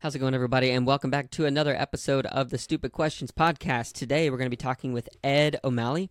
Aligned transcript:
How's 0.00 0.14
it 0.14 0.20
going, 0.20 0.32
everybody? 0.32 0.70
And 0.70 0.86
welcome 0.86 1.10
back 1.10 1.28
to 1.32 1.44
another 1.44 1.74
episode 1.74 2.24
of 2.26 2.50
the 2.50 2.56
Stupid 2.56 2.92
Questions 2.92 3.32
podcast. 3.32 3.94
Today, 3.94 4.30
we're 4.30 4.36
going 4.36 4.46
to 4.46 4.48
be 4.48 4.56
talking 4.56 4.92
with 4.92 5.08
Ed 5.24 5.58
O'Malley. 5.64 6.08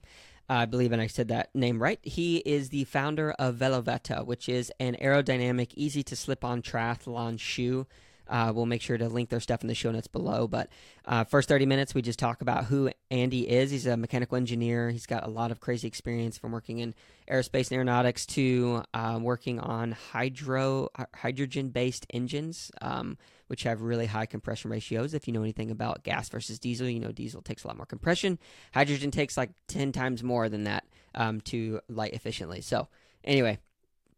I 0.49 0.65
believe, 0.65 0.91
and 0.91 1.01
I 1.01 1.07
said 1.07 1.29
that 1.29 1.55
name 1.55 1.81
right. 1.81 1.97
He 2.03 2.39
is 2.39 2.67
the 2.67 2.83
founder 2.83 3.31
of 3.39 3.55
Veloveta, 3.55 4.25
which 4.25 4.49
is 4.49 4.73
an 4.81 4.97
aerodynamic, 5.01 5.71
easy 5.75 6.03
to 6.03 6.17
slip 6.17 6.43
on 6.43 6.61
triathlon 6.61 7.39
shoe 7.39 7.87
uh, 8.29 8.51
we'll 8.53 8.65
make 8.65 8.81
sure 8.81 8.97
to 8.97 9.07
link 9.07 9.29
their 9.29 9.39
stuff 9.39 9.61
in 9.61 9.67
the 9.67 9.75
show 9.75 9.91
notes 9.91 10.07
below. 10.07 10.47
But 10.47 10.69
uh, 11.05 11.23
first 11.23 11.49
30 11.49 11.65
minutes, 11.65 11.93
we 11.93 12.01
just 12.01 12.19
talk 12.19 12.41
about 12.41 12.65
who 12.65 12.91
Andy 13.09 13.49
is. 13.49 13.71
He's 13.71 13.85
a 13.85 13.97
mechanical 13.97 14.37
engineer. 14.37 14.89
He's 14.89 15.05
got 15.05 15.25
a 15.25 15.29
lot 15.29 15.51
of 15.51 15.59
crazy 15.59 15.87
experience 15.87 16.37
from 16.37 16.51
working 16.51 16.79
in 16.79 16.93
aerospace 17.29 17.69
and 17.69 17.73
aeronautics 17.73 18.25
to 18.27 18.83
uh, 18.93 19.19
working 19.21 19.59
on 19.59 19.93
hydro 19.93 20.89
hydrogen 21.15 21.69
based 21.69 22.05
engines, 22.11 22.71
um, 22.81 23.17
which 23.47 23.63
have 23.63 23.81
really 23.81 24.05
high 24.05 24.25
compression 24.25 24.71
ratios. 24.71 25.13
If 25.13 25.27
you 25.27 25.33
know 25.33 25.41
anything 25.41 25.71
about 25.71 26.03
gas 26.03 26.29
versus 26.29 26.59
diesel, 26.59 26.87
you 26.87 26.99
know 26.99 27.11
diesel 27.11 27.41
takes 27.41 27.63
a 27.63 27.67
lot 27.67 27.77
more 27.77 27.85
compression. 27.85 28.39
Hydrogen 28.73 29.11
takes 29.11 29.37
like 29.37 29.51
10 29.67 29.91
times 29.91 30.23
more 30.23 30.49
than 30.49 30.65
that 30.65 30.85
um, 31.15 31.41
to 31.41 31.81
light 31.89 32.13
efficiently. 32.13 32.61
So, 32.61 32.87
anyway, 33.23 33.59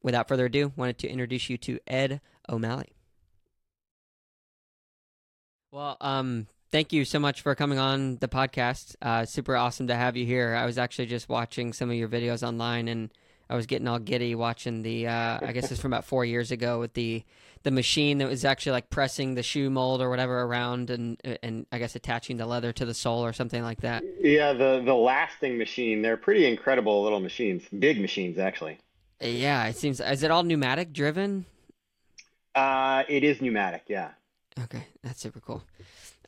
without 0.03 0.27
further 0.27 0.45
ado, 0.45 0.71
wanted 0.75 0.97
to 0.99 1.09
introduce 1.09 1.49
you 1.49 1.57
to 1.59 1.79
Ed 1.87 2.21
O'Malley. 2.49 2.93
Well, 5.71 5.97
um, 6.01 6.47
thank 6.71 6.93
you 6.93 7.05
so 7.05 7.19
much 7.19 7.41
for 7.41 7.53
coming 7.53 7.77
on 7.77 8.17
the 8.17 8.27
podcast. 8.27 8.95
Uh, 9.01 9.25
super 9.25 9.55
awesome 9.55 9.87
to 9.87 9.95
have 9.95 10.17
you 10.17 10.25
here. 10.25 10.55
I 10.55 10.65
was 10.65 10.77
actually 10.79 11.05
just 11.05 11.29
watching 11.29 11.73
some 11.73 11.89
of 11.89 11.95
your 11.95 12.09
videos 12.09 12.45
online, 12.47 12.87
and 12.87 13.11
I 13.49 13.55
was 13.55 13.67
getting 13.67 13.87
all 13.87 13.99
giddy 13.99 14.33
watching 14.33 14.81
the. 14.81 15.07
Uh, 15.07 15.39
I 15.41 15.51
guess 15.51 15.71
it's 15.71 15.79
from 15.79 15.93
about 15.93 16.05
four 16.05 16.25
years 16.25 16.51
ago 16.51 16.79
with 16.79 16.93
the 16.93 17.23
the 17.63 17.71
machine 17.71 18.19
that 18.19 18.29
was 18.29 18.45
actually 18.45 18.71
like 18.73 18.89
pressing 18.89 19.35
the 19.35 19.43
shoe 19.43 19.69
mold 19.69 20.01
or 20.01 20.09
whatever 20.09 20.41
around, 20.41 20.89
and 20.89 21.21
and 21.43 21.65
I 21.71 21.79
guess 21.79 21.95
attaching 21.95 22.37
the 22.37 22.45
leather 22.45 22.71
to 22.73 22.85
the 22.85 22.93
sole 22.93 23.23
or 23.23 23.33
something 23.33 23.61
like 23.61 23.81
that. 23.81 24.03
Yeah, 24.21 24.53
the 24.53 24.81
the 24.83 24.95
lasting 24.95 25.57
machine. 25.57 26.01
They're 26.01 26.17
pretty 26.17 26.45
incredible 26.45 27.03
little 27.03 27.19
machines, 27.19 27.63
big 27.77 27.99
machines 27.99 28.37
actually. 28.37 28.79
Yeah, 29.21 29.67
it 29.67 29.75
seems. 29.75 29.99
Is 29.99 30.23
it 30.23 30.31
all 30.31 30.43
pneumatic 30.43 30.93
driven? 30.93 31.45
Uh, 32.55 33.03
it 33.07 33.23
is 33.23 33.41
pneumatic. 33.41 33.83
Yeah. 33.87 34.11
Okay, 34.63 34.85
that's 35.03 35.21
super 35.21 35.39
cool. 35.39 35.63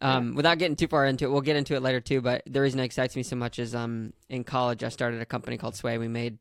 Um, 0.01 0.33
without 0.35 0.57
getting 0.57 0.75
too 0.75 0.87
far 0.87 1.05
into 1.05 1.25
it, 1.25 1.31
we'll 1.31 1.41
get 1.41 1.55
into 1.55 1.75
it 1.75 1.81
later 1.81 2.01
too. 2.01 2.21
But 2.21 2.43
the 2.47 2.59
reason 2.59 2.79
it 2.79 2.85
excites 2.85 3.15
me 3.15 3.23
so 3.23 3.35
much 3.35 3.59
is 3.59 3.75
um, 3.75 4.13
in 4.29 4.43
college 4.43 4.83
I 4.83 4.89
started 4.89 5.21
a 5.21 5.25
company 5.25 5.57
called 5.57 5.75
Sway. 5.75 5.97
We 5.97 6.07
made 6.07 6.39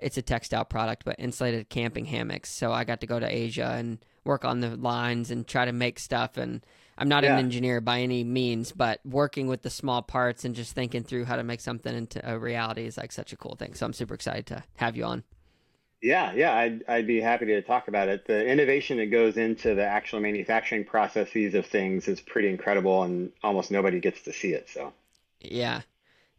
it's 0.00 0.16
a 0.16 0.22
textile 0.22 0.64
product, 0.64 1.04
but 1.04 1.16
insulated 1.18 1.68
camping 1.68 2.04
hammocks. 2.04 2.50
So 2.50 2.72
I 2.72 2.84
got 2.84 3.00
to 3.00 3.06
go 3.06 3.18
to 3.18 3.26
Asia 3.26 3.74
and 3.76 3.98
work 4.24 4.44
on 4.44 4.60
the 4.60 4.76
lines 4.76 5.30
and 5.30 5.46
try 5.46 5.64
to 5.64 5.72
make 5.72 5.98
stuff. 5.98 6.36
And 6.36 6.64
I'm 6.98 7.08
not 7.08 7.24
yeah. 7.24 7.34
an 7.34 7.38
engineer 7.38 7.80
by 7.80 8.00
any 8.00 8.24
means, 8.24 8.72
but 8.72 9.00
working 9.04 9.46
with 9.46 9.62
the 9.62 9.70
small 9.70 10.02
parts 10.02 10.44
and 10.44 10.54
just 10.54 10.74
thinking 10.74 11.04
through 11.04 11.24
how 11.24 11.36
to 11.36 11.44
make 11.44 11.60
something 11.60 11.94
into 11.94 12.20
a 12.28 12.38
reality 12.38 12.86
is 12.86 12.96
like 12.96 13.12
such 13.12 13.32
a 13.32 13.36
cool 13.36 13.54
thing. 13.54 13.74
So 13.74 13.86
I'm 13.86 13.92
super 13.92 14.14
excited 14.14 14.46
to 14.46 14.64
have 14.76 14.96
you 14.96 15.04
on. 15.04 15.24
Yeah, 16.02 16.32
yeah, 16.34 16.54
I'd, 16.54 16.84
I'd 16.86 17.06
be 17.06 17.20
happy 17.20 17.46
to 17.46 17.62
talk 17.62 17.88
about 17.88 18.08
it. 18.08 18.26
The 18.26 18.46
innovation 18.46 18.98
that 18.98 19.06
goes 19.06 19.36
into 19.36 19.74
the 19.74 19.84
actual 19.84 20.20
manufacturing 20.20 20.84
processes 20.84 21.54
of 21.54 21.66
things 21.66 22.06
is 22.06 22.20
pretty 22.20 22.48
incredible, 22.48 23.02
and 23.02 23.32
almost 23.42 23.70
nobody 23.70 23.98
gets 23.98 24.22
to 24.22 24.32
see 24.32 24.50
it. 24.50 24.68
So, 24.68 24.92
yeah, 25.40 25.80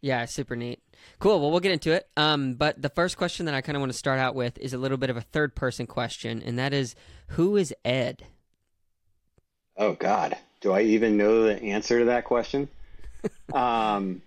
yeah, 0.00 0.24
super 0.24 0.56
neat. 0.56 0.80
Cool. 1.18 1.40
Well, 1.40 1.50
we'll 1.50 1.60
get 1.60 1.72
into 1.72 1.92
it. 1.92 2.08
Um, 2.16 2.54
but 2.54 2.80
the 2.80 2.88
first 2.88 3.16
question 3.16 3.46
that 3.46 3.54
I 3.54 3.60
kind 3.60 3.76
of 3.76 3.80
want 3.80 3.92
to 3.92 3.98
start 3.98 4.18
out 4.18 4.34
with 4.34 4.58
is 4.58 4.72
a 4.72 4.78
little 4.78 4.98
bit 4.98 5.10
of 5.10 5.16
a 5.16 5.20
third 5.20 5.54
person 5.54 5.86
question, 5.86 6.42
and 6.44 6.58
that 6.58 6.72
is, 6.72 6.94
who 7.28 7.56
is 7.56 7.74
Ed? 7.84 8.24
Oh 9.76 9.94
God, 9.94 10.36
do 10.60 10.72
I 10.72 10.82
even 10.82 11.16
know 11.16 11.44
the 11.44 11.62
answer 11.62 12.00
to 12.00 12.04
that 12.06 12.24
question? 12.24 12.68
um, 13.52 14.22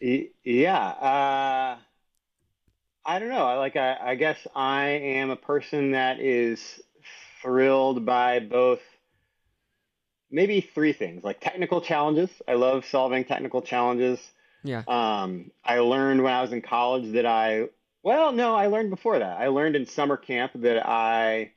yeah. 0.00 0.86
Uh, 0.86 1.78
I 3.04 3.18
don't 3.18 3.28
know. 3.28 3.56
Like, 3.56 3.76
I, 3.76 3.96
I 4.00 4.14
guess 4.14 4.38
I 4.54 4.84
am 4.86 5.30
a 5.30 5.36
person 5.36 5.92
that 5.92 6.20
is 6.20 6.80
thrilled 7.42 8.04
by 8.04 8.40
both 8.40 8.80
maybe 10.30 10.60
three 10.60 10.92
things 10.92 11.24
like 11.24 11.40
technical 11.40 11.80
challenges. 11.80 12.30
I 12.46 12.54
love 12.54 12.84
solving 12.86 13.24
technical 13.24 13.62
challenges. 13.62 14.20
Yeah. 14.62 14.82
Um, 14.86 15.50
I 15.64 15.78
learned 15.78 16.22
when 16.22 16.32
I 16.32 16.42
was 16.42 16.52
in 16.52 16.62
college 16.62 17.12
that 17.12 17.26
I, 17.26 17.68
well, 18.02 18.32
no, 18.32 18.54
I 18.54 18.66
learned 18.66 18.90
before 18.90 19.18
that. 19.18 19.40
I 19.40 19.48
learned 19.48 19.76
in 19.76 19.86
summer 19.86 20.16
camp 20.16 20.52
that 20.56 20.86
I 20.86 21.52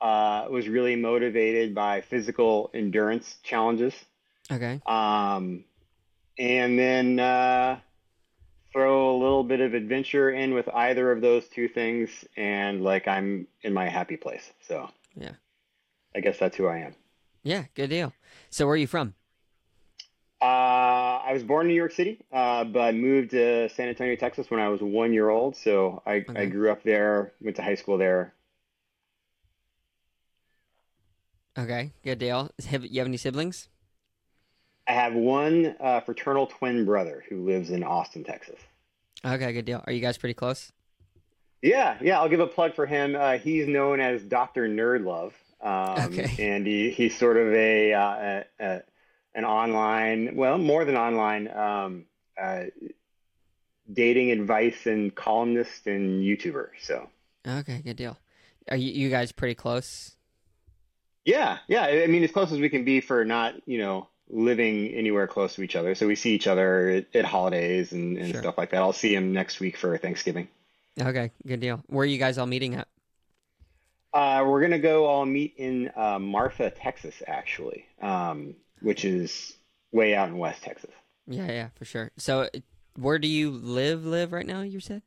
uh, 0.00 0.46
was 0.50 0.68
really 0.68 0.96
motivated 0.96 1.74
by 1.74 2.00
physical 2.00 2.70
endurance 2.72 3.36
challenges. 3.42 3.94
Okay. 4.50 4.80
Um, 4.86 5.64
and 6.38 6.78
then, 6.78 7.20
uh, 7.20 7.80
throw 8.72 9.10
a 9.10 9.18
little 9.18 9.42
bit 9.42 9.60
of 9.60 9.74
adventure 9.74 10.30
in 10.30 10.54
with 10.54 10.68
either 10.68 11.10
of 11.10 11.20
those 11.20 11.46
two 11.48 11.68
things 11.68 12.08
and 12.36 12.82
like 12.82 13.08
I'm 13.08 13.46
in 13.62 13.72
my 13.72 13.88
happy 13.88 14.16
place. 14.16 14.48
So 14.66 14.88
yeah, 15.16 15.32
I 16.14 16.20
guess 16.20 16.38
that's 16.38 16.56
who 16.56 16.66
I 16.66 16.78
am. 16.78 16.94
Yeah, 17.42 17.64
good 17.74 17.90
deal. 17.90 18.12
So 18.50 18.66
where 18.66 18.74
are 18.74 18.76
you 18.76 18.86
from? 18.86 19.14
Uh, 20.42 21.20
I 21.24 21.32
was 21.32 21.42
born 21.42 21.66
in 21.66 21.68
New 21.68 21.74
York 21.74 21.92
City, 21.92 22.18
uh, 22.32 22.64
but 22.64 22.94
moved 22.94 23.30
to 23.32 23.68
San 23.68 23.88
Antonio, 23.88 24.16
Texas 24.16 24.50
when 24.50 24.58
I 24.58 24.68
was 24.68 24.80
one 24.80 25.12
year 25.12 25.28
old. 25.28 25.54
So 25.54 26.02
I, 26.06 26.24
okay. 26.28 26.42
I 26.42 26.46
grew 26.46 26.70
up 26.70 26.82
there, 26.82 27.32
went 27.40 27.56
to 27.56 27.62
high 27.62 27.74
school 27.74 27.98
there. 27.98 28.32
Okay, 31.58 31.92
good 32.02 32.18
deal. 32.18 32.50
Have 32.68 32.86
you 32.86 33.00
have 33.00 33.06
any 33.06 33.18
siblings? 33.18 33.68
I 34.88 34.92
have 34.92 35.12
one 35.12 35.76
uh, 35.78 36.00
fraternal 36.00 36.46
twin 36.46 36.84
brother 36.86 37.22
who 37.28 37.44
lives 37.44 37.70
in 37.70 37.84
Austin, 37.84 38.24
Texas. 38.24 38.58
Okay, 39.24 39.52
good 39.52 39.66
deal. 39.66 39.84
Are 39.86 39.92
you 39.92 40.00
guys 40.00 40.16
pretty 40.16 40.34
close? 40.34 40.72
Yeah, 41.60 41.98
yeah. 42.00 42.18
I'll 42.18 42.30
give 42.30 42.40
a 42.40 42.46
plug 42.46 42.74
for 42.74 42.86
him. 42.86 43.14
Uh, 43.14 43.36
he's 43.36 43.68
known 43.68 44.00
as 44.00 44.22
Doctor 44.22 44.68
Nerdlove, 44.68 45.32
um, 45.62 46.12
okay. 46.12 46.34
and 46.54 46.66
he, 46.66 46.90
he's 46.90 47.16
sort 47.16 47.36
of 47.36 47.52
a, 47.52 47.92
uh, 47.92 48.00
a, 48.00 48.44
a, 48.60 48.82
an 49.34 49.44
online, 49.44 50.36
well, 50.36 50.58
more 50.58 50.84
than 50.84 50.96
online, 50.96 51.48
um, 51.48 52.04
uh, 52.40 52.64
dating 53.92 54.30
advice 54.30 54.86
and 54.86 55.14
columnist 55.14 55.86
and 55.86 56.22
YouTuber. 56.22 56.68
So. 56.80 57.08
Okay, 57.46 57.82
good 57.84 57.96
deal. 57.96 58.16
Are 58.70 58.76
you, 58.76 58.92
you 58.92 59.10
guys 59.10 59.32
pretty 59.32 59.54
close? 59.54 60.16
Yeah, 61.24 61.58
yeah. 61.68 61.84
I 61.84 62.06
mean, 62.06 62.22
as 62.22 62.30
close 62.30 62.52
as 62.52 62.58
we 62.58 62.68
can 62.68 62.84
be 62.84 63.00
for 63.00 63.24
not, 63.24 63.54
you 63.66 63.78
know, 63.78 64.08
living 64.28 64.88
anywhere 64.88 65.26
close 65.26 65.54
to 65.56 65.62
each 65.62 65.76
other. 65.76 65.94
So 65.94 66.06
we 66.06 66.14
see 66.14 66.34
each 66.34 66.46
other 66.46 66.88
at, 66.88 67.16
at 67.16 67.24
holidays 67.24 67.92
and, 67.92 68.16
and 68.16 68.32
sure. 68.32 68.42
stuff 68.42 68.56
like 68.56 68.70
that. 68.70 68.80
I'll 68.80 68.92
see 68.92 69.14
him 69.14 69.32
next 69.32 69.60
week 69.60 69.76
for 69.76 69.96
Thanksgiving. 69.98 70.48
Okay, 71.00 71.30
good 71.46 71.60
deal. 71.60 71.82
Where 71.86 72.02
are 72.02 72.06
you 72.06 72.18
guys 72.18 72.38
all 72.38 72.46
meeting 72.46 72.74
at? 72.74 72.88
Uh, 74.12 74.44
we're 74.46 74.60
gonna 74.60 74.78
go 74.78 75.06
all 75.06 75.24
meet 75.24 75.54
in 75.56 75.90
uh, 75.94 76.18
Marfa, 76.18 76.70
Texas, 76.70 77.22
actually, 77.26 77.86
um, 78.02 78.54
which 78.80 79.04
is 79.04 79.56
way 79.92 80.14
out 80.14 80.28
in 80.28 80.38
West 80.38 80.62
Texas. 80.62 80.90
Yeah, 81.26 81.46
yeah, 81.46 81.68
for 81.76 81.84
sure. 81.84 82.10
So, 82.16 82.48
where 82.96 83.18
do 83.18 83.28
you 83.28 83.50
live? 83.50 84.04
Live 84.04 84.32
right 84.32 84.46
now? 84.46 84.62
You 84.62 84.80
said 84.80 85.02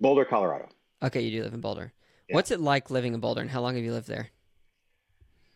Boulder, 0.00 0.24
Colorado. 0.24 0.68
Okay, 1.02 1.20
you 1.20 1.30
do 1.30 1.44
live 1.44 1.54
in 1.54 1.60
Boulder. 1.60 1.92
Yeah. 2.28 2.34
What's 2.34 2.50
it 2.50 2.60
like 2.60 2.90
living 2.90 3.14
in 3.14 3.20
Boulder, 3.20 3.40
and 3.40 3.50
how 3.50 3.60
long 3.60 3.76
have 3.76 3.84
you 3.84 3.92
lived 3.92 4.08
there? 4.08 4.30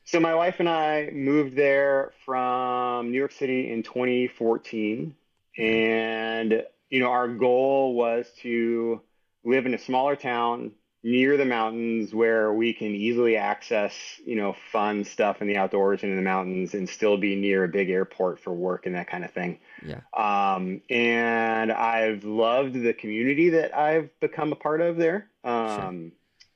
So 0.05 0.21
my 0.21 0.35
wife 0.35 0.57
and 0.59 0.69
I 0.69 1.11
moved 1.13 1.55
there 1.57 2.13
from 2.25 3.11
New 3.11 3.19
York 3.19 3.33
City 3.33 3.71
in 3.71 3.83
2014, 3.83 5.15
and 5.59 6.65
you 6.91 7.01
know 7.01 7.11
our 7.11 7.29
goal 7.29 7.95
was 7.95 8.31
to 8.43 9.01
live 9.45 9.67
in 9.67 9.75
a 9.75 9.79
smaller 9.79 10.15
town 10.15 10.73
near 11.03 11.37
the 11.37 11.45
mountains 11.45 12.13
where 12.13 12.53
we 12.53 12.73
can 12.73 12.89
easily 12.89 13.37
access 13.37 13.95
you 14.25 14.35
know 14.35 14.55
fun 14.73 15.05
stuff 15.05 15.41
in 15.41 15.47
the 15.47 15.57
outdoors 15.57 16.03
and 16.03 16.11
in 16.11 16.17
the 16.17 16.23
mountains 16.23 16.75
and 16.75 16.89
still 16.89 17.17
be 17.17 17.37
near 17.37 17.65
a 17.65 17.69
big 17.69 17.89
airport 17.89 18.41
for 18.41 18.53
work 18.53 18.87
and 18.87 18.95
that 18.95 19.09
kind 19.09 19.25
of 19.25 19.31
thing. 19.31 19.59
Yeah. 19.85 20.01
Um, 20.13 20.83
and 20.91 21.71
I've 21.71 22.25
loved 22.25 22.75
the 22.75 22.93
community 22.93 23.51
that 23.51 23.77
I've 23.77 24.11
become 24.21 24.53
a 24.53 24.57
part 24.57 24.81
of 24.81 24.97
there. 24.97 25.29
Um, 25.45 26.13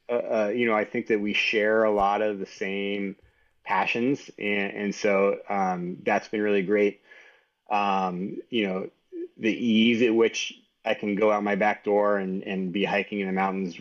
sure. 0.09 0.19
uh, 0.19 0.35
uh, 0.35 0.49
you 0.49 0.67
know, 0.67 0.75
I 0.75 0.85
think 0.85 1.07
that 1.09 1.21
we 1.21 1.35
share 1.35 1.85
a 1.85 1.93
lot 1.93 2.21
of 2.21 2.39
the 2.39 2.47
same 2.47 3.17
passions, 3.65 4.29
and, 4.39 4.73
and 4.73 4.95
so 4.95 5.39
um, 5.49 5.99
that's 6.05 6.29
been 6.29 6.43
really 6.43 6.63
great. 6.63 7.01
Um, 7.71 8.39
you 8.51 8.67
know, 8.67 8.91
the 9.39 9.53
ease 9.53 10.03
at 10.03 10.15
which 10.15 10.55
I 10.85 10.95
can 10.95 11.15
go 11.15 11.31
out 11.31 11.45
my 11.45 11.55
back 11.55 11.85
door 11.85 12.19
and, 12.19 12.43
and 12.43 12.73
be 12.73 12.85
hiking 12.85 13.21
in 13.21 13.29
the 13.29 13.33
mountains 13.33 13.77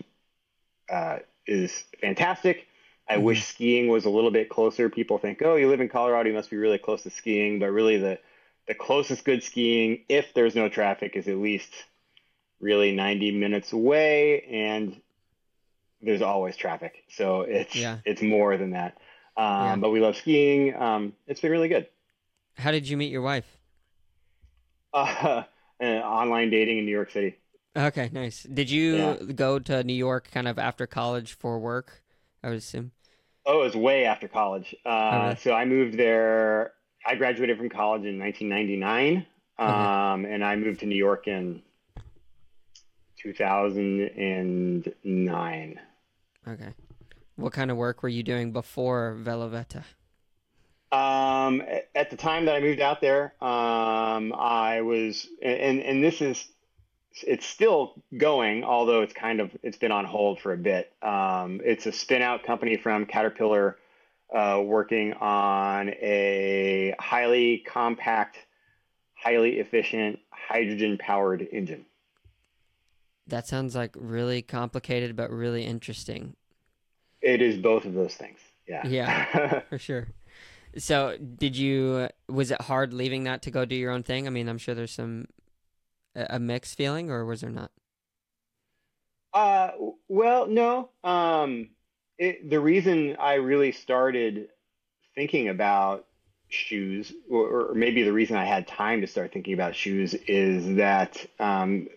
uh, 0.91 1.19
is 1.47 1.83
fantastic. 1.99 2.67
I 3.09 3.15
mm-hmm. 3.15 3.23
wish 3.23 3.45
skiing 3.45 3.87
was 3.87 4.05
a 4.05 4.09
little 4.09 4.31
bit 4.31 4.49
closer. 4.49 4.89
People 4.89 5.17
think, 5.17 5.41
oh, 5.43 5.55
you 5.55 5.69
live 5.69 5.81
in 5.81 5.89
Colorado, 5.89 6.29
you 6.29 6.35
must 6.35 6.49
be 6.49 6.57
really 6.57 6.77
close 6.77 7.03
to 7.03 7.09
skiing, 7.09 7.59
but 7.59 7.71
really 7.71 7.97
the 7.97 8.19
the 8.67 8.75
closest 8.75 9.25
good 9.25 9.43
skiing, 9.43 10.03
if 10.07 10.33
there's 10.33 10.55
no 10.55 10.69
traffic, 10.69 11.15
is 11.15 11.27
at 11.27 11.37
least 11.37 11.73
really 12.59 12.91
90 12.91 13.31
minutes 13.31 13.73
away, 13.73 14.43
and 14.43 15.01
there's 16.01 16.21
always 16.21 16.55
traffic. 16.55 17.03
So 17.09 17.41
it's 17.41 17.75
yeah. 17.75 17.97
it's 18.05 18.21
more 18.21 18.57
than 18.57 18.71
that. 18.71 18.97
Um, 19.35 19.45
yeah. 19.45 19.75
But 19.77 19.89
we 19.89 19.99
love 19.99 20.15
skiing. 20.15 20.75
Um, 20.75 21.13
it's 21.27 21.41
been 21.41 21.51
really 21.51 21.69
good. 21.69 21.87
How 22.55 22.71
did 22.71 22.87
you 22.87 22.97
meet 22.97 23.11
your 23.11 23.21
wife? 23.21 23.45
Uh, 24.93 25.43
online 25.81 26.49
dating 26.49 26.79
in 26.79 26.85
New 26.85 26.91
York 26.91 27.11
City. 27.11 27.37
Okay, 27.75 28.09
nice. 28.11 28.43
Did 28.43 28.69
you 28.69 28.95
yeah. 28.95 29.15
go 29.33 29.59
to 29.59 29.83
New 29.83 29.93
York 29.93 30.29
kind 30.31 30.47
of 30.47 30.59
after 30.59 30.85
college 30.85 31.33
for 31.33 31.59
work? 31.59 32.03
I 32.43 32.49
would 32.49 32.57
assume. 32.57 32.91
Oh, 33.45 33.61
it 33.61 33.65
was 33.65 33.75
way 33.75 34.05
after 34.05 34.27
college. 34.27 34.75
Uh, 34.85 35.33
oh. 35.33 35.35
So 35.39 35.53
I 35.53 35.65
moved 35.65 35.97
there. 35.97 36.73
I 37.05 37.15
graduated 37.15 37.57
from 37.57 37.69
college 37.69 38.05
in 38.05 38.19
1999, 38.19 39.25
um, 39.57 40.25
and 40.25 40.45
I 40.45 40.55
moved 40.55 40.81
to 40.81 40.85
New 40.85 40.95
York 40.95 41.27
in 41.27 41.63
2009. 43.17 45.79
Okay. 46.47 46.73
What 47.35 47.53
kind 47.53 47.71
of 47.71 47.77
work 47.77 48.03
were 48.03 48.09
you 48.09 48.21
doing 48.21 48.51
before 48.51 49.17
Veloveta? 49.19 49.83
Um, 50.91 51.63
at 51.95 52.09
the 52.09 52.17
time 52.17 52.45
that 52.45 52.55
I 52.55 52.59
moved 52.59 52.81
out 52.81 53.01
there, 53.01 53.33
um, 53.41 54.33
I 54.33 54.81
was, 54.81 55.27
and 55.41 55.79
and 55.79 56.03
this 56.03 56.21
is, 56.21 56.47
it's 57.23 57.45
still 57.45 57.93
going, 58.17 58.63
although 58.63 59.01
it's 59.01 59.13
kind 59.13 59.39
of 59.39 59.51
it's 59.63 59.77
been 59.77 59.91
on 59.91 60.05
hold 60.05 60.39
for 60.39 60.53
a 60.53 60.57
bit. 60.57 60.91
Um, 61.01 61.61
it's 61.63 61.85
a 61.85 61.91
spin 61.91 62.21
out 62.21 62.43
company 62.43 62.77
from 62.77 63.05
Caterpillar, 63.05 63.77
uh, 64.33 64.61
working 64.63 65.13
on 65.13 65.89
a 65.89 66.95
highly 66.99 67.63
compact, 67.67 68.37
highly 69.13 69.59
efficient 69.59 70.19
hydrogen 70.31 70.97
powered 70.97 71.41
engine. 71.51 71.85
That 73.27 73.47
sounds 73.47 73.75
like 73.75 73.95
really 73.97 74.41
complicated, 74.41 75.15
but 75.15 75.29
really 75.29 75.63
interesting. 75.63 76.35
It 77.21 77.41
is 77.41 77.57
both 77.57 77.85
of 77.85 77.93
those 77.93 78.15
things. 78.15 78.39
Yeah. 78.67 78.87
Yeah, 78.87 79.59
for 79.69 79.77
sure. 79.77 80.07
So, 80.77 81.17
did 81.17 81.57
you? 81.57 82.07
Was 82.29 82.51
it 82.51 82.61
hard 82.61 82.93
leaving 82.93 83.25
that 83.25 83.41
to 83.43 83.51
go 83.51 83.65
do 83.65 83.75
your 83.75 83.91
own 83.91 84.03
thing? 84.03 84.27
I 84.27 84.29
mean, 84.29 84.47
I'm 84.47 84.57
sure 84.57 84.73
there's 84.73 84.93
some 84.93 85.27
a 86.15 86.39
mixed 86.39 86.77
feeling, 86.77 87.09
or 87.09 87.25
was 87.25 87.41
there 87.41 87.49
not? 87.49 87.71
Uh, 89.33 89.71
well, 90.07 90.47
no. 90.47 90.89
Um, 91.03 91.69
it, 92.17 92.49
the 92.49 92.59
reason 92.59 93.15
I 93.19 93.35
really 93.35 93.71
started 93.71 94.49
thinking 95.15 95.49
about 95.49 96.05
shoes, 96.49 97.13
or, 97.29 97.69
or, 97.71 97.73
maybe 97.73 98.03
the 98.03 98.13
reason 98.13 98.35
I 98.35 98.45
had 98.45 98.67
time 98.67 99.01
to 99.01 99.07
start 99.07 99.31
thinking 99.31 99.53
about 99.53 99.75
shoes, 99.75 100.13
is 100.13 100.75
that 100.75 101.25
um, 101.39 101.87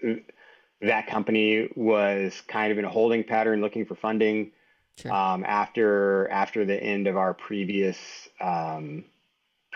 that 0.80 1.08
company 1.08 1.68
was 1.74 2.40
kind 2.46 2.70
of 2.72 2.78
in 2.78 2.84
a 2.84 2.90
holding 2.90 3.24
pattern, 3.24 3.60
looking 3.60 3.84
for 3.84 3.94
funding. 3.96 4.52
Sure. 4.96 5.12
Um, 5.12 5.44
after 5.44 6.28
after 6.30 6.64
the 6.64 6.80
end 6.80 7.08
of 7.08 7.16
our 7.16 7.34
previous 7.34 7.98
um, 8.40 9.04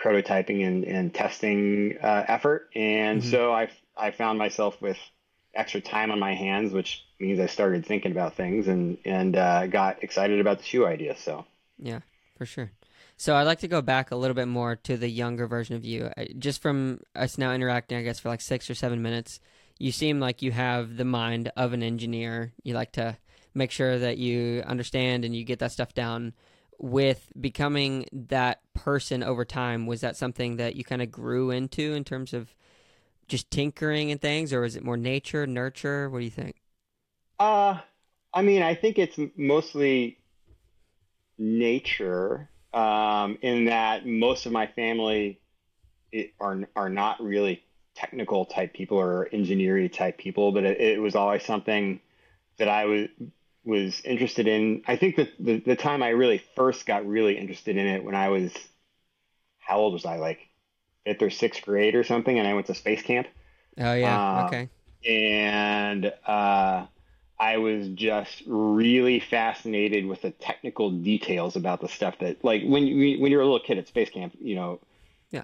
prototyping 0.01 0.65
and, 0.65 0.85
and 0.85 1.13
testing 1.13 1.97
uh, 2.01 2.23
effort, 2.25 2.69
and 2.73 3.21
mm-hmm. 3.21 3.29
so 3.29 3.51
I 3.51 3.69
I 3.99 4.11
found 4.11 4.39
myself 4.39 4.81
with 4.81 4.97
extra 5.53 5.81
time 5.81 6.11
on 6.11 6.19
my 6.19 6.35
hands, 6.35 6.71
which 6.73 7.03
means 7.19 7.39
I 7.39 7.47
started 7.47 7.85
thinking 7.85 8.11
about 8.11 8.35
things 8.35 8.67
and 8.67 8.97
and 9.05 9.35
uh, 9.35 9.67
got 9.67 10.03
excited 10.03 10.39
about 10.39 10.59
the 10.59 10.63
shoe 10.63 10.85
idea. 10.85 11.15
So 11.17 11.45
yeah, 11.77 11.99
for 12.37 12.45
sure. 12.45 12.71
So 13.17 13.35
I'd 13.35 13.43
like 13.43 13.59
to 13.59 13.67
go 13.67 13.81
back 13.81 14.11
a 14.11 14.15
little 14.15 14.33
bit 14.33 14.47
more 14.47 14.77
to 14.77 14.95
the 14.95 15.09
younger 15.09 15.45
version 15.45 15.75
of 15.75 15.83
you, 15.83 16.09
just 16.37 16.61
from 16.61 17.01
us 17.15 17.37
now 17.37 17.51
interacting, 17.51 17.97
I 17.97 18.01
guess, 18.01 18.19
for 18.19 18.29
like 18.29 18.39
six 18.39 18.69
or 18.69 18.75
seven 18.75 19.01
minutes. 19.01 19.41
You 19.77 19.91
seem 19.91 20.21
like 20.21 20.41
you 20.41 20.51
have 20.51 20.95
the 20.95 21.05
mind 21.05 21.51
of 21.57 21.73
an 21.73 21.83
engineer. 21.83 22.53
You 22.63 22.75
like 22.75 22.93
to 22.93 23.17
make 23.53 23.71
sure 23.71 23.99
that 23.99 24.17
you 24.17 24.63
understand 24.65 25.25
and 25.25 25.35
you 25.35 25.43
get 25.43 25.59
that 25.59 25.73
stuff 25.73 25.93
down 25.93 26.33
with 26.77 27.29
becoming 27.39 28.05
that 28.13 28.61
person 28.73 29.21
over 29.21 29.43
time 29.43 29.85
was 29.85 29.99
that 30.01 30.15
something 30.15 30.55
that 30.55 30.75
you 30.75 30.83
kind 30.83 31.01
of 31.01 31.11
grew 31.11 31.51
into 31.51 31.93
in 31.93 32.05
terms 32.05 32.33
of 32.33 32.55
just 33.29 33.49
tinkering 33.51 34.11
and 34.11 34.21
things 34.21 34.51
or 34.53 34.63
is 34.63 34.75
it 34.75 34.83
more 34.83 34.97
nature 34.97 35.45
nurture 35.47 36.09
what 36.09 36.19
do 36.19 36.25
you 36.25 36.31
think 36.31 36.55
uh 37.39 37.79
i 38.33 38.41
mean 38.41 38.61
i 38.61 38.75
think 38.75 38.97
it's 38.97 39.17
mostly 39.37 40.17
nature 41.37 42.49
um, 42.71 43.39
in 43.41 43.65
that 43.65 44.05
most 44.05 44.45
of 44.45 44.51
my 44.51 44.67
family 44.67 45.39
are 46.39 46.67
are 46.75 46.89
not 46.89 47.21
really 47.21 47.63
technical 47.95 48.45
type 48.45 48.73
people 48.73 48.97
or 48.97 49.27
engineering 49.31 49.89
type 49.89 50.17
people 50.17 50.51
but 50.51 50.63
it, 50.63 50.79
it 50.79 51.01
was 51.01 51.15
always 51.15 51.43
something 51.43 51.99
that 52.57 52.67
i 52.67 52.85
was 52.85 53.07
was 53.69 54.01
interested 54.01 54.47
in. 54.47 54.83
I 54.87 54.95
think 54.95 55.15
that 55.17 55.29
the, 55.39 55.59
the 55.59 55.75
time 55.75 56.03
I 56.03 56.09
really 56.09 56.41
first 56.55 56.85
got 56.85 57.05
really 57.05 57.37
interested 57.37 57.77
in 57.77 57.85
it 57.85 58.03
when 58.03 58.15
I 58.15 58.29
was, 58.29 58.51
how 59.59 59.77
old 59.77 59.93
was 59.93 60.05
I? 60.05 60.17
Like 60.17 60.48
fifth 61.05 61.21
or 61.21 61.29
sixth 61.29 61.63
grade 61.63 61.95
or 61.95 62.03
something, 62.03 62.37
and 62.37 62.47
I 62.47 62.53
went 62.53 62.67
to 62.67 62.75
space 62.75 63.01
camp. 63.01 63.27
Oh 63.77 63.93
yeah, 63.93 64.19
uh, 64.19 64.45
okay. 64.47 64.69
And 65.07 66.11
uh, 66.27 66.85
I 67.39 67.57
was 67.57 67.87
just 67.89 68.43
really 68.45 69.19
fascinated 69.19 70.05
with 70.05 70.21
the 70.21 70.31
technical 70.31 70.91
details 70.91 71.55
about 71.55 71.79
the 71.79 71.87
stuff 71.87 72.19
that, 72.19 72.43
like, 72.43 72.63
when 72.63 72.85
you 72.85 73.19
when 73.21 73.31
you're 73.31 73.41
a 73.41 73.45
little 73.45 73.61
kid 73.61 73.77
at 73.77 73.87
space 73.87 74.09
camp, 74.09 74.33
you 74.41 74.55
know, 74.55 74.79
yeah, 75.31 75.43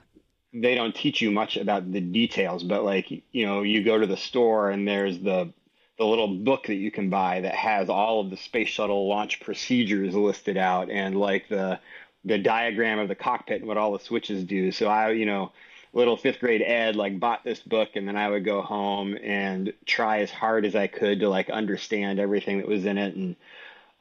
they 0.53 0.75
don't 0.75 0.93
teach 0.93 1.21
you 1.21 1.31
much 1.31 1.55
about 1.57 1.89
the 1.91 2.01
details, 2.01 2.63
but 2.63 2.83
like, 2.83 3.09
you 3.31 3.45
know, 3.45 3.61
you 3.61 3.83
go 3.83 3.97
to 3.97 4.07
the 4.07 4.17
store 4.17 4.69
and 4.69 4.87
there's 4.87 5.19
the 5.19 5.53
the 5.97 6.05
little 6.05 6.27
book 6.27 6.67
that 6.67 6.75
you 6.75 6.91
can 6.91 7.09
buy 7.09 7.39
that 7.41 7.55
has 7.55 7.89
all 7.89 8.19
of 8.19 8.29
the 8.29 8.37
space 8.37 8.67
shuttle 8.67 9.07
launch 9.07 9.39
procedures 9.39 10.13
listed 10.13 10.57
out 10.57 10.89
and 10.89 11.17
like 11.17 11.47
the 11.47 11.79
the 12.25 12.37
diagram 12.37 12.99
of 12.99 13.07
the 13.07 13.15
cockpit 13.15 13.61
and 13.61 13.67
what 13.67 13.77
all 13.77 13.93
the 13.93 14.03
switches 14.03 14.43
do. 14.43 14.71
So 14.71 14.87
I, 14.87 15.11
you 15.11 15.25
know, 15.25 15.51
little 15.93 16.17
fifth 16.17 16.39
grade 16.39 16.61
ed 16.61 16.95
like 16.95 17.19
bought 17.19 17.43
this 17.43 17.59
book 17.59 17.89
and 17.95 18.07
then 18.07 18.17
I 18.17 18.29
would 18.29 18.43
go 18.43 18.61
home 18.61 19.17
and 19.23 19.71
try 19.85 20.19
as 20.19 20.31
hard 20.31 20.65
as 20.65 20.75
I 20.75 20.87
could 20.87 21.21
to 21.21 21.29
like 21.29 21.49
understand 21.49 22.19
everything 22.19 22.57
that 22.57 22.67
was 22.67 22.85
in 22.85 22.97
it. 22.97 23.15
And 23.15 23.35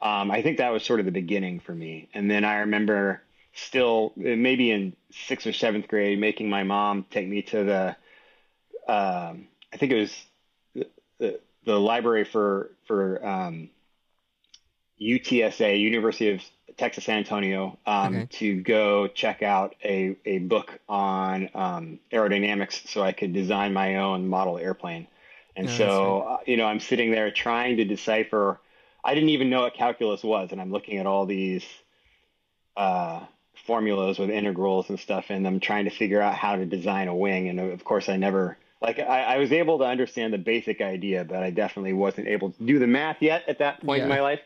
um, 0.01 0.29
I 0.31 0.41
think 0.41 0.57
that 0.57 0.73
was 0.73 0.83
sort 0.83 0.99
of 0.99 1.05
the 1.05 1.11
beginning 1.11 1.59
for 1.61 1.73
me. 1.73 2.09
And 2.13 2.29
then 2.29 2.43
I 2.43 2.57
remember 2.57 3.21
still 3.53 4.11
maybe 4.17 4.71
in 4.71 4.93
sixth 5.11 5.47
or 5.47 5.53
seventh 5.53 5.87
grade 5.87 6.19
making 6.19 6.49
my 6.49 6.63
mom 6.63 7.05
take 7.09 7.27
me 7.27 7.43
to 7.43 7.63
the, 7.63 7.87
um, 8.91 9.47
I 9.71 9.77
think 9.77 9.91
it 9.91 9.99
was 9.99 10.25
the, 10.73 10.87
the 11.19 11.39
the 11.65 11.79
library 11.79 12.23
for 12.23 12.71
for 12.87 13.25
um, 13.25 13.69
UTSA, 15.01 15.79
University 15.79 16.31
of 16.31 16.41
Texas 16.77 17.05
San 17.05 17.19
Antonio, 17.19 17.77
um, 17.85 18.15
okay. 18.15 18.25
to 18.31 18.61
go 18.61 19.07
check 19.07 19.43
out 19.43 19.75
a, 19.83 20.15
a 20.25 20.39
book 20.39 20.79
on 20.89 21.49
um, 21.53 21.99
aerodynamics 22.11 22.87
so 22.87 23.01
I 23.01 23.11
could 23.11 23.33
design 23.33 23.73
my 23.73 23.97
own 23.97 24.27
model 24.27 24.57
airplane. 24.57 25.07
And 25.55 25.67
oh, 25.69 25.71
so, 25.71 26.21
uh, 26.21 26.37
you 26.45 26.57
know, 26.57 26.65
I'm 26.65 26.79
sitting 26.79 27.11
there 27.11 27.31
trying 27.31 27.77
to 27.77 27.85
decipher. 27.85 28.59
I 29.03 29.13
didn't 29.13 29.29
even 29.29 29.49
know 29.49 29.61
what 29.61 29.73
calculus 29.73 30.23
was, 30.23 30.51
and 30.51 30.59
I'm 30.59 30.71
looking 30.71 30.97
at 30.97 31.05
all 31.05 31.25
these 31.25 31.63
uh, 32.75 33.25
formulas 33.65 34.19
with 34.19 34.29
integrals 34.29 34.89
and 34.89 34.99
stuff 34.99 35.25
and 35.29 35.47
I'm 35.47 35.59
trying 35.59 35.85
to 35.85 35.91
figure 35.91 36.21
out 36.21 36.35
how 36.35 36.55
to 36.55 36.65
design 36.65 37.07
a 37.07 37.15
wing. 37.15 37.49
And 37.49 37.59
of 37.59 37.83
course, 37.83 38.09
I 38.09 38.17
never 38.17 38.57
like 38.81 38.99
I, 38.99 39.23
I, 39.23 39.37
was 39.37 39.51
able 39.51 39.79
to 39.79 39.85
understand 39.85 40.33
the 40.33 40.37
basic 40.37 40.81
idea, 40.81 41.23
but 41.23 41.41
I 41.41 41.49
definitely 41.49 41.93
wasn't 41.93 42.27
able 42.27 42.51
to 42.51 42.63
do 42.63 42.77
the 42.77 42.87
math 42.87 43.21
yet 43.21 43.43
at 43.47 43.59
that 43.59 43.83
point 43.83 43.99
yeah. 43.99 44.03
in 44.03 44.09
my 44.09 44.21
life. 44.21 44.41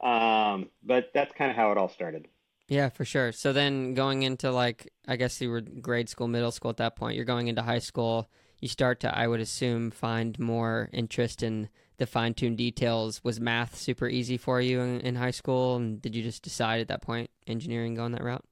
Um, 0.00 0.70
but 0.82 1.10
that's 1.14 1.32
kind 1.32 1.50
of 1.50 1.56
how 1.56 1.72
it 1.72 1.78
all 1.78 1.88
started. 1.88 2.28
Yeah, 2.68 2.88
for 2.88 3.04
sure. 3.04 3.32
So 3.32 3.52
then 3.52 3.94
going 3.94 4.22
into 4.22 4.50
like, 4.50 4.92
I 5.06 5.16
guess 5.16 5.40
you 5.40 5.50
were 5.50 5.60
grade 5.60 6.08
school, 6.08 6.28
middle 6.28 6.50
school 6.50 6.70
at 6.70 6.78
that 6.78 6.96
point, 6.96 7.16
you're 7.16 7.24
going 7.24 7.48
into 7.48 7.62
high 7.62 7.78
school. 7.78 8.28
You 8.60 8.68
start 8.68 9.00
to, 9.00 9.16
I 9.16 9.26
would 9.26 9.40
assume, 9.40 9.90
find 9.90 10.38
more 10.38 10.88
interest 10.92 11.42
in 11.42 11.68
the 11.98 12.06
fine 12.06 12.32
tuned 12.32 12.56
details. 12.56 13.22
Was 13.22 13.38
math 13.38 13.76
super 13.76 14.08
easy 14.08 14.38
for 14.38 14.60
you 14.60 14.80
in, 14.80 15.00
in 15.00 15.16
high 15.16 15.30
school? 15.30 15.76
And 15.76 16.00
did 16.00 16.16
you 16.16 16.22
just 16.22 16.42
decide 16.42 16.80
at 16.80 16.88
that 16.88 17.02
point, 17.02 17.30
engineering 17.46 17.94
going 17.94 18.12
that 18.12 18.24
route? 18.24 18.44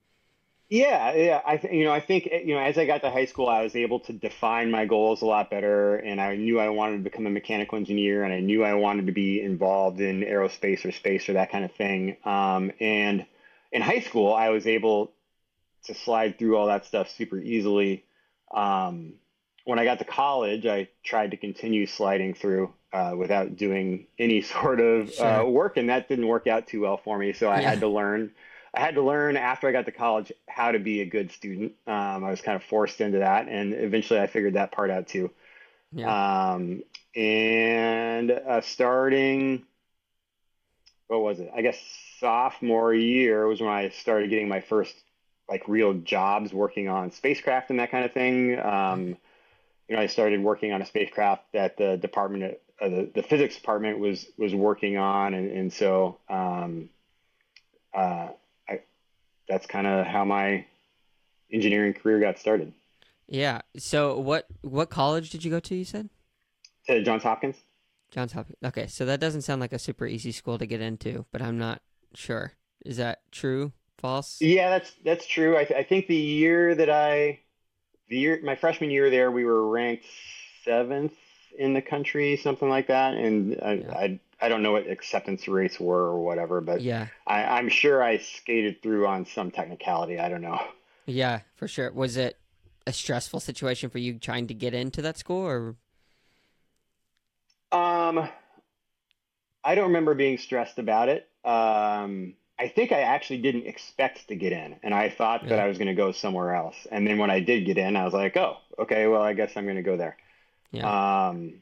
Yeah, 0.72 1.12
yeah. 1.12 1.42
I 1.44 1.58
th- 1.58 1.74
you 1.74 1.84
know 1.84 1.92
I 1.92 2.00
think 2.00 2.24
you 2.24 2.54
know 2.54 2.58
as 2.58 2.78
I 2.78 2.86
got 2.86 3.02
to 3.02 3.10
high 3.10 3.26
school, 3.26 3.46
I 3.46 3.62
was 3.62 3.76
able 3.76 4.00
to 4.00 4.12
define 4.14 4.70
my 4.70 4.86
goals 4.86 5.20
a 5.20 5.26
lot 5.26 5.50
better, 5.50 5.96
and 5.96 6.18
I 6.18 6.34
knew 6.36 6.58
I 6.58 6.70
wanted 6.70 6.96
to 6.96 7.02
become 7.02 7.26
a 7.26 7.30
mechanical 7.30 7.76
engineer, 7.76 8.24
and 8.24 8.32
I 8.32 8.40
knew 8.40 8.64
I 8.64 8.72
wanted 8.72 9.04
to 9.04 9.12
be 9.12 9.42
involved 9.42 10.00
in 10.00 10.22
aerospace 10.22 10.86
or 10.86 10.92
space 10.92 11.28
or 11.28 11.34
that 11.34 11.52
kind 11.52 11.66
of 11.66 11.72
thing. 11.72 12.16
Um, 12.24 12.72
and 12.80 13.26
in 13.70 13.82
high 13.82 14.00
school, 14.00 14.32
I 14.32 14.48
was 14.48 14.66
able 14.66 15.12
to 15.84 15.94
slide 15.94 16.38
through 16.38 16.56
all 16.56 16.68
that 16.68 16.86
stuff 16.86 17.10
super 17.10 17.38
easily. 17.38 18.06
Um, 18.50 19.16
when 19.66 19.78
I 19.78 19.84
got 19.84 19.98
to 19.98 20.06
college, 20.06 20.64
I 20.64 20.88
tried 21.04 21.32
to 21.32 21.36
continue 21.36 21.84
sliding 21.84 22.32
through 22.32 22.72
uh, 22.94 23.12
without 23.14 23.56
doing 23.56 24.06
any 24.18 24.40
sort 24.54 24.80
of 24.80 25.10
uh, 25.10 25.12
sure. 25.12 25.26
uh, 25.26 25.44
work, 25.44 25.76
and 25.76 25.90
that 25.90 26.08
didn't 26.08 26.28
work 26.28 26.46
out 26.46 26.66
too 26.66 26.80
well 26.80 26.96
for 26.96 27.18
me. 27.18 27.34
So 27.34 27.50
I 27.50 27.60
yeah. 27.60 27.68
had 27.68 27.80
to 27.80 27.88
learn 27.88 28.30
I 28.74 28.80
had 28.80 28.94
to 28.94 29.02
learn 29.02 29.36
after 29.36 29.68
I 29.68 29.72
got 29.72 29.84
to 29.86 29.92
college 29.92 30.32
how 30.48 30.72
to 30.72 30.78
be 30.78 31.02
a 31.02 31.06
good 31.06 31.30
student. 31.32 31.72
Um, 31.86 32.24
I 32.24 32.30
was 32.30 32.40
kind 32.40 32.56
of 32.56 32.62
forced 32.64 33.00
into 33.00 33.18
that, 33.18 33.48
and 33.48 33.74
eventually 33.74 34.18
I 34.20 34.26
figured 34.26 34.54
that 34.54 34.72
part 34.72 34.90
out 34.90 35.08
too. 35.08 35.30
Yeah. 35.92 36.52
Um, 36.52 36.82
and 37.14 38.30
uh, 38.30 38.62
starting, 38.62 39.64
what 41.08 41.20
was 41.20 41.38
it? 41.40 41.50
I 41.54 41.60
guess 41.60 41.78
sophomore 42.18 42.94
year 42.94 43.46
was 43.46 43.60
when 43.60 43.68
I 43.68 43.90
started 43.90 44.30
getting 44.30 44.48
my 44.48 44.60
first 44.60 44.94
like 45.50 45.68
real 45.68 45.92
jobs 45.92 46.52
working 46.52 46.88
on 46.88 47.10
spacecraft 47.10 47.68
and 47.68 47.78
that 47.78 47.90
kind 47.90 48.06
of 48.06 48.12
thing. 48.12 48.58
Um, 48.58 49.16
you 49.88 49.96
know, 49.96 50.00
I 50.00 50.06
started 50.06 50.40
working 50.40 50.72
on 50.72 50.80
a 50.80 50.86
spacecraft 50.86 51.52
that 51.52 51.76
the 51.76 51.98
department, 51.98 52.56
uh, 52.80 52.88
the, 52.88 53.10
the 53.14 53.22
physics 53.22 53.56
department 53.56 53.98
was 53.98 54.26
was 54.38 54.54
working 54.54 54.96
on, 54.96 55.34
and 55.34 55.50
and 55.50 55.72
so 55.72 56.16
um, 56.30 56.88
uh, 57.92 58.28
that's 59.52 59.66
kind 59.66 59.86
of 59.86 60.06
how 60.06 60.24
my 60.24 60.64
engineering 61.52 61.92
career 61.92 62.18
got 62.18 62.38
started. 62.38 62.72
Yeah. 63.28 63.60
So 63.76 64.18
what 64.18 64.46
what 64.62 64.88
college 64.88 65.28
did 65.28 65.44
you 65.44 65.50
go 65.50 65.60
to? 65.60 65.74
You 65.74 65.84
said 65.84 66.08
to 66.86 67.02
Johns 67.02 67.22
Hopkins. 67.22 67.56
Johns 68.10 68.32
Hopkins. 68.32 68.56
Okay, 68.64 68.86
so 68.86 69.04
that 69.04 69.20
doesn't 69.20 69.42
sound 69.42 69.60
like 69.60 69.74
a 69.74 69.78
super 69.78 70.06
easy 70.06 70.32
school 70.32 70.58
to 70.58 70.66
get 70.66 70.80
into, 70.80 71.26
but 71.32 71.42
I'm 71.42 71.58
not 71.58 71.82
sure. 72.14 72.52
Is 72.84 72.96
that 72.96 73.20
true? 73.30 73.72
False? 73.98 74.38
Yeah, 74.40 74.70
that's 74.70 74.92
that's 75.04 75.26
true. 75.26 75.56
I, 75.56 75.64
th- 75.64 75.78
I 75.78 75.84
think 75.84 76.06
the 76.06 76.16
year 76.16 76.74
that 76.74 76.90
I, 76.90 77.40
the 78.08 78.18
year 78.18 78.40
my 78.42 78.56
freshman 78.56 78.90
year 78.90 79.10
there, 79.10 79.30
we 79.30 79.44
were 79.44 79.68
ranked 79.68 80.06
seventh 80.64 81.12
in 81.58 81.74
the 81.74 81.82
country, 81.82 82.36
something 82.36 82.68
like 82.68 82.88
that. 82.88 83.14
And 83.14 83.58
I, 83.62 83.72
yeah. 83.74 83.92
I, 83.92 84.20
I 84.40 84.48
don't 84.48 84.62
know 84.62 84.72
what 84.72 84.88
acceptance 84.88 85.46
rates 85.46 85.78
were 85.78 86.02
or 86.02 86.24
whatever, 86.24 86.60
but 86.60 86.80
yeah, 86.80 87.06
I, 87.26 87.44
I'm 87.44 87.68
sure 87.68 88.02
I 88.02 88.18
skated 88.18 88.82
through 88.82 89.06
on 89.06 89.24
some 89.24 89.50
technicality. 89.50 90.18
I 90.18 90.28
don't 90.28 90.42
know. 90.42 90.60
Yeah, 91.06 91.40
for 91.56 91.68
sure. 91.68 91.92
Was 91.92 92.16
it 92.16 92.38
a 92.86 92.92
stressful 92.92 93.40
situation 93.40 93.90
for 93.90 93.98
you 93.98 94.18
trying 94.18 94.46
to 94.48 94.54
get 94.54 94.74
into 94.74 95.02
that 95.02 95.18
school, 95.18 95.46
or 95.46 95.76
um, 97.70 98.28
I 99.64 99.74
don't 99.74 99.88
remember 99.88 100.14
being 100.14 100.38
stressed 100.38 100.78
about 100.78 101.08
it. 101.08 101.28
Um, 101.44 102.34
I 102.58 102.68
think 102.68 102.92
I 102.92 103.00
actually 103.00 103.38
didn't 103.38 103.66
expect 103.66 104.28
to 104.28 104.36
get 104.36 104.52
in, 104.52 104.76
and 104.82 104.94
I 104.94 105.08
thought 105.08 105.48
that 105.48 105.58
I 105.58 105.66
was 105.66 105.78
going 105.78 105.88
to 105.88 105.94
go 105.94 106.12
somewhere 106.12 106.54
else. 106.54 106.76
And 106.90 107.06
then 107.06 107.18
when 107.18 107.30
I 107.30 107.40
did 107.40 107.64
get 107.64 107.78
in, 107.78 107.96
I 107.96 108.04
was 108.04 108.14
like, 108.14 108.36
"Oh, 108.36 108.58
okay. 108.78 109.06
Well, 109.06 109.22
I 109.22 109.32
guess 109.32 109.52
I'm 109.56 109.64
going 109.64 109.76
to 109.76 109.82
go 109.82 109.96
there." 109.96 110.16
Yeah. 110.72 111.28
Um, 111.28 111.60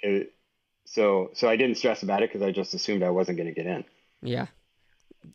it, 0.00 0.32
so 0.84 1.30
so 1.34 1.48
I 1.48 1.56
didn't 1.56 1.76
stress 1.76 2.02
about 2.02 2.22
it 2.22 2.30
because 2.30 2.42
I 2.42 2.50
just 2.50 2.74
assumed 2.74 3.02
I 3.02 3.10
wasn't 3.10 3.38
going 3.38 3.48
to 3.48 3.54
get 3.54 3.66
in. 3.66 3.84
Yeah. 4.22 4.46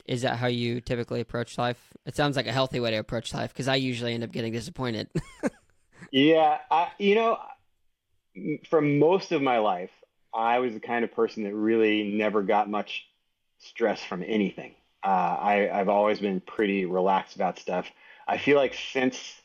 Is 0.06 0.24
that 0.24 0.38
how 0.38 0.48
you 0.48 0.82
typically 0.82 1.22
approach 1.22 1.58
life? 1.58 1.80
It 2.06 2.16
sounds 2.16 2.36
like 2.36 2.48
a 2.48 2.52
healthy 2.52 2.80
way 2.80 2.92
to 2.92 2.98
approach 2.98 3.34
life 3.34 3.54
because 3.54 3.68
I 3.68 3.76
usually 3.76 4.14
end 4.14 4.24
up 4.24 4.32
getting 4.32 4.52
disappointed. 4.52 5.10
yeah, 6.12 6.58
I, 6.70 6.90
you 6.98 7.16
know, 7.16 7.40
for 8.70 8.82
most 8.82 9.32
of 9.32 9.42
my 9.42 9.60
life, 9.60 9.92
I 10.34 10.60
was 10.60 10.74
the 10.74 10.80
kind 10.80 11.06
of 11.06 11.14
person 11.14 11.44
that 11.44 11.54
really 11.54 12.04
never 12.04 12.42
got 12.42 12.70
much 12.70 13.06
stress 13.60 14.04
from 14.04 14.24
anything. 14.26 14.74
Uh, 15.04 15.08
I, 15.08 15.70
I've 15.72 15.90
always 15.90 16.20
been 16.20 16.42
pretty 16.42 16.86
relaxed 16.86 17.36
about 17.36 17.60
stuff. 17.60 17.88
I 18.28 18.40
feel 18.40 18.58
like 18.58 18.74
since 18.74 19.40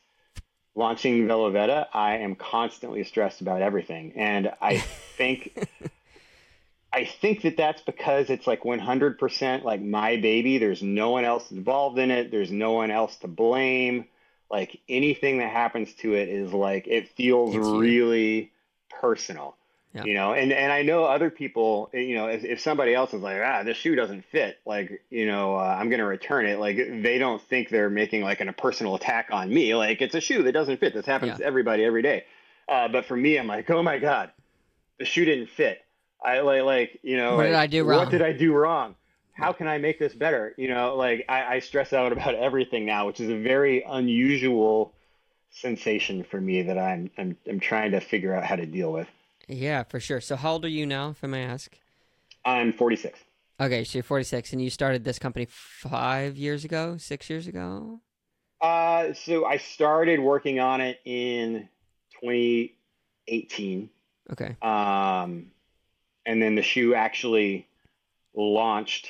launching 0.75 1.27
Veloveta, 1.27 1.87
I 1.93 2.17
am 2.17 2.35
constantly 2.35 3.03
stressed 3.03 3.41
about 3.41 3.61
everything, 3.61 4.13
and 4.15 4.51
I 4.61 4.77
think 5.17 5.53
I 6.93 7.05
think 7.05 7.43
that 7.43 7.55
that's 7.55 7.81
because 7.81 8.29
it's 8.29 8.47
like 8.47 8.63
100% 8.63 9.63
like 9.63 9.81
my 9.81 10.17
baby. 10.17 10.57
There's 10.57 10.81
no 10.81 11.11
one 11.11 11.23
else 11.23 11.51
involved 11.51 11.97
in 11.97 12.11
it. 12.11 12.31
There's 12.31 12.51
no 12.51 12.73
one 12.73 12.91
else 12.91 13.15
to 13.17 13.27
blame. 13.27 14.05
Like 14.49 14.81
anything 14.89 15.37
that 15.37 15.51
happens 15.51 15.93
to 15.95 16.13
it 16.15 16.27
is 16.27 16.51
like 16.51 16.87
it 16.87 17.07
feels 17.09 17.55
really 17.55 18.51
personal. 18.89 19.55
Yeah. 19.93 20.05
You 20.05 20.13
know, 20.13 20.33
and, 20.33 20.53
and 20.53 20.71
I 20.71 20.83
know 20.83 21.03
other 21.03 21.29
people, 21.29 21.89
you 21.93 22.15
know, 22.15 22.27
if, 22.27 22.45
if 22.45 22.61
somebody 22.61 22.93
else 22.93 23.13
is 23.13 23.21
like, 23.21 23.41
ah, 23.43 23.63
this 23.63 23.75
shoe 23.75 23.93
doesn't 23.93 24.23
fit, 24.31 24.57
like, 24.65 25.03
you 25.09 25.25
know, 25.25 25.57
uh, 25.57 25.77
I'm 25.77 25.89
going 25.89 25.99
to 25.99 26.05
return 26.05 26.45
it. 26.45 26.59
Like, 26.59 26.77
they 26.77 27.17
don't 27.17 27.41
think 27.41 27.67
they're 27.67 27.89
making 27.89 28.21
like 28.21 28.39
an, 28.39 28.47
a 28.47 28.53
personal 28.53 28.95
attack 28.95 29.27
on 29.33 29.53
me. 29.53 29.75
Like, 29.75 30.01
it's 30.01 30.15
a 30.15 30.21
shoe 30.21 30.43
that 30.43 30.53
doesn't 30.53 30.79
fit. 30.79 30.93
This 30.93 31.05
happens 31.05 31.31
yeah. 31.31 31.37
to 31.37 31.43
everybody 31.43 31.83
every 31.83 32.01
day. 32.01 32.23
Uh, 32.69 32.87
but 32.87 33.03
for 33.03 33.17
me, 33.17 33.37
I'm 33.37 33.47
like, 33.47 33.69
oh 33.69 33.83
my 33.83 33.99
God, 33.99 34.31
the 34.97 35.03
shoe 35.03 35.25
didn't 35.25 35.49
fit. 35.49 35.79
I 36.23 36.39
like, 36.39 36.63
like, 36.63 36.99
you 37.03 37.17
know, 37.17 37.35
what 37.35 37.43
did 37.43 37.55
I 37.55 37.67
do 37.67 37.83
wrong? 37.83 37.99
What 37.99 38.11
did 38.11 38.21
I 38.21 38.31
do 38.31 38.53
wrong? 38.53 38.95
How 39.33 39.51
can 39.51 39.67
I 39.67 39.77
make 39.77 39.99
this 39.99 40.13
better? 40.13 40.53
You 40.57 40.69
know, 40.69 40.95
like 40.95 41.25
I, 41.27 41.55
I 41.55 41.59
stress 41.59 41.91
out 41.91 42.13
about 42.13 42.35
everything 42.35 42.85
now, 42.85 43.07
which 43.07 43.19
is 43.19 43.29
a 43.29 43.37
very 43.37 43.83
unusual 43.83 44.93
sensation 45.49 46.23
for 46.23 46.39
me 46.39 46.61
that 46.61 46.77
I'm, 46.77 47.11
I'm, 47.17 47.35
I'm 47.49 47.59
trying 47.59 47.91
to 47.91 47.99
figure 47.99 48.33
out 48.33 48.45
how 48.45 48.55
to 48.55 48.65
deal 48.65 48.93
with. 48.93 49.07
Yeah, 49.51 49.83
for 49.83 49.99
sure. 49.99 50.21
So 50.21 50.35
how 50.35 50.53
old 50.53 50.65
are 50.65 50.69
you 50.69 50.85
now, 50.85 51.09
if 51.09 51.23
I 51.23 51.27
may 51.27 51.43
ask? 51.43 51.77
I'm 52.45 52.71
46. 52.73 53.19
Okay, 53.59 53.83
so 53.83 53.97
you're 53.97 54.03
46, 54.03 54.53
and 54.53 54.61
you 54.61 54.69
started 54.69 55.03
this 55.03 55.19
company 55.19 55.45
five 55.49 56.35
years 56.37 56.65
ago, 56.65 56.97
six 56.97 57.29
years 57.29 57.47
ago? 57.47 57.99
Uh, 58.61 59.13
so 59.13 59.45
I 59.45 59.57
started 59.57 60.19
working 60.19 60.59
on 60.59 60.81
it 60.81 60.99
in 61.05 61.67
2018. 62.21 63.89
Okay. 64.31 64.55
Um, 64.61 65.51
and 66.25 66.41
then 66.41 66.55
the 66.55 66.61
shoe 66.61 66.95
actually 66.95 67.67
launched 68.33 69.09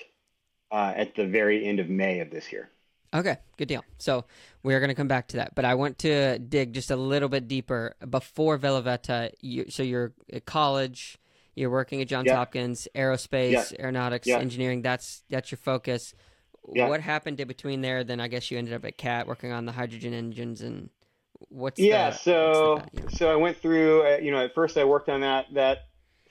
uh, 0.72 0.94
at 0.96 1.16
the 1.16 1.28
very 1.28 1.66
end 1.66 1.80
of 1.80 1.88
May 1.88 2.20
of 2.20 2.32
this 2.32 2.52
year. 2.52 2.70
Okay, 3.14 3.38
good 3.58 3.68
deal. 3.68 3.84
So 3.98 4.26
we're 4.64 4.80
going 4.80 4.90
to 4.90 4.96
come 4.96 5.08
back 5.08 5.28
to 5.30 5.38
that, 5.38 5.56
but 5.56 5.66
I 5.66 5.76
want 5.76 6.00
to 6.00 6.38
dig 6.40 6.74
just 6.74 6.92
a 6.92 6.96
little 6.96 7.30
bit 7.30 7.48
deeper 7.48 7.96
before 8.08 8.60
Veloveta. 8.60 9.32
You, 9.42 9.66
so 9.70 9.84
you're 9.84 10.14
at 10.32 10.46
college, 10.46 11.18
you're 11.56 11.70
working 11.70 12.02
at 12.02 12.08
Johns 12.08 12.30
Hopkins, 12.30 12.88
aerospace, 12.96 13.78
aeronautics, 13.80 14.28
engineering. 14.28 14.82
That's 14.82 15.24
that's 15.30 15.52
your 15.52 15.58
focus. 15.58 16.14
What 16.62 17.02
happened 17.02 17.40
in 17.40 17.48
between 17.48 17.82
there? 17.82 18.04
Then 18.04 18.20
I 18.20 18.28
guess 18.28 18.52
you 18.52 18.58
ended 18.58 18.74
up 18.74 18.86
at 18.86 18.98
CAT 18.98 19.28
working 19.28 19.52
on 19.52 19.66
the 19.66 19.72
hydrogen 19.72 20.14
engines 20.14 20.62
and 20.62 20.90
what's 21.50 21.80
yeah. 21.80 22.12
The, 22.12 22.18
so 22.18 22.82
what's 22.94 23.12
the, 23.12 23.18
so 23.18 23.32
I 23.32 23.36
went 23.36 23.58
through. 23.58 24.06
Uh, 24.06 24.18
you 24.18 24.32
know, 24.32 24.44
at 24.46 24.54
first 24.54 24.78
I 24.78 24.84
worked 24.84 25.10
on 25.10 25.22
that 25.22 25.48
that 25.54 25.88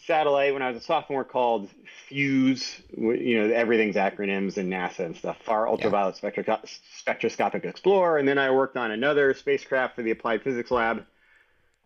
satellite 0.06 0.52
when 0.52 0.62
I 0.62 0.70
was 0.70 0.82
a 0.82 0.84
sophomore 0.84 1.24
called 1.24 1.68
FUSE. 2.08 2.80
You 2.96 3.42
know, 3.42 3.54
everything's 3.54 3.96
acronyms 3.96 4.56
and 4.56 4.72
NASA 4.72 5.00
and 5.00 5.16
stuff. 5.16 5.38
Far 5.42 5.68
Ultraviolet 5.68 6.20
yeah. 6.22 6.56
Spectroscopic 6.98 7.64
Explorer. 7.64 8.18
And 8.18 8.26
then 8.26 8.38
I 8.38 8.50
worked 8.50 8.76
on 8.76 8.90
another 8.90 9.34
spacecraft 9.34 9.96
for 9.96 10.02
the 10.02 10.10
Applied 10.10 10.42
Physics 10.42 10.70
Lab 10.70 11.04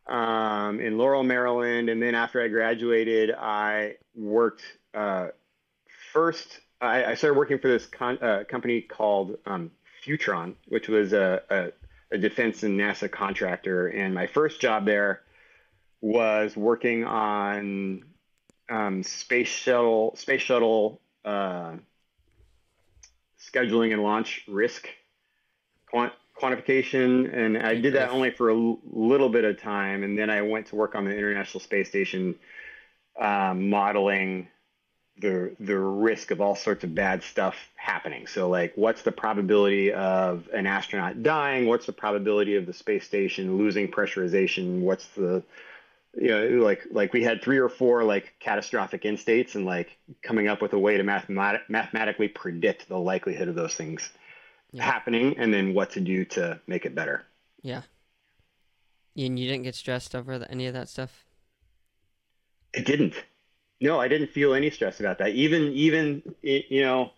um, 0.06 0.80
in 0.80 0.98
Laurel, 0.98 1.22
Maryland. 1.22 1.88
And 1.88 2.02
then 2.02 2.14
after 2.14 2.42
I 2.42 2.48
graduated, 2.48 3.30
I 3.30 3.96
worked 4.14 4.62
uh, 4.94 5.28
first. 6.12 6.60
I, 6.80 7.04
I, 7.04 7.14
started 7.14 7.38
working 7.38 7.58
for 7.58 7.68
this 7.68 7.86
con- 7.86 8.18
uh, 8.22 8.44
company 8.48 8.82
called 8.82 9.38
um, 9.46 9.70
Futron, 10.04 10.54
which 10.68 10.88
was 10.88 11.12
a, 11.12 11.42
a, 11.48 12.14
a 12.14 12.18
defense 12.18 12.62
and 12.62 12.78
NASA 12.78 13.10
contractor. 13.10 13.88
And 13.88 14.14
my 14.14 14.26
first 14.26 14.60
job 14.60 14.84
there 14.84 15.22
was 16.04 16.54
working 16.54 17.02
on 17.04 18.04
um, 18.68 19.02
space 19.02 19.48
shuttle 19.48 20.14
space 20.16 20.42
shuttle 20.42 21.00
uh, 21.24 21.72
scheduling 23.40 23.94
and 23.94 24.02
launch 24.02 24.44
risk 24.46 24.86
quant- 25.90 26.12
quantification, 26.38 27.34
and 27.34 27.56
I 27.56 27.76
did 27.76 27.94
that 27.94 28.10
only 28.10 28.30
for 28.30 28.50
a 28.50 28.54
l- 28.54 28.80
little 28.84 29.30
bit 29.30 29.44
of 29.44 29.58
time, 29.58 30.02
and 30.02 30.18
then 30.18 30.28
I 30.28 30.42
went 30.42 30.66
to 30.66 30.76
work 30.76 30.94
on 30.94 31.06
the 31.06 31.10
International 31.10 31.60
Space 31.60 31.88
Station, 31.88 32.34
um, 33.18 33.70
modeling 33.70 34.48
the 35.16 35.56
the 35.58 35.78
risk 35.78 36.32
of 36.32 36.42
all 36.42 36.54
sorts 36.54 36.84
of 36.84 36.94
bad 36.94 37.22
stuff 37.22 37.56
happening. 37.76 38.26
So 38.26 38.50
like 38.50 38.74
what's 38.74 39.00
the 39.00 39.12
probability 39.12 39.90
of 39.90 40.50
an 40.52 40.66
astronaut 40.66 41.22
dying? 41.22 41.66
What's 41.66 41.86
the 41.86 41.92
probability 41.92 42.56
of 42.56 42.66
the 42.66 42.74
space 42.74 43.06
station 43.06 43.56
losing 43.56 43.88
pressurization? 43.88 44.80
What's 44.80 45.06
the 45.08 45.42
you 46.16 46.28
know, 46.28 46.64
like 46.64 46.86
like 46.90 47.12
we 47.12 47.22
had 47.22 47.42
three 47.42 47.58
or 47.58 47.68
four 47.68 48.04
like 48.04 48.34
catastrophic 48.40 49.04
end 49.04 49.18
states, 49.18 49.54
and 49.54 49.66
like 49.66 49.96
coming 50.22 50.48
up 50.48 50.62
with 50.62 50.72
a 50.72 50.78
way 50.78 50.96
to 50.96 51.02
mathemat- 51.02 51.68
mathematically 51.68 52.28
predict 52.28 52.88
the 52.88 52.98
likelihood 52.98 53.48
of 53.48 53.54
those 53.54 53.74
things 53.74 54.10
yeah. 54.72 54.84
happening, 54.84 55.36
and 55.38 55.52
then 55.52 55.74
what 55.74 55.92
to 55.92 56.00
do 56.00 56.24
to 56.26 56.60
make 56.66 56.86
it 56.86 56.94
better. 56.94 57.24
Yeah. 57.62 57.82
And 59.16 59.38
you 59.38 59.48
didn't 59.48 59.64
get 59.64 59.74
stressed 59.74 60.14
over 60.14 60.38
the, 60.38 60.50
any 60.50 60.66
of 60.66 60.74
that 60.74 60.88
stuff. 60.88 61.24
It 62.72 62.84
didn't. 62.84 63.14
No, 63.80 64.00
I 64.00 64.08
didn't 64.08 64.30
feel 64.30 64.54
any 64.54 64.70
stress 64.70 65.00
about 65.00 65.18
that. 65.18 65.30
Even 65.30 65.72
even 65.72 66.22
you 66.42 66.82
know, 66.82 67.12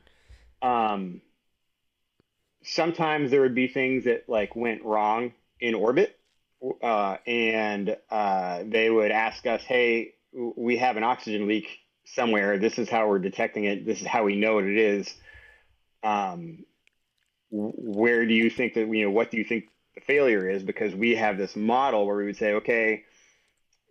um, 0.62 1.20
sometimes 2.62 3.30
there 3.30 3.40
would 3.42 3.54
be 3.54 3.68
things 3.68 4.04
that 4.04 4.28
like 4.28 4.56
went 4.56 4.84
wrong 4.84 5.32
in 5.60 5.74
orbit 5.74 6.18
uh, 6.82 7.16
and 7.26 7.96
uh, 8.10 8.62
they 8.66 8.90
would 8.90 9.10
ask 9.10 9.46
us, 9.46 9.62
"Hey, 9.62 10.14
we 10.32 10.78
have 10.78 10.96
an 10.96 11.04
oxygen 11.04 11.46
leak 11.46 11.66
somewhere. 12.04 12.58
This 12.58 12.78
is 12.78 12.88
how 12.88 13.08
we're 13.08 13.18
detecting 13.18 13.64
it. 13.64 13.84
This 13.84 14.00
is 14.00 14.06
how 14.06 14.24
we 14.24 14.36
know 14.36 14.54
what 14.54 14.64
it 14.64 14.78
is. 14.78 15.14
Um, 16.02 16.64
where 17.50 18.26
do 18.26 18.34
you 18.34 18.50
think 18.50 18.74
that 18.74 18.88
you 18.88 19.04
know? 19.04 19.10
What 19.10 19.30
do 19.30 19.36
you 19.36 19.44
think 19.44 19.68
the 19.94 20.00
failure 20.00 20.48
is? 20.48 20.62
Because 20.62 20.94
we 20.94 21.16
have 21.16 21.38
this 21.38 21.56
model 21.56 22.06
where 22.06 22.16
we 22.16 22.26
would 22.26 22.36
say, 22.36 22.54
okay." 22.54 23.04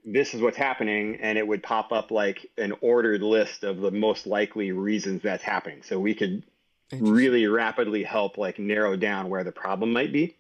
This 0.08 0.36
is 0.36 0.42
what's 0.42 0.56
happening, 0.56 1.18
and 1.20 1.36
it 1.36 1.48
would 1.48 1.64
pop 1.64 1.92
up 1.92 2.12
like 2.12 2.52
an 2.60 2.74
ordered 2.82 3.24
list 3.24 3.64
of 3.64 3.78
the 3.78 3.90
most 3.90 4.28
likely 4.28 4.72
reasons 4.72 5.24
that's 5.24 5.42
happening. 5.42 5.82
So 5.82 6.00
we 6.00 6.14
could 6.14 6.44
really 6.92 7.48
rapidly 7.48 8.04
help 8.04 8.38
like 8.38 8.60
narrow 8.60 8.96
down 8.96 9.30
where 9.30 9.44
the 9.44 9.52
problem 9.52 9.94
might 9.94 10.14
be. 10.14 10.36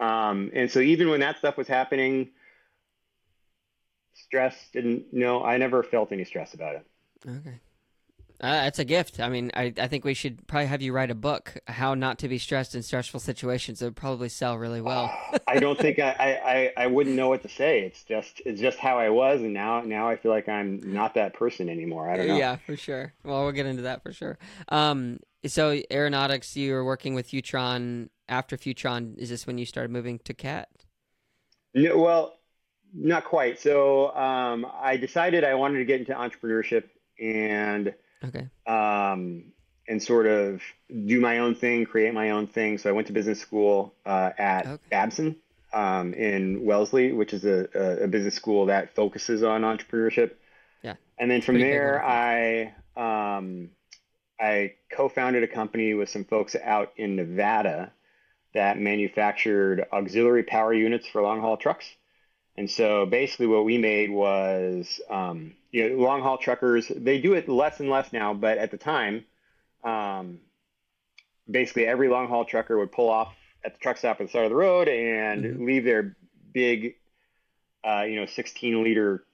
Um, 0.00 0.50
and 0.54 0.70
so 0.70 0.80
even 0.80 1.10
when 1.10 1.20
that 1.20 1.38
stuff 1.38 1.56
was 1.56 1.68
happening, 1.68 2.30
stress 4.14 4.56
didn't. 4.72 5.12
No, 5.12 5.44
I 5.44 5.58
never 5.58 5.82
felt 5.82 6.10
any 6.10 6.24
stress 6.24 6.54
about 6.54 6.76
it. 6.76 6.86
Okay. 7.28 7.60
Uh, 8.40 8.64
it's 8.66 8.78
a 8.78 8.84
gift. 8.86 9.20
I 9.20 9.28
mean, 9.28 9.50
I, 9.54 9.72
I 9.78 9.86
think 9.86 10.02
we 10.02 10.14
should 10.14 10.46
probably 10.46 10.66
have 10.66 10.80
you 10.80 10.94
write 10.94 11.10
a 11.10 11.14
book, 11.14 11.58
How 11.66 11.94
Not 11.94 12.18
to 12.20 12.28
Be 12.28 12.38
Stressed 12.38 12.74
in 12.74 12.82
Stressful 12.82 13.20
Situations. 13.20 13.82
It 13.82 13.84
would 13.84 13.96
probably 13.96 14.30
sell 14.30 14.56
really 14.56 14.80
well. 14.80 15.14
I 15.46 15.58
don't 15.58 15.78
think 15.78 15.98
I, 15.98 16.72
I, 16.78 16.84
I 16.84 16.86
wouldn't 16.86 17.16
know 17.16 17.28
what 17.28 17.42
to 17.42 17.50
say. 17.50 17.80
It's 17.80 18.02
just 18.02 18.40
it's 18.46 18.60
just 18.60 18.78
how 18.78 18.98
I 18.98 19.10
was, 19.10 19.42
and 19.42 19.52
now 19.52 19.82
now 19.82 20.08
I 20.08 20.16
feel 20.16 20.32
like 20.32 20.48
I'm 20.48 20.80
not 20.82 21.14
that 21.14 21.34
person 21.34 21.68
anymore. 21.68 22.08
I 22.08 22.16
don't 22.16 22.28
know. 22.28 22.38
Yeah, 22.38 22.56
for 22.56 22.76
sure. 22.76 23.12
Well, 23.24 23.42
we'll 23.42 23.52
get 23.52 23.66
into 23.66 23.82
that 23.82 24.02
for 24.02 24.12
sure. 24.12 24.38
Um, 24.70 25.20
so 25.46 25.80
aeronautics, 25.90 26.56
you 26.56 26.72
were 26.72 26.84
working 26.84 27.14
with 27.14 27.28
Futron 27.28 28.08
after 28.28 28.56
Futron. 28.56 29.16
Is 29.18 29.30
this 29.30 29.46
when 29.46 29.58
you 29.58 29.66
started 29.66 29.90
moving 29.90 30.18
to 30.20 30.34
CAT? 30.34 30.68
No, 31.74 31.98
well, 31.98 32.38
not 32.92 33.24
quite. 33.24 33.58
So 33.60 34.14
um, 34.14 34.66
I 34.72 34.96
decided 34.96 35.44
I 35.44 35.54
wanted 35.54 35.78
to 35.78 35.84
get 35.84 36.00
into 36.00 36.12
entrepreneurship 36.14 36.84
and 37.20 37.94
Okay. 38.22 38.48
um, 38.66 39.52
and 39.88 40.02
sort 40.02 40.26
of 40.26 40.60
do 41.06 41.20
my 41.20 41.38
own 41.38 41.54
thing, 41.54 41.84
create 41.86 42.12
my 42.14 42.30
own 42.30 42.46
thing. 42.46 42.78
So 42.78 42.90
I 42.90 42.92
went 42.92 43.06
to 43.08 43.12
business 43.12 43.40
school 43.40 43.94
uh, 44.04 44.30
at 44.38 44.66
Okay. 44.66 44.82
Babson 44.90 45.36
um, 45.72 46.14
in 46.14 46.64
Wellesley, 46.64 47.12
which 47.12 47.32
is 47.32 47.44
a, 47.44 47.68
a, 47.74 48.04
a 48.04 48.08
business 48.08 48.34
school 48.34 48.66
that 48.66 48.94
focuses 48.94 49.42
on 49.42 49.62
entrepreneurship. 49.62 50.32
Yeah. 50.82 50.94
And 51.18 51.30
then 51.30 51.40
from 51.40 51.56
Pretty 51.56 51.70
there, 51.70 52.04
I 52.04 52.74
um, 52.96 53.70
I 54.40 54.74
co-founded 54.90 55.42
a 55.42 55.48
company 55.48 55.94
with 55.94 56.08
some 56.08 56.24
folks 56.24 56.56
out 56.56 56.92
in 56.96 57.16
Nevada 57.16 57.92
that 58.54 58.78
manufactured 58.78 59.86
auxiliary 59.92 60.42
power 60.42 60.72
units 60.72 61.06
for 61.06 61.22
long 61.22 61.40
haul 61.40 61.56
trucks. 61.56 61.86
And 62.56 62.68
so 62.70 63.06
basically, 63.06 63.46
what 63.46 63.64
we 63.64 63.78
made 63.78 64.10
was, 64.10 65.00
um, 65.08 65.54
you 65.70 65.88
know, 65.88 65.96
long 65.96 66.22
haul 66.22 66.38
truckers. 66.38 66.88
They 66.88 67.20
do 67.20 67.34
it 67.34 67.48
less 67.48 67.80
and 67.80 67.90
less 67.90 68.12
now, 68.12 68.34
but 68.34 68.58
at 68.58 68.70
the 68.70 68.76
time, 68.76 69.24
um, 69.84 70.40
basically 71.50 71.86
every 71.86 72.08
long 72.08 72.28
haul 72.28 72.44
trucker 72.44 72.78
would 72.78 72.92
pull 72.92 73.08
off 73.08 73.34
at 73.64 73.74
the 73.74 73.80
truck 73.80 73.96
stop 73.98 74.20
at 74.20 74.26
the 74.26 74.32
side 74.32 74.44
of 74.44 74.50
the 74.50 74.56
road 74.56 74.88
and 74.88 75.44
Mhm. 75.44 75.66
leave 75.66 75.84
their 75.84 76.16
big, 76.52 76.96
uh, 77.84 78.04
you 78.08 78.16
know, 78.16 78.26
16 78.26 78.82
liter 78.82 79.24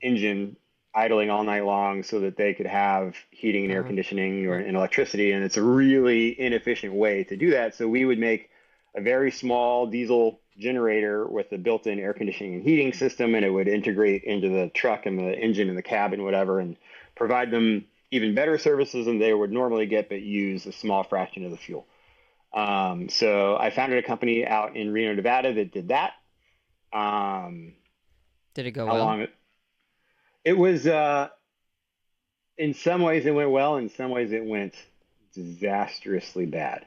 engine 0.00 0.56
idling 0.94 1.30
all 1.30 1.42
night 1.44 1.64
long 1.64 2.02
so 2.02 2.20
that 2.20 2.36
they 2.36 2.52
could 2.54 2.66
have 2.66 3.16
heating 3.30 3.64
and 3.64 3.72
air 3.72 3.80
Uh-huh. 3.80 3.88
conditioning 3.88 4.46
or 4.46 4.56
and 4.58 4.76
electricity. 4.76 5.32
And 5.32 5.42
it's 5.44 5.56
a 5.56 5.62
really 5.62 6.38
inefficient 6.38 6.92
way 6.92 7.24
to 7.24 7.36
do 7.36 7.50
that. 7.52 7.74
So 7.74 7.88
we 7.88 8.04
would 8.04 8.18
make 8.18 8.50
a 8.94 9.00
very 9.00 9.30
small 9.30 9.86
diesel 9.86 10.40
generator 10.58 11.26
with 11.26 11.50
a 11.52 11.56
built-in 11.58 11.98
air 11.98 12.12
conditioning 12.12 12.54
and 12.54 12.62
heating 12.62 12.92
system, 12.92 13.34
and 13.34 13.42
it 13.44 13.48
would 13.50 13.68
integrate 13.68 14.22
into 14.24 14.50
the 14.50 14.68
truck 14.74 15.06
and 15.06 15.18
the 15.18 15.34
engine 15.38 15.70
and 15.70 15.78
the 15.78 15.82
cabin, 15.82 16.24
whatever, 16.24 16.60
and 16.60 16.76
provide 17.14 17.50
them 17.50 17.86
even 18.10 18.34
better 18.34 18.58
services 18.58 19.06
than 19.06 19.18
they 19.18 19.32
would 19.32 19.50
normally 19.50 19.86
get, 19.86 20.10
but 20.10 20.20
use 20.20 20.66
a 20.66 20.72
small 20.72 21.02
fraction 21.04 21.46
of 21.46 21.50
the 21.50 21.56
fuel. 21.56 21.86
Um, 22.52 23.08
so 23.08 23.56
I 23.56 23.70
founded 23.70 23.98
a 24.04 24.06
company 24.06 24.46
out 24.46 24.76
in 24.76 24.92
Reno, 24.92 25.14
Nevada 25.14 25.54
that 25.54 25.72
did 25.72 25.88
that. 25.88 26.12
Um, 26.92 27.72
Did 28.52 28.66
it 28.66 28.72
go 28.72 28.84
well? 28.84 28.98
long 28.98 29.26
it, 30.44 30.52
was 30.54 30.86
uh, 30.86 31.28
in 32.58 32.74
some 32.74 33.02
ways 33.02 33.26
it 33.26 33.34
went 33.34 33.50
well 33.50 33.76
in 33.76 33.88
some 33.90 34.10
ways 34.10 34.32
it 34.32 34.44
went 34.44 34.74
disastrously 35.34 36.46
bad. 36.46 36.84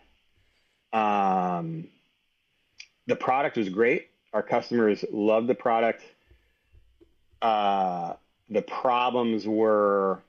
Um, 0.94 1.88
the 3.08 3.16
product 3.16 3.58
was 3.58 3.70
great. 3.70 4.10
Our 4.34 4.44
customers 4.44 5.04
loved 5.12 5.48
the 5.48 5.56
product. 5.56 6.04
Uh, 7.42 8.14
the 8.50 8.62
problems 8.62 9.48
were 9.48 10.22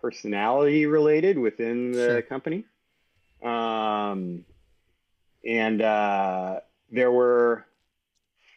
personality 0.00 0.86
related 0.86 1.38
within 1.38 1.92
the 1.92 2.06
Sure. 2.06 2.22
company. 2.22 2.64
Um, 3.42 4.44
and 5.46 5.80
uh, 5.80 6.60
there 6.90 7.10
were 7.10 7.64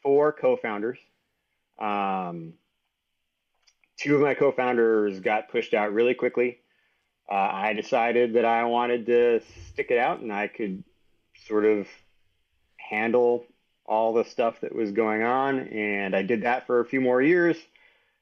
four 0.02 0.32
co-founders. 0.32 0.98
Um, 1.80 2.54
two 3.98 4.16
of 4.16 4.22
my 4.22 4.34
co-founders 4.34 5.20
got 5.20 5.50
pushed 5.50 5.74
out 5.74 5.94
really 5.94 6.14
quickly. 6.14 6.60
Uh, 7.30 7.36
I 7.36 7.74
decided 7.74 8.34
that 8.34 8.46
I 8.46 8.64
wanted 8.64 9.06
to 9.08 9.42
stick 9.70 9.88
it 9.90 9.98
out, 9.98 10.22
and 10.22 10.32
I 10.32 10.48
could 10.48 10.84
sort 11.48 11.66
of 11.66 11.88
handle 12.78 13.46
all 13.86 14.14
the 14.14 14.24
stuff 14.24 14.62
that 14.62 14.74
was 14.74 14.92
going 14.92 15.24
on, 15.24 15.60
and 15.60 16.16
I 16.16 16.22
did 16.22 16.44
that 16.44 16.68
for 16.68 16.80
a 16.80 16.86
few 16.86 17.02
more 17.02 17.22
years. 17.22 17.58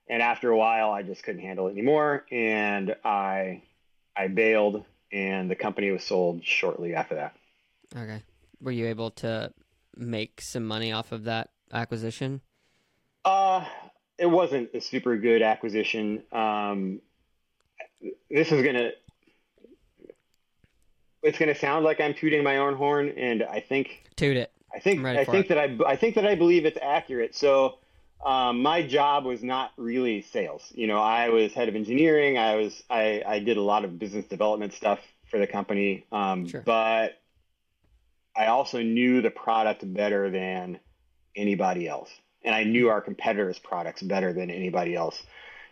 And 0.07 0.21
after 0.21 0.49
a 0.51 0.57
while, 0.57 0.91
I 0.91 1.01
just 1.01 1.23
couldn't 1.23 1.41
handle 1.41 1.67
it 1.67 1.71
anymore, 1.71 2.25
and 2.31 2.95
I 3.03 3.63
I 4.15 4.27
bailed, 4.27 4.85
and 5.11 5.49
the 5.49 5.55
company 5.55 5.91
was 5.91 6.03
sold 6.03 6.43
shortly 6.43 6.93
after 6.93 7.15
that. 7.15 7.35
Okay. 7.95 8.21
Were 8.61 8.71
you 8.71 8.87
able 8.87 9.11
to 9.11 9.51
make 9.95 10.41
some 10.41 10.65
money 10.65 10.91
off 10.91 11.11
of 11.11 11.23
that 11.25 11.49
acquisition? 11.71 12.41
Uh, 13.23 13.65
it 14.17 14.25
wasn't 14.25 14.69
a 14.73 14.81
super 14.81 15.17
good 15.17 15.41
acquisition. 15.41 16.23
Um, 16.31 17.01
this 18.29 18.51
is 18.51 18.63
gonna, 18.63 18.91
it's 21.23 21.37
gonna 21.37 21.55
sound 21.55 21.85
like 21.85 21.99
I'm 21.99 22.13
tooting 22.13 22.43
my 22.43 22.57
own 22.57 22.75
horn, 22.75 23.09
and 23.09 23.43
I 23.43 23.59
think, 23.59 24.03
Toot 24.15 24.37
it. 24.37 24.51
I 24.73 24.79
think, 24.79 25.03
I 25.05 25.23
think 25.23 25.47
that 25.47 25.57
I, 25.57 25.77
I 25.85 25.95
think 25.95 26.15
that 26.15 26.25
I 26.25 26.35
believe 26.35 26.65
it's 26.65 26.77
accurate. 26.81 27.35
So, 27.35 27.77
um, 28.25 28.61
my 28.61 28.85
job 28.85 29.25
was 29.25 29.43
not 29.43 29.71
really 29.77 30.21
sales. 30.21 30.71
You 30.73 30.87
know, 30.87 30.99
I 30.99 31.29
was 31.29 31.53
head 31.53 31.69
of 31.69 31.75
engineering. 31.75 32.37
I 32.37 32.55
was, 32.55 32.83
I, 32.89 33.23
I 33.25 33.39
did 33.39 33.57
a 33.57 33.61
lot 33.61 33.85
of 33.85 33.99
business 33.99 34.25
development 34.25 34.73
stuff 34.73 34.99
for 35.29 35.37
the 35.37 35.47
company. 35.47 36.05
Um, 36.11 36.47
Sure. 36.47 36.61
but 36.61 37.21
I 38.35 38.47
also 38.47 38.81
knew 38.81 39.21
the 39.21 39.31
product 39.31 39.93
better 39.93 40.29
than 40.29 40.79
anybody 41.35 41.87
else. 41.87 42.09
And 42.45 42.53
I 42.53 42.63
knew 42.63 42.89
our 42.89 43.01
competitors' 43.01 43.59
products 43.59 44.01
better 44.01 44.31
than 44.31 44.49
anybody 44.49 44.95
else. 44.95 45.21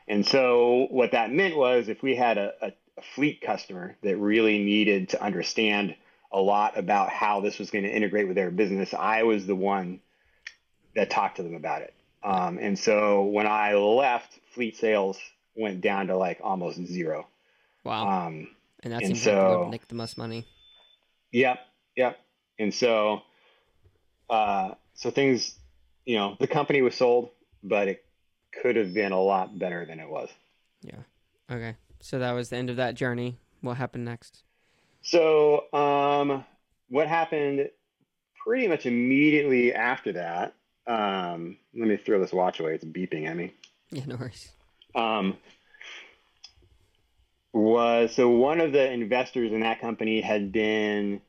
And 0.07 0.25
so 0.25 0.87
what 0.89 1.11
that 1.11 1.31
meant 1.31 1.55
was 1.55 1.87
if 1.87 2.03
we 2.03 2.15
had 2.15 2.37
a, 2.37 2.53
a, 2.61 2.67
a 2.97 3.01
fleet 3.15 3.41
customer 3.41 3.95
that 4.03 4.17
really 4.17 4.57
needed 4.63 5.09
to 5.09 5.23
understand 5.23 5.95
a 6.31 6.39
lot 6.39 6.77
about 6.77 7.09
how 7.09 7.41
this 7.41 7.59
was 7.59 7.69
going 7.69 7.83
to 7.83 7.95
integrate 7.95 8.27
with 8.27 8.35
their 8.35 8.51
business, 8.51 8.93
I 8.93 9.23
was 9.23 9.45
the 9.45 9.55
one 9.55 10.01
that 10.95 11.09
talked 11.09 11.37
to 11.37 11.43
them 11.43 11.55
about 11.55 11.83
it. 11.83 11.93
Um, 12.23 12.57
and 12.59 12.77
so 12.77 13.23
when 13.23 13.47
I 13.47 13.73
left, 13.73 14.39
fleet 14.53 14.77
sales 14.77 15.17
went 15.55 15.81
down 15.81 16.07
to 16.07 16.17
like 16.17 16.39
almost 16.43 16.83
zero. 16.85 17.27
Wow. 17.83 18.27
Um, 18.27 18.47
and 18.81 18.93
that 18.93 19.03
and 19.03 19.17
so- 19.17 19.67
make 19.69 19.87
the 19.87 19.95
most 19.95 20.17
money. 20.17 20.45
Yep, 21.31 21.59
yep. 21.95 22.19
And 22.59 22.73
so, 22.73 23.21
uh, 24.29 24.71
so 24.93 25.09
things, 25.09 25.55
you 26.05 26.15
know, 26.17 26.35
the 26.39 26.47
company 26.47 26.81
was 26.81 26.95
sold, 26.95 27.29
but 27.63 27.87
it 27.87 28.05
could 28.61 28.75
have 28.75 28.93
been 28.93 29.11
a 29.11 29.21
lot 29.21 29.57
better 29.57 29.85
than 29.85 29.99
it 29.99 30.09
was. 30.09 30.29
Yeah. 30.81 30.99
Okay. 31.49 31.75
So 32.01 32.19
that 32.19 32.31
was 32.33 32.49
the 32.49 32.57
end 32.57 32.69
of 32.69 32.75
that 32.77 32.95
journey. 32.95 33.37
What 33.61 33.77
happened 33.77 34.05
next? 34.05 34.43
So, 35.01 35.71
um, 35.73 36.45
what 36.89 37.07
happened 37.07 37.69
pretty 38.45 38.67
much 38.67 38.85
immediately 38.85 39.73
after 39.73 40.13
that? 40.13 40.53
Um, 40.85 41.57
let 41.73 41.87
me 41.87 41.97
throw 41.97 42.19
this 42.19 42.33
watch 42.33 42.59
away. 42.59 42.75
It's 42.75 42.85
beeping 42.85 43.27
at 43.27 43.35
me. 43.35 43.53
Yeah, 43.91 44.05
no 44.07 44.15
worries. 44.15 44.49
um, 44.95 45.37
was 47.53 48.15
so 48.15 48.29
one 48.29 48.59
of 48.59 48.71
the 48.71 48.91
investors 48.91 49.51
in 49.51 49.59
that 49.59 49.79
company 49.79 50.19
had 50.21 50.51
been 50.51 51.21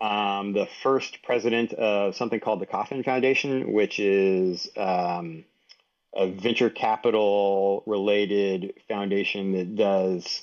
um, 0.00 0.52
the 0.52 0.68
first 0.82 1.22
president 1.22 1.72
of 1.72 2.14
something 2.14 2.40
called 2.40 2.60
the 2.60 2.66
Kauffman 2.66 3.02
Foundation, 3.02 3.72
which 3.72 3.98
is 3.98 4.68
um, 4.76 5.44
a 6.14 6.26
venture 6.26 6.70
capital 6.70 7.82
related 7.86 8.74
foundation 8.88 9.52
that 9.52 9.76
does 9.76 10.42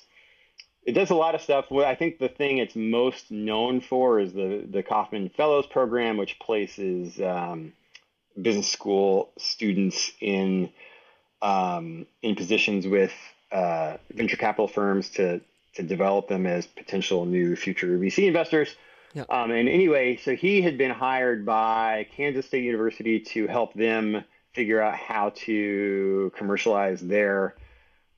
it 0.85 0.93
does 0.93 1.11
a 1.11 1.15
lot 1.15 1.33
of 1.33 1.41
stuff. 1.41 1.65
What 1.69 1.85
I 1.85 1.95
think 1.95 2.19
the 2.19 2.27
thing 2.27 2.57
it's 2.57 2.75
most 2.75 3.31
known 3.31 3.79
for 3.79 4.19
is 4.19 4.33
the 4.33 4.65
the 4.69 4.83
Kauffman 4.83 5.29
Fellows 5.29 5.65
Program, 5.67 6.17
which 6.17 6.39
places 6.39 7.21
um, 7.21 7.73
business 8.39 8.69
school 8.69 9.31
students 9.37 10.11
in 10.19 10.71
um, 11.41 12.05
in 12.21 12.35
positions 12.35 12.87
with 12.87 13.13
uh, 13.51 13.97
venture 14.11 14.37
capital 14.37 14.67
firms 14.67 15.09
to 15.11 15.41
to 15.75 15.83
develop 15.83 16.27
them 16.27 16.45
as 16.45 16.67
potential 16.67 17.25
new 17.25 17.55
future 17.55 17.97
VC 17.97 18.27
investors. 18.27 18.75
Yep. 19.13 19.29
Um, 19.29 19.51
and 19.51 19.69
anyway, 19.69 20.17
so 20.17 20.35
he 20.35 20.61
had 20.61 20.77
been 20.77 20.91
hired 20.91 21.45
by 21.45 22.07
Kansas 22.15 22.45
State 22.45 22.63
University 22.63 23.19
to 23.19 23.47
help 23.47 23.73
them 23.73 24.23
figure 24.53 24.81
out 24.81 24.95
how 24.95 25.31
to 25.35 26.31
commercialize 26.35 27.01
their 27.01 27.55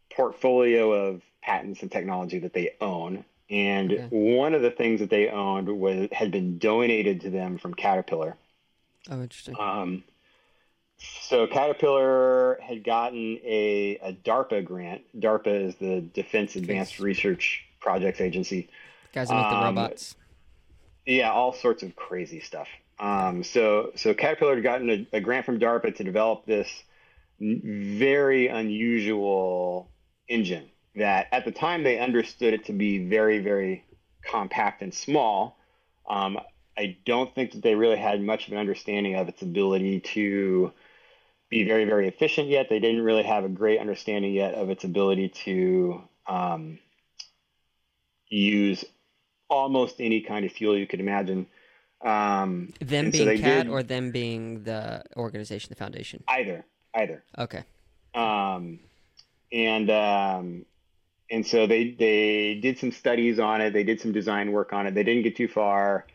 portfolio 0.09 0.91
of 0.91 1.21
patents 1.41 1.81
and 1.81 1.91
technology 1.91 2.39
that 2.39 2.53
they 2.53 2.75
own. 2.81 3.25
And 3.49 3.91
okay. 3.91 4.07
one 4.09 4.53
of 4.53 4.61
the 4.61 4.71
things 4.71 4.99
that 5.01 5.09
they 5.09 5.29
owned 5.29 5.67
was 5.67 6.07
had 6.11 6.31
been 6.31 6.57
donated 6.57 7.21
to 7.21 7.29
them 7.29 7.57
from 7.57 7.73
Caterpillar. 7.73 8.35
Oh, 9.09 9.21
interesting. 9.21 9.55
Um, 9.59 10.03
so 10.97 11.45
Caterpillar 11.45 12.57
had 12.61 12.83
gotten 12.83 13.37
a, 13.43 13.99
a 14.01 14.13
DARPA 14.13 14.65
grant. 14.65 15.01
DARPA 15.19 15.67
is 15.67 15.75
the 15.75 16.01
Defense 16.01 16.55
Advanced 16.55 16.99
Research 16.99 17.65
Projects 17.79 18.21
Agency. 18.21 18.69
Guys 19.13 19.29
make 19.29 19.45
um, 19.45 19.53
the 19.53 19.65
robots. 19.65 20.15
Yeah, 21.05 21.31
all 21.31 21.53
sorts 21.53 21.83
of 21.83 21.95
crazy 21.95 22.39
stuff. 22.39 22.67
Um, 22.99 23.43
so 23.43 23.91
so 23.95 24.13
Caterpillar 24.13 24.55
had 24.55 24.63
gotten 24.63 24.89
a, 24.89 25.17
a, 25.17 25.19
grant 25.19 25.45
from 25.45 25.59
DARPA 25.59 25.95
to 25.97 26.03
develop 26.03 26.45
this 26.45 26.69
very 27.39 28.47
unusual 28.47 29.91
engine 30.29 30.69
that 30.95 31.27
at 31.33 31.43
the 31.43 31.51
time 31.51 31.83
they 31.83 31.99
understood 31.99 32.53
it 32.53 32.65
to 32.65 32.73
be 32.73 33.05
very 33.09 33.39
very 33.39 33.83
compact 34.23 34.81
and 34.81 34.93
small. 34.93 35.57
Um, 36.09 36.39
I 36.77 36.97
don't 37.05 37.33
think 37.33 37.51
that 37.51 37.61
they 37.61 37.75
really 37.75 37.97
had 37.97 38.21
much 38.21 38.47
of 38.47 38.53
an 38.53 38.59
understanding 38.59 39.15
of 39.15 39.29
its 39.29 39.41
ability 39.41 40.01
to 40.01 40.71
be 41.49 41.63
very, 41.63 41.85
very 41.85 42.07
efficient 42.07 42.49
yet. 42.49 42.67
They 42.69 42.79
didn't 42.79 43.01
really 43.01 43.23
have 43.23 43.45
a 43.45 43.49
great 43.49 43.79
understanding 43.79 44.33
yet 44.33 44.55
of 44.55 44.69
its 44.69 44.83
ability 44.83 45.29
to 45.29 46.01
um, 46.27 46.79
use 48.27 48.83
almost 49.49 49.95
any 49.99 50.21
kind 50.21 50.45
of 50.45 50.51
fuel 50.51 50.77
you 50.77 50.87
could 50.87 50.99
imagine. 50.99 51.47
Um, 52.01 52.73
them 52.79 53.09
being 53.09 53.37
so 53.37 53.41
CAT 53.41 53.65
did, 53.65 53.71
or 53.71 53.83
them 53.83 54.11
being 54.11 54.63
the 54.63 55.03
organization, 55.17 55.69
the 55.69 55.75
foundation? 55.75 56.23
Either, 56.27 56.65
either. 56.93 57.23
Okay. 57.37 57.63
Um, 58.13 58.79
and 59.51 59.89
um, 59.89 60.65
and 61.29 61.45
so 61.45 61.67
they 61.67 61.91
they 61.91 62.55
did 62.61 62.77
some 62.77 62.91
studies 62.91 63.39
on 63.39 63.61
it. 63.61 63.73
They 63.73 63.83
did 63.83 63.99
some 63.99 64.11
design 64.11 64.51
work 64.51 64.73
on 64.73 64.87
it. 64.87 64.93
They 64.93 65.03
didn't 65.03 65.23
get 65.23 65.35
too 65.35 65.47
far. 65.47 66.05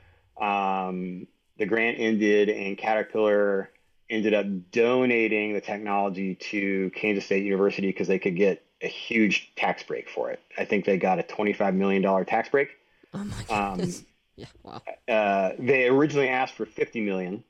Um, 0.41 1.27
the 1.59 1.67
grant 1.67 1.99
ended, 1.99 2.49
and 2.49 2.79
Caterpillar 2.79 3.71
ended 4.09 4.35
up 4.35 4.47
donating 4.73 5.55
the 5.55 5.61
technology 5.61 6.35
to 6.35 6.91
Kansas 6.95 7.25
State 7.25 7.45
University 7.45 7.89
because 7.89 8.09
they 8.09 8.19
could 8.19 8.37
get 8.37 8.65
a 8.83 8.89
huge 8.89 9.53
tax 9.57 9.83
break 9.83 10.09
for 10.09 10.31
it. 10.31 10.41
I 10.59 10.65
think 10.65 10.85
they 10.85 10.97
got 10.97 11.19
a 11.19 11.23
$25 11.23 11.75
million 11.75 12.25
tax 12.25 12.49
break. 12.49 12.71
Oh 13.15 13.25
my 13.25 13.57
um, 13.57 13.77
goodness. 13.77 13.99
Um, 13.99 14.07
yeah, 14.37 14.47
wow. 14.63 14.83
Uh, 15.09 15.51
they 15.59 15.89
originally 15.89 16.29
asked 16.29 16.55
for 16.55 16.65
50 16.65 17.01
million. 17.01 17.45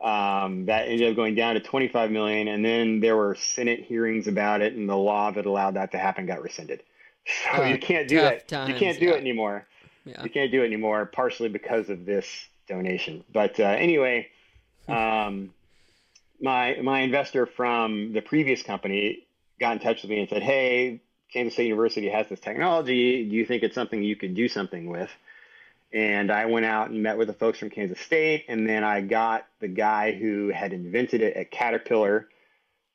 Um, 0.00 0.66
that 0.66 0.88
ended 0.88 1.10
up 1.10 1.16
going 1.16 1.34
down 1.34 1.54
to 1.54 1.60
25 1.60 2.10
million, 2.10 2.48
and 2.48 2.64
then 2.64 3.00
there 3.00 3.16
were 3.16 3.34
Senate 3.34 3.84
hearings 3.84 4.26
about 4.26 4.62
it, 4.62 4.72
and 4.74 4.88
the 4.88 4.96
law 4.96 5.30
that 5.30 5.44
allowed 5.46 5.74
that 5.74 5.92
to 5.92 5.98
happen 5.98 6.26
got 6.26 6.42
rescinded. 6.42 6.82
So 7.44 7.62
uh, 7.62 7.66
you 7.66 7.78
can't 7.78 8.08
do 8.08 8.16
that. 8.16 8.48
Times, 8.48 8.70
you 8.70 8.74
can't 8.74 8.98
do 8.98 9.06
yeah. 9.06 9.12
it 9.12 9.20
anymore. 9.20 9.66
Yeah. 10.06 10.22
You 10.24 10.30
can't 10.30 10.50
do 10.50 10.62
it 10.62 10.66
anymore, 10.66 11.04
partially 11.04 11.50
because 11.50 11.90
of 11.90 12.06
this 12.06 12.26
donation. 12.66 13.22
But 13.30 13.60
uh, 13.60 13.64
anyway, 13.64 14.28
hmm. 14.86 14.92
um, 14.92 15.54
my 16.40 16.78
my 16.82 17.00
investor 17.00 17.44
from 17.44 18.14
the 18.14 18.22
previous 18.22 18.62
company 18.62 19.26
got 19.60 19.74
in 19.74 19.78
touch 19.80 20.02
with 20.02 20.10
me 20.10 20.20
and 20.20 20.28
said, 20.30 20.42
"Hey, 20.42 21.02
Kansas 21.32 21.54
State 21.54 21.66
University 21.66 22.08
has 22.08 22.28
this 22.28 22.40
technology. 22.40 23.28
Do 23.28 23.36
you 23.36 23.46
think 23.46 23.62
it's 23.62 23.74
something 23.74 24.02
you 24.02 24.16
could 24.16 24.34
do 24.34 24.48
something 24.48 24.86
with?" 24.86 25.10
And 25.92 26.30
I 26.30 26.46
went 26.46 26.66
out 26.66 26.90
and 26.90 27.02
met 27.02 27.18
with 27.18 27.26
the 27.26 27.34
folks 27.34 27.58
from 27.58 27.70
Kansas 27.70 27.98
State, 27.98 28.44
and 28.48 28.68
then 28.68 28.84
I 28.84 29.00
got 29.00 29.46
the 29.58 29.68
guy 29.68 30.12
who 30.12 30.48
had 30.48 30.72
invented 30.72 31.20
it 31.20 31.36
at 31.36 31.50
Caterpillar. 31.50 32.28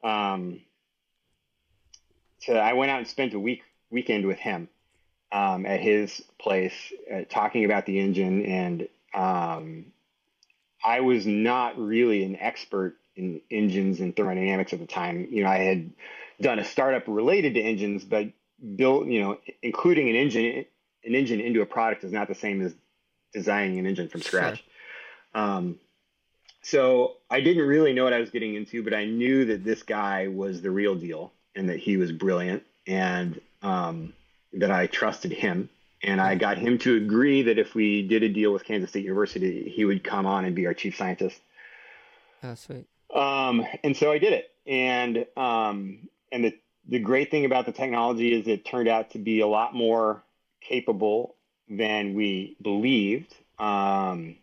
Um, 0.04 0.62
so 2.40 2.56
I 2.56 2.74
went 2.74 2.92
out 2.92 3.00
and 3.00 3.08
spent 3.08 3.34
a 3.34 3.40
week 3.40 3.64
weekend 3.90 4.26
with 4.26 4.38
him 4.38 4.70
um, 5.32 5.66
at 5.66 5.80
his 5.80 6.22
place, 6.40 6.74
uh, 7.14 7.22
talking 7.30 7.66
about 7.66 7.86
the 7.86 8.00
engine. 8.00 8.46
And 8.46 8.88
um, 9.14 9.86
I 10.84 11.02
was 11.02 11.26
not 11.26 11.78
really 11.78 12.24
an 12.24 12.38
expert 12.38 12.96
in 13.16 13.42
engines 13.50 14.00
and 14.00 14.16
thermodynamics 14.16 14.74
at 14.74 14.80
the 14.80 14.86
time. 14.86 15.28
You 15.32 15.44
know, 15.44 15.50
I 15.50 15.58
had 15.58 15.92
done 16.42 16.60
a 16.60 16.66
startup 16.66 17.04
related 17.08 17.54
to 17.56 17.62
engines, 17.62 18.04
but 18.04 18.28
built, 18.76 19.08
you 19.08 19.22
know, 19.22 19.38
including 19.62 20.10
an 20.10 20.16
engine, 20.16 20.66
an 21.04 21.16
engine 21.16 21.40
into 21.40 21.62
a 21.62 21.66
product 21.66 22.04
is 22.04 22.12
not 22.12 22.28
the 22.28 22.36
same 22.36 22.62
as 22.62 22.74
designing 23.34 23.80
an 23.80 23.86
engine 23.86 24.08
from 24.08 24.22
scratch. 24.22 24.64
Sure. 25.34 25.44
Um, 25.44 25.80
so 26.62 27.18
I 27.30 27.42
didn't 27.42 27.68
really 27.68 27.94
know 27.94 28.06
what 28.06 28.14
I 28.14 28.20
was 28.20 28.32
getting 28.32 28.56
into, 28.56 28.82
but 28.82 28.94
I 28.94 29.06
knew 29.06 29.46
that 29.46 29.64
this 29.64 29.84
guy 29.84 30.28
was 30.28 30.62
the 30.62 30.72
real 30.72 30.96
deal 30.96 31.32
and 31.56 31.70
that 31.70 31.78
he 31.78 31.98
was 31.98 32.12
brilliant 32.12 32.64
and 32.88 33.40
um, 33.62 34.14
that 34.54 34.72
I 34.72 34.88
trusted 34.88 35.32
him. 35.32 35.70
And 36.02 36.22
I 36.22 36.36
got 36.36 36.58
him 36.58 36.78
to 36.80 36.98
agree 36.98 37.44
that 37.44 37.58
if 37.58 37.74
we 37.74 38.08
did 38.08 38.24
a 38.24 38.30
deal 38.30 38.52
with 38.52 38.64
Kansas 38.64 38.92
State 38.92 39.04
University, 39.04 39.72
he 39.76 39.86
would 39.86 40.04
come 40.04 40.26
on 40.26 40.46
and 40.46 40.56
be 40.56 40.68
our 40.68 40.74
chief 40.74 40.96
scientist. 40.98 41.40
Oh, 42.44 42.54
sweet. 42.56 42.86
Um, 43.14 43.66
and 43.84 43.96
so 43.96 44.12
I 44.12 44.20
did 44.20 44.34
it. 44.34 44.52
And 44.68 45.26
um, 45.38 46.10
and 46.32 46.46
the 46.46 46.58
the 46.88 47.00
great 47.00 47.32
thing 47.32 47.46
about 47.46 47.66
the 47.66 47.72
technology 47.72 48.32
is 48.32 48.48
it 48.48 48.66
turned 48.66 48.88
out 48.88 49.12
to 49.12 49.20
be 49.20 49.40
a 49.40 49.48
lot 49.48 49.74
more 49.74 50.24
capable 50.62 51.36
than 51.68 52.14
we 52.14 52.56
believed. 52.62 53.34
Um, 53.58 54.36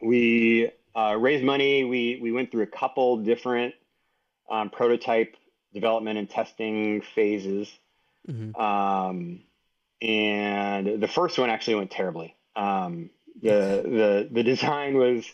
we 0.00 0.70
uh, 0.94 1.16
raised 1.18 1.44
money. 1.44 1.84
We 1.84 2.18
we 2.20 2.32
went 2.32 2.50
through 2.50 2.62
a 2.62 2.68
couple 2.68 3.18
different 3.18 3.74
um, 4.50 4.70
prototype 4.70 5.36
development 5.72 6.18
and 6.18 6.30
testing 6.30 7.02
phases. 7.14 7.68
Mm-hmm. 8.28 8.60
Um, 8.60 9.40
and 10.00 11.00
the 11.00 11.08
first 11.08 11.38
one 11.38 11.50
actually 11.50 11.76
went 11.76 11.90
terribly. 11.90 12.36
Um, 12.54 13.10
the 13.42 13.48
the 13.84 14.28
the 14.30 14.42
design 14.42 14.96
was 14.96 15.24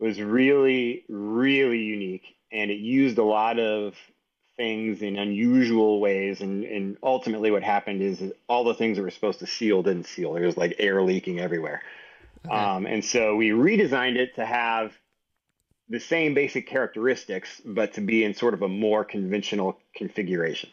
was 0.00 0.20
really, 0.20 1.04
really 1.08 1.78
unique. 1.78 2.36
And 2.50 2.70
it 2.70 2.78
used 2.78 3.18
a 3.18 3.22
lot 3.22 3.60
of 3.60 3.94
things 4.60 5.00
in 5.00 5.16
unusual 5.16 6.00
ways. 6.00 6.42
And, 6.42 6.64
and 6.64 6.98
ultimately, 7.02 7.50
what 7.50 7.62
happened 7.62 8.02
is 8.02 8.22
all 8.46 8.62
the 8.62 8.74
things 8.74 8.98
that 8.98 9.02
were 9.02 9.10
supposed 9.10 9.38
to 9.38 9.46
seal 9.46 9.82
didn't 9.82 10.04
seal. 10.04 10.34
There 10.34 10.44
was 10.44 10.58
like 10.58 10.76
air 10.78 11.02
leaking 11.02 11.40
everywhere. 11.40 11.80
Okay. 12.44 12.54
Um, 12.54 12.84
and 12.84 13.02
so 13.02 13.36
we 13.36 13.50
redesigned 13.50 14.16
it 14.16 14.34
to 14.34 14.44
have 14.44 14.92
the 15.88 15.98
same 15.98 16.34
basic 16.34 16.66
characteristics, 16.66 17.62
but 17.64 17.94
to 17.94 18.02
be 18.02 18.22
in 18.22 18.34
sort 18.34 18.52
of 18.52 18.60
a 18.60 18.68
more 18.68 19.02
conventional 19.02 19.78
configuration. 19.94 20.68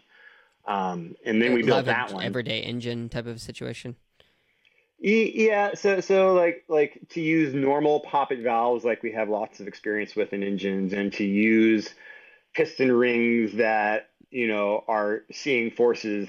Um, 0.65 1.15
and 1.25 1.41
then 1.41 1.53
we 1.53 1.63
built 1.63 1.85
that 1.85 2.11
one. 2.11 2.25
Everyday 2.25 2.59
engine 2.59 3.07
type 3.07 3.25
of 3.25 3.39
situation. 3.39 3.95
Yeah, 4.99 5.75
so 5.75 6.01
so 6.01 6.33
like 6.33 6.65
like 6.67 6.99
to 7.11 7.21
use 7.21 7.53
normal 7.53 8.01
poppet 8.01 8.39
valves 8.39 8.83
like 8.83 9.01
we 9.01 9.13
have 9.13 9.29
lots 9.29 9.61
of 9.61 9.67
experience 9.67 10.13
with 10.15 10.33
in 10.33 10.43
engines 10.43 10.91
and 10.91 11.13
to 11.13 11.23
use 11.23 11.93
piston 12.57 12.91
rings 12.91 13.53
that, 13.53 14.09
you 14.31 14.47
know, 14.47 14.83
are 14.87 15.21
seeing 15.31 15.69
forces 15.69 16.27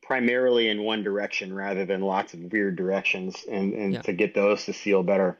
primarily 0.00 0.68
in 0.68 0.84
one 0.84 1.02
direction 1.02 1.52
rather 1.52 1.84
than 1.84 2.00
lots 2.00 2.32
of 2.32 2.40
weird 2.52 2.76
directions 2.76 3.44
and, 3.50 3.74
and 3.74 3.94
yeah. 3.94 4.02
to 4.02 4.12
get 4.12 4.34
those 4.34 4.64
to 4.64 4.72
seal 4.72 5.02
better. 5.02 5.36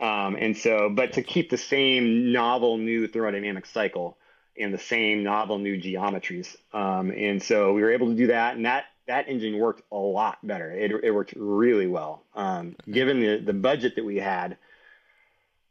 Um, 0.00 0.34
and 0.34 0.56
so, 0.56 0.90
but 0.90 1.12
to 1.12 1.22
keep 1.22 1.48
the 1.48 1.56
same 1.56 2.32
novel 2.32 2.76
new 2.76 3.06
thermodynamic 3.06 3.66
cycle 3.72 4.18
and 4.58 4.74
the 4.74 4.78
same 4.78 5.22
novel 5.22 5.58
new 5.58 5.80
geometries. 5.80 6.56
Um, 6.72 7.12
and 7.12 7.40
so 7.40 7.72
we 7.72 7.82
were 7.82 7.92
able 7.92 8.08
to 8.08 8.16
do 8.16 8.26
that. 8.26 8.56
And 8.56 8.66
that 8.66 8.86
that 9.06 9.28
engine 9.28 9.58
worked 9.58 9.82
a 9.92 9.96
lot 9.96 10.44
better. 10.44 10.72
It, 10.72 10.90
it 11.04 11.12
worked 11.12 11.34
really 11.36 11.86
well. 11.86 12.24
Um, 12.34 12.74
given 12.90 13.20
the, 13.20 13.36
the 13.36 13.52
budget 13.52 13.94
that 13.94 14.04
we 14.04 14.16
had, 14.16 14.56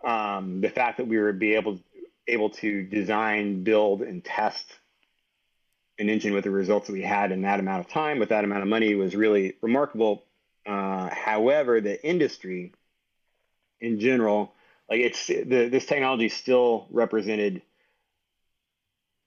um, 0.01 0.61
the 0.61 0.69
fact 0.69 0.97
that 0.97 1.07
we 1.07 1.17
were 1.17 1.33
be 1.33 1.55
able 1.55 1.79
able 2.27 2.49
to 2.49 2.83
design, 2.83 3.63
build, 3.63 4.01
and 4.01 4.23
test 4.23 4.65
an 5.99 6.09
engine 6.09 6.33
with 6.33 6.43
the 6.43 6.51
results 6.51 6.87
that 6.87 6.93
we 6.93 7.01
had 7.01 7.31
in 7.31 7.43
that 7.43 7.59
amount 7.59 7.85
of 7.85 7.91
time 7.91 8.19
with 8.19 8.29
that 8.29 8.43
amount 8.43 8.63
of 8.63 8.67
money 8.67 8.95
was 8.95 9.15
really 9.15 9.55
remarkable. 9.61 10.23
Uh, 10.65 11.09
however, 11.13 11.81
the 11.81 12.03
industry 12.05 12.73
in 13.79 13.99
general, 13.99 14.53
like 14.89 15.01
it's 15.01 15.27
the, 15.27 15.43
this 15.43 15.85
technology 15.85 16.29
still 16.29 16.87
represented 16.89 17.61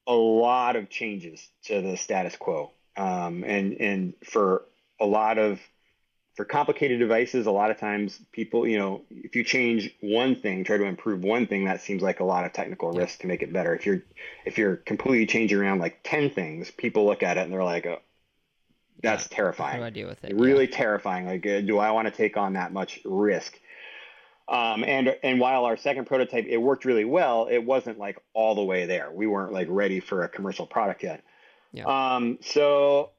a 0.06 0.14
lot 0.14 0.76
of 0.76 0.88
changes 0.88 1.46
to 1.64 1.82
the 1.82 1.96
status 1.96 2.36
quo. 2.36 2.72
Um, 2.96 3.44
and 3.44 3.74
and 3.74 4.14
for 4.24 4.62
a 4.98 5.06
lot 5.06 5.38
of 5.38 5.60
for 6.36 6.44
complicated 6.44 6.98
devices, 6.98 7.46
a 7.46 7.50
lot 7.50 7.70
of 7.70 7.78
times 7.78 8.20
people, 8.30 8.66
you 8.66 8.78
know, 8.78 9.02
if 9.10 9.34
you 9.34 9.42
change 9.42 9.90
one 10.00 10.36
thing, 10.36 10.64
try 10.64 10.76
to 10.76 10.84
improve 10.84 11.24
one 11.24 11.46
thing, 11.46 11.64
that 11.64 11.80
seems 11.80 12.02
like 12.02 12.20
a 12.20 12.24
lot 12.24 12.44
of 12.44 12.52
technical 12.52 12.92
risk 12.92 13.20
to 13.20 13.26
make 13.26 13.42
it 13.42 13.52
better. 13.52 13.74
If 13.74 13.86
you're 13.86 14.02
if 14.44 14.58
you're 14.58 14.76
completely 14.76 15.26
changing 15.26 15.58
around 15.58 15.78
like 15.78 16.00
ten 16.04 16.28
things, 16.30 16.70
people 16.70 17.06
look 17.06 17.22
at 17.22 17.38
it 17.38 17.40
and 17.40 17.52
they're 17.52 17.64
like, 17.64 17.86
oh, 17.86 18.00
that's 19.02 19.26
terrifying. 19.28 19.76
How 19.76 19.78
do 19.78 19.84
I 19.86 19.90
deal 19.90 20.08
with 20.08 20.22
it? 20.24 20.36
Really 20.36 20.68
yeah. 20.68 20.76
terrifying. 20.76 21.26
Like, 21.26 21.46
uh, 21.46 21.62
do 21.62 21.78
I 21.78 21.90
want 21.92 22.06
to 22.06 22.12
take 22.12 22.36
on 22.36 22.52
that 22.52 22.70
much 22.70 23.00
risk? 23.06 23.58
Um, 24.46 24.84
and 24.84 25.16
and 25.22 25.40
while 25.40 25.64
our 25.64 25.78
second 25.78 26.04
prototype 26.04 26.44
it 26.46 26.58
worked 26.58 26.84
really 26.84 27.06
well, 27.06 27.48
it 27.50 27.64
wasn't 27.64 27.98
like 27.98 28.18
all 28.34 28.54
the 28.54 28.62
way 28.62 28.84
there. 28.84 29.10
We 29.10 29.26
weren't 29.26 29.54
like 29.54 29.68
ready 29.70 30.00
for 30.00 30.22
a 30.22 30.28
commercial 30.28 30.66
product 30.66 31.02
yet. 31.02 31.24
Yeah. 31.72 31.86
Um, 31.86 32.38
so, 32.42 33.10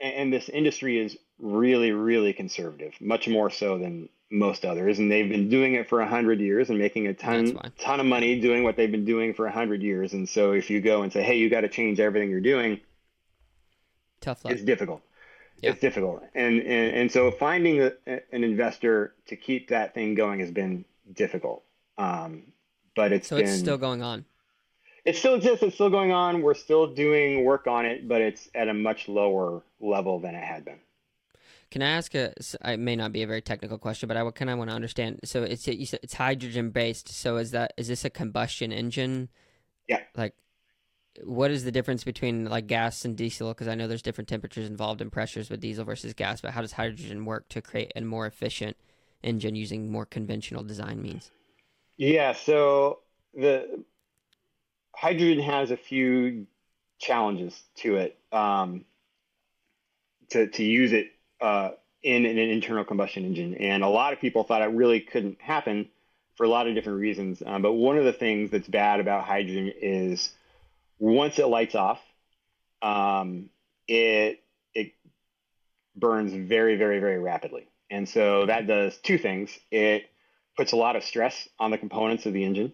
and, 0.00 0.14
and 0.14 0.32
this 0.32 0.48
industry 0.48 0.98
is 0.98 1.18
really, 1.40 1.92
really 1.92 2.32
conservative, 2.32 2.94
much 3.00 3.28
more 3.28 3.50
so 3.50 3.78
than 3.78 4.08
most 4.30 4.64
others. 4.64 4.98
And 4.98 5.10
they've 5.10 5.28
been 5.28 5.48
doing 5.48 5.74
it 5.74 5.88
for 5.88 6.00
a 6.00 6.08
hundred 6.08 6.40
years 6.40 6.70
and 6.70 6.78
making 6.78 7.06
a 7.08 7.14
ton, 7.14 7.58
ton 7.78 8.00
of 8.00 8.06
money 8.06 8.40
doing 8.40 8.62
what 8.62 8.76
they've 8.76 8.90
been 8.90 9.04
doing 9.04 9.34
for 9.34 9.46
a 9.46 9.52
hundred 9.52 9.82
years. 9.82 10.12
And 10.12 10.28
so 10.28 10.52
if 10.52 10.70
you 10.70 10.80
go 10.80 11.02
and 11.02 11.12
say, 11.12 11.22
Hey, 11.22 11.38
you 11.38 11.50
got 11.50 11.62
to 11.62 11.68
change 11.68 11.98
everything 11.98 12.30
you're 12.30 12.40
doing, 12.40 12.80
tough 14.20 14.44
luck. 14.44 14.54
It's 14.54 14.62
difficult. 14.62 15.02
Yeah. 15.60 15.70
It's 15.70 15.80
difficult. 15.80 16.22
And, 16.34 16.60
and, 16.60 16.96
and 16.96 17.12
so 17.12 17.30
finding 17.30 17.82
a, 17.82 17.92
an 18.06 18.44
investor 18.44 19.14
to 19.26 19.36
keep 19.36 19.68
that 19.68 19.94
thing 19.94 20.14
going 20.14 20.40
has 20.40 20.50
been 20.50 20.84
difficult. 21.12 21.64
Um, 21.98 22.44
but 22.94 23.12
it's 23.12 23.28
so 23.28 23.36
been, 23.36 23.46
it's 23.46 23.58
still 23.58 23.78
going 23.78 24.02
on. 24.02 24.24
It 25.04 25.16
still 25.16 25.34
exists. 25.34 25.62
It's 25.62 25.74
still 25.74 25.90
going 25.90 26.12
on. 26.12 26.42
We're 26.42 26.54
still 26.54 26.86
doing 26.86 27.44
work 27.44 27.66
on 27.66 27.84
it, 27.84 28.06
but 28.06 28.20
it's 28.20 28.48
at 28.54 28.68
a 28.68 28.74
much 28.74 29.08
lower 29.08 29.62
level 29.80 30.20
than 30.20 30.34
it 30.34 30.44
had 30.44 30.64
been. 30.64 30.78
Can 31.70 31.82
I 31.82 31.90
ask 31.90 32.14
a? 32.14 32.32
It 32.64 32.80
may 32.80 32.96
not 32.96 33.12
be 33.12 33.22
a 33.22 33.26
very 33.26 33.40
technical 33.40 33.78
question, 33.78 34.08
but 34.08 34.16
I 34.16 34.28
kind 34.32 34.50
of 34.50 34.58
want 34.58 34.70
to 34.70 34.74
understand. 34.74 35.20
So 35.24 35.44
it's 35.44 35.68
it's 35.68 36.14
hydrogen 36.14 36.70
based. 36.70 37.08
So 37.08 37.36
is 37.36 37.52
that 37.52 37.72
is 37.76 37.86
this 37.86 38.04
a 38.04 38.10
combustion 38.10 38.72
engine? 38.72 39.28
Yeah. 39.86 40.00
Like, 40.16 40.34
what 41.22 41.52
is 41.52 41.62
the 41.62 41.70
difference 41.70 42.02
between 42.02 42.46
like 42.46 42.66
gas 42.66 43.04
and 43.04 43.16
diesel? 43.16 43.50
Because 43.50 43.68
I 43.68 43.76
know 43.76 43.86
there's 43.86 44.02
different 44.02 44.28
temperatures 44.28 44.68
involved 44.68 45.00
and 45.00 45.12
pressures 45.12 45.48
with 45.48 45.60
diesel 45.60 45.84
versus 45.84 46.12
gas. 46.12 46.40
But 46.40 46.52
how 46.52 46.60
does 46.60 46.72
hydrogen 46.72 47.24
work 47.24 47.48
to 47.50 47.62
create 47.62 47.92
a 47.94 48.00
more 48.00 48.26
efficient 48.26 48.76
engine 49.22 49.54
using 49.54 49.92
more 49.92 50.06
conventional 50.06 50.64
design 50.64 51.00
means? 51.00 51.30
Yeah. 51.96 52.32
So 52.32 52.98
the 53.32 53.84
hydrogen 54.96 55.44
has 55.44 55.70
a 55.70 55.76
few 55.76 56.48
challenges 56.98 57.62
to 57.76 57.96
it. 57.96 58.18
Um, 58.32 58.86
to 60.30 60.48
to 60.48 60.64
use 60.64 60.92
it 60.92 61.12
uh, 61.40 61.70
in, 62.02 62.24
in, 62.24 62.38
an 62.38 62.50
internal 62.50 62.84
combustion 62.84 63.24
engine, 63.24 63.54
and 63.54 63.82
a 63.82 63.88
lot 63.88 64.12
of 64.12 64.20
people 64.20 64.44
thought 64.44 64.62
it 64.62 64.66
really 64.66 65.00
couldn't 65.00 65.40
happen 65.40 65.88
for 66.36 66.44
a 66.44 66.48
lot 66.48 66.66
of 66.66 66.74
different 66.74 67.00
reasons. 67.00 67.42
Um, 67.44 67.62
but 67.62 67.72
one 67.72 67.98
of 67.98 68.04
the 68.04 68.12
things 68.12 68.50
that's 68.50 68.68
bad 68.68 69.00
about 69.00 69.24
hydrogen 69.24 69.72
is 69.80 70.30
once 70.98 71.38
it 71.38 71.46
lights 71.46 71.74
off, 71.74 72.00
um, 72.82 73.50
it 73.86 74.42
it 74.74 74.92
burns 75.96 76.32
very 76.32 76.76
very 76.76 77.00
very 77.00 77.18
rapidly, 77.18 77.68
and 77.90 78.08
so 78.08 78.46
that 78.46 78.66
does 78.66 78.96
two 78.98 79.18
things. 79.18 79.58
It 79.70 80.10
puts 80.56 80.72
a 80.72 80.76
lot 80.76 80.96
of 80.96 81.04
stress 81.04 81.48
on 81.58 81.70
the 81.70 81.78
components 81.78 82.26
of 82.26 82.32
the 82.32 82.44
engine, 82.44 82.72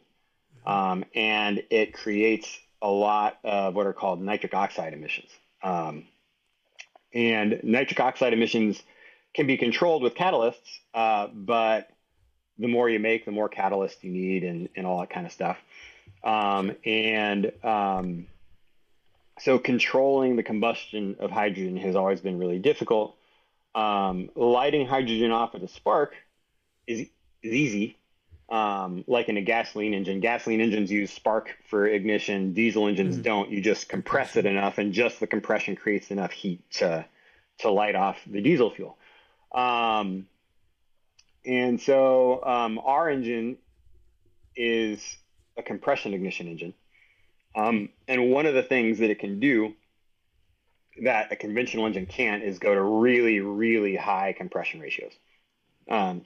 um, 0.64 1.05
and 1.14 1.62
it 1.70 1.94
creates 1.94 2.59
a 2.83 2.90
lot 2.90 3.38
of 3.42 3.74
what 3.74 3.87
are 3.87 3.92
called 3.92 4.20
nitric 4.20 4.55
oxide 4.55 4.92
emissions. 4.92 5.31
Um, 5.62 6.05
and 7.16 7.61
nitric 7.62 7.98
oxide 7.98 8.35
emissions 8.35 8.83
can 9.35 9.46
be 9.46 9.57
controlled 9.57 10.02
with 10.02 10.14
catalysts, 10.14 10.81
uh, 10.92 11.29
but 11.33 11.88
the 12.59 12.68
more 12.68 12.90
you 12.90 12.98
make, 12.98 13.24
the 13.24 13.33
more 13.33 13.48
catalyst 13.48 14.05
you 14.05 14.12
need, 14.12 14.44
and, 14.44 14.68
and 14.76 14.87
all 14.87 15.00
that 15.00 15.09
kind 15.09 15.26
of 15.26 15.33
stuff. 15.33 15.57
Um, 16.22 16.76
and 16.85 17.52
um, 17.64 18.26
so 19.38 19.59
controlling 19.59 20.37
the 20.37 20.42
combustion 20.42 21.16
of 21.18 21.31
hydrogen 21.31 21.79
has 21.79 21.96
always 21.96 22.20
been 22.20 22.38
really 22.38 22.59
difficult. 22.59 23.16
Um, 23.74 24.29
lighting 24.35 24.87
hydrogen 24.87 25.31
off 25.31 25.55
with 25.55 25.62
a 25.62 25.68
spark 25.68 26.14
is, 26.87 27.00
is 27.42 27.52
easy, 27.52 27.96
um, 28.49 29.05
like 29.07 29.29
in 29.29 29.37
a 29.37 29.43
gasoline 29.43 29.95
engine. 29.95 30.21
Gasoline 30.21 30.61
engines 30.61 30.91
use 30.91 31.13
spark 31.13 31.57
for 31.69 31.87
ignition. 31.87 32.53
Diesel 32.53 32.87
engines 32.87 33.15
mm-hmm. 33.15 33.23
don't. 33.23 33.51
You 33.51 33.61
just 33.61 33.89
compress 33.89 34.37
it 34.37 34.47
enough, 34.47 34.79
and 34.79 34.93
just 34.93 35.21
the 35.21 35.27
compression 35.27 35.77
creates 35.77 36.11
enough 36.11 36.31
heat 36.31 36.69
to 36.73 37.05
to 37.59 37.71
light 37.71 37.95
off 37.95 38.19
the 38.27 38.41
diesel 38.41 38.71
fuel. 38.71 38.99
Um, 39.53 40.27
and 41.45 41.81
so 41.81 42.45
um, 42.45 42.79
our 42.85 43.09
engine 43.09 43.57
is 44.55 45.17
a 45.57 45.63
compression 45.63 46.13
ignition 46.15 46.49
engine. 46.49 46.75
Um, 47.55 47.89
and 48.07 48.31
one 48.31 48.47
of 48.47 48.55
the 48.55 48.63
things 48.63 48.99
that 48.99 49.11
it 49.11 49.19
can 49.19 49.41
do 49.41 49.75
that 51.03 51.33
a 51.33 51.37
conventional 51.37 51.87
engine 51.87 52.07
can't 52.07 52.43
is 52.43 52.59
go 52.59 52.75
to 52.75 52.83
really, 52.83 53.41
really 53.41 53.97
high 53.97 54.35
compression 54.37 54.81
ratios. 54.81 55.13
Um, 55.89 56.23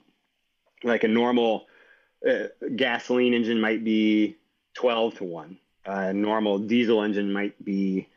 like 0.83 1.03
a 1.03 1.07
normal 1.07 1.67
uh, 2.27 2.47
gasoline 2.75 3.33
engine 3.33 3.59
might 3.59 3.83
be 3.83 4.37
12 4.75 5.15
to 5.15 5.23
1. 5.23 5.57
A 5.85 6.13
normal 6.13 6.59
diesel 6.59 7.01
engine 7.01 7.33
might 7.33 7.63
be 7.63 8.07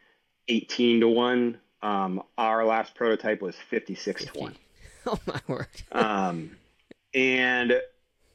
18 0.49 1.01
to 1.01 1.09
1. 1.09 1.59
Um, 1.83 2.23
our 2.38 2.64
last 2.64 2.95
prototype 2.95 3.40
was 3.40 3.57
56 3.71 4.25
50. 4.25 4.38
to 4.38 4.45
1. 4.45 4.55
Oh, 5.07 5.19
my 5.27 5.38
word. 5.49 5.67
um, 5.93 6.57
and 7.12 7.79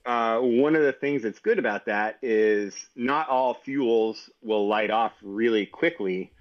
uh, 0.06 0.40
one 0.40 0.76
of 0.76 0.84
the 0.84 0.92
things 0.92 1.24
that's 1.24 1.40
good 1.40 1.58
about 1.58 1.86
that 1.86 2.20
is 2.22 2.76
not 2.96 3.28
all 3.28 3.56
fuels 3.56 4.30
will 4.44 4.68
light 4.68 4.92
off 4.92 5.14
really 5.24 5.66
quickly 5.66 6.32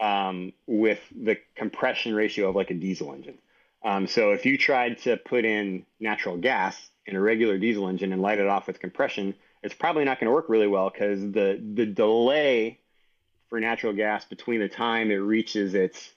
um, 0.00 0.52
with 0.66 1.00
the 1.14 1.36
compression 1.56 2.14
ratio 2.14 2.48
of 2.48 2.56
like 2.56 2.70
a 2.70 2.74
diesel 2.74 3.12
engine. 3.12 3.38
Um, 3.84 4.06
so 4.06 4.32
if 4.32 4.46
you 4.46 4.56
tried 4.56 4.98
to 5.00 5.16
put 5.18 5.44
in 5.44 5.84
natural 6.00 6.38
gas 6.38 6.76
in 7.06 7.16
a 7.16 7.20
regular 7.20 7.58
diesel 7.58 7.88
engine 7.88 8.12
and 8.12 8.22
light 8.22 8.38
it 8.38 8.46
off 8.46 8.66
with 8.66 8.80
compression, 8.80 9.34
it's 9.62 9.74
probably 9.74 10.04
not 10.04 10.20
going 10.20 10.26
to 10.26 10.32
work 10.32 10.48
really 10.48 10.66
well 10.66 10.90
because 10.90 11.20
the 11.20 11.60
the 11.74 11.86
delay 11.86 12.78
for 13.48 13.60
natural 13.60 13.92
gas 13.92 14.24
between 14.24 14.60
the 14.60 14.68
time 14.68 15.10
it 15.10 15.16
reaches 15.16 15.74
its 15.74 16.12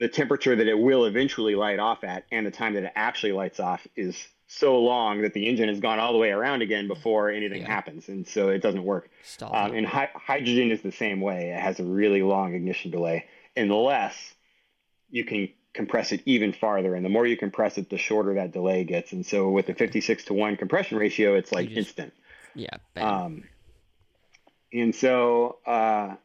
the 0.00 0.08
temperature 0.08 0.56
that 0.56 0.66
it 0.66 0.78
will 0.78 1.04
eventually 1.04 1.54
light 1.54 1.78
off 1.78 2.02
at 2.02 2.24
and 2.32 2.46
the 2.46 2.50
time 2.50 2.74
that 2.74 2.82
it 2.82 2.92
actually 2.96 3.32
lights 3.32 3.60
off 3.60 3.86
is 3.94 4.26
so 4.46 4.78
long 4.78 5.22
that 5.22 5.32
the 5.32 5.48
engine 5.48 5.68
has 5.68 5.80
gone 5.80 5.98
all 5.98 6.12
the 6.12 6.18
way 6.18 6.30
around 6.30 6.60
again 6.60 6.86
before 6.86 7.30
anything 7.30 7.62
yeah. 7.62 7.66
happens, 7.68 8.08
and 8.08 8.26
so 8.26 8.50
it 8.50 8.60
doesn't 8.60 8.84
work. 8.84 9.08
Um, 9.54 9.74
and 9.74 9.86
hi- 9.86 10.10
hydrogen 10.14 10.70
is 10.70 10.82
the 10.82 10.92
same 10.92 11.20
way; 11.20 11.50
it 11.50 11.60
has 11.60 11.80
a 11.80 11.84
really 11.84 12.22
long 12.22 12.54
ignition 12.54 12.90
delay, 12.90 13.24
unless 13.56 14.34
you 15.10 15.24
can 15.24 15.48
compress 15.74 16.12
it 16.12 16.22
even 16.26 16.52
farther. 16.52 16.94
And 16.94 17.04
the 17.04 17.08
more 17.08 17.26
you 17.26 17.36
compress 17.36 17.78
it, 17.78 17.88
the 17.90 17.98
shorter 17.98 18.34
that 18.34 18.52
delay 18.52 18.84
gets. 18.84 19.12
And 19.12 19.24
so 19.24 19.48
with 19.50 19.66
the 19.66 19.74
56 19.74 20.26
to 20.26 20.34
1 20.34 20.56
compression 20.56 20.98
ratio, 20.98 21.34
it's 21.34 21.52
like 21.52 21.68
just, 21.68 21.78
instant. 21.78 22.12
Yeah. 22.54 22.76
Um, 22.96 23.44
and 24.72 24.94
so, 24.94 25.58
uh, 25.66 26.16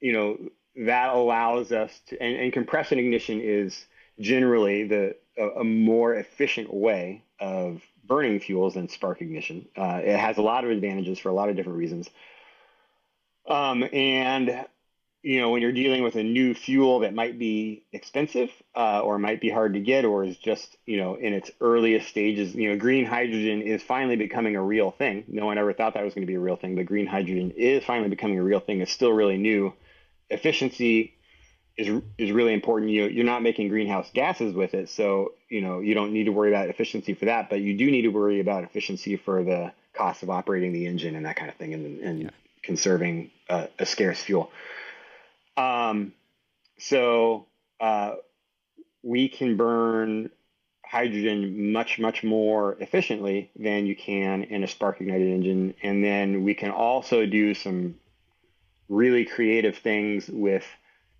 you 0.00 0.12
know, 0.12 0.38
that 0.84 1.10
allows 1.10 1.72
us 1.72 1.98
to, 2.08 2.20
and, 2.22 2.36
and 2.36 2.52
compression 2.52 2.98
ignition 2.98 3.40
is 3.40 3.86
generally 4.20 4.84
the 4.84 5.16
a, 5.38 5.60
a, 5.60 5.64
more 5.64 6.14
efficient 6.14 6.72
way 6.72 7.22
of 7.40 7.82
burning 8.04 8.40
fuels 8.40 8.74
than 8.74 8.88
spark 8.88 9.20
ignition. 9.20 9.66
Uh, 9.76 10.00
it 10.02 10.18
has 10.18 10.38
a 10.38 10.42
lot 10.42 10.64
of 10.64 10.70
advantages 10.70 11.18
for 11.18 11.28
a 11.28 11.32
lot 11.32 11.48
of 11.48 11.56
different 11.56 11.78
reasons. 11.78 12.08
Um, 13.48 13.84
and 13.92 14.66
you 15.26 15.40
know, 15.40 15.50
when 15.50 15.60
you're 15.60 15.72
dealing 15.72 16.04
with 16.04 16.14
a 16.14 16.22
new 16.22 16.54
fuel 16.54 17.00
that 17.00 17.12
might 17.12 17.36
be 17.36 17.82
expensive 17.92 18.48
uh, 18.76 19.00
or 19.00 19.18
might 19.18 19.40
be 19.40 19.50
hard 19.50 19.74
to 19.74 19.80
get 19.80 20.04
or 20.04 20.22
is 20.22 20.36
just, 20.36 20.76
you 20.86 20.98
know, 20.98 21.16
in 21.16 21.32
its 21.32 21.50
earliest 21.60 22.06
stages, 22.06 22.54
you 22.54 22.70
know, 22.70 22.76
green 22.78 23.04
hydrogen 23.04 23.60
is 23.60 23.82
finally 23.82 24.14
becoming 24.14 24.54
a 24.54 24.62
real 24.62 24.92
thing. 24.92 25.24
No 25.26 25.44
one 25.44 25.58
ever 25.58 25.72
thought 25.72 25.94
that 25.94 26.04
was 26.04 26.14
going 26.14 26.24
to 26.24 26.30
be 26.30 26.36
a 26.36 26.40
real 26.40 26.54
thing, 26.54 26.76
but 26.76 26.86
green 26.86 27.08
hydrogen 27.08 27.50
is 27.56 27.82
finally 27.82 28.08
becoming 28.08 28.38
a 28.38 28.42
real 28.42 28.60
thing. 28.60 28.80
It's 28.80 28.92
still 28.92 29.10
really 29.10 29.36
new. 29.36 29.72
Efficiency 30.30 31.14
is 31.76 32.00
is 32.18 32.30
really 32.30 32.54
important. 32.54 32.92
You 32.92 33.06
you're 33.06 33.24
not 33.24 33.42
making 33.42 33.68
greenhouse 33.68 34.08
gases 34.14 34.54
with 34.54 34.74
it, 34.74 34.88
so 34.88 35.32
you 35.48 35.60
know 35.60 35.80
you 35.80 35.94
don't 35.94 36.12
need 36.12 36.24
to 36.24 36.32
worry 36.32 36.52
about 36.52 36.68
efficiency 36.68 37.14
for 37.14 37.24
that. 37.24 37.50
But 37.50 37.62
you 37.62 37.76
do 37.76 37.90
need 37.90 38.02
to 38.02 38.10
worry 38.10 38.38
about 38.38 38.62
efficiency 38.62 39.16
for 39.16 39.42
the 39.42 39.72
cost 39.92 40.22
of 40.22 40.30
operating 40.30 40.72
the 40.72 40.86
engine 40.86 41.16
and 41.16 41.26
that 41.26 41.34
kind 41.34 41.50
of 41.50 41.56
thing, 41.56 41.74
and, 41.74 42.00
and 42.00 42.22
yeah. 42.22 42.30
conserving 42.62 43.32
uh, 43.50 43.66
a 43.80 43.86
scarce 43.86 44.22
fuel. 44.22 44.52
Um, 45.56 46.12
so 46.78 47.46
uh, 47.80 48.16
we 49.02 49.28
can 49.28 49.56
burn 49.56 50.30
hydrogen 50.84 51.72
much, 51.72 51.98
much 51.98 52.22
more 52.22 52.76
efficiently 52.80 53.50
than 53.56 53.86
you 53.86 53.96
can 53.96 54.44
in 54.44 54.62
a 54.62 54.68
spark 54.68 55.00
ignited 55.00 55.28
engine. 55.28 55.74
And 55.82 56.04
then 56.04 56.44
we 56.44 56.54
can 56.54 56.70
also 56.70 57.26
do 57.26 57.54
some 57.54 57.96
really 58.88 59.24
creative 59.24 59.78
things 59.78 60.28
with 60.28 60.64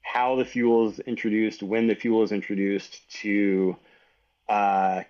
how 0.02 0.36
the 0.36 0.44
fuel 0.44 0.90
is 0.90 1.00
introduced, 1.00 1.62
when 1.62 1.88
the 1.88 1.96
fuel 1.96 2.22
is 2.22 2.30
introduced 2.30 3.10
to 3.22 3.76
uh, 4.48 5.02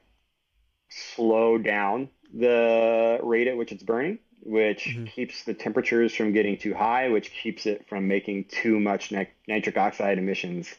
slow 0.88 1.58
down 1.58 2.08
the 2.32 3.18
rate 3.22 3.46
at 3.46 3.56
which 3.56 3.72
it's 3.72 3.82
burning 3.82 4.18
which 4.46 4.84
mm-hmm. 4.84 5.06
keeps 5.06 5.44
the 5.44 5.54
temperatures 5.54 6.14
from 6.14 6.32
getting 6.32 6.56
too 6.56 6.72
high, 6.72 7.08
which 7.08 7.32
keeps 7.32 7.66
it 7.66 7.88
from 7.88 8.06
making 8.06 8.44
too 8.44 8.78
much 8.78 9.12
nitric 9.48 9.76
oxide 9.76 10.18
emissions. 10.18 10.72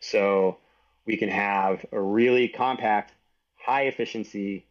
So 0.00 0.58
we 1.06 1.16
can 1.16 1.28
have 1.28 1.84
a 1.92 2.00
really 2.00 2.48
compact, 2.48 3.12
high 3.56 3.82
efficiency, 3.82 4.66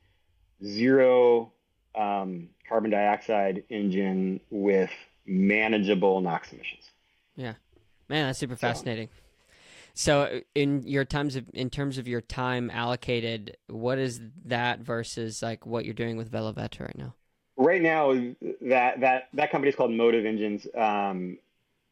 zero 0.63 1.53
um, 1.95 2.49
carbon 2.67 2.91
dioxide 2.91 3.63
engine 3.69 4.41
with 4.49 4.91
manageable 5.25 6.19
NOx 6.19 6.51
emissions. 6.51 6.89
Yeah, 7.35 7.53
man, 8.09 8.27
that's 8.27 8.39
super 8.39 8.57
fascinating. 8.57 9.07
So 9.93 10.41
in 10.55 10.83
your 10.87 11.05
times 11.05 11.35
of 11.35 11.45
in 11.53 11.69
terms 11.69 11.97
of 11.97 12.07
your 12.07 12.21
time 12.21 12.69
allocated, 12.69 13.57
what 13.67 13.97
is 13.97 14.21
that 14.45 14.79
versus 14.79 15.41
like 15.41 15.65
what 15.65 15.85
you're 15.85 15.93
doing 15.93 16.17
with 16.17 16.31
Veloveta 16.31 16.81
right 16.81 16.97
now? 16.97 17.15
Right 17.61 17.81
now, 17.81 18.13
that 18.61 19.01
that 19.01 19.29
that 19.33 19.51
company 19.51 19.69
is 19.69 19.75
called 19.75 19.91
Motive 19.91 20.25
Engines. 20.25 20.65
Um, 20.75 21.37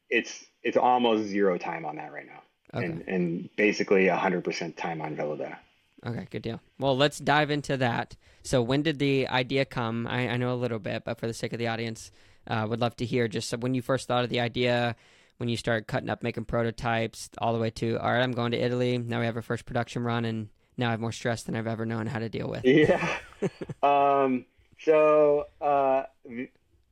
it's 0.09 0.45
it's 0.63 0.77
almost 0.77 1.27
zero 1.27 1.59
time 1.59 1.85
on 1.85 1.97
that 1.97 2.11
right 2.11 2.25
now, 2.25 2.41
okay. 2.73 2.85
and 2.85 3.03
and 3.07 3.49
basically 3.55 4.07
hundred 4.07 4.43
percent 4.43 4.77
time 4.77 4.99
on 4.99 5.15
Veloveta. 5.15 5.57
Okay, 6.05 6.27
good 6.31 6.41
deal. 6.41 6.59
Well, 6.79 6.97
let's 6.97 7.19
dive 7.19 7.51
into 7.51 7.77
that. 7.77 8.15
So, 8.41 8.61
when 8.61 8.81
did 8.81 8.97
the 8.99 9.27
idea 9.27 9.65
come? 9.65 10.07
I, 10.07 10.29
I 10.29 10.37
know 10.37 10.53
a 10.53 10.55
little 10.55 10.79
bit, 10.79 11.03
but 11.05 11.19
for 11.19 11.27
the 11.27 11.33
sake 11.33 11.53
of 11.53 11.59
the 11.59 11.67
audience, 11.67 12.09
uh, 12.47 12.65
would 12.67 12.79
love 12.79 12.95
to 12.97 13.05
hear 13.05 13.27
just 13.27 13.55
when 13.57 13.73
you 13.73 13.81
first 13.81 14.07
thought 14.07 14.23
of 14.23 14.31
the 14.31 14.39
idea, 14.39 14.95
when 15.37 15.49
you 15.49 15.57
started 15.57 15.87
cutting 15.87 16.09
up, 16.09 16.23
making 16.23 16.45
prototypes, 16.45 17.29
all 17.37 17.53
the 17.53 17.59
way 17.59 17.69
to 17.71 17.97
all 17.99 18.11
right, 18.11 18.23
I'm 18.23 18.31
going 18.31 18.51
to 18.53 18.57
Italy. 18.57 18.97
Now 18.97 19.19
we 19.19 19.25
have 19.25 19.35
our 19.35 19.43
first 19.43 19.65
production 19.65 20.03
run, 20.03 20.25
and 20.25 20.49
now 20.77 20.87
I 20.87 20.91
have 20.91 21.01
more 21.01 21.11
stress 21.11 21.43
than 21.43 21.55
I've 21.55 21.67
ever 21.67 21.85
known 21.85 22.07
how 22.07 22.19
to 22.19 22.29
deal 22.29 22.49
with. 22.49 22.65
Yeah. 22.65 23.17
um, 23.83 24.45
so 24.79 25.45
uh, 25.61 26.03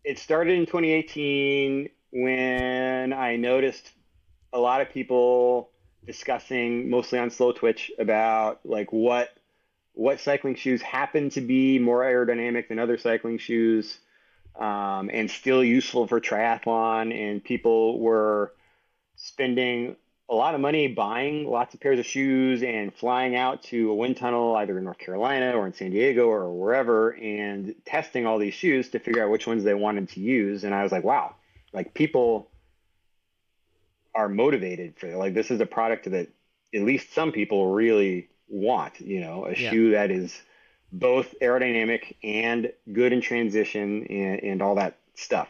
it 0.04 0.19
started 0.19 0.58
in 0.58 0.65
2018 0.65 1.89
when 2.12 3.13
I 3.13 3.36
noticed 3.36 3.91
a 4.54 4.60
lot 4.60 4.82
of 4.82 4.89
people 4.89 5.69
discussing 6.06 6.89
mostly 6.89 7.19
on 7.19 7.30
Slowtwitch 7.30 7.91
about 8.00 8.62
like 8.65 8.91
what 8.91 9.30
what 9.93 10.19
cycling 10.19 10.56
shoes 10.56 10.82
happen 10.82 11.30
to 11.32 11.41
be 11.41 11.80
more 11.80 12.02
aerodynamic 12.04 12.67
than 12.67 12.78
other 12.78 12.97
cycling 12.97 13.39
shoes 13.39 13.97
um, 14.56 15.10
and 15.12 15.30
still 15.30 15.63
useful 15.63 16.08
for 16.08 16.21
triathlon. 16.21 17.12
And 17.13 17.43
people 17.43 18.00
were 18.00 18.54
spending 19.15 19.95
a 20.30 20.36
lot 20.36 20.56
of 20.56 20.62
money 20.62 20.88
buying 20.88 21.50
lots 21.50 21.74
of 21.74 21.80
pairs 21.80 22.00
of 22.00 22.06
shoes 22.06 22.62
and 22.62 22.94
flying 22.94 23.36
out 23.36 23.63
to 23.63 23.90
a 23.92 23.96
wind 23.96 24.18
tunnel 24.18 24.56
either 24.58 24.78
in 24.78 24.84
North 24.84 24.98
Carolina 24.98 25.54
or 25.54 25.66
in 25.66 25.74
San 25.74 25.92
Diego 25.92 26.28
or 26.28 26.52
wherever 26.52 27.12
and 27.12 27.74
testing 27.86 28.26
all 28.26 28.38
these 28.38 28.54
shoes 28.54 28.90
to 28.90 29.00
figure 29.00 29.24
out 29.24 29.30
which 29.30 29.48
ones 29.48 29.63
they 29.63 29.74
wanted 29.74 30.10
to 30.10 30.20
use. 30.20 30.66
And 30.66 30.76
I 30.76 30.84
was 30.84 30.92
like, 30.92 31.06
wow, 31.06 31.36
like 31.72 31.94
people 31.94 32.50
are 34.18 34.28
motivated 34.28 34.96
for 34.98 35.16
like 35.16 35.34
this 35.34 35.52
is 35.52 35.62
a 35.62 35.66
product 35.66 36.10
that 36.10 36.28
at 36.74 36.82
least 36.82 37.13
some 37.13 37.32
people 37.32 37.72
really 37.72 38.30
want 38.50 39.00
you 39.00 39.22
know 39.22 39.46
a 39.46 39.52
yeah. 39.52 39.70
shoe 39.70 39.92
that 39.92 40.10
is 40.10 40.42
both 40.92 41.36
aerodynamic 41.42 42.16
and 42.24 42.72
good 42.92 43.13
in 43.13 43.22
transition 43.22 44.08
and, 44.08 44.44
and 44.44 44.62
all 44.62 44.76
that 44.76 44.98
stuff 45.13 45.48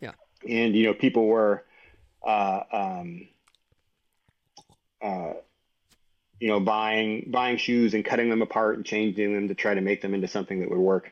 yeah 0.00 0.12
and 0.48 0.74
you 0.74 0.86
know 0.86 0.94
people 0.94 1.26
were 1.26 1.64
uh, 2.26 2.62
um, 2.72 3.28
uh, 5.02 5.32
you 6.40 6.48
know 6.48 6.60
buying 6.60 7.28
buying 7.30 7.56
shoes 7.56 7.94
and 7.94 8.04
cutting 8.04 8.30
them 8.30 8.42
apart 8.42 8.76
and 8.76 8.84
changing 8.84 9.34
them 9.34 9.48
to 9.48 9.54
try 9.54 9.74
to 9.74 9.80
make 9.80 10.00
them 10.02 10.14
into 10.14 10.28
something 10.28 10.60
that 10.60 10.70
would 10.70 10.78
work 10.78 11.10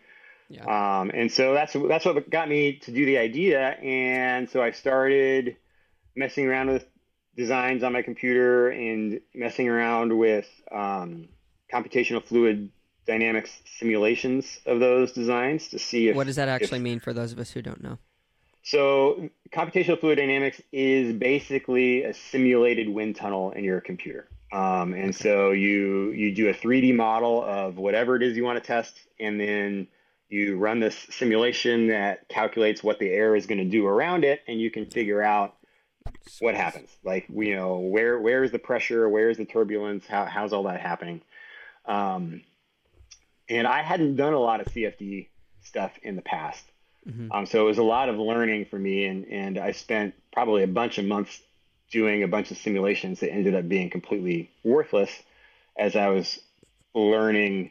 yeah. 0.49 1.01
Um, 1.01 1.11
and 1.12 1.31
so 1.33 1.55
that's 1.55 1.72
that's 1.88 2.05
what 2.05 2.31
got 2.31 2.49
me 2.49 2.75
to 2.85 2.92
do 2.92 3.05
the 3.05 3.18
idea 3.18 3.70
and 3.70 4.49
so 4.49 4.62
i 4.62 4.70
started 4.70 5.57
messing 6.14 6.46
around 6.46 6.70
with 6.70 6.87
designs 7.37 7.83
on 7.83 7.92
my 7.92 8.03
computer 8.03 8.70
and 8.70 9.20
messing 9.35 9.68
around 9.68 10.16
with 10.16 10.49
um, 10.72 11.29
computational 11.72 12.22
fluid 12.25 12.70
dynamics 13.07 13.61
simulations 13.79 14.59
of 14.66 14.81
those 14.81 15.12
designs 15.12 15.68
to 15.68 15.79
see 15.79 16.09
if. 16.09 16.16
What 16.16 16.27
does 16.27 16.37
that 16.37 16.49
actually 16.49 16.79
if, 16.79 16.85
mean 16.85 17.01
for 17.01 17.12
those 17.12 17.33
of 17.33 17.38
us 17.38 17.51
who 17.51 17.62
don't 17.62 17.83
know? 17.83 17.99
So, 18.66 19.31
computational 19.52 20.00
fluid 20.00 20.18
dynamics 20.18 20.61
is 20.72 21.14
basically 21.14 22.02
a 22.02 22.12
simulated 22.12 22.88
wind 22.88 23.14
tunnel 23.14 23.52
in 23.52 23.62
your 23.62 23.81
computer. 23.81 24.29
Um, 24.52 24.92
and 24.92 25.14
so 25.14 25.52
you 25.52 26.11
you 26.11 26.35
do 26.35 26.48
a 26.48 26.52
3D 26.52 26.92
model 26.92 27.44
of 27.44 27.76
whatever 27.76 28.16
it 28.16 28.24
is 28.24 28.37
you 28.37 28.44
want 28.44 28.61
to 28.61 28.66
test, 28.66 28.98
and 29.20 29.38
then 29.38 29.87
you 30.29 30.57
run 30.57 30.81
this 30.81 30.96
simulation 31.11 31.87
that 31.88 32.29
calculates 32.29 32.83
what 32.83 32.98
the 32.98 33.09
air 33.09 33.37
is 33.37 33.46
going 33.46 33.59
to 33.59 33.64
do 33.64 33.87
around 33.87 34.24
it, 34.24 34.40
and 34.48 34.61
you 34.61 34.68
can 34.68 34.87
figure 34.87 35.22
out 35.22 35.55
what 36.40 36.57
happens. 36.57 36.90
Like 37.05 37.26
you 37.29 37.55
know 37.55 37.79
where 37.79 38.18
where 38.18 38.42
is 38.42 38.50
the 38.50 38.59
pressure? 38.59 39.09
Where 39.09 39.31
is 39.31 39.37
the 39.37 39.44
turbulence? 39.44 40.09
How, 40.09 40.24
how's 40.24 40.52
all 40.52 40.64
that 40.64 40.81
happening? 40.81 41.22
Um, 41.85 42.42
and 43.48 43.66
i 43.66 43.83
hadn't 43.83 44.16
done 44.16 44.33
a 44.33 44.38
lot 44.40 44.61
of 44.61 44.66
cfd 44.66 45.29
stuff 45.62 45.92
in 46.02 46.16
the 46.16 46.22
past 46.22 46.64
mm-hmm. 47.06 47.30
um, 47.32 47.46
so 47.46 47.62
it 47.62 47.66
was 47.66 47.78
a 47.78 47.82
lot 47.82 48.08
of 48.08 48.18
learning 48.18 48.64
for 48.64 48.78
me 48.78 49.04
and 49.06 49.24
and 49.26 49.58
i 49.58 49.72
spent 49.72 50.14
probably 50.32 50.62
a 50.62 50.68
bunch 50.68 50.98
of 50.98 51.04
months 51.04 51.40
doing 51.90 52.22
a 52.22 52.28
bunch 52.28 52.50
of 52.50 52.56
simulations 52.56 53.20
that 53.20 53.30
ended 53.30 53.54
up 53.54 53.68
being 53.68 53.90
completely 53.90 54.50
worthless 54.64 55.10
as 55.78 55.96
i 55.96 56.08
was 56.08 56.40
learning 56.94 57.70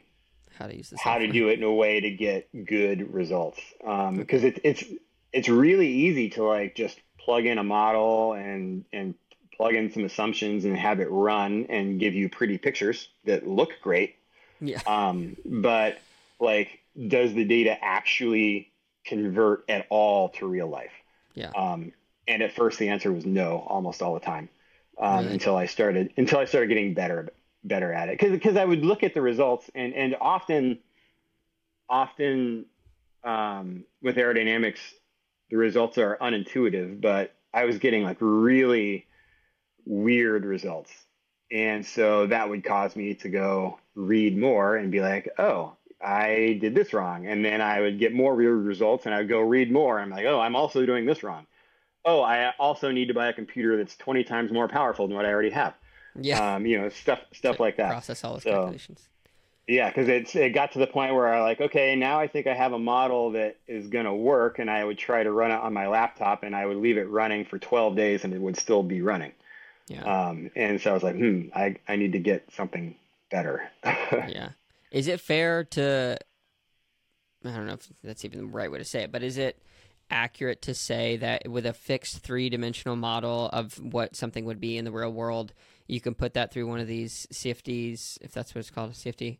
how 0.58 0.66
to 0.66 0.76
use 0.76 0.90
this 0.90 1.00
how 1.00 1.18
to 1.18 1.26
do 1.26 1.48
it 1.48 1.58
in 1.58 1.64
a 1.64 1.72
way 1.72 2.00
to 2.00 2.10
get 2.10 2.48
good 2.64 3.12
results 3.12 3.60
um, 3.84 4.16
because 4.16 4.42
it, 4.44 4.60
it's 4.64 4.84
it's 5.32 5.48
really 5.48 5.88
easy 5.88 6.30
to 6.30 6.42
like 6.42 6.74
just 6.74 6.98
plug 7.18 7.44
in 7.44 7.58
a 7.58 7.64
model 7.64 8.32
and 8.32 8.84
and 8.92 9.14
plug 9.56 9.74
in 9.74 9.90
some 9.90 10.04
assumptions 10.04 10.64
and 10.64 10.76
have 10.76 11.00
it 11.00 11.08
run 11.10 11.66
and 11.68 11.98
give 11.98 12.14
you 12.14 12.28
pretty 12.28 12.58
pictures 12.58 13.08
that 13.24 13.46
look 13.46 13.70
great. 13.82 14.16
Yeah. 14.60 14.80
Um, 14.86 15.36
but 15.44 15.98
like, 16.38 16.80
does 17.08 17.32
the 17.32 17.44
data 17.44 17.76
actually 17.82 18.70
convert 19.06 19.64
at 19.68 19.86
all 19.90 20.30
to 20.30 20.46
real 20.46 20.68
life? 20.68 20.92
Yeah. 21.34 21.50
Um, 21.56 21.92
and 22.28 22.42
at 22.42 22.52
first 22.52 22.78
the 22.78 22.88
answer 22.88 23.12
was 23.12 23.24
no, 23.24 23.64
almost 23.68 24.02
all 24.02 24.14
the 24.14 24.20
time, 24.20 24.48
um, 24.98 25.18
really? 25.20 25.34
until 25.34 25.56
I 25.56 25.66
started 25.66 26.12
until 26.16 26.38
I 26.38 26.44
started 26.44 26.68
getting 26.68 26.94
better 26.94 27.28
better 27.64 27.92
at 27.92 28.08
it. 28.08 28.18
Because 28.18 28.32
because 28.32 28.56
I 28.56 28.64
would 28.64 28.84
look 28.84 29.02
at 29.02 29.14
the 29.14 29.22
results 29.22 29.70
and 29.74 29.94
and 29.94 30.16
often 30.20 30.78
often 31.88 32.66
um, 33.24 33.84
with 34.02 34.16
aerodynamics 34.16 34.80
the 35.50 35.56
results 35.56 35.98
are 35.98 36.18
unintuitive, 36.20 37.00
but 37.00 37.34
I 37.54 37.64
was 37.64 37.78
getting 37.78 38.02
like 38.02 38.16
really 38.20 39.06
weird 39.84 40.44
results. 40.44 40.92
And 41.50 41.86
so 41.86 42.26
that 42.26 42.48
would 42.48 42.64
cause 42.64 42.96
me 42.96 43.14
to 43.14 43.28
go 43.28 43.78
read 43.94 44.36
more 44.36 44.76
and 44.76 44.90
be 44.90 45.00
like, 45.00 45.28
oh, 45.38 45.76
I 46.00 46.58
did 46.60 46.74
this 46.74 46.92
wrong. 46.92 47.26
And 47.26 47.44
then 47.44 47.60
I 47.60 47.80
would 47.80 47.98
get 47.98 48.12
more 48.12 48.34
weird 48.34 48.64
results 48.64 49.06
and 49.06 49.14
I 49.14 49.18
would 49.18 49.28
go 49.28 49.40
read 49.40 49.70
more. 49.72 49.98
I'm 49.98 50.10
like, 50.10 50.26
oh, 50.26 50.40
I'm 50.40 50.56
also 50.56 50.84
doing 50.86 51.06
this 51.06 51.22
wrong. 51.22 51.46
Oh, 52.04 52.22
I 52.22 52.52
also 52.58 52.90
need 52.92 53.08
to 53.08 53.14
buy 53.14 53.28
a 53.28 53.32
computer 53.32 53.76
that's 53.76 53.96
20 53.96 54.24
times 54.24 54.52
more 54.52 54.68
powerful 54.68 55.08
than 55.08 55.16
what 55.16 55.26
I 55.26 55.32
already 55.32 55.50
have. 55.50 55.74
Yeah. 56.20 56.54
Um, 56.54 56.66
you 56.66 56.80
know, 56.80 56.88
stuff 56.88 57.20
stuff 57.32 57.60
like 57.60 57.76
that. 57.76 57.90
Process 57.90 58.24
all 58.24 58.34
those 58.34 58.44
so, 58.44 58.50
calculations. 58.50 59.08
Yeah, 59.66 59.88
because 59.88 60.08
it's 60.08 60.36
it 60.36 60.50
got 60.50 60.72
to 60.72 60.78
the 60.78 60.86
point 60.86 61.14
where 61.14 61.26
I 61.26 61.42
like, 61.42 61.60
okay, 61.60 61.96
now 61.96 62.20
I 62.20 62.28
think 62.28 62.46
I 62.46 62.54
have 62.54 62.72
a 62.72 62.78
model 62.78 63.32
that 63.32 63.56
is 63.66 63.88
going 63.88 64.04
to 64.04 64.14
work, 64.14 64.60
and 64.60 64.70
I 64.70 64.84
would 64.84 64.96
try 64.96 65.24
to 65.24 65.32
run 65.32 65.50
it 65.50 65.60
on 65.60 65.72
my 65.72 65.88
laptop, 65.88 66.44
and 66.44 66.54
I 66.54 66.64
would 66.66 66.76
leave 66.76 66.96
it 66.96 67.08
running 67.10 67.44
for 67.44 67.58
12 67.58 67.96
days, 67.96 68.22
and 68.24 68.32
it 68.32 68.40
would 68.40 68.56
still 68.56 68.84
be 68.84 69.02
running. 69.02 69.32
Yeah. 69.88 70.04
Um, 70.04 70.50
and 70.54 70.80
so 70.80 70.90
I 70.90 70.94
was 70.94 71.02
like, 71.02 71.16
hmm, 71.16 71.48
I 71.54 71.76
I 71.88 71.96
need 71.96 72.12
to 72.12 72.20
get 72.20 72.48
something 72.52 72.94
better. 73.30 73.68
yeah. 73.84 74.50
Is 74.90 75.08
it 75.08 75.20
fair 75.20 75.64
to? 75.64 76.16
I 77.44 77.50
don't 77.50 77.66
know 77.66 77.74
if 77.74 77.88
that's 78.02 78.24
even 78.24 78.38
the 78.38 78.46
right 78.46 78.70
way 78.70 78.78
to 78.78 78.84
say 78.84 79.02
it, 79.02 79.12
but 79.12 79.22
is 79.22 79.38
it 79.38 79.62
accurate 80.10 80.62
to 80.62 80.74
say 80.74 81.16
that 81.16 81.48
with 81.48 81.66
a 81.66 81.72
fixed 81.72 82.18
three 82.18 82.48
dimensional 82.48 82.96
model 82.96 83.48
of 83.52 83.74
what 83.78 84.16
something 84.16 84.44
would 84.44 84.60
be 84.60 84.76
in 84.76 84.84
the 84.84 84.92
real 84.92 85.12
world? 85.12 85.52
you 85.88 86.00
can 86.00 86.14
put 86.14 86.34
that 86.34 86.52
through 86.52 86.66
one 86.66 86.80
of 86.80 86.86
these 86.86 87.26
CFDs, 87.32 88.18
if 88.20 88.32
that's 88.32 88.54
what 88.54 88.60
it's 88.60 88.70
called, 88.70 88.90
a 88.90 88.94
CFD, 88.94 89.38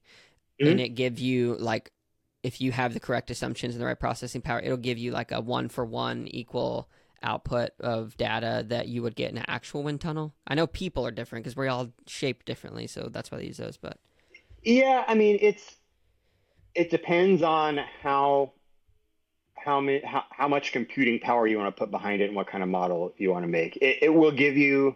mm-hmm. 0.61 0.69
and 0.69 0.81
it 0.81 0.91
give 0.91 1.19
you 1.19 1.57
like 1.57 1.91
if 2.43 2.61
you 2.61 2.71
have 2.73 2.95
the 2.95 3.01
correct 3.01 3.31
assumptions 3.31 3.75
and 3.75 3.83
the 3.83 3.87
right 3.87 3.99
processing 3.99 4.41
power, 4.41 4.61
it'll 4.61 4.77
give 4.77 4.99
you 4.99 5.11
like 5.11 5.33
a 5.33 5.41
one 5.41 5.69
for 5.69 5.85
one 5.85 6.29
equal 6.29 6.89
output 7.23 7.71
of 7.81 8.17
data 8.17 8.65
that 8.69 8.87
you 8.87 9.03
would 9.03 9.17
get 9.17 9.33
in 9.33 9.39
an 9.39 9.45
actual 9.49 9.83
wind 9.83 10.01
tunnel. 10.01 10.33
I 10.47 10.55
know 10.55 10.67
people 10.67 11.05
are 11.05 11.11
different 11.11 11.45
because 11.45 11.57
we're 11.57 11.69
all 11.69 11.93
shaped 12.07 12.47
differently, 12.47 12.87
so 12.87 13.09
that's 13.11 13.33
why 13.33 13.39
they 13.39 13.47
use 13.47 13.57
those. 13.57 13.77
But 13.77 13.99
yeah, 14.67 15.05
I 15.07 15.15
mean 15.15 15.39
it's 15.41 15.77
it 16.75 16.91
depends 16.91 17.43
on 17.43 17.81
how 18.03 18.53
how, 19.55 19.81
many, 19.81 20.01
how, 20.05 20.25
how 20.31 20.47
much 20.47 20.73
computing 20.73 21.19
power 21.19 21.47
you 21.47 21.59
want 21.59 21.75
to 21.75 21.79
put 21.79 21.91
behind 21.91 22.21
it 22.21 22.27
and 22.27 22.37
what 22.37 22.47
kind 22.47 22.63
of 22.63 22.69
model 22.69 23.13
you 23.17 23.33
want 23.33 23.45
to 23.45 23.49
make. 23.49 23.77
It, 23.79 23.99
it 24.03 24.15
will 24.15 24.31
give 24.31 24.57
you 24.57 24.95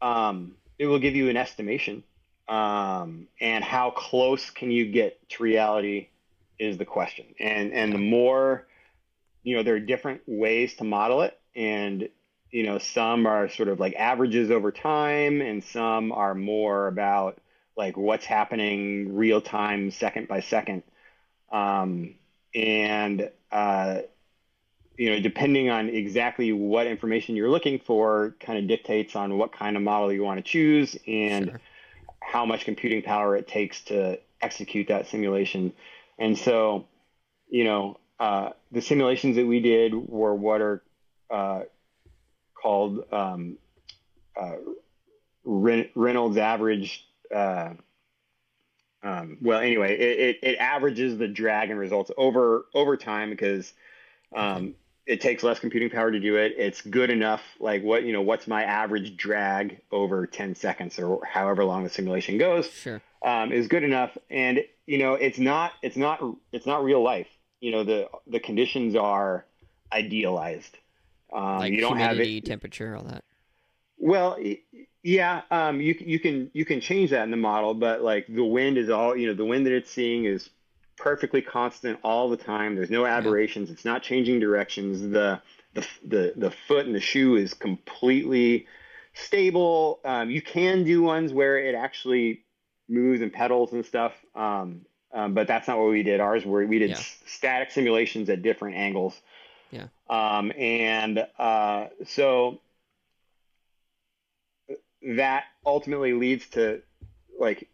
um, 0.00 0.54
it 0.78 0.86
will 0.86 0.98
give 0.98 1.14
you 1.14 1.28
an 1.28 1.36
estimation. 1.36 2.04
Um, 2.48 3.28
and 3.40 3.64
how 3.64 3.90
close 3.90 4.50
can 4.50 4.70
you 4.70 4.90
get 4.90 5.28
to 5.30 5.42
reality 5.42 6.08
is 6.58 6.76
the 6.76 6.84
question. 6.84 7.26
And 7.40 7.72
and 7.72 7.92
the 7.92 7.98
more, 7.98 8.66
you 9.42 9.56
know, 9.56 9.62
there 9.62 9.74
are 9.74 9.80
different 9.80 10.22
ways 10.26 10.74
to 10.74 10.84
model 10.84 11.22
it, 11.22 11.38
and 11.56 12.08
you 12.50 12.64
know, 12.64 12.76
some 12.76 13.26
are 13.26 13.48
sort 13.48 13.68
of 13.68 13.80
like 13.80 13.94
averages 13.94 14.50
over 14.50 14.70
time, 14.70 15.40
and 15.40 15.64
some 15.64 16.12
are 16.12 16.34
more 16.34 16.88
about 16.88 17.38
like 17.76 17.96
what's 17.96 18.24
happening 18.24 19.16
real 19.16 19.40
time, 19.40 19.90
second 19.90 20.28
by 20.28 20.40
second. 20.40 20.82
Um, 21.50 22.14
and 22.54 23.30
uh, 23.50 24.00
you 24.96 25.10
know, 25.10 25.20
depending 25.20 25.70
on 25.70 25.88
exactly 25.88 26.52
what 26.52 26.86
information 26.86 27.34
you're 27.34 27.50
looking 27.50 27.78
for, 27.78 28.36
kind 28.40 28.58
of 28.58 28.68
dictates 28.68 29.16
on 29.16 29.38
what 29.38 29.52
kind 29.52 29.76
of 29.76 29.82
model 29.82 30.12
you 30.12 30.22
want 30.22 30.38
to 30.38 30.42
choose 30.42 30.96
and 31.06 31.46
sure. 31.46 31.60
how 32.20 32.44
much 32.44 32.64
computing 32.64 33.02
power 33.02 33.36
it 33.36 33.48
takes 33.48 33.82
to 33.84 34.18
execute 34.40 34.88
that 34.88 35.06
simulation. 35.06 35.72
And 36.18 36.36
so, 36.36 36.86
you 37.48 37.64
know, 37.64 37.98
uh, 38.20 38.50
the 38.70 38.82
simulations 38.82 39.36
that 39.36 39.46
we 39.46 39.60
did 39.60 39.94
were 39.94 40.34
what 40.34 40.60
are 40.60 40.82
uh, 41.30 41.62
called 42.54 43.04
um, 43.12 43.56
uh, 44.40 44.56
Reynolds 45.44 46.36
average. 46.36 47.06
Uh, 47.32 47.74
um, 49.02 49.38
well, 49.40 49.60
anyway, 49.60 49.98
it, 49.98 50.20
it, 50.20 50.38
it, 50.42 50.58
averages 50.58 51.18
the 51.18 51.26
drag 51.26 51.70
and 51.70 51.78
results 51.78 52.10
over 52.16 52.66
over 52.72 52.96
time 52.96 53.30
because 53.30 53.72
um, 54.34 54.74
it 55.06 55.20
takes 55.20 55.42
less 55.42 55.58
computing 55.58 55.90
power 55.90 56.10
to 56.10 56.20
do 56.20 56.36
it. 56.36 56.54
It's 56.56 56.80
good 56.82 57.10
enough. 57.10 57.42
Like 57.58 57.82
what 57.82 58.04
you 58.04 58.12
know, 58.12 58.22
what's 58.22 58.46
my 58.46 58.62
average 58.62 59.16
drag 59.16 59.80
over 59.90 60.26
10 60.26 60.54
seconds 60.54 60.98
or 60.98 61.24
however 61.24 61.64
long 61.64 61.82
the 61.84 61.90
simulation 61.90 62.38
goes? 62.38 62.70
Sure. 62.70 63.02
Um, 63.24 63.52
is 63.52 63.68
good 63.68 63.84
enough, 63.84 64.16
and 64.30 64.64
you 64.86 64.98
know, 64.98 65.14
it's 65.14 65.38
not 65.38 65.72
it's 65.82 65.96
not 65.96 66.20
it's 66.52 66.66
not 66.66 66.84
real 66.84 67.02
life. 67.02 67.28
You 67.60 67.72
know, 67.72 67.84
the 67.84 68.08
the 68.26 68.40
conditions 68.40 68.96
are 68.96 69.46
idealized. 69.92 70.76
Um, 71.32 71.58
like 71.58 71.72
you 71.72 71.80
don't 71.80 71.96
humidity, 71.96 72.36
have 72.36 72.44
it, 72.44 72.46
temperature, 72.46 72.96
all 72.96 73.04
that. 73.04 73.24
Well, 73.96 74.36
yeah, 75.02 75.42
um, 75.50 75.80
you 75.80 75.96
you 75.98 76.20
can 76.20 76.50
you 76.52 76.64
can 76.64 76.80
change 76.80 77.10
that 77.10 77.24
in 77.24 77.30
the 77.30 77.36
model, 77.36 77.74
but 77.74 78.02
like 78.02 78.26
the 78.28 78.44
wind 78.44 78.78
is 78.78 78.88
all 78.88 79.16
you 79.16 79.26
know, 79.26 79.34
the 79.34 79.44
wind 79.44 79.66
that 79.66 79.72
it's 79.72 79.90
seeing 79.90 80.24
is 80.24 80.48
perfectly 80.96 81.42
constant 81.42 81.98
all 82.04 82.30
the 82.30 82.36
time. 82.36 82.76
There's 82.76 82.90
no 82.90 83.04
aberrations. 83.04 83.68
Yeah. 83.68 83.74
It's 83.74 83.84
not 83.84 84.02
changing 84.02 84.38
directions. 84.38 85.00
The, 85.00 85.40
the 85.74 85.86
the 86.06 86.32
the 86.36 86.50
foot 86.68 86.86
and 86.86 86.94
the 86.94 87.00
shoe 87.00 87.34
is 87.34 87.52
completely 87.52 88.66
stable. 89.14 90.00
Um, 90.04 90.30
you 90.30 90.40
can 90.40 90.84
do 90.84 91.02
ones 91.02 91.32
where 91.32 91.58
it 91.58 91.74
actually 91.74 92.44
moves 92.88 93.22
and 93.22 93.32
pedals 93.32 93.72
and 93.72 93.84
stuff, 93.84 94.12
um, 94.36 94.82
um, 95.12 95.34
but 95.34 95.48
that's 95.48 95.66
not 95.66 95.78
what 95.78 95.90
we 95.90 96.04
did. 96.04 96.20
Ours 96.20 96.46
where 96.46 96.64
we 96.64 96.78
did 96.78 96.90
yeah. 96.90 97.00
static 97.26 97.72
simulations 97.72 98.30
at 98.30 98.42
different 98.42 98.76
angles. 98.76 99.20
Yeah. 99.72 99.86
Um, 100.08 100.52
and 100.56 101.26
uh, 101.38 101.86
so 102.06 102.60
that 105.04 105.44
ultimately 105.64 106.12
leads 106.12 106.46
to 106.48 106.82
like 107.38 107.68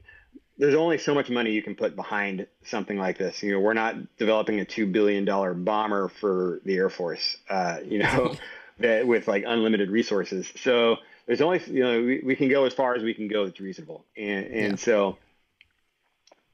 there's 0.58 0.74
only 0.74 0.98
so 0.98 1.14
much 1.14 1.30
money 1.30 1.52
you 1.52 1.62
can 1.62 1.76
put 1.76 1.94
behind 1.94 2.46
something 2.64 2.98
like 2.98 3.16
this. 3.16 3.42
You 3.42 3.52
know, 3.52 3.60
we're 3.60 3.74
not 3.74 3.94
developing 4.16 4.58
a 4.58 4.64
two 4.64 4.86
billion 4.86 5.24
dollar 5.24 5.54
bomber 5.54 6.08
for 6.08 6.60
the 6.64 6.76
Air 6.76 6.90
Force. 6.90 7.36
Uh, 7.48 7.78
you 7.84 7.98
know, 7.98 8.34
that 8.80 9.06
with 9.06 9.28
like 9.28 9.44
unlimited 9.46 9.90
resources. 9.90 10.52
So 10.56 10.96
there's 11.26 11.40
only 11.40 11.62
you 11.66 11.82
know 11.82 12.00
we, 12.02 12.20
we 12.24 12.36
can 12.36 12.48
go 12.48 12.64
as 12.64 12.74
far 12.74 12.94
as 12.94 13.02
we 13.02 13.14
can 13.14 13.28
go. 13.28 13.44
It's 13.44 13.60
reasonable, 13.60 14.04
and 14.16 14.46
and 14.46 14.72
yeah. 14.72 14.76
so, 14.76 15.18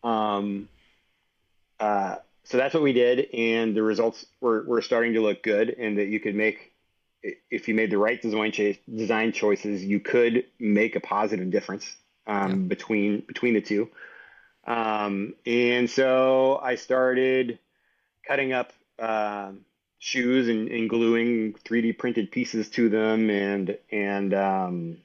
um, 0.02 0.68
uh, 1.80 2.16
so 2.44 2.58
that's 2.58 2.74
what 2.74 2.82
we 2.82 2.92
did, 2.92 3.28
and 3.32 3.74
the 3.74 3.82
results 3.82 4.26
were 4.40 4.64
were 4.64 4.82
starting 4.82 5.14
to 5.14 5.22
look 5.22 5.42
good, 5.42 5.70
and 5.70 5.98
that 5.98 6.08
you 6.08 6.20
could 6.20 6.34
make. 6.34 6.72
If 7.50 7.68
you 7.68 7.74
made 7.74 7.90
the 7.90 7.98
right 7.98 8.20
design 8.20 8.52
design 8.94 9.32
choices, 9.32 9.82
you 9.82 10.00
could 10.00 10.44
make 10.58 10.94
a 10.94 11.00
positive 11.00 11.50
difference 11.50 11.96
um, 12.26 12.50
yeah. 12.50 12.56
between 12.56 13.20
between 13.20 13.54
the 13.54 13.60
two. 13.60 13.90
Um, 14.66 15.34
and 15.44 15.88
so 15.90 16.58
I 16.62 16.76
started 16.76 17.58
cutting 18.26 18.52
up 18.52 18.72
uh, 18.98 19.52
shoes 19.98 20.48
and, 20.48 20.68
and, 20.68 20.88
gluing 20.88 21.52
3D 21.52 21.98
printed 21.98 22.30
pieces 22.30 22.70
to 22.70 22.88
them, 22.88 23.30
and 23.30 23.76
and 23.90 24.34
um, 24.34 24.98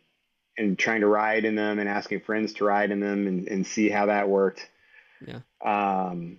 and 0.57 0.77
trying 0.77 1.01
to 1.01 1.07
ride 1.07 1.45
in 1.45 1.55
them, 1.55 1.79
and 1.79 1.89
asking 1.89 2.21
friends 2.21 2.53
to 2.53 2.65
ride 2.65 2.91
in 2.91 2.99
them, 2.99 3.27
and, 3.27 3.47
and 3.47 3.67
see 3.67 3.89
how 3.89 4.05
that 4.07 4.29
worked. 4.29 4.67
Yeah. 5.25 5.39
Um, 5.63 6.37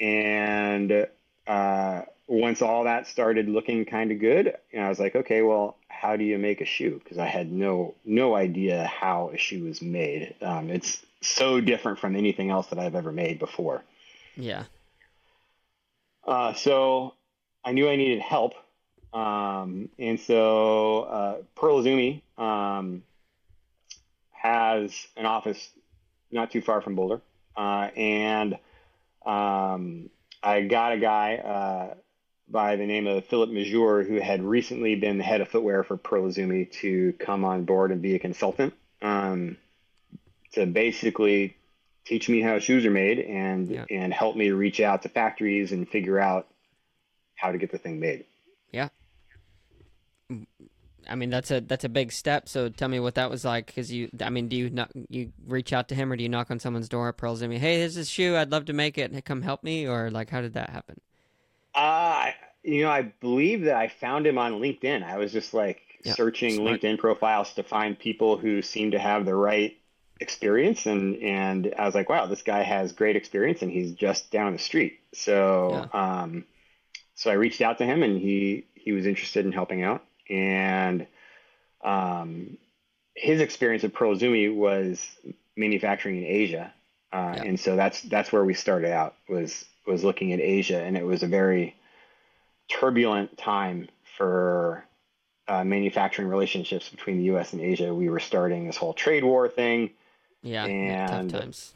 and 0.00 1.06
uh, 1.46 2.02
once 2.26 2.62
all 2.62 2.84
that 2.84 3.06
started 3.06 3.48
looking 3.48 3.84
kind 3.84 4.10
of 4.10 4.18
good, 4.18 4.54
I 4.78 4.88
was 4.88 4.98
like, 4.98 5.14
okay, 5.14 5.42
well, 5.42 5.76
how 5.88 6.16
do 6.16 6.24
you 6.24 6.38
make 6.38 6.60
a 6.60 6.64
shoe? 6.64 7.00
Because 7.02 7.18
I 7.18 7.26
had 7.26 7.50
no 7.50 7.94
no 8.04 8.34
idea 8.34 8.84
how 8.84 9.30
a 9.32 9.36
shoe 9.36 9.66
is 9.66 9.82
made. 9.82 10.34
Um, 10.40 10.70
it's 10.70 11.04
so 11.20 11.60
different 11.60 11.98
from 11.98 12.16
anything 12.16 12.50
else 12.50 12.68
that 12.68 12.78
I've 12.78 12.94
ever 12.94 13.12
made 13.12 13.38
before. 13.38 13.82
Yeah. 14.36 14.64
Uh, 16.26 16.54
so 16.54 17.14
I 17.64 17.72
knew 17.72 17.88
I 17.88 17.96
needed 17.96 18.20
help, 18.20 18.54
um, 19.12 19.90
and 19.98 20.18
so 20.18 21.02
uh, 21.02 21.36
Pearl 21.54 21.82
Izumi 21.82 22.22
um, 22.38 23.02
has 24.30 25.06
an 25.16 25.26
office 25.26 25.70
not 26.30 26.50
too 26.50 26.62
far 26.62 26.80
from 26.80 26.94
Boulder, 26.94 27.20
uh, 27.56 27.90
and 27.94 28.54
um, 29.26 30.08
I 30.42 30.62
got 30.62 30.92
a 30.92 30.98
guy 30.98 31.36
uh, 31.36 31.94
by 32.48 32.76
the 32.76 32.86
name 32.86 33.06
of 33.06 33.24
Philip 33.26 33.50
Major, 33.50 34.02
who 34.02 34.20
had 34.20 34.42
recently 34.42 34.94
been 34.94 35.18
the 35.18 35.24
head 35.24 35.40
of 35.40 35.48
footwear 35.48 35.82
for 35.82 35.96
Pearl 35.96 36.24
Izumi, 36.24 36.70
to 36.80 37.12
come 37.14 37.44
on 37.44 37.64
board 37.64 37.90
and 37.90 38.02
be 38.02 38.14
a 38.14 38.18
consultant 38.18 38.74
um, 39.02 39.56
to 40.52 40.66
basically 40.66 41.56
teach 42.04 42.28
me 42.28 42.40
how 42.40 42.58
shoes 42.58 42.84
are 42.84 42.90
made 42.90 43.18
and 43.18 43.68
yeah. 43.68 43.84
and 43.90 44.12
help 44.12 44.36
me 44.36 44.50
reach 44.50 44.80
out 44.80 45.02
to 45.02 45.08
factories 45.08 45.72
and 45.72 45.88
figure 45.88 46.18
out 46.18 46.46
how 47.34 47.50
to 47.50 47.58
get 47.58 47.72
the 47.72 47.78
thing 47.78 47.98
made. 47.98 48.24
Yeah. 48.72 48.88
I 51.08 51.14
mean 51.14 51.30
that's 51.30 51.50
a 51.50 51.60
that's 51.60 51.84
a 51.84 51.88
big 51.88 52.12
step. 52.12 52.48
So 52.48 52.68
tell 52.68 52.88
me 52.88 53.00
what 53.00 53.14
that 53.14 53.30
was 53.30 53.44
like, 53.44 53.66
because 53.66 53.92
you, 53.92 54.10
I 54.20 54.30
mean, 54.30 54.48
do 54.48 54.56
you 54.56 54.70
not 54.70 54.90
you 55.08 55.32
reach 55.46 55.72
out 55.72 55.88
to 55.88 55.94
him 55.94 56.12
or 56.12 56.16
do 56.16 56.22
you 56.22 56.28
knock 56.28 56.50
on 56.50 56.58
someone's 56.58 56.88
door 56.88 57.08
at 57.08 57.16
Pearl 57.16 57.36
Izumi? 57.36 57.58
Hey, 57.58 57.86
this 57.86 58.08
shoe. 58.08 58.36
I'd 58.36 58.50
love 58.50 58.66
to 58.66 58.72
make 58.72 58.98
it. 58.98 59.24
Come 59.24 59.42
help 59.42 59.62
me, 59.62 59.86
or 59.86 60.10
like 60.10 60.30
how 60.30 60.40
did 60.40 60.54
that 60.54 60.70
happen? 60.70 61.00
Uh, 61.74 62.30
you 62.62 62.82
know, 62.82 62.90
I 62.90 63.02
believe 63.02 63.64
that 63.64 63.76
I 63.76 63.88
found 63.88 64.26
him 64.26 64.38
on 64.38 64.54
LinkedIn. 64.54 65.02
I 65.02 65.18
was 65.18 65.32
just 65.32 65.54
like 65.54 65.80
yeah, 66.04 66.14
searching 66.14 66.54
smart. 66.56 66.80
LinkedIn 66.80 66.98
profiles 66.98 67.52
to 67.54 67.62
find 67.62 67.98
people 67.98 68.36
who 68.36 68.62
seem 68.62 68.92
to 68.92 68.98
have 68.98 69.24
the 69.24 69.34
right 69.34 69.76
experience 70.20 70.86
and 70.86 71.16
and 71.16 71.74
I 71.76 71.84
was 71.86 71.94
like, 71.94 72.08
wow, 72.08 72.26
this 72.26 72.42
guy 72.42 72.62
has 72.62 72.92
great 72.92 73.16
experience 73.16 73.62
and 73.62 73.70
he's 73.70 73.92
just 73.92 74.30
down 74.30 74.52
the 74.52 74.58
street. 74.58 75.00
So 75.12 75.88
yeah. 75.92 76.20
um 76.22 76.44
so 77.14 77.30
I 77.30 77.34
reached 77.34 77.60
out 77.60 77.78
to 77.78 77.84
him 77.84 78.02
and 78.02 78.18
he 78.18 78.66
he 78.74 78.92
was 78.92 79.06
interested 79.06 79.44
in 79.44 79.52
helping 79.52 79.82
out 79.82 80.04
and 80.30 81.06
um 81.84 82.58
his 83.14 83.40
experience 83.40 83.84
at 83.84 83.92
Pearl 83.92 84.16
Izumi 84.16 84.54
was 84.54 85.04
manufacturing 85.56 86.18
in 86.18 86.24
Asia. 86.24 86.72
Uh, 87.12 87.34
yeah. 87.36 87.42
and 87.44 87.60
so 87.60 87.76
that's 87.76 88.02
that's 88.02 88.32
where 88.32 88.44
we 88.44 88.54
started 88.54 88.90
out 88.90 89.14
was 89.28 89.64
was 89.86 90.04
looking 90.04 90.32
at 90.32 90.40
Asia, 90.40 90.80
and 90.80 90.96
it 90.96 91.04
was 91.04 91.22
a 91.22 91.26
very 91.26 91.76
turbulent 92.68 93.36
time 93.36 93.88
for 94.16 94.84
uh, 95.48 95.64
manufacturing 95.64 96.28
relationships 96.28 96.88
between 96.88 97.18
the 97.18 97.24
U.S. 97.24 97.52
and 97.52 97.60
Asia. 97.60 97.94
We 97.94 98.08
were 98.08 98.20
starting 98.20 98.66
this 98.66 98.76
whole 98.76 98.94
trade 98.94 99.24
war 99.24 99.48
thing. 99.48 99.90
Yeah, 100.42 100.64
and 100.64 101.30
tough 101.30 101.40
times. 101.40 101.74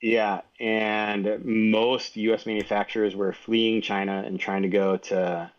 Yeah, 0.00 0.42
and 0.60 1.44
most 1.44 2.16
U.S. 2.16 2.44
manufacturers 2.44 3.16
were 3.16 3.32
fleeing 3.32 3.80
China 3.80 4.22
and 4.24 4.38
trying 4.38 4.62
to 4.62 4.68
go 4.68 4.96
to 4.98 5.50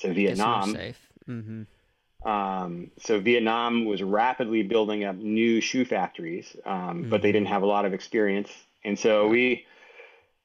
to 0.00 0.12
Vietnam. 0.12 0.72
Safe. 0.72 1.08
Mm-hmm. 1.28 2.28
Um, 2.28 2.90
so 2.98 3.20
Vietnam 3.20 3.84
was 3.84 4.02
rapidly 4.02 4.62
building 4.62 5.04
up 5.04 5.16
new 5.16 5.60
shoe 5.60 5.84
factories, 5.84 6.56
um, 6.64 6.74
mm-hmm. 6.74 7.10
but 7.10 7.22
they 7.22 7.28
mm-hmm. 7.28 7.34
didn't 7.34 7.48
have 7.48 7.62
a 7.62 7.66
lot 7.66 7.84
of 7.84 7.92
experience, 7.92 8.50
and 8.84 8.98
so 8.98 9.28
we 9.28 9.66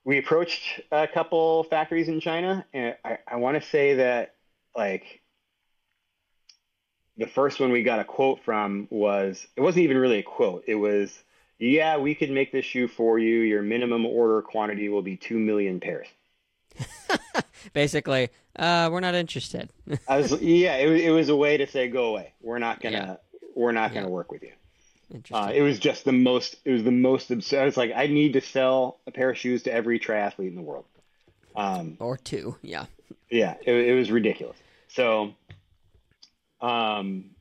we 0.07 0.17
approached 0.17 0.79
a 0.89 1.05
couple 1.05 1.65
factories 1.65 2.07
in 2.07 2.21
China, 2.21 2.65
and 2.73 2.95
I, 3.03 3.17
I 3.27 3.35
want 3.35 3.61
to 3.61 3.69
say 3.69 3.95
that 3.95 4.35
like 4.73 5.21
the 7.17 7.27
first 7.27 7.59
one 7.59 7.73
we 7.73 7.83
got 7.83 7.99
a 7.99 8.05
quote 8.05 8.41
from 8.45 8.87
was 8.89 9.45
it 9.57 9.61
wasn't 9.61 9.83
even 9.83 9.97
really 9.97 10.19
a 10.19 10.23
quote. 10.23 10.63
It 10.65 10.75
was, 10.75 11.13
yeah, 11.59 11.97
we 11.97 12.15
could 12.15 12.31
make 12.31 12.53
this 12.53 12.63
shoe 12.63 12.87
for 12.87 13.19
you. 13.19 13.39
Your 13.41 13.61
minimum 13.61 14.05
order 14.05 14.41
quantity 14.41 14.87
will 14.87 15.01
be 15.01 15.17
two 15.17 15.37
million 15.37 15.81
pairs. 15.81 16.07
Basically, 17.73 18.29
uh, 18.55 18.87
we're 18.89 19.01
not 19.01 19.13
interested. 19.13 19.69
I 20.07 20.19
was, 20.19 20.41
yeah, 20.41 20.77
it, 20.77 20.89
it 21.01 21.11
was 21.11 21.27
a 21.27 21.35
way 21.35 21.57
to 21.57 21.67
say, 21.67 21.89
go 21.89 22.05
away. 22.05 22.31
We're 22.41 22.59
not 22.59 22.79
gonna, 22.79 23.19
yeah. 23.33 23.39
we're 23.55 23.73
not 23.73 23.93
gonna 23.93 24.07
yeah. 24.07 24.13
work 24.13 24.31
with 24.31 24.43
you. 24.43 24.53
Uh, 25.31 25.51
it 25.53 25.61
was 25.61 25.79
just 25.79 26.03
the 26.05 26.11
most. 26.11 26.57
It 26.65 26.71
was 26.71 26.83
the 26.83 26.91
most 26.91 27.31
absurd. 27.31 27.67
It's 27.67 27.77
like 27.77 27.93
I 27.95 28.07
need 28.07 28.33
to 28.33 28.41
sell 28.41 28.99
a 29.07 29.11
pair 29.11 29.29
of 29.29 29.37
shoes 29.37 29.63
to 29.63 29.73
every 29.73 29.99
triathlete 29.99 30.49
in 30.49 30.55
the 30.55 30.61
world. 30.61 30.85
Um, 31.55 31.97
or 31.99 32.17
two, 32.17 32.57
yeah. 32.61 32.85
Yeah, 33.29 33.55
it, 33.65 33.73
it 33.73 33.95
was 33.95 34.11
ridiculous. 34.11 34.57
So, 34.89 35.33
um, 36.61 37.31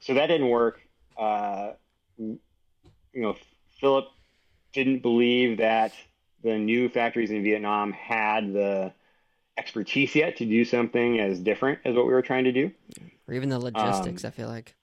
so 0.00 0.14
that 0.14 0.26
didn't 0.26 0.48
work. 0.48 0.80
Uh, 1.16 1.72
you 2.18 2.38
know, 3.14 3.36
Philip 3.80 4.08
didn't 4.72 5.00
believe 5.00 5.58
that 5.58 5.92
the 6.42 6.58
new 6.58 6.88
factories 6.88 7.30
in 7.30 7.42
Vietnam 7.42 7.92
had 7.92 8.52
the 8.52 8.92
expertise 9.56 10.14
yet 10.14 10.36
to 10.36 10.46
do 10.46 10.64
something 10.64 11.18
as 11.18 11.40
different 11.40 11.80
as 11.84 11.94
what 11.94 12.06
we 12.06 12.12
were 12.12 12.22
trying 12.22 12.44
to 12.44 12.52
do. 12.52 12.70
Or 13.26 13.34
even 13.34 13.48
the 13.48 13.58
logistics, 13.58 14.24
um, 14.24 14.28
I 14.28 14.30
feel 14.30 14.48
like. 14.48 14.74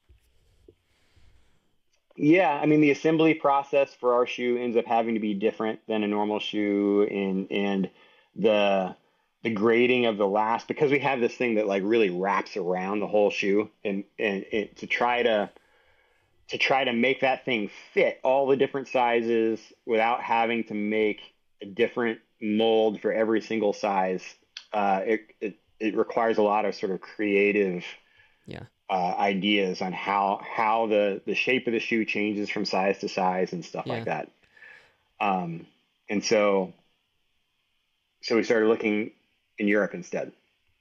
Yeah, 2.16 2.50
I 2.50 2.66
mean 2.66 2.82
the 2.82 2.92
assembly 2.92 3.34
process 3.34 3.94
for 3.94 4.14
our 4.14 4.26
shoe 4.26 4.58
ends 4.58 4.78
up 4.78 4.86
having 4.86 5.16
to 5.16 5.20
be 5.20 5.34
different 5.34 5.80
than 5.88 6.04
a 6.04 6.08
normal 6.08 6.40
shoe, 6.40 7.04
and 7.04 7.52
and 7.52 7.90
the 8.36 8.96
the 9.44 9.50
grading 9.50 10.06
of 10.06 10.18
the 10.18 10.28
last 10.28 10.68
because 10.68 10.92
we 10.92 11.00
have 11.00 11.20
this 11.20 11.36
thing 11.36 11.56
that 11.56 11.68
like 11.68 11.84
really 11.86 12.10
wraps 12.10 12.56
around 12.58 13.00
the 13.00 13.08
whole 13.08 13.30
shoe, 13.30 13.70
and 13.84 14.06
and 14.18 14.46
it, 14.52 14.78
to 14.78 14.88
try 14.88 15.24
to 15.24 15.50
to 16.50 16.58
try 16.58 16.84
to 16.84 16.94
make 16.94 17.22
that 17.22 17.44
thing 17.44 17.70
fit 17.94 18.20
all 18.24 18.48
the 18.48 18.56
different 18.56 18.88
sizes 18.88 19.60
without 19.86 20.22
having 20.22 20.64
to 20.64 20.74
make 20.74 21.20
a 21.62 21.66
different 21.66 22.20
mold 22.42 23.02
for 23.02 23.12
every 23.12 23.42
single 23.42 23.74
size. 23.74 24.24
Uh, 24.72 25.02
it, 25.06 25.22
it 25.42 25.60
it 25.80 25.98
requires 25.98 26.38
a 26.38 26.42
lot 26.42 26.66
of 26.66 26.76
sort 26.76 26.92
of 26.92 27.02
creative 27.02 27.84
yeah 28.46 28.64
uh, 28.90 29.16
ideas 29.18 29.82
on 29.82 29.94
how 29.94 30.42
how 30.48 30.88
the 30.88 31.22
the 31.26 31.36
shape 31.36 31.68
of 31.68 31.74
the 31.74 31.80
shoe 31.80 32.06
changes 32.06 32.50
from 32.50 32.66
size 32.66 33.00
to 33.00 33.10
size 33.10 33.54
and 33.54 33.66
stuff 33.66 33.86
yeah. 33.86 33.94
like 33.94 34.06
that. 34.06 34.32
Um, 35.20 35.66
and 36.10 36.24
so 36.24 36.74
so 38.22 38.36
we 38.36 38.44
started 38.44 38.68
looking 38.68 39.12
in 39.58 39.68
Europe 39.68 39.94
instead. 39.94 40.32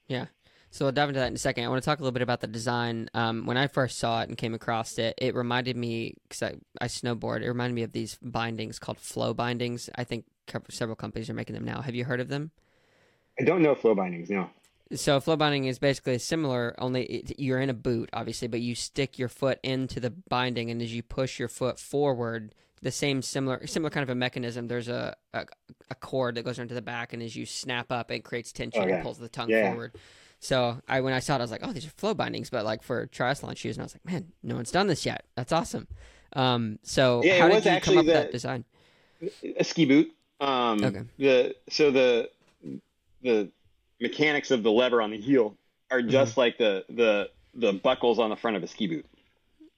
Yeah. 0.07 0.27
So 0.71 0.85
we'll 0.85 0.93
dive 0.93 1.09
into 1.09 1.21
that 1.21 1.29
in 1.29 1.35
a 1.35 1.39
second. 1.39 1.63
I 1.63 1.69
want 1.69 1.81
to 1.81 1.85
talk 1.85 2.01
a 2.01 2.03
little 2.03 2.13
bit 2.13 2.23
about 2.23 2.41
the 2.41 2.49
design. 2.49 3.09
Um, 3.15 3.47
when 3.47 3.57
I 3.57 3.69
first 3.69 3.97
saw 3.97 4.23
it 4.23 4.29
and 4.29 4.37
came 4.37 4.55
across 4.55 4.99
it, 4.99 5.15
it 5.19 5.33
reminded 5.37 5.77
me 5.77 6.15
because 6.25 6.43
I, 6.43 6.55
I 6.81 6.89
snowboard. 6.89 7.43
It 7.43 7.49
reminded 7.49 7.75
me 7.77 7.85
of 7.85 7.93
these 7.93 8.19
bindings 8.21 8.81
called 8.81 8.99
flow 8.99 9.33
bindings. 9.33 9.89
I 9.95 10.03
think 10.03 10.25
several 10.71 10.97
companies 10.97 11.31
are 11.31 11.35
making 11.35 11.55
them 11.55 11.65
now. 11.65 11.81
Have 11.81 11.95
you 11.95 12.05
heard 12.05 12.19
of 12.19 12.27
them? 12.27 12.51
I 13.39 13.45
don't 13.45 13.63
know 13.63 13.77
flow 13.77 13.95
bindings. 13.95 14.31
No. 14.31 14.51
So 14.93 15.19
flow 15.19 15.37
binding 15.37 15.65
is 15.65 15.79
basically 15.79 16.19
similar, 16.19 16.75
only 16.79 17.05
it, 17.05 17.39
you're 17.39 17.61
in 17.61 17.71
a 17.71 17.75
boot, 17.75 18.11
obviously, 18.13 18.49
but 18.49 18.61
you 18.61 18.75
stick 18.75 19.19
your 19.19 19.29
foot 19.29 19.59
into 19.63 19.99
the 19.99 20.11
binding, 20.11 20.71
and 20.71 20.83
as 20.83 20.95
you 20.95 21.03
push 21.03 21.39
your 21.39 21.49
foot 21.49 21.79
forward, 21.79 22.55
the 22.83 22.91
same 22.91 23.23
similar 23.23 23.67
similar 23.67 23.89
kind 23.89 24.03
of 24.03 24.11
a 24.11 24.15
mechanism. 24.15 24.69
There's 24.69 24.89
a 24.89 25.17
a, 25.33 25.47
a 25.91 25.95
cord 25.95 26.35
that 26.35 26.45
goes 26.45 26.59
into 26.59 26.75
the 26.75 26.83
back, 26.83 27.15
and 27.15 27.23
as 27.23 27.35
you 27.35 27.47
snap 27.47 27.91
up, 27.91 28.11
it 28.11 28.25
creates 28.25 28.53
tension 28.53 28.83
okay. 28.83 28.93
and 28.93 29.03
pulls 29.03 29.19
the 29.19 29.29
tongue 29.29 29.49
yeah. 29.49 29.71
forward. 29.71 29.95
So 30.39 30.79
I 30.87 31.01
when 31.01 31.15
I 31.15 31.21
saw 31.21 31.37
it, 31.37 31.39
I 31.39 31.41
was 31.41 31.51
like, 31.51 31.67
oh, 31.67 31.73
these 31.73 31.87
are 31.87 31.91
flow 31.91 32.13
bindings, 32.13 32.51
but 32.51 32.67
like 32.67 32.83
for 32.83 33.07
triathlon 33.07 33.57
shoes, 33.57 33.77
and 33.77 33.83
I 33.83 33.87
was 33.87 33.95
like, 33.95 34.05
man, 34.05 34.33
no 34.43 34.55
one's 34.55 34.71
done 34.71 34.87
this 34.87 35.07
yet. 35.07 35.25
That's 35.35 35.53
awesome. 35.53 35.89
Um, 36.35 36.79
so 36.83 37.23
yeah, 37.25 37.39
how 37.41 37.49
did 37.49 37.65
you 37.65 37.81
come 37.81 37.99
up 37.99 38.05
the, 38.05 38.13
with 38.13 38.23
that 38.23 38.33
design? 38.33 38.65
A 39.57 39.65
ski 39.65 39.87
boot. 39.87 40.13
Um, 40.41 40.85
okay. 40.85 41.03
The 41.17 41.57
so 41.71 41.91
the 41.91 42.29
the 43.23 43.51
mechanics 44.05 44.51
of 44.51 44.63
the 44.63 44.71
lever 44.71 45.01
on 45.01 45.11
the 45.11 45.19
heel 45.19 45.57
are 45.91 46.01
mm-hmm. 46.01 46.11
just 46.11 46.33
mm-hmm. 46.33 46.41
like 46.41 46.59
the 46.59 46.85
the 46.89 47.31
the 47.55 47.73
buckles 47.73 48.19
on 48.19 48.31
the 48.31 48.37
front 48.37 48.57
of 48.57 48.63
a 48.63 48.67
ski 48.67 48.87
boot. 48.87 49.07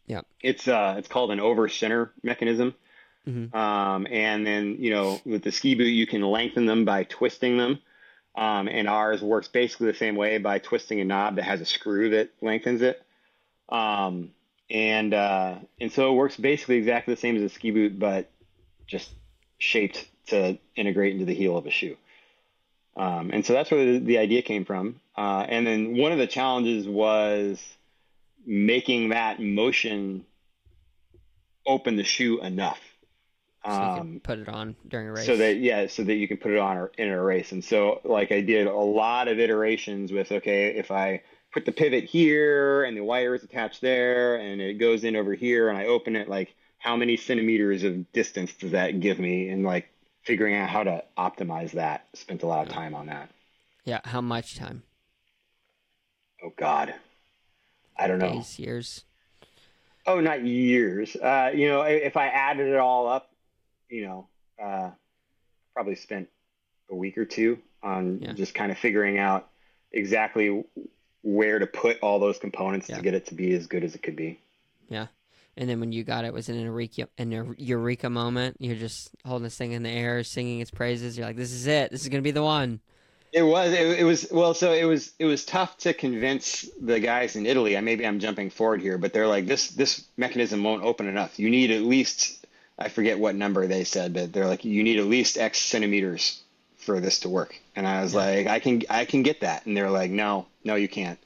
Yeah. 0.06 0.22
It's 0.42 0.66
uh 0.68 0.96
it's 0.98 1.08
called 1.08 1.30
an 1.30 1.40
over 1.40 1.68
center 1.68 2.12
mechanism. 2.22 2.74
Mm-hmm. 3.26 3.56
Um, 3.56 4.06
and 4.10 4.46
then 4.46 4.76
you 4.78 4.90
know 4.90 5.20
with 5.24 5.42
the 5.42 5.52
ski 5.52 5.74
boot 5.74 5.84
you 5.84 6.06
can 6.06 6.22
lengthen 6.22 6.66
them 6.66 6.84
by 6.84 7.04
twisting 7.04 7.56
them. 7.56 7.78
Um, 8.34 8.68
and 8.68 8.86
ours 8.86 9.22
works 9.22 9.48
basically 9.48 9.86
the 9.90 9.96
same 9.96 10.14
way 10.14 10.36
by 10.36 10.58
twisting 10.58 11.00
a 11.00 11.04
knob 11.04 11.36
that 11.36 11.44
has 11.44 11.62
a 11.62 11.64
screw 11.64 12.10
that 12.10 12.30
lengthens 12.42 12.82
it. 12.82 13.02
Um, 13.70 14.32
and 14.68 15.14
uh, 15.14 15.54
and 15.80 15.92
so 15.92 16.12
it 16.12 16.16
works 16.16 16.36
basically 16.36 16.76
exactly 16.76 17.14
the 17.14 17.20
same 17.20 17.36
as 17.36 17.42
a 17.42 17.48
ski 17.48 17.70
boot, 17.70 17.98
but 17.98 18.30
just 18.86 19.10
shaped 19.58 20.06
to 20.26 20.58
integrate 20.74 21.14
into 21.14 21.24
the 21.24 21.34
heel 21.34 21.56
of 21.56 21.66
a 21.66 21.70
shoe. 21.70 21.96
Um, 22.96 23.30
and 23.32 23.44
so 23.44 23.52
that's 23.52 23.70
where 23.70 23.84
the, 23.84 23.98
the 23.98 24.18
idea 24.18 24.42
came 24.42 24.64
from. 24.64 25.00
Uh, 25.16 25.44
and 25.48 25.66
then 25.66 25.96
one 25.96 26.12
of 26.12 26.18
the 26.18 26.26
challenges 26.26 26.88
was 26.88 27.62
making 28.46 29.10
that 29.10 29.40
motion 29.40 30.24
open 31.66 31.96
the 31.96 32.04
shoe 32.04 32.40
enough. 32.40 32.80
So 33.64 33.72
um, 33.72 34.20
put 34.22 34.38
it 34.38 34.48
on 34.48 34.76
during 34.86 35.08
a 35.08 35.12
race. 35.12 35.26
So 35.26 35.36
that 35.36 35.56
yeah, 35.56 35.88
so 35.88 36.04
that 36.04 36.14
you 36.14 36.28
can 36.28 36.36
put 36.36 36.52
it 36.52 36.58
on 36.58 36.88
in 36.96 37.08
a 37.08 37.20
race. 37.20 37.50
And 37.50 37.64
so 37.64 38.00
like 38.04 38.30
I 38.30 38.40
did 38.40 38.68
a 38.68 38.72
lot 38.72 39.26
of 39.26 39.40
iterations 39.40 40.12
with 40.12 40.30
okay, 40.30 40.68
if 40.76 40.90
I 40.92 41.22
put 41.52 41.64
the 41.64 41.72
pivot 41.72 42.04
here 42.04 42.84
and 42.84 42.96
the 42.96 43.02
wire 43.02 43.34
is 43.34 43.42
attached 43.42 43.80
there 43.80 44.36
and 44.36 44.60
it 44.60 44.74
goes 44.74 45.02
in 45.04 45.16
over 45.16 45.34
here 45.34 45.68
and 45.68 45.76
I 45.76 45.86
open 45.86 46.14
it 46.14 46.28
like 46.28 46.54
how 46.78 46.96
many 46.96 47.16
centimeters 47.16 47.82
of 47.82 48.12
distance 48.12 48.52
does 48.52 48.70
that 48.72 49.00
give 49.00 49.18
me 49.18 49.48
and 49.48 49.64
like 49.64 49.88
figuring 50.26 50.56
out 50.56 50.68
how 50.68 50.82
to 50.82 51.04
optimize 51.16 51.70
that. 51.72 52.06
Spent 52.14 52.42
a 52.42 52.46
lot 52.46 52.66
of 52.66 52.72
time 52.72 52.94
on 52.94 53.06
that. 53.06 53.30
Yeah, 53.84 54.00
how 54.04 54.20
much 54.20 54.56
time? 54.56 54.82
Oh 56.42 56.52
God, 56.56 56.92
I 57.96 58.08
don't 58.08 58.18
know. 58.18 58.34
Days, 58.34 58.58
years. 58.58 59.04
Oh, 60.06 60.20
not 60.20 60.44
years. 60.44 61.16
Uh, 61.16 61.52
you 61.54 61.68
know, 61.68 61.82
if 61.82 62.16
I 62.16 62.26
added 62.26 62.68
it 62.68 62.76
all 62.76 63.08
up, 63.08 63.30
you 63.88 64.04
know, 64.04 64.28
uh, 64.62 64.90
probably 65.72 65.94
spent 65.94 66.28
a 66.90 66.94
week 66.94 67.16
or 67.16 67.24
two 67.24 67.58
on 67.82 68.18
yeah. 68.20 68.32
just 68.32 68.54
kind 68.54 68.70
of 68.70 68.78
figuring 68.78 69.18
out 69.18 69.48
exactly 69.92 70.64
where 71.22 71.58
to 71.58 71.66
put 71.66 72.00
all 72.00 72.18
those 72.18 72.38
components 72.38 72.88
yeah. 72.88 72.96
to 72.96 73.02
get 73.02 73.14
it 73.14 73.26
to 73.26 73.34
be 73.34 73.54
as 73.54 73.66
good 73.66 73.84
as 73.84 73.94
it 73.94 74.02
could 74.02 74.16
be. 74.16 74.40
Yeah 74.88 75.06
and 75.56 75.68
then 75.68 75.80
when 75.80 75.92
you 75.92 76.04
got 76.04 76.24
it, 76.24 76.28
it 76.28 76.34
was 76.34 76.48
an 76.48 76.60
eureka, 76.60 77.08
an 77.18 77.54
eureka 77.58 78.10
moment. 78.10 78.56
You're 78.60 78.76
just 78.76 79.10
holding 79.24 79.44
this 79.44 79.56
thing 79.56 79.72
in 79.72 79.82
the 79.82 79.90
air, 79.90 80.22
singing 80.22 80.60
its 80.60 80.70
praises. 80.70 81.16
You're 81.16 81.26
like, 81.26 81.36
"This 81.36 81.52
is 81.52 81.66
it. 81.66 81.90
This 81.90 82.02
is 82.02 82.08
gonna 82.08 82.22
be 82.22 82.30
the 82.30 82.42
one." 82.42 82.80
It 83.32 83.42
was. 83.42 83.72
It, 83.72 84.00
it, 84.00 84.04
was. 84.04 84.28
Well, 84.30 84.54
so 84.54 84.72
it 84.72 84.84
was. 84.84 85.12
It 85.18 85.24
was 85.24 85.44
tough 85.44 85.78
to 85.78 85.94
convince 85.94 86.68
the 86.80 87.00
guys 87.00 87.36
in 87.36 87.46
Italy. 87.46 87.76
I 87.76 87.80
maybe 87.80 88.06
I'm 88.06 88.20
jumping 88.20 88.50
forward 88.50 88.80
here, 88.80 88.98
but 88.98 89.12
they're 89.12 89.26
like, 89.26 89.46
"This 89.46 89.68
this 89.68 90.04
mechanism 90.16 90.62
won't 90.62 90.84
open 90.84 91.06
enough. 91.06 91.38
You 91.38 91.50
need 91.50 91.70
at 91.70 91.82
least." 91.82 92.44
I 92.78 92.90
forget 92.90 93.18
what 93.18 93.34
number 93.34 93.66
they 93.66 93.84
said, 93.84 94.12
but 94.12 94.34
they're 94.34 94.46
like, 94.46 94.64
"You 94.66 94.82
need 94.82 94.98
at 94.98 95.06
least 95.06 95.38
X 95.38 95.58
centimeters 95.58 96.42
for 96.76 97.00
this 97.00 97.20
to 97.20 97.30
work." 97.30 97.58
And 97.74 97.86
I 97.86 98.02
was 98.02 98.12
yeah. 98.12 98.20
like, 98.20 98.46
"I 98.46 98.58
can 98.58 98.82
I 98.90 99.06
can 99.06 99.22
get 99.22 99.40
that," 99.40 99.64
and 99.64 99.74
they're 99.76 99.90
like, 99.90 100.10
"No, 100.10 100.46
no, 100.64 100.74
you 100.74 100.88
can't." 100.88 101.18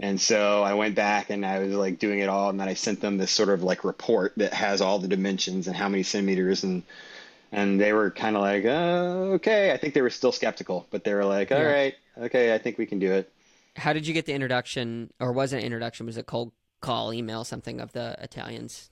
And 0.00 0.20
so 0.20 0.62
I 0.62 0.74
went 0.74 0.94
back 0.94 1.30
and 1.30 1.44
I 1.44 1.60
was 1.60 1.74
like 1.74 1.98
doing 1.98 2.20
it 2.20 2.28
all, 2.28 2.50
and 2.50 2.58
then 2.58 2.68
I 2.68 2.74
sent 2.74 3.00
them 3.00 3.18
this 3.18 3.30
sort 3.30 3.50
of 3.50 3.62
like 3.62 3.84
report 3.84 4.32
that 4.36 4.52
has 4.52 4.80
all 4.80 4.98
the 4.98 5.08
dimensions 5.08 5.66
and 5.66 5.76
how 5.76 5.88
many 5.88 6.02
centimeters, 6.02 6.64
and 6.64 6.82
and 7.52 7.80
they 7.80 7.92
were 7.92 8.10
kind 8.10 8.34
of 8.34 8.42
like, 8.42 8.64
uh, 8.64 9.34
okay. 9.34 9.72
I 9.72 9.76
think 9.76 9.94
they 9.94 10.02
were 10.02 10.10
still 10.10 10.32
skeptical, 10.32 10.86
but 10.90 11.04
they 11.04 11.14
were 11.14 11.24
like, 11.24 11.52
all 11.52 11.58
yeah. 11.58 11.72
right, 11.72 11.94
okay, 12.18 12.54
I 12.54 12.58
think 12.58 12.78
we 12.78 12.86
can 12.86 12.98
do 12.98 13.12
it. 13.12 13.30
How 13.76 13.92
did 13.92 14.06
you 14.06 14.14
get 14.14 14.26
the 14.26 14.32
introduction, 14.32 15.12
or 15.20 15.32
was 15.32 15.52
it 15.52 15.58
an 15.58 15.64
introduction? 15.64 16.06
Was 16.06 16.16
it 16.16 16.26
cold 16.26 16.52
call, 16.80 17.12
email, 17.12 17.44
something 17.44 17.80
of 17.80 17.92
the 17.92 18.16
Italians? 18.18 18.90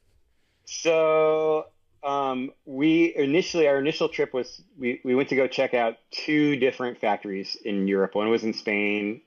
So 0.66 1.66
um, 2.04 2.52
we 2.64 3.14
initially 3.16 3.66
our 3.66 3.78
initial 3.78 4.08
trip 4.08 4.32
was 4.32 4.62
we, 4.78 5.00
we 5.04 5.14
went 5.14 5.28
to 5.30 5.36
go 5.36 5.46
check 5.46 5.74
out 5.74 5.96
two 6.10 6.56
different 6.56 6.98
factories 6.98 7.56
in 7.56 7.88
Europe. 7.88 8.14
One 8.14 8.30
was 8.30 8.44
in 8.44 8.54
Spain 8.54 9.22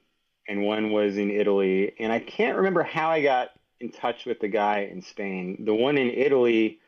and 0.47 0.63
one 0.63 0.91
was 0.91 1.17
in 1.17 1.31
Italy. 1.31 1.93
And 1.99 2.11
I 2.11 2.19
can't 2.19 2.57
remember 2.57 2.83
how 2.83 3.09
I 3.09 3.21
got 3.21 3.51
in 3.79 3.91
touch 3.91 4.25
with 4.25 4.39
the 4.39 4.47
guy 4.47 4.89
in 4.91 5.01
Spain. 5.01 5.63
The 5.65 5.73
one 5.73 5.97
in 5.97 6.09
Italy, 6.09 6.79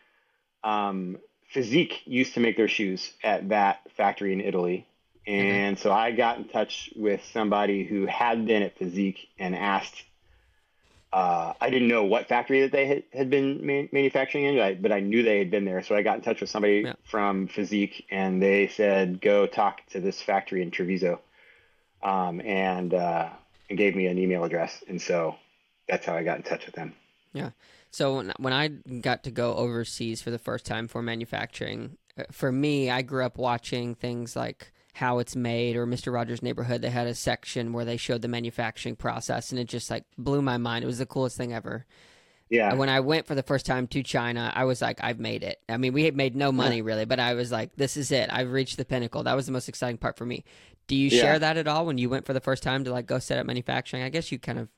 um, 0.64 1.18
Fizik 1.54 1.94
used 2.06 2.34
to 2.34 2.40
make 2.40 2.58
their 2.58 2.68
shoes 2.68 3.12
at 3.24 3.50
that 3.50 3.82
factory 3.96 4.34
in 4.34 4.42
Italy. 4.42 4.88
And 5.28 5.78
mm-hmm. 5.78 5.82
so 5.82 5.92
I 5.92 6.12
got 6.12 6.38
in 6.38 6.46
touch 6.46 6.92
with 6.96 7.22
somebody 7.32 7.84
who 7.84 8.06
had 8.06 8.46
been 8.46 8.62
at 8.62 8.78
Fizik 8.78 9.18
and 9.40 9.56
asked. 9.56 10.04
Uh, 11.12 11.54
I 11.62 11.70
didn't 11.70 11.88
know 11.88 12.04
what 12.04 12.28
factory 12.28 12.62
that 12.62 12.74
they 12.74 12.86
had, 12.88 13.04
had 13.14 13.30
been 13.30 13.66
man- 13.66 13.90
manufacturing 13.94 14.44
in, 14.44 14.82
but 14.82 14.92
I 14.92 15.00
knew 15.00 15.24
they 15.24 15.40
had 15.40 15.50
been 15.50 15.64
there. 15.64 15.82
So 15.82 15.96
I 15.96 16.02
got 16.02 16.18
in 16.18 16.22
touch 16.22 16.42
with 16.42 16.50
somebody 16.50 16.82
yeah. 16.86 16.94
from 17.06 17.48
Fizik, 17.48 18.04
and 18.12 18.42
they 18.42 18.68
said, 18.68 19.22
"Go 19.22 19.48
talk 19.48 19.86
to 19.92 20.02
this 20.02 20.22
factory 20.22 20.62
in 20.62 20.72
Treviso." 20.72 21.22
Um, 22.04 22.42
and 22.42 22.94
uh, 22.94 23.30
and 23.70 23.78
gave 23.78 23.96
me 23.96 24.08
an 24.08 24.18
email 24.18 24.44
address, 24.44 24.84
and 24.88 25.02
so 25.02 25.36
that's 25.88 26.06
how 26.06 26.16
I 26.16 26.24
got 26.24 26.38
in 26.38 26.44
touch 26.44 26.66
with 26.66 26.76
them. 26.76 26.94
Yeah. 27.34 27.52
So 27.92 28.18
when 28.18 28.34
when 28.38 28.54
I 28.54 28.68
got 28.68 29.24
to 29.24 29.32
go 29.32 29.56
overseas 29.56 30.22
for 30.22 30.32
the 30.32 30.40
first 30.40 30.66
time 30.66 30.88
for 30.88 31.02
manufacturing, 31.02 31.98
uh, 32.18 32.24
for 32.32 32.52
me, 32.52 32.90
I 32.90 33.02
grew 33.02 33.24
up 33.24 33.38
watching 33.38 33.96
things 33.96 34.36
like 34.36 34.72
how 34.94 35.20
it's 35.20 35.36
made 35.36 35.76
or 35.76 35.86
Mr. 35.86 36.14
Rogers' 36.14 36.42
Neighborhood. 36.42 36.82
They 36.82 36.90
had 36.90 37.08
a 37.08 37.16
section 37.16 37.74
where 37.74 37.86
they 37.86 37.98
showed 37.98 38.22
the 38.22 38.28
manufacturing 38.28 38.96
process, 38.96 39.52
and 39.52 39.60
it 39.60 39.68
just 39.68 39.90
like 39.90 40.06
blew 40.18 40.42
my 40.42 40.58
mind. 40.58 40.84
It 40.84 40.88
was 40.88 40.98
the 40.98 41.06
coolest 41.06 41.38
thing 41.38 41.54
ever. 41.54 41.86
Yeah. 42.50 42.74
When 42.76 42.90
I 42.90 43.00
went 43.00 43.26
for 43.26 43.34
the 43.34 43.44
first 43.44 43.66
time 43.66 43.88
to 43.88 44.04
China, 44.04 44.52
I 44.54 44.66
was 44.66 44.82
like, 44.82 45.00
I've 45.04 45.20
made 45.20 45.44
it. 45.44 45.60
I 45.68 45.78
mean, 45.78 45.94
we 45.94 46.04
had 46.04 46.16
made 46.16 46.36
no 46.36 46.52
money 46.52 46.82
really, 46.82 47.06
but 47.06 47.20
I 47.20 47.34
was 47.34 47.52
like, 47.52 47.76
this 47.76 47.98
is 47.98 48.12
it. 48.12 48.30
I've 48.32 48.52
reached 48.52 48.78
the 48.78 48.86
pinnacle. 48.86 49.24
That 49.24 49.36
was 49.36 49.48
the 49.48 49.52
most 49.52 49.68
exciting 49.68 49.98
part 49.98 50.18
for 50.18 50.26
me. 50.26 50.44
Do 50.88 50.96
you 50.96 51.10
yeah. 51.10 51.22
share 51.22 51.40
that 51.40 51.58
at 51.58 51.68
all 51.68 51.86
when 51.86 51.98
you 51.98 52.10
went 52.10 52.26
for 52.26 52.34
the 52.34 52.40
first 52.40 52.62
time 52.62 52.84
to 52.84 52.92
like 52.92 53.08
go 53.08 53.18
set 53.18 53.40
up 53.40 53.48
manufacturing? 53.48 54.04
I 54.04 54.10
guess 54.10 54.32
you 54.32 54.38
kind 54.38 54.60
of 54.60 54.70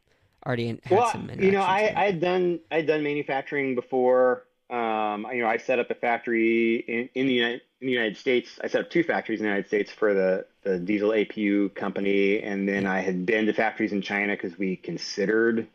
already 0.46 0.68
had 0.68 0.82
some. 0.88 0.98
well, 0.98 1.12
some. 1.12 1.30
You 1.38 1.52
know, 1.52 1.62
I 1.62 1.94
I 1.96 2.06
had 2.06 2.22
done 2.22 2.60
I 2.72 2.78
had 2.78 2.88
done 2.88 3.04
manufacturing 3.04 3.76
before. 3.76 4.46
Um, 4.70 5.26
you 5.32 5.42
know, 5.42 5.48
I 5.48 5.58
set 5.58 5.80
up 5.80 5.90
a 5.92 5.96
factory 5.96 6.76
in, 6.76 7.10
in 7.16 7.28
the 7.28 7.34
United, 7.34 7.62
in 7.82 7.88
the 7.88 7.94
United 7.94 8.18
States. 8.18 8.60
I 8.62 8.68
set 8.68 8.82
up 8.82 8.90
two 8.90 9.04
factories 9.04 9.40
in 9.40 9.46
the 9.46 9.50
United 9.50 9.68
States 9.68 9.92
for 9.92 10.14
the 10.14 10.46
the 10.64 10.80
diesel 10.80 11.10
APU 11.10 11.74
company, 11.76 12.42
and 12.42 12.68
then 12.68 12.86
I 12.86 13.02
had 13.02 13.26
been 13.26 13.46
to 13.46 13.54
factories 13.54 13.92
in 13.92 14.02
China 14.02 14.34
because 14.34 14.58
we 14.58 14.78
considered 14.78 15.68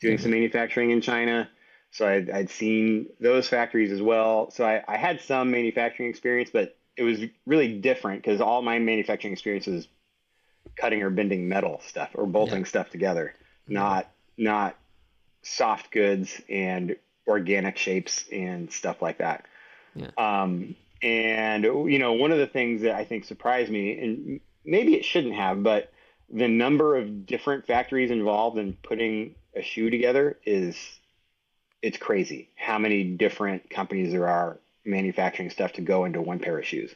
doing 0.00 0.16
mm-hmm. 0.16 0.22
some 0.22 0.30
manufacturing 0.32 0.90
in 0.90 1.00
China. 1.00 1.48
So 1.90 2.08
I'd, 2.08 2.28
I'd 2.30 2.50
seen 2.50 3.06
those 3.20 3.48
factories 3.48 3.92
as 3.92 4.02
well. 4.02 4.50
So 4.50 4.64
I, 4.64 4.82
I 4.88 4.96
had 4.96 5.20
some 5.20 5.50
manufacturing 5.50 6.10
experience, 6.10 6.50
but 6.52 6.76
it 6.96 7.02
was 7.02 7.20
really 7.46 7.78
different 7.78 8.22
because 8.22 8.40
all 8.40 8.62
my 8.62 8.78
manufacturing 8.78 9.32
experience 9.32 9.68
is 9.68 9.86
cutting 10.76 11.02
or 11.02 11.10
bending 11.10 11.48
metal 11.48 11.80
stuff 11.86 12.10
or 12.14 12.26
bolting 12.26 12.60
yeah. 12.60 12.66
stuff 12.66 12.90
together, 12.90 13.34
not 13.68 14.10
not 14.36 14.76
soft 15.42 15.90
goods 15.92 16.40
and 16.48 16.96
organic 17.26 17.76
shapes 17.76 18.24
and 18.32 18.72
stuff 18.72 19.00
like 19.00 19.18
that. 19.18 19.46
Yeah. 19.94 20.10
Um, 20.18 20.74
and 21.02 21.64
you 21.64 21.98
know, 21.98 22.14
one 22.14 22.32
of 22.32 22.38
the 22.38 22.46
things 22.46 22.82
that 22.82 22.94
I 22.94 23.04
think 23.04 23.24
surprised 23.24 23.70
me, 23.70 23.98
and 23.98 24.40
maybe 24.64 24.94
it 24.94 25.04
shouldn't 25.04 25.34
have, 25.34 25.62
but 25.62 25.92
the 26.30 26.48
number 26.48 26.96
of 26.96 27.26
different 27.26 27.66
factories 27.66 28.10
involved 28.10 28.58
in 28.58 28.72
putting 28.82 29.34
a 29.56 29.62
shoe 29.62 29.90
together 29.90 30.38
is 30.44 30.76
it's 31.82 31.98
crazy 31.98 32.48
how 32.56 32.78
many 32.78 33.04
different 33.04 33.68
companies 33.68 34.12
there 34.12 34.28
are 34.28 34.58
manufacturing 34.84 35.50
stuff 35.50 35.72
to 35.74 35.82
go 35.82 36.04
into 36.04 36.20
one 36.20 36.38
pair 36.38 36.58
of 36.58 36.64
shoes. 36.64 36.94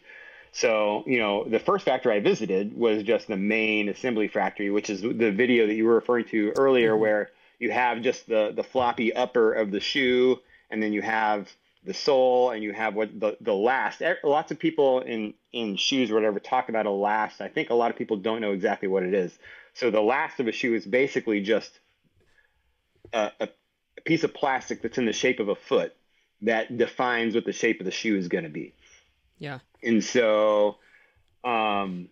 So, 0.52 1.04
you 1.06 1.18
know, 1.18 1.44
the 1.44 1.58
first 1.58 1.84
factory 1.84 2.14
I 2.14 2.20
visited 2.20 2.76
was 2.76 3.02
just 3.02 3.28
the 3.28 3.36
main 3.36 3.88
assembly 3.88 4.28
factory, 4.28 4.70
which 4.70 4.90
is 4.90 5.02
the 5.02 5.30
video 5.30 5.66
that 5.66 5.74
you 5.74 5.84
were 5.84 5.94
referring 5.94 6.24
to 6.26 6.52
earlier, 6.56 6.92
mm-hmm. 6.92 7.02
where 7.02 7.30
you 7.58 7.70
have 7.70 8.02
just 8.02 8.26
the 8.26 8.52
the 8.54 8.64
floppy 8.64 9.12
upper 9.14 9.52
of 9.52 9.70
the 9.70 9.80
shoe, 9.80 10.38
and 10.70 10.82
then 10.82 10.92
you 10.92 11.02
have 11.02 11.50
the 11.84 11.94
sole, 11.94 12.50
and 12.50 12.62
you 12.62 12.72
have 12.72 12.94
what 12.94 13.20
the 13.20 13.36
the 13.40 13.54
last. 13.54 14.02
Lots 14.24 14.50
of 14.50 14.58
people 14.58 15.00
in 15.00 15.34
in 15.52 15.76
shoes 15.76 16.10
or 16.10 16.14
whatever 16.14 16.40
talk 16.40 16.68
about 16.68 16.86
a 16.86 16.90
last. 16.90 17.40
I 17.40 17.48
think 17.48 17.70
a 17.70 17.74
lot 17.74 17.90
of 17.90 17.96
people 17.96 18.16
don't 18.16 18.40
know 18.40 18.52
exactly 18.52 18.88
what 18.88 19.02
it 19.02 19.14
is. 19.14 19.38
So 19.74 19.90
the 19.90 20.00
last 20.00 20.40
of 20.40 20.48
a 20.48 20.52
shoe 20.52 20.74
is 20.74 20.86
basically 20.86 21.40
just 21.42 21.78
a, 23.12 23.30
a, 23.40 23.48
a 23.96 24.00
piece 24.02 24.24
of 24.24 24.34
plastic 24.34 24.82
that's 24.82 24.98
in 24.98 25.06
the 25.06 25.12
shape 25.12 25.40
of 25.40 25.48
a 25.48 25.54
foot 25.54 25.94
that 26.42 26.76
defines 26.76 27.34
what 27.34 27.44
the 27.44 27.52
shape 27.52 27.80
of 27.80 27.86
the 27.86 27.92
shoe 27.92 28.16
is 28.16 28.28
going 28.28 28.44
to 28.44 28.50
be. 28.50 28.74
Yeah. 29.38 29.58
And 29.82 30.02
so, 30.02 30.76
um, 31.44 32.08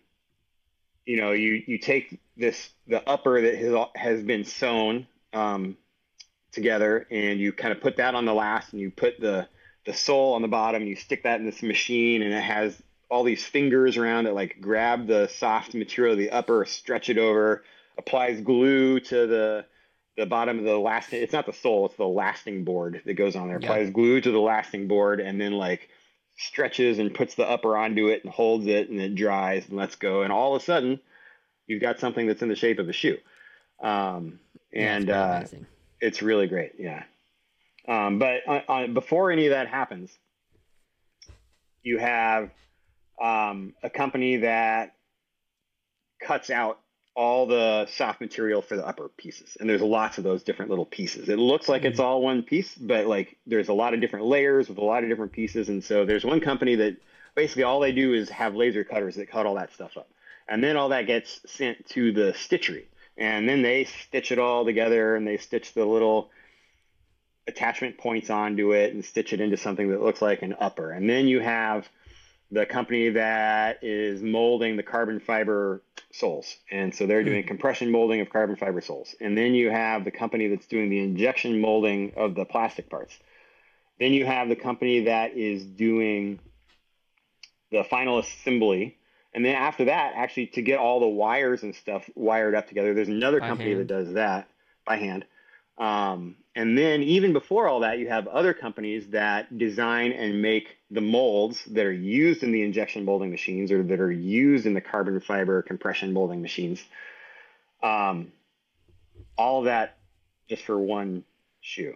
you 1.05 1.17
know, 1.17 1.31
you 1.31 1.63
you 1.65 1.77
take 1.77 2.19
this 2.35 2.69
the 2.87 3.07
upper 3.07 3.41
that 3.41 3.55
has 3.55 3.73
has 3.95 4.23
been 4.23 4.43
sewn 4.43 5.07
um, 5.33 5.77
together, 6.51 7.07
and 7.09 7.39
you 7.39 7.53
kind 7.53 7.71
of 7.71 7.81
put 7.81 7.97
that 7.97 8.15
on 8.15 8.25
the 8.25 8.33
last, 8.33 8.73
and 8.73 8.81
you 8.81 8.91
put 8.91 9.19
the 9.19 9.47
the 9.85 9.93
sole 9.93 10.33
on 10.33 10.41
the 10.41 10.47
bottom, 10.47 10.81
and 10.81 10.89
you 10.89 10.95
stick 10.95 11.23
that 11.23 11.39
in 11.39 11.45
this 11.45 11.63
machine, 11.63 12.21
and 12.21 12.33
it 12.33 12.43
has 12.43 12.81
all 13.09 13.23
these 13.23 13.43
fingers 13.43 13.95
around 13.95 14.27
it, 14.27 14.33
like 14.33 14.57
grab 14.59 15.07
the 15.07 15.27
soft 15.27 15.73
material 15.73 16.13
of 16.13 16.19
the 16.19 16.29
upper, 16.29 16.65
stretch 16.65 17.09
it 17.09 17.17
over, 17.17 17.63
applies 17.97 18.41
glue 18.41 18.99
to 18.99 19.27
the 19.27 19.65
the 20.17 20.25
bottom 20.25 20.59
of 20.59 20.65
the 20.65 20.77
lasting. 20.77 21.21
It's 21.21 21.33
not 21.33 21.45
the 21.45 21.53
sole; 21.53 21.85
it's 21.85 21.95
the 21.95 22.07
lasting 22.07 22.63
board 22.63 23.01
that 23.05 23.13
goes 23.13 23.35
on 23.35 23.47
there. 23.47 23.59
Yeah. 23.61 23.67
Applies 23.67 23.91
glue 23.91 24.19
to 24.19 24.31
the 24.31 24.39
lasting 24.39 24.87
board, 24.87 25.19
and 25.19 25.39
then 25.39 25.53
like 25.53 25.89
stretches 26.37 26.99
and 26.99 27.13
puts 27.13 27.35
the 27.35 27.47
upper 27.47 27.77
onto 27.77 28.07
it 28.07 28.23
and 28.23 28.33
holds 28.33 28.67
it, 28.67 28.89
and 28.89 28.99
it 28.99 29.15
dries 29.15 29.67
and 29.67 29.77
lets 29.77 29.95
go. 29.95 30.23
And 30.23 30.33
all 30.33 30.55
of 30.55 30.61
a 30.61 30.65
sudden, 30.65 30.99
you've 31.67 31.81
got 31.81 31.99
something 31.99 32.27
that's 32.27 32.41
in 32.41 32.49
the 32.49 32.55
shape 32.55 32.79
of 32.79 32.89
a 32.89 32.93
shoe. 32.93 33.17
Um, 33.81 34.39
and 34.73 35.07
yeah, 35.07 35.39
it's, 35.39 35.53
uh, 35.53 35.57
it's 36.01 36.21
really 36.21 36.47
great. 36.47 36.73
Yeah. 36.77 37.03
Um, 37.87 38.19
but 38.19 38.47
on, 38.47 38.61
on, 38.67 38.93
before 38.93 39.31
any 39.31 39.45
of 39.45 39.51
that 39.51 39.67
happens, 39.67 40.11
you 41.83 41.99
have 41.99 42.49
um, 43.21 43.73
a 43.81 43.89
company 43.89 44.37
that 44.37 44.93
cuts 46.21 46.49
out 46.49 46.79
all 47.17 47.47
the 47.47 47.87
soft 47.87 48.21
material 48.21 48.61
for 48.61 48.77
the 48.77 48.87
upper 48.87 49.09
pieces. 49.09 49.57
And 49.59 49.67
there's 49.67 49.81
lots 49.81 50.19
of 50.19 50.23
those 50.23 50.43
different 50.43 50.69
little 50.69 50.85
pieces. 50.85 51.29
It 51.29 51.39
looks 51.39 51.67
like 51.67 51.81
mm-hmm. 51.81 51.89
it's 51.89 51.99
all 51.99 52.21
one 52.21 52.43
piece, 52.43 52.75
but 52.75 53.07
like 53.07 53.37
there's 53.47 53.69
a 53.69 53.73
lot 53.73 53.95
of 53.95 54.01
different 54.01 54.27
layers 54.27 54.69
with 54.69 54.77
a 54.77 54.85
lot 54.85 55.01
of 55.01 55.09
different 55.09 55.31
pieces. 55.31 55.67
And 55.67 55.83
so 55.83 56.05
there's 56.05 56.23
one 56.23 56.39
company 56.39 56.75
that 56.75 56.97
basically 57.33 57.63
all 57.63 57.79
they 57.79 57.91
do 57.91 58.13
is 58.13 58.29
have 58.29 58.53
laser 58.53 58.83
cutters 58.83 59.15
that 59.15 59.31
cut 59.31 59.47
all 59.47 59.55
that 59.55 59.73
stuff 59.73 59.97
up. 59.97 60.07
And 60.47 60.63
then 60.63 60.77
all 60.77 60.89
that 60.89 61.07
gets 61.07 61.41
sent 61.47 61.87
to 61.89 62.11
the 62.11 62.33
stitchery. 62.33 62.85
And 63.17 63.49
then 63.49 63.63
they 63.63 63.85
stitch 63.85 64.31
it 64.31 64.37
all 64.37 64.63
together 64.63 65.15
and 65.15 65.27
they 65.27 65.37
stitch 65.37 65.73
the 65.73 65.85
little 65.85 66.29
attachment 67.47 67.97
points 67.97 68.29
onto 68.29 68.73
it 68.73 68.93
and 68.93 69.03
stitch 69.03 69.33
it 69.33 69.41
into 69.41 69.57
something 69.57 69.89
that 69.89 70.03
looks 70.03 70.21
like 70.21 70.43
an 70.43 70.55
upper. 70.59 70.91
And 70.91 71.09
then 71.09 71.27
you 71.27 71.39
have 71.39 71.89
the 72.51 72.67
company 72.67 73.09
that 73.09 73.79
is 73.83 74.21
molding 74.21 74.77
the 74.77 74.83
carbon 74.83 75.19
fiber 75.19 75.81
soles. 76.17 76.57
And 76.71 76.93
so 76.93 77.05
they're 77.05 77.23
doing 77.23 77.41
mm-hmm. 77.41 77.47
compression 77.47 77.91
molding 77.91 78.21
of 78.21 78.29
carbon 78.29 78.55
fiber 78.55 78.81
soles. 78.81 79.15
And 79.21 79.37
then 79.37 79.53
you 79.53 79.69
have 79.69 80.03
the 80.03 80.11
company 80.11 80.47
that's 80.47 80.67
doing 80.67 80.89
the 80.89 80.99
injection 80.99 81.61
molding 81.61 82.13
of 82.15 82.35
the 82.35 82.45
plastic 82.45 82.89
parts. 82.89 83.17
Then 83.99 84.13
you 84.13 84.25
have 84.25 84.49
the 84.49 84.55
company 84.55 85.05
that 85.05 85.35
is 85.35 85.63
doing 85.65 86.39
the 87.71 87.83
final 87.83 88.19
assembly. 88.19 88.97
And 89.33 89.45
then 89.45 89.55
after 89.55 89.85
that, 89.85 90.13
actually, 90.15 90.47
to 90.47 90.61
get 90.61 90.79
all 90.79 90.99
the 90.99 91.07
wires 91.07 91.63
and 91.63 91.75
stuff 91.75 92.09
wired 92.15 92.55
up 92.55 92.67
together, 92.67 92.93
there's 92.93 93.07
another 93.07 93.39
by 93.39 93.49
company 93.49 93.71
hand. 93.71 93.81
that 93.81 93.87
does 93.87 94.13
that 94.13 94.47
by 94.85 94.97
hand. 94.97 95.25
Um, 95.77 96.37
and 96.57 96.75
then 96.75 97.03
even 97.03 97.33
before 97.33 97.67
all 97.67 97.81
that, 97.81 97.99
you 97.99 98.07
have 98.09 98.27
other 98.27 98.51
companies 98.51 99.09
that 99.09 99.59
design 99.59 100.11
and 100.11 100.41
make 100.41 100.77
the 100.89 101.01
molds 101.01 101.63
that 101.65 101.85
are 101.85 101.91
used 101.91 102.41
in 102.41 102.51
the 102.51 102.63
injection 102.63 103.05
molding 103.05 103.29
machines 103.29 103.71
or 103.71 103.83
that 103.83 103.99
are 103.99 104.11
used 104.11 104.65
in 104.65 104.73
the 104.73 104.81
carbon 104.81 105.19
fiber 105.19 105.61
compression 105.61 106.13
molding 106.13 106.41
machines. 106.41 106.83
Um, 107.83 108.31
all 109.37 109.61
that 109.63 109.99
just 110.49 110.63
for 110.63 110.79
one 110.79 111.25
shoe. 111.61 111.95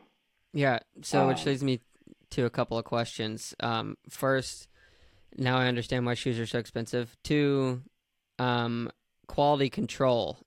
Yeah. 0.53 0.77
So, 1.01 1.21
um, 1.21 1.27
which 1.29 1.43
leads 1.47 1.63
me 1.63 1.81
to 2.29 2.45
a 2.45 2.51
couple 2.51 2.77
of 2.77 2.85
questions. 2.85 3.55
Um, 3.61 3.97
first, 4.11 4.67
now 5.35 5.57
I 5.57 5.69
understand 5.69 6.05
why 6.05 6.13
shoes 6.13 6.37
are 6.37 6.45
so 6.45 6.59
expensive. 6.59 7.17
Two, 7.23 7.81
um, 8.37 8.91
quality 9.25 9.71
control 9.71 10.37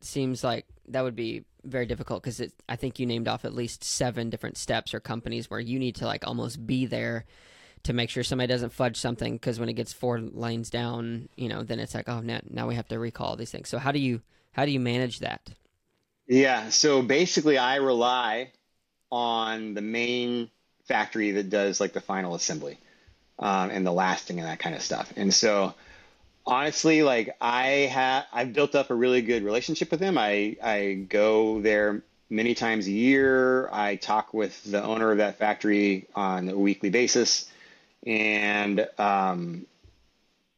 seems 0.00 0.42
like 0.42 0.66
that 0.92 1.02
would 1.02 1.16
be 1.16 1.44
very 1.64 1.86
difficult 1.86 2.22
because 2.22 2.42
I 2.68 2.76
think 2.76 2.98
you 2.98 3.06
named 3.06 3.28
off 3.28 3.44
at 3.44 3.54
least 3.54 3.84
seven 3.84 4.30
different 4.30 4.56
steps 4.56 4.94
or 4.94 5.00
companies 5.00 5.50
where 5.50 5.60
you 5.60 5.78
need 5.78 5.96
to 5.96 6.06
like 6.06 6.26
almost 6.26 6.66
be 6.66 6.86
there 6.86 7.24
to 7.82 7.92
make 7.92 8.10
sure 8.10 8.22
somebody 8.22 8.48
doesn't 8.48 8.72
fudge 8.72 8.96
something 8.96 9.34
because 9.34 9.58
when 9.58 9.68
it 9.68 9.74
gets 9.74 9.92
four 9.92 10.20
lanes 10.20 10.70
down, 10.70 11.28
you 11.36 11.48
know, 11.48 11.62
then 11.62 11.80
it's 11.80 11.94
like, 11.94 12.08
oh, 12.08 12.20
now, 12.20 12.40
now 12.48 12.66
we 12.66 12.74
have 12.74 12.88
to 12.88 12.98
recall 12.98 13.36
these 13.36 13.50
things. 13.50 13.68
So 13.68 13.78
how 13.78 13.92
do 13.92 13.98
you 13.98 14.20
how 14.52 14.64
do 14.64 14.70
you 14.72 14.80
manage 14.80 15.20
that? 15.20 15.50
Yeah, 16.26 16.68
so 16.68 17.02
basically, 17.02 17.58
I 17.58 17.76
rely 17.76 18.52
on 19.10 19.74
the 19.74 19.80
main 19.80 20.50
factory 20.84 21.32
that 21.32 21.50
does 21.50 21.80
like 21.80 21.92
the 21.92 22.00
final 22.00 22.34
assembly 22.34 22.78
um, 23.38 23.70
and 23.70 23.86
the 23.86 23.92
lasting 23.92 24.38
and 24.38 24.48
that 24.48 24.58
kind 24.58 24.74
of 24.74 24.82
stuff. 24.82 25.12
And 25.16 25.32
so 25.32 25.74
honestly, 26.46 27.02
like 27.02 27.36
I 27.40 27.66
have, 27.92 28.26
I've 28.32 28.52
built 28.52 28.74
up 28.74 28.90
a 28.90 28.94
really 28.94 29.22
good 29.22 29.42
relationship 29.42 29.90
with 29.90 30.00
him. 30.00 30.18
I 30.18 30.56
I 30.62 31.06
go 31.08 31.60
there 31.60 32.02
many 32.28 32.54
times 32.54 32.86
a 32.86 32.92
year. 32.92 33.68
I 33.72 33.96
talk 33.96 34.32
with 34.32 34.62
the 34.64 34.82
owner 34.82 35.10
of 35.10 35.18
that 35.18 35.38
factory 35.38 36.06
on 36.14 36.48
a 36.48 36.58
weekly 36.58 36.90
basis, 36.90 37.50
and 38.06 38.88
um, 38.98 39.66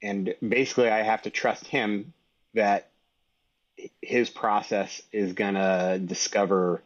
and 0.02 0.34
basically, 0.46 0.88
I 0.88 1.02
have 1.02 1.22
to 1.22 1.30
trust 1.30 1.66
him 1.66 2.12
that 2.54 2.88
his 4.00 4.30
process 4.30 5.02
is 5.12 5.32
gonna 5.32 5.98
discover 5.98 6.82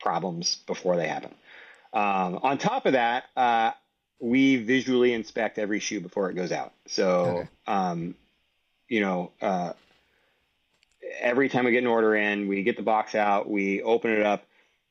problems 0.00 0.56
before 0.66 0.96
they 0.96 1.06
happen. 1.06 1.34
Um, 1.92 2.40
on 2.42 2.58
top 2.58 2.86
of 2.86 2.92
that, 2.92 3.24
uh, 3.36 3.72
we 4.20 4.56
visually 4.56 5.12
inspect 5.12 5.58
every 5.58 5.80
shoe 5.80 6.00
before 6.00 6.30
it 6.30 6.34
goes 6.34 6.52
out. 6.52 6.72
So 6.86 7.20
okay. 7.20 7.48
um, 7.66 8.14
you 8.90 9.00
know, 9.00 9.30
uh, 9.40 9.72
every 11.20 11.48
time 11.48 11.64
we 11.64 11.70
get 11.70 11.78
an 11.78 11.86
order 11.86 12.14
in, 12.14 12.48
we 12.48 12.62
get 12.62 12.76
the 12.76 12.82
box 12.82 13.14
out, 13.14 13.48
we 13.48 13.80
open 13.82 14.10
it 14.10 14.26
up. 14.26 14.44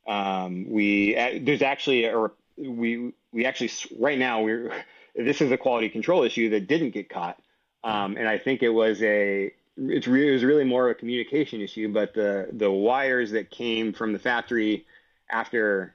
Um, 0.07 0.67
we 0.69 1.15
uh, 1.15 1.39
there's 1.41 1.61
actually 1.61 2.05
a 2.05 2.31
we 2.57 3.13
we 3.31 3.45
actually 3.45 3.69
right 3.99 4.17
now 4.17 4.41
we're 4.41 4.73
this 5.15 5.41
is 5.41 5.51
a 5.51 5.57
quality 5.57 5.89
control 5.89 6.23
issue 6.23 6.49
that 6.49 6.67
didn't 6.67 6.91
get 6.91 7.09
caught, 7.09 7.39
um, 7.83 8.17
and 8.17 8.27
I 8.27 8.39
think 8.39 8.63
it 8.63 8.69
was 8.69 9.03
a 9.03 9.53
it's 9.77 10.07
re- 10.07 10.29
it 10.29 10.31
was 10.31 10.43
really 10.43 10.63
more 10.63 10.89
of 10.89 10.91
a 10.91 10.99
communication 10.99 11.61
issue. 11.61 11.91
But 11.93 12.15
the 12.15 12.47
the 12.53 12.71
wires 12.71 13.31
that 13.31 13.51
came 13.51 13.93
from 13.93 14.13
the 14.13 14.19
factory 14.19 14.87
after 15.29 15.93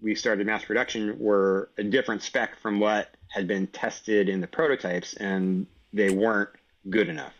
we 0.00 0.14
started 0.14 0.46
mass 0.46 0.64
production 0.64 1.18
were 1.18 1.70
a 1.78 1.82
different 1.82 2.22
spec 2.22 2.56
from 2.56 2.78
what 2.78 3.08
had 3.28 3.48
been 3.48 3.66
tested 3.68 4.28
in 4.28 4.42
the 4.42 4.46
prototypes, 4.46 5.14
and 5.14 5.66
they 5.92 6.10
weren't 6.10 6.50
good 6.88 7.08
enough. 7.08 7.34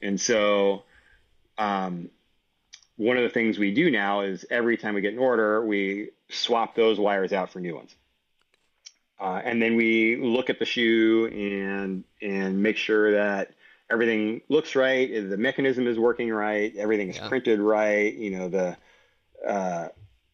And 0.00 0.20
so, 0.20 0.84
um, 1.58 2.10
one 2.96 3.16
of 3.16 3.22
the 3.22 3.28
things 3.30 3.58
we 3.58 3.72
do 3.72 3.90
now 3.90 4.20
is 4.20 4.44
every 4.50 4.76
time 4.76 4.94
we 4.94 5.00
get 5.00 5.12
an 5.12 5.18
order, 5.18 5.64
we 5.64 6.10
swap 6.28 6.74
those 6.74 6.98
wires 6.98 7.32
out 7.32 7.50
for 7.50 7.60
new 7.60 7.74
ones. 7.74 7.94
uh, 9.22 9.40
and 9.44 9.62
then 9.62 9.76
we 9.76 10.16
look 10.16 10.50
at 10.50 10.58
the 10.58 10.64
shoe 10.64 11.28
and 11.32 12.02
and 12.20 12.60
make 12.60 12.76
sure 12.76 13.12
that 13.12 13.54
everything 13.88 14.40
looks 14.48 14.74
right, 14.74 15.30
the 15.30 15.36
mechanism 15.36 15.86
is 15.86 15.96
working 15.96 16.30
right, 16.30 16.74
everything 16.76 17.08
is 17.08 17.16
yeah. 17.16 17.28
printed 17.28 17.60
right. 17.60 18.12
You 18.14 18.30
know 18.36 18.48
the 18.48 18.76
uh, 19.46 19.88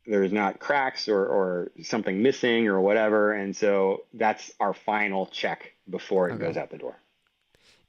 there's 0.07 0.33
not 0.33 0.59
cracks 0.59 1.07
or, 1.07 1.27
or 1.27 1.71
something 1.83 2.23
missing 2.23 2.67
or 2.67 2.81
whatever, 2.81 3.35
and 3.35 3.55
so 3.55 4.05
that's 4.15 4.51
our 4.59 4.73
final 4.73 5.27
check 5.27 5.75
before 5.91 6.31
it 6.31 6.35
okay. 6.35 6.45
goes 6.47 6.57
out 6.57 6.71
the 6.71 6.79
door. 6.79 6.97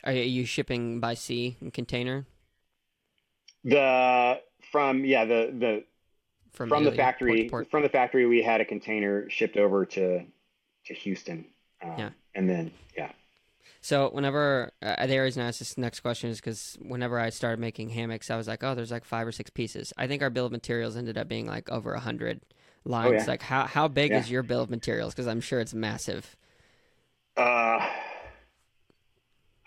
Are 0.04 0.14
you 0.14 0.46
shipping 0.46 1.00
by 1.00 1.14
sea 1.14 1.58
in 1.62 1.72
container? 1.72 2.26
The 3.64 4.42
from 4.72 5.04
yeah 5.04 5.26
the 5.26 5.54
the 5.58 5.84
from, 6.54 6.70
from 6.70 6.84
the 6.86 6.92
factory 6.92 7.42
port 7.44 7.50
port. 7.50 7.72
from 7.72 7.84
the 7.84 7.90
factory 7.90 8.26
we 8.26 8.42
had 8.42 8.62
a 8.62 8.66
container 8.66 9.30
shipped 9.30 9.58
over 9.58 9.86
to 9.86 10.26
to 10.86 10.94
Houston. 10.94 11.46
Um, 11.82 11.94
yeah. 11.98 12.10
And 12.36 12.50
then, 12.50 12.72
yeah. 12.96 13.12
So 13.82 14.10
whenever 14.10 14.72
uh, 14.82 15.06
the 15.06 15.20
reason 15.20 15.42
I 15.42 15.48
asked 15.48 15.60
this 15.60 15.78
next 15.78 16.02
question 16.02 16.30
is 16.30 16.40
because 16.40 16.78
whenever 16.82 17.18
I 17.18 17.30
started 17.30 17.60
making 17.60 17.90
hammocks, 17.90 18.30
I 18.30 18.36
was 18.36 18.48
like, 18.48 18.64
oh, 18.64 18.76
there's 18.76 18.92
like 18.92 19.06
five 19.06 19.26
or 19.26 19.32
six 19.32 19.50
pieces. 19.50 19.94
I 19.98 20.08
think 20.08 20.22
our 20.22 20.30
bill 20.30 20.48
of 20.48 20.52
materials 20.52 20.98
ended 20.98 21.18
up 21.18 21.28
being 21.28 21.46
like 21.46 21.70
over 21.70 21.94
a 21.94 22.00
hundred 22.00 22.42
lines. 22.84 23.12
Oh, 23.12 23.16
yeah. 23.16 23.26
Like 23.26 23.42
how 23.42 23.66
how 23.66 23.88
big 23.88 24.12
yeah. 24.12 24.20
is 24.20 24.30
your 24.30 24.44
bill 24.44 24.62
of 24.62 24.70
materials? 24.70 25.14
Because 25.14 25.28
I'm 25.28 25.40
sure 25.40 25.60
it's 25.62 25.74
massive. 25.74 26.36
Uh, 27.38 27.88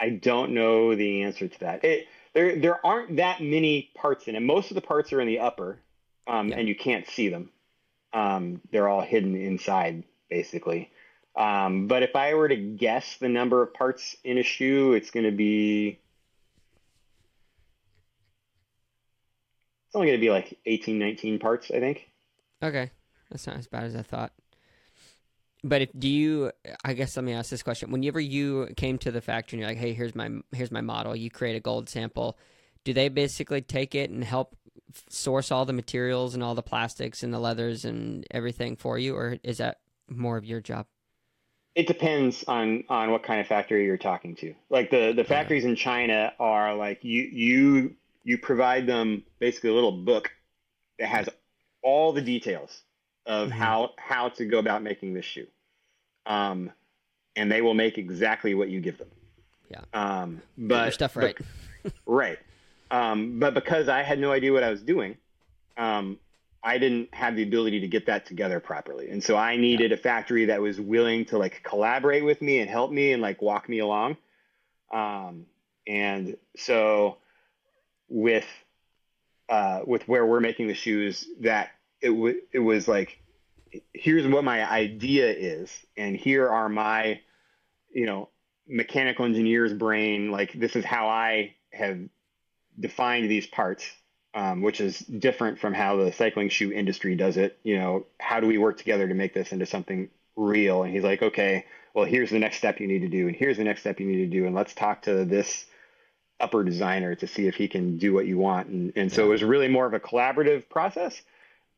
I 0.03 0.09
don't 0.09 0.51
know 0.51 0.97
the 0.97 1.23
answer 1.23 1.47
to 1.47 1.61
that. 1.61 1.85
It, 1.85 2.09
there 2.35 2.59
there 2.59 2.85
aren't 2.85 3.17
that 3.17 3.41
many 3.41 3.91
parts 3.95 4.27
in 4.27 4.35
it. 4.35 4.41
Most 4.41 4.73
of 4.73 4.75
the 4.75 4.81
parts 4.81 5.13
are 5.13 5.21
in 5.21 5.29
the 5.29 5.39
upper, 5.39 5.79
um, 6.27 6.49
yeah. 6.49 6.59
and 6.59 6.67
you 6.69 6.75
can't 6.75 7.07
see 7.07 7.29
them. 7.29 7.51
Um, 8.13 8.61
they're 8.73 8.89
all 8.89 9.01
hidden 9.01 9.37
inside, 9.37 10.03
basically. 10.29 10.91
Um, 11.37 11.87
but 11.87 12.03
if 12.03 12.17
I 12.17 12.35
were 12.35 12.49
to 12.49 12.57
guess 12.57 13.17
the 13.19 13.29
number 13.29 13.63
of 13.63 13.73
parts 13.75 14.17
in 14.25 14.39
a 14.39 14.43
shoe, 14.43 14.93
it's 14.93 15.13
going 15.13 15.25
to 15.25 15.31
be 15.31 16.01
it's 19.87 19.95
only 19.95 20.09
going 20.09 20.19
to 20.19 20.27
be 20.27 20.31
like 20.31 20.59
18, 20.67 20.99
19 20.99 21.39
parts, 21.39 21.71
I 21.71 21.79
think. 21.79 22.09
Okay, 22.61 22.91
that's 23.31 23.47
not 23.47 23.57
as 23.57 23.69
bad 23.69 23.85
as 23.85 23.95
I 23.95 24.03
thought. 24.03 24.33
But 25.65 25.83
if 25.83 25.91
do 25.97 26.09
you, 26.09 26.51
I 26.85 26.93
guess 26.95 27.17
let 27.17 27.25
me 27.25 27.33
ask 27.33 27.51
this 27.51 27.63
question: 27.63 27.91
Whenever 27.91 28.21
you 28.21 28.69
came 28.77 28.99
to 28.99 29.11
the 29.11 29.21
factory 29.21 29.57
and 29.57 29.61
you're 29.61 29.71
like, 29.71 29.79
"Hey, 29.79 29.93
here's 29.93 30.15
my 30.15 30.29
here's 30.53 30.73
my 30.73 30.81
model," 30.81 31.15
you 31.15 31.31
create 31.31 31.57
a 31.57 31.61
gold 31.61 31.89
sample. 31.89 32.37
Do 32.85 32.93
they 32.93 33.09
basically 33.09 33.63
take 33.63 33.95
it 33.95 34.11
and 34.11 34.25
help 34.25 34.57
source 35.09 35.53
all 35.53 35.65
the 35.65 35.73
materials 35.73 36.35
and 36.35 36.43
all 36.43 36.55
the 36.55 36.63
plastics 36.63 37.23
and 37.23 37.33
the 37.33 37.39
leathers 37.39 37.85
and 37.85 38.27
everything 38.31 38.77
for 38.77 38.99
you, 38.99 39.15
or 39.15 39.39
is 39.45 39.59
that 39.59 39.79
more 40.09 40.37
of 40.37 40.45
your 40.45 40.61
job? 40.61 40.87
It 41.75 41.87
depends 41.87 42.45
on 42.49 42.85
on 42.89 43.13
what 43.13 43.23
kind 43.23 43.41
of 43.41 43.47
factory 43.47 43.87
you're 43.87 43.97
talking 43.97 44.35
to. 44.37 44.55
Like 44.69 44.91
the 44.91 45.13
the 45.15 45.25
factories 45.25 45.65
in 45.65 45.77
China 45.77 46.33
are 46.41 46.75
like 46.75 47.05
you 47.05 47.23
you 47.23 47.97
you 48.25 48.37
provide 48.37 48.87
them 48.87 49.23
basically 49.39 49.71
a 49.71 49.75
little 49.75 49.93
book 49.93 50.31
that 50.99 51.09
has 51.09 51.29
all 51.83 52.13
the 52.13 52.21
details 52.21 52.83
of 53.27 53.49
mm-hmm. 53.49 53.59
how 53.59 53.91
how 53.99 54.29
to 54.31 54.45
go 54.45 54.59
about 54.59 54.83
making 54.83 55.15
this 55.15 55.25
shoe, 55.25 55.47
um, 56.27 56.71
and 57.37 57.51
they 57.51 57.63
will 57.63 57.75
make 57.75 57.99
exactly 57.99 58.55
what 58.55 58.69
you 58.69 58.81
give 58.81 58.99
them. 58.99 59.09
Yeah. 59.71 59.81
Um, 59.95 60.43
but 60.59 60.77
Get 60.77 60.85
your 60.85 60.93
stuff 60.93 61.17
right. 61.17 61.37
But, 61.83 61.93
right. 62.07 62.39
Um, 62.91 63.39
but 63.41 63.55
because 63.55 63.89
I 63.89 64.03
had 64.03 64.19
no 64.19 64.33
idea 64.33 64.53
what 64.53 64.63
I 64.63 64.71
was 64.71 64.83
doing, 64.83 65.17
um, 65.79 66.19
I 66.63 66.79
didn't 66.79 67.13
have 67.15 67.35
the 67.35 67.43
ability 67.43 67.81
to 67.81 67.89
get 67.89 68.07
that 68.07 68.27
together 68.27 68.61
properly. 68.61 69.11
And 69.11 69.23
so 69.23 69.37
I 69.37 69.57
needed 69.57 69.91
yeah. 69.91 69.97
a 69.97 69.99
factory 69.99 70.45
that 70.47 70.61
was 70.61 70.81
willing 70.81 71.25
to 71.27 71.39
like 71.39 71.63
collaborate 71.65 72.25
with 72.25 72.41
me 72.41 72.61
and 72.61 72.71
help 72.71 72.93
me 72.93 73.13
and 73.13 73.21
like 73.23 73.43
walk 73.43 73.69
me 73.69 73.81
along. 73.81 74.17
Um, 74.93 75.47
and 75.87 76.37
so 76.57 77.17
with, 78.09 78.47
uh, 79.49 79.81
with 79.87 80.07
where 80.07 80.25
we're 80.25 80.41
making 80.41 80.69
the 80.69 80.75
shoes 80.75 81.27
that 81.41 81.71
it, 82.03 82.09
w- 82.09 82.41
it 82.53 82.59
was 82.59 82.89
like, 82.89 83.19
here's 83.95 84.27
what 84.27 84.45
my 84.45 84.69
idea 84.69 85.31
is. 85.31 85.71
And 85.97 86.17
here 86.17 86.49
are 86.49 86.69
my, 86.69 87.21
you 87.93 88.07
know, 88.07 88.29
mechanical 88.69 89.25
engineer's 89.25 89.73
brain. 89.73 90.31
Like 90.31 90.53
this 90.53 90.77
is 90.77 90.85
how 90.85 91.09
I 91.09 91.55
have 91.73 91.99
defined 92.79 93.31
these 93.31 93.47
parts 93.47 93.85
um, 94.35 94.63
which 94.63 94.81
is 94.81 94.99
different 94.99 95.59
from 95.59 95.75
how 95.75 95.97
the 95.97 96.13
cycling 96.13 96.49
shoe 96.49 96.73
industry 96.73 97.15
does 97.17 97.37
it. 97.37 97.59
You 97.63 97.79
know, 97.79 98.07
how 98.19 98.41
do 98.41 98.47
we 98.47 98.59
work 98.59 98.79
together 98.79 99.07
to 99.07 99.15
make 99.15 99.35
this 99.35 99.53
into 99.53 99.67
something 99.67 100.09
real? 100.37 100.83
And 100.83 100.93
he's 100.93 101.05
like, 101.05 101.23
okay, 101.23 101.67
well, 101.95 102.07
here's 102.07 102.31
the 102.31 102.39
next 102.39 102.57
step 102.57 102.81
you 102.81 102.89
need 102.89 103.01
to 103.01 103.09
do, 103.09 103.29
and 103.29 103.37
here's 103.37 103.59
the 103.59 103.65
next 103.65 103.81
step 103.81 104.01
you 104.01 104.07
need 104.07 104.31
to 104.31 104.39
do, 104.39 104.47
and 104.47 104.55
let's 104.55 104.75
talk 104.75 105.03
to 105.03 105.27
this 105.27 105.67
upper 106.41 106.65
designer 106.65 107.15
to 107.15 107.27
see 107.27 107.47
if 107.47 107.55
he 107.55 107.69
can 107.69 107.99
do 107.99 108.15
what 108.15 108.27
you 108.27 108.39
want. 108.39 108.69
And, 108.69 108.93
and 108.97 109.13
so 109.13 109.27
it 109.27 109.29
was 109.29 109.45
really 109.45 109.69
more 109.69 109.87
of 109.87 109.93
a 109.93 110.01
collaborative 110.01 110.69
process. 110.69 111.21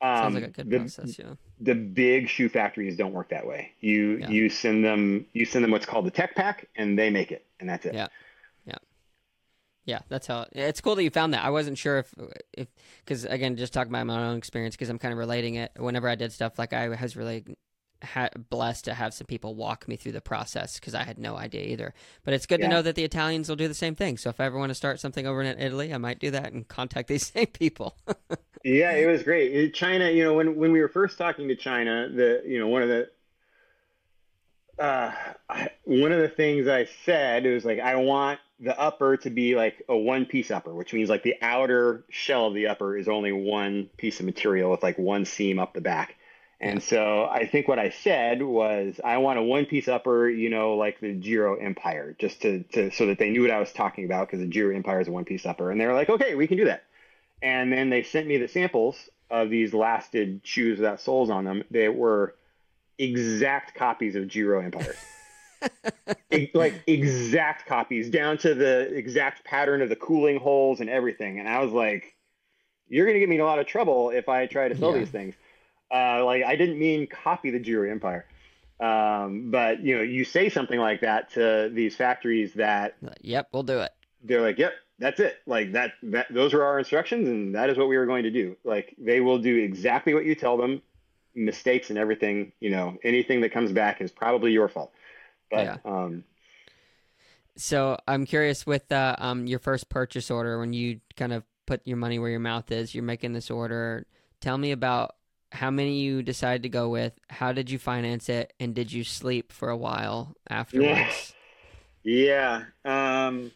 Um, 0.04 0.16
Sounds 0.16 0.34
like 0.34 0.44
a 0.44 0.48
good 0.48 0.70
the, 0.70 0.78
process, 0.80 1.18
yeah. 1.18 1.34
The 1.60 1.74
big 1.74 2.28
shoe 2.28 2.50
factories 2.50 2.96
don't 2.96 3.12
work 3.12 3.30
that 3.30 3.46
way. 3.46 3.72
You 3.80 4.18
yeah. 4.18 4.28
you 4.28 4.50
send 4.50 4.84
them 4.84 5.24
you 5.32 5.46
send 5.46 5.64
them 5.64 5.70
what's 5.70 5.86
called 5.86 6.04
the 6.04 6.10
tech 6.10 6.34
pack, 6.34 6.68
and 6.76 6.98
they 6.98 7.08
make 7.08 7.32
it, 7.32 7.46
and 7.58 7.68
that's 7.68 7.86
it. 7.86 7.94
Yeah. 7.94 8.08
Yeah, 9.86 10.00
that's 10.08 10.26
how. 10.26 10.46
It's 10.52 10.80
cool 10.80 10.94
that 10.94 11.02
you 11.02 11.10
found 11.10 11.34
that. 11.34 11.44
I 11.44 11.50
wasn't 11.50 11.76
sure 11.76 11.98
if, 11.98 12.14
if, 12.54 12.68
because 13.04 13.26
again, 13.26 13.56
just 13.56 13.74
talking 13.74 13.92
about 13.92 14.06
my 14.06 14.28
own 14.28 14.38
experience, 14.38 14.74
because 14.74 14.88
I'm 14.88 14.98
kind 14.98 15.12
of 15.12 15.18
relating 15.18 15.56
it. 15.56 15.72
Whenever 15.76 16.08
I 16.08 16.14
did 16.14 16.32
stuff, 16.32 16.58
like 16.58 16.72
I 16.72 16.88
was 16.88 17.16
really 17.16 17.44
ha- 18.04 18.28
blessed 18.50 18.84
to 18.86 18.94
have 18.94 19.14
some 19.14 19.26
people 19.26 19.54
walk 19.54 19.88
me 19.88 19.96
through 19.96 20.12
the 20.12 20.20
process 20.20 20.78
because 20.78 20.94
I 20.94 21.02
had 21.04 21.18
no 21.18 21.36
idea 21.36 21.62
either. 21.62 21.94
But 22.24 22.34
it's 22.34 22.46
good 22.46 22.60
yeah. 22.60 22.68
to 22.68 22.74
know 22.74 22.82
that 22.82 22.94
the 22.94 23.04
Italians 23.04 23.48
will 23.48 23.56
do 23.56 23.68
the 23.68 23.74
same 23.74 23.94
thing. 23.94 24.18
So 24.18 24.30
if 24.30 24.40
I 24.40 24.44
ever 24.44 24.58
want 24.58 24.70
to 24.70 24.74
start 24.74 25.00
something 25.00 25.26
over 25.26 25.42
in 25.42 25.58
Italy, 25.58 25.92
I 25.92 25.98
might 25.98 26.18
do 26.18 26.30
that 26.30 26.52
and 26.52 26.66
contact 26.68 27.08
these 27.08 27.26
same 27.32 27.46
people. 27.46 27.96
yeah, 28.64 28.92
it 28.92 29.06
was 29.06 29.22
great. 29.22 29.74
China, 29.74 30.10
you 30.10 30.24
know, 30.24 30.34
when 30.34 30.56
when 30.56 30.72
we 30.72 30.80
were 30.80 30.88
first 30.88 31.18
talking 31.18 31.48
to 31.48 31.56
China, 31.56 32.08
the 32.08 32.42
you 32.46 32.58
know 32.58 32.68
one 32.68 32.82
of 32.82 32.88
the 32.88 33.10
uh, 34.78 35.12
one 35.84 36.12
of 36.12 36.20
the 36.20 36.28
things 36.28 36.68
I 36.68 36.86
said 37.04 37.46
it 37.46 37.52
was 37.52 37.64
like 37.64 37.80
I 37.80 37.96
want 37.96 38.40
the 38.60 38.78
upper 38.78 39.16
to 39.18 39.30
be 39.30 39.54
like 39.54 39.82
a 39.88 39.96
one 39.96 40.26
piece 40.26 40.50
upper, 40.50 40.74
which 40.74 40.92
means 40.92 41.08
like 41.08 41.22
the 41.22 41.36
outer 41.42 42.04
shell 42.08 42.46
of 42.46 42.54
the 42.54 42.68
upper 42.68 42.96
is 42.96 43.08
only 43.08 43.32
one 43.32 43.90
piece 43.96 44.20
of 44.20 44.26
material 44.26 44.70
with 44.70 44.82
like 44.82 44.98
one 44.98 45.24
seam 45.24 45.58
up 45.58 45.74
the 45.74 45.80
back. 45.80 46.16
And 46.60 46.82
so 46.82 47.24
I 47.24 47.46
think 47.46 47.68
what 47.68 47.78
I 47.78 47.90
said 47.90 48.42
was 48.42 49.00
I 49.04 49.18
want 49.18 49.38
a 49.38 49.42
one 49.42 49.66
piece 49.66 49.88
upper, 49.88 50.28
you 50.28 50.50
know, 50.50 50.74
like 50.74 51.00
the 51.00 51.12
Giro 51.12 51.56
Empire, 51.56 52.16
just 52.18 52.42
to, 52.42 52.62
to 52.72 52.90
so 52.90 53.06
that 53.06 53.18
they 53.18 53.30
knew 53.30 53.42
what 53.42 53.50
I 53.50 53.58
was 53.58 53.72
talking 53.72 54.04
about 54.04 54.28
because 54.28 54.40
the 54.40 54.46
Giro 54.46 54.74
Empire 54.74 55.00
is 55.00 55.08
a 55.08 55.12
one 55.12 55.24
piece 55.24 55.44
upper. 55.44 55.70
And 55.70 55.80
they 55.80 55.86
were 55.86 55.94
like, 55.94 56.08
okay, 56.08 56.34
we 56.34 56.46
can 56.46 56.56
do 56.56 56.66
that. 56.66 56.84
And 57.42 57.72
then 57.72 57.90
they 57.90 58.02
sent 58.02 58.26
me 58.26 58.38
the 58.38 58.48
samples 58.48 58.96
of 59.30 59.50
these 59.50 59.74
lasted 59.74 60.40
shoes 60.44 60.78
without 60.78 61.00
soles 61.00 61.28
on 61.28 61.44
them. 61.44 61.64
They 61.70 61.88
were 61.88 62.34
exact 62.98 63.74
copies 63.74 64.14
of 64.14 64.28
Giro 64.28 64.60
Empire. 64.60 64.94
like 66.54 66.82
exact 66.86 67.66
copies 67.66 68.10
down 68.10 68.38
to 68.38 68.54
the 68.54 68.94
exact 68.94 69.44
pattern 69.44 69.82
of 69.82 69.88
the 69.88 69.96
cooling 69.96 70.38
holes 70.38 70.80
and 70.80 70.88
everything. 70.88 71.38
And 71.38 71.48
I 71.48 71.62
was 71.62 71.72
like, 71.72 72.14
you're 72.88 73.06
going 73.06 73.14
to 73.14 73.20
get 73.20 73.28
me 73.28 73.36
in 73.36 73.40
a 73.40 73.44
lot 73.44 73.58
of 73.58 73.66
trouble 73.66 74.10
if 74.10 74.28
I 74.28 74.46
try 74.46 74.68
to 74.68 74.76
sell 74.76 74.92
yeah. 74.92 74.98
these 74.98 75.10
things. 75.10 75.34
Uh, 75.94 76.24
like 76.24 76.42
I 76.42 76.56
didn't 76.56 76.78
mean 76.78 77.06
copy 77.06 77.50
the 77.50 77.60
Giro 77.60 77.88
Empire. 77.88 78.26
Um, 78.80 79.50
but 79.50 79.80
you 79.80 79.96
know, 79.96 80.02
you 80.02 80.24
say 80.24 80.48
something 80.48 80.80
like 80.80 81.00
that 81.02 81.30
to 81.34 81.70
these 81.72 81.94
factories 81.94 82.54
that, 82.54 82.96
yep, 83.20 83.48
we'll 83.52 83.62
do 83.62 83.78
it. 83.78 83.92
They're 84.22 84.42
like, 84.42 84.58
yep, 84.58 84.72
that's 84.98 85.20
it. 85.20 85.36
Like 85.46 85.72
that, 85.72 85.92
that, 86.02 86.26
those 86.30 86.54
are 86.54 86.62
our 86.62 86.78
instructions 86.78 87.28
and 87.28 87.54
that 87.54 87.70
is 87.70 87.78
what 87.78 87.88
we 87.88 87.96
were 87.96 88.06
going 88.06 88.24
to 88.24 88.30
do. 88.30 88.56
Like 88.64 88.94
they 88.98 89.20
will 89.20 89.38
do 89.38 89.56
exactly 89.56 90.14
what 90.14 90.24
you 90.24 90.34
tell 90.34 90.56
them 90.56 90.82
mistakes 91.34 91.90
and 91.90 91.98
everything, 91.98 92.52
you 92.60 92.70
know, 92.70 92.98
anything 93.04 93.40
that 93.42 93.52
comes 93.52 93.70
back 93.72 94.00
is 94.00 94.10
probably 94.10 94.52
your 94.52 94.68
fault. 94.68 94.92
But 95.50 95.64
yeah. 95.64 95.76
um 95.84 96.24
so 97.56 97.96
I'm 98.08 98.26
curious 98.26 98.66
with 98.66 98.90
uh, 98.90 99.14
um 99.18 99.46
your 99.46 99.60
first 99.60 99.88
purchase 99.88 100.30
order 100.30 100.58
when 100.58 100.72
you 100.72 101.00
kind 101.16 101.32
of 101.32 101.44
put 101.66 101.80
your 101.86 101.96
money 101.96 102.18
where 102.18 102.30
your 102.30 102.40
mouth 102.40 102.70
is, 102.72 102.94
you're 102.94 103.04
making 103.04 103.32
this 103.32 103.50
order. 103.50 104.06
Tell 104.40 104.58
me 104.58 104.72
about 104.72 105.14
how 105.54 105.70
many 105.70 105.98
you 105.98 106.22
decided 106.22 106.62
to 106.64 106.68
go 106.68 106.88
with, 106.88 107.12
how 107.30 107.52
did 107.52 107.70
you 107.70 107.78
finance 107.78 108.28
it, 108.28 108.52
and 108.58 108.74
did 108.74 108.92
you 108.92 109.04
sleep 109.04 109.52
for 109.52 109.70
a 109.70 109.76
while 109.76 110.36
afterwards? 110.50 111.34
Yeah. 112.02 112.64
yeah. 112.84 113.24
Um 113.24 113.52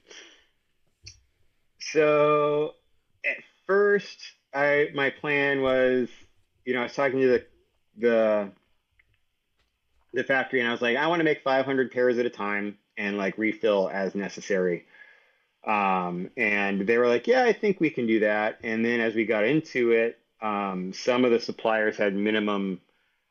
so 1.81 2.75
at 3.25 3.37
first 3.67 4.19
I 4.55 4.89
my 4.95 5.11
plan 5.11 5.61
was, 5.61 6.09
you 6.65 6.75
know, 6.75 6.81
I 6.81 6.85
was 6.85 6.95
talking 6.95 7.21
to 7.21 7.29
the 7.29 7.47
the 7.99 8.53
the 10.15 10.25
factory 10.25 10.61
and 10.61 10.69
I 10.69 10.73
was 10.73 10.83
like, 10.83 10.97
I 10.97 11.07
want 11.09 11.21
to 11.21 11.25
make 11.25 11.43
500 11.43 11.93
pairs 11.93 12.19
at 12.19 12.27
a 12.27 12.31
time 12.31 12.79
and 12.97 13.19
like 13.19 13.37
refill 13.39 13.91
as 13.93 14.15
necessary. 14.15 14.87
Um, 15.67 16.31
and 16.37 16.87
they 16.87 16.99
were 16.99 17.09
like, 17.09 17.27
yeah, 17.27 17.45
I 17.45 17.53
think 17.53 17.81
we 17.81 17.91
can 17.91 18.07
do 18.07 18.21
that. 18.21 18.59
And 18.63 18.85
then 18.85 19.01
as 19.01 19.15
we 19.15 19.27
got 19.27 19.45
into 19.45 19.91
it, 19.91 20.18
um, 20.41 20.93
some 20.93 21.24
of 21.24 21.30
the 21.30 21.41
suppliers 21.41 21.97
had 21.97 22.14
minimum 22.14 22.80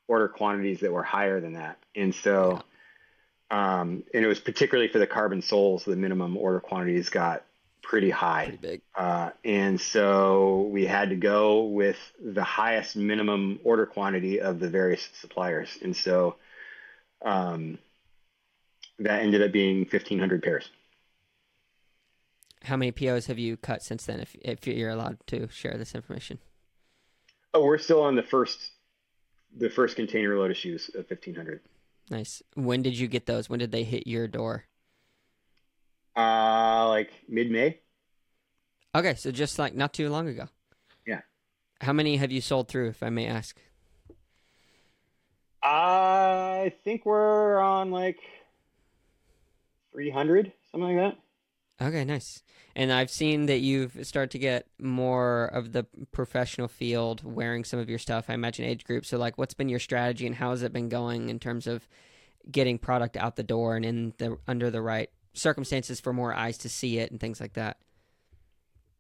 order 0.08 0.28
quantities 0.28 0.82
that 0.82 0.92
were 0.92 1.04
higher 1.04 1.40
than 1.40 1.54
that. 1.54 1.78
And 1.96 2.14
so, 2.14 2.62
um, 3.50 4.04
and 4.14 4.24
it 4.24 4.28
was 4.28 4.40
particularly 4.40 4.90
for 4.90 5.00
the 5.00 5.08
carbon 5.08 5.42
soles, 5.42 5.86
the 5.86 5.96
minimum 5.96 6.38
order 6.38 6.60
quantities 6.60 7.10
got 7.10 7.44
pretty 7.82 8.10
high. 8.10 8.46
Pretty 8.46 8.58
big. 8.58 8.82
Uh, 8.96 9.32
and 9.46 9.80
so 9.80 10.70
we 10.72 10.86
had 10.86 11.10
to 11.10 11.16
go 11.16 11.64
with 11.64 11.98
the 12.22 12.44
highest 12.44 12.96
minimum 12.96 13.60
order 13.64 13.86
quantity 13.86 14.42
of 14.42 14.60
the 14.60 14.70
various 14.70 15.08
suppliers. 15.20 15.70
And 15.82 15.96
so 15.96 16.36
um, 17.24 17.78
that 19.00 19.22
ended 19.22 19.42
up 19.42 19.52
being 19.52 19.80
1,500 19.80 20.44
pairs. 20.44 20.70
How 22.64 22.76
many 22.76 22.92
POs 22.92 23.28
have 23.28 23.40
you 23.40 23.56
cut 23.56 23.82
since 23.82 24.06
then, 24.06 24.20
if, 24.20 24.36
if 24.42 24.68
you're 24.68 24.90
allowed 24.90 25.20
to 25.28 25.48
share 25.50 25.78
this 25.78 25.96
information? 25.96 26.40
Oh, 27.54 27.64
we're 27.64 27.78
still 27.78 28.02
on 28.02 28.16
the 28.16 28.24
first 28.24 28.72
the 29.56 29.70
first 29.70 29.96
container 29.96 30.38
load 30.38 30.52
of 30.52 30.58
shoes 30.58 30.90
of 30.90 31.10
1,500. 31.10 31.62
Nice. 32.10 32.42
When 32.54 32.82
did 32.82 32.98
you 32.98 33.08
get 33.08 33.26
those? 33.26 33.50
When 33.50 33.60
did 33.60 33.72
they 33.72 33.84
hit 33.84 34.06
your 34.06 34.28
door? 34.28 34.66
Uh, 36.16 36.88
like 36.90 37.12
mid 37.28 37.52
May. 37.52 37.80
Okay, 38.96 39.16
so 39.16 39.32
just 39.32 39.60
like 39.60 39.76
not 39.76 39.94
too 39.94 40.10
long 40.10 40.28
ago. 40.28 40.48
Yeah. 41.06 41.22
How 41.82 41.94
many 41.94 42.18
have 42.18 42.32
you 42.32 42.42
sold 42.42 42.68
through, 42.68 42.90
if 42.90 43.04
I 43.04 43.10
may 43.10 43.28
ask? 43.28 43.60
I 45.62 46.74
think 46.84 47.06
we're 47.06 47.60
on 47.60 47.92
like 47.92 48.20
300, 49.92 50.52
something 50.72 50.98
like 50.98 51.14
that. 51.14 51.22
Okay, 51.80 52.04
nice. 52.06 52.42
And 52.76 52.92
I've 52.92 53.10
seen 53.10 53.46
that 53.48 53.60
you've 53.60 53.98
started 54.06 54.32
to 54.32 54.40
get 54.40 54.68
more 54.80 55.46
of 55.46 55.74
the 55.74 55.86
professional 56.12 56.68
field 56.68 57.24
wearing 57.24 57.64
some 57.64 57.80
of 57.80 57.90
your 57.90 58.00
stuff. 58.00 58.26
I 58.30 58.34
imagine 58.34 58.66
age 58.66 58.84
group. 58.84 59.06
So, 59.06 59.18
like, 59.18 59.38
what's 59.38 59.54
been 59.54 59.70
your 59.70 59.80
strategy, 59.80 60.26
and 60.26 60.36
how 60.36 60.52
has 60.52 60.64
it 60.64 60.74
been 60.74 60.90
going 60.90 61.30
in 61.30 61.40
terms 61.40 61.68
of 61.68 61.88
getting 62.50 62.78
product 62.78 63.18
out 63.18 63.36
the 63.36 63.44
door 63.44 63.76
and 63.76 63.86
in 63.86 64.14
the 64.18 64.38
under 64.48 64.72
the 64.72 64.82
right 64.82 65.10
circumstances 65.34 66.00
for 66.00 66.14
more 66.14 66.34
eyes 66.34 66.58
to 66.60 66.70
see 66.70 66.98
it 66.98 67.12
and 67.12 67.20
things 67.20 67.40
like 67.40 67.54
that? 67.54 67.78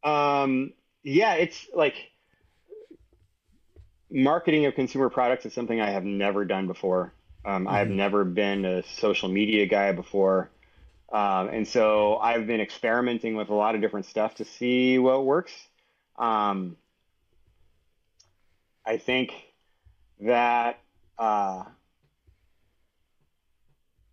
Um, 0.03 0.73
yeah, 1.03 1.33
it's 1.33 1.67
like 1.73 1.95
marketing 4.11 4.65
of 4.65 4.75
consumer 4.75 5.09
products 5.09 5.45
is 5.45 5.53
something 5.53 5.81
I 5.81 5.89
have 5.89 6.03
never 6.03 6.45
done 6.45 6.67
before. 6.67 7.13
Um, 7.43 7.65
mm-hmm. 7.65 7.75
I've 7.75 7.89
never 7.89 8.23
been 8.23 8.65
a 8.65 8.83
social 8.83 9.29
media 9.29 9.65
guy 9.65 9.91
before. 9.91 10.49
Um, 11.11 11.49
and 11.49 11.67
so 11.67 12.17
I've 12.17 12.47
been 12.47 12.59
experimenting 12.59 13.35
with 13.35 13.49
a 13.49 13.53
lot 13.53 13.75
of 13.75 13.81
different 13.81 14.05
stuff 14.05 14.35
to 14.35 14.45
see 14.45 14.99
what 14.99 15.25
works. 15.25 15.53
Um, 16.17 16.75
I 18.85 18.97
think 18.97 19.31
that, 20.21 20.79
uh, 21.17 21.63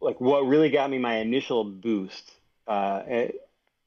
like 0.01 0.21
what 0.21 0.47
really 0.47 0.71
got 0.71 0.91
me 0.91 0.99
my 0.99 1.17
initial 1.17 1.65
boost 1.65 2.31
uh, 2.69 3.03
at, 3.07 3.35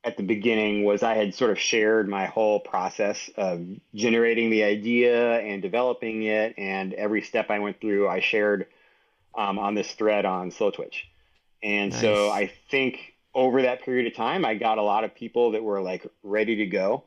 at, 0.03 0.17
the 0.17 0.23
beginning 0.23 0.83
was 0.83 1.03
I 1.03 1.13
had 1.13 1.35
sort 1.35 1.51
of 1.51 1.59
shared 1.59 2.07
my 2.07 2.25
whole 2.25 2.59
process 2.59 3.29
of 3.37 3.65
generating 3.93 4.49
the 4.49 4.63
idea 4.63 5.39
and 5.39 5.61
developing 5.61 6.23
it, 6.23 6.55
and 6.57 6.93
every 6.93 7.21
step 7.21 7.51
I 7.51 7.59
went 7.59 7.79
through, 7.79 8.07
I 8.07 8.19
shared 8.19 8.67
um, 9.35 9.59
on 9.59 9.75
this 9.75 9.91
thread 9.91 10.25
on 10.25 10.51
Slowtwitch. 10.51 11.03
And 11.63 11.91
nice. 11.91 12.01
so 12.01 12.29
I 12.29 12.51
think 12.69 13.13
over 13.33 13.63
that 13.63 13.83
period 13.83 14.07
of 14.07 14.15
time, 14.15 14.45
I 14.45 14.55
got 14.55 14.77
a 14.77 14.83
lot 14.83 15.03
of 15.03 15.15
people 15.15 15.51
that 15.51 15.63
were 15.63 15.81
like 15.81 16.05
ready 16.23 16.57
to 16.57 16.65
go. 16.65 17.03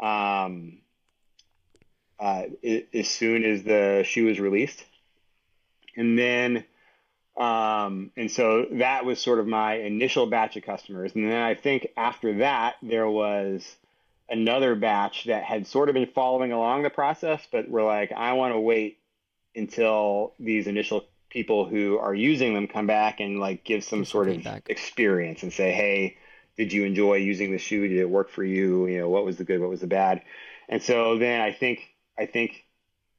Um, 0.00 0.78
uh, 2.18 2.44
as 2.92 3.08
soon 3.08 3.44
as 3.44 3.62
the 3.62 4.02
shoe 4.04 4.26
was 4.26 4.38
released, 4.38 4.84
and 5.96 6.18
then 6.18 6.64
um, 7.36 8.10
and 8.16 8.30
so 8.30 8.66
that 8.72 9.06
was 9.06 9.18
sort 9.18 9.38
of 9.38 9.46
my 9.46 9.74
initial 9.74 10.26
batch 10.26 10.56
of 10.56 10.62
customers. 10.62 11.12
And 11.14 11.24
then 11.24 11.42
I 11.42 11.54
think 11.54 11.88
after 11.96 12.38
that, 12.38 12.76
there 12.82 13.08
was 13.08 13.76
another 14.28 14.74
batch 14.74 15.24
that 15.24 15.42
had 15.44 15.66
sort 15.66 15.88
of 15.88 15.94
been 15.94 16.06
following 16.06 16.52
along 16.52 16.82
the 16.82 16.90
process, 16.90 17.40
but 17.50 17.68
were 17.68 17.82
like, 17.82 18.12
I 18.12 18.34
want 18.34 18.54
to 18.54 18.60
wait 18.60 18.98
until 19.56 20.34
these 20.38 20.66
initial 20.66 21.06
people 21.30 21.64
who 21.64 21.98
are 21.98 22.14
using 22.14 22.54
them 22.54 22.66
come 22.66 22.86
back 22.86 23.20
and 23.20 23.40
like 23.40 23.64
give 23.64 23.84
some 23.84 24.04
sort 24.04 24.28
of 24.28 24.44
experience 24.66 25.42
and 25.42 25.52
say, 25.52 25.72
hey, 25.72 26.16
did 26.56 26.72
you 26.72 26.84
enjoy 26.84 27.14
using 27.14 27.52
the 27.52 27.58
shoe? 27.58 27.88
Did 27.88 27.98
it 27.98 28.10
work 28.10 28.30
for 28.30 28.44
you? 28.44 28.86
You 28.86 28.98
know, 28.98 29.08
what 29.08 29.24
was 29.24 29.36
the 29.36 29.44
good? 29.44 29.60
What 29.60 29.70
was 29.70 29.80
the 29.80 29.86
bad? 29.86 30.22
And 30.68 30.82
so 30.82 31.18
then 31.18 31.40
I 31.40 31.52
think 31.52 31.80
I 32.18 32.26
think 32.26 32.64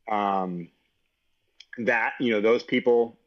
um, 0.10 0.70
that 1.80 2.14
you 2.20 2.32
know 2.32 2.42
those 2.42 2.64
people 2.64 3.18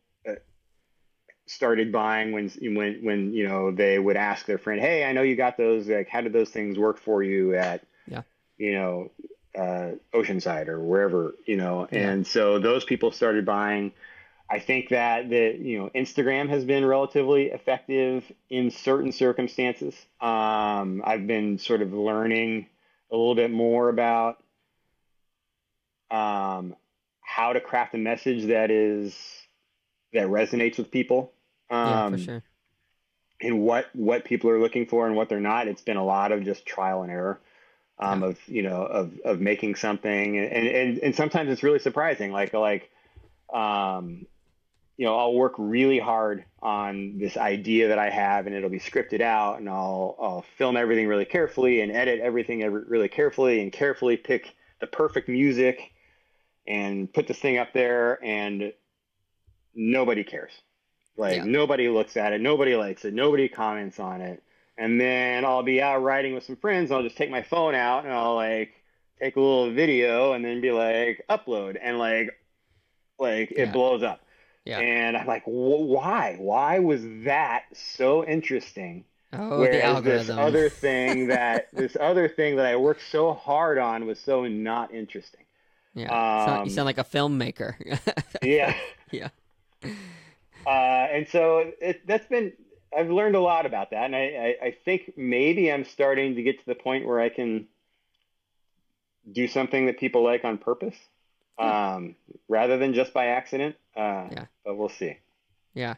started 1.47 1.93
buying 1.93 2.33
when 2.33 2.51
when 2.61 3.01
when 3.03 3.33
you 3.33 3.47
know 3.47 3.71
they 3.71 3.99
would 3.99 4.17
ask 4.17 4.47
their 4.47 4.59
friend, 4.59 4.81
"Hey, 4.81 5.05
I 5.05 5.13
know 5.13 5.23
you 5.23 5.37
got 5.37 5.57
those. 5.57 5.89
Like, 5.89 6.09
how 6.09 6.21
did 6.21 6.33
those 6.33 6.51
things 6.51 6.79
work 6.79 6.99
for 6.99 7.23
you 7.23 7.55
at 7.55 7.85
yeah. 8.07 8.23
you 8.57 8.73
know 8.73 9.11
uh, 9.57 9.93
Oceanside 10.13 10.69
or 10.69 10.81
wherever 10.81 11.35
you 11.47 11.57
know?" 11.57 11.89
Yeah. 11.91 12.11
And 12.11 12.27
so 12.27 12.59
those 12.59 12.85
people 12.85 13.11
started 13.11 13.45
buying. 13.45 13.93
I 14.49 14.59
think 14.59 14.91
that 14.91 15.31
the 15.31 15.57
you 15.59 15.79
know 15.79 15.91
Instagram 15.95 16.49
has 16.51 16.65
been 16.65 16.85
relatively 16.85 17.47
effective 17.47 18.31
in 18.51 18.71
certain 18.71 19.13
circumstances. 19.13 19.95
Um, 20.21 21.03
I've 21.05 21.27
been 21.27 21.59
sort 21.59 21.81
of 21.81 21.93
learning 21.93 22.67
a 23.11 23.17
little 23.17 23.35
bit 23.35 23.51
more 23.51 23.89
about 23.89 24.43
um, 26.11 26.77
how 27.21 27.53
to 27.53 27.61
craft 27.61 27.95
a 27.95 27.99
message 27.99 28.47
that 28.47 28.71
is 28.71 29.17
that 30.13 30.27
resonates 30.29 30.77
with 30.79 30.91
people. 30.91 31.33
Um, 31.71 31.79
yeah, 31.89 32.09
for 32.09 32.15
um, 32.15 32.19
sure. 32.19 32.43
And 33.41 33.61
what 33.63 33.87
what 33.95 34.25
people 34.25 34.51
are 34.51 34.61
looking 34.61 34.87
for 34.87 35.07
and 35.07 35.17
what 35.17 35.29
they're 35.31 35.41
not. 35.41 35.69
It's 35.69 35.83
been 35.83 35.97
a 35.97 36.05
lot 36.05 36.33
of 36.33 36.45
just 36.45 36.67
trial 36.67 37.03
and 37.03 37.11
error. 37.11 37.41
Um, 37.99 38.23
yeah. 38.23 38.29
of 38.29 38.49
you 38.49 38.63
know 38.63 38.83
of 38.83 39.19
of 39.25 39.41
making 39.41 39.77
something 39.77 40.37
and, 40.37 40.67
and 40.67 40.99
and 40.99 41.15
sometimes 41.15 41.49
it's 41.49 41.63
really 41.63 41.79
surprising 41.79 42.33
like 42.33 42.53
like 42.53 42.91
um 43.53 44.27
you 44.97 45.05
know 45.07 45.19
I'll 45.19 45.35
work 45.35 45.55
really 45.59 45.99
hard 45.99 46.45
on 46.63 47.19
this 47.19 47.37
idea 47.37 47.89
that 47.89 47.99
I 47.99 48.11
have 48.11 48.47
and 48.47 48.55
it'll 48.55 48.71
be 48.71 48.79
scripted 48.79 49.21
out 49.21 49.59
and 49.59 49.69
I'll 49.69 50.17
I'll 50.21 50.45
film 50.57 50.77
everything 50.77 51.07
really 51.07 51.25
carefully 51.25 51.81
and 51.81 51.93
edit 51.93 52.21
everything 52.21 52.61
really 52.71 53.09
carefully 53.09 53.61
and 53.61 53.73
carefully 53.73 54.17
pick 54.17 54.55
the 54.81 54.87
perfect 54.87 55.29
music 55.29 55.93
and 56.67 57.13
put 57.13 57.27
this 57.27 57.39
thing 57.39 57.59
up 57.59 57.73
there 57.73 58.23
and 58.25 58.73
nobody 59.75 60.25
cares. 60.25 60.53
Like 61.17 61.37
yeah. 61.37 61.45
nobody 61.45 61.89
looks 61.89 62.17
at 62.17 62.33
it, 62.33 62.41
nobody 62.41 62.77
likes 62.77 63.05
it, 63.05 63.15
nobody 63.15 63.49
comments 63.49 64.01
on 64.01 64.21
it. 64.21 64.43
And 64.77 65.01
then 65.01 65.45
I'll 65.45 65.63
be 65.63 65.81
out 65.81 66.03
riding 66.03 66.35
with 66.35 66.45
some 66.45 66.57
friends. 66.57 66.91
and 66.91 66.99
I'll 66.99 67.05
just 67.05 67.17
take 67.17 67.31
my 67.31 67.43
phone 67.43 67.75
out 67.75 68.05
and 68.05 68.13
I'll 68.13 68.35
like 68.35 68.73
take 69.21 69.37
a 69.37 69.41
little 69.41 69.73
video 69.73 70.33
and 70.33 70.45
then 70.45 70.61
be 70.61 70.73
like 70.73 71.25
upload 71.29 71.79
and 71.81 71.99
like 71.99 72.31
like 73.19 73.53
it 73.53 73.73
blows 73.73 74.03
up. 74.03 74.24
Yeah. 74.65 74.79
And 74.79 75.17
I'm 75.17 75.27
like, 75.27 75.43
why? 75.45 76.37
Why 76.39 76.79
was 76.79 77.03
that 77.25 77.65
so 77.75 78.25
interesting? 78.25 79.05
Oh, 79.33 79.61
Whereas 79.61 80.03
this 80.03 80.31
other 80.31 80.69
thing 80.71 81.29
that 81.29 81.69
this 81.73 81.97
other 81.99 82.29
thing 82.29 82.57
that 82.57 82.67
I 82.67 82.77
worked 82.77 83.03
so 83.11 83.35
hard 83.35 83.79
on 83.79 84.07
was 84.07 84.19
so 84.19 84.47
not 84.47 84.95
interesting. 84.95 85.45
Yeah, 85.95 86.57
um, 86.59 86.65
you 86.65 86.71
sound 86.71 86.87
like 86.87 86.99
a 86.99 87.05
filmmaker. 87.05 87.75
yeah, 88.43 88.75
yeah. 89.11 89.29
Uh, 90.67 90.69
and 90.69 91.29
so 91.29 91.73
it, 91.81 92.07
that's 92.07 92.27
been 92.27 92.53
I've 92.97 93.11
learned 93.11 93.37
a 93.37 93.41
lot 93.41 93.67
about 93.67 93.91
that, 93.91 94.05
and 94.05 94.17
I, 94.17 94.57
I, 94.63 94.67
I, 94.67 94.77
think 94.85 95.13
maybe 95.17 95.71
I'm 95.71 95.85
starting 95.85 96.37
to 96.37 96.43
get 96.43 96.59
to 96.61 96.67
the 96.67 96.75
point 96.75 97.07
where 97.07 97.21
I 97.21 97.29
can 97.29 97.67
do 99.31 99.49
something 99.49 99.87
that 99.87 99.99
people 99.99 100.23
like 100.23 100.45
on 100.45 100.59
purpose, 100.59 100.97
um, 101.59 102.17
rather 102.49 102.79
than 102.79 102.95
just 102.95 103.13
by 103.13 103.27
accident. 103.27 103.77
Uh, 103.97 104.29
yeah, 104.31 104.45
but 104.65 104.77
we'll 104.77 104.89
see. 104.89 105.19
Yeah. 105.75 105.95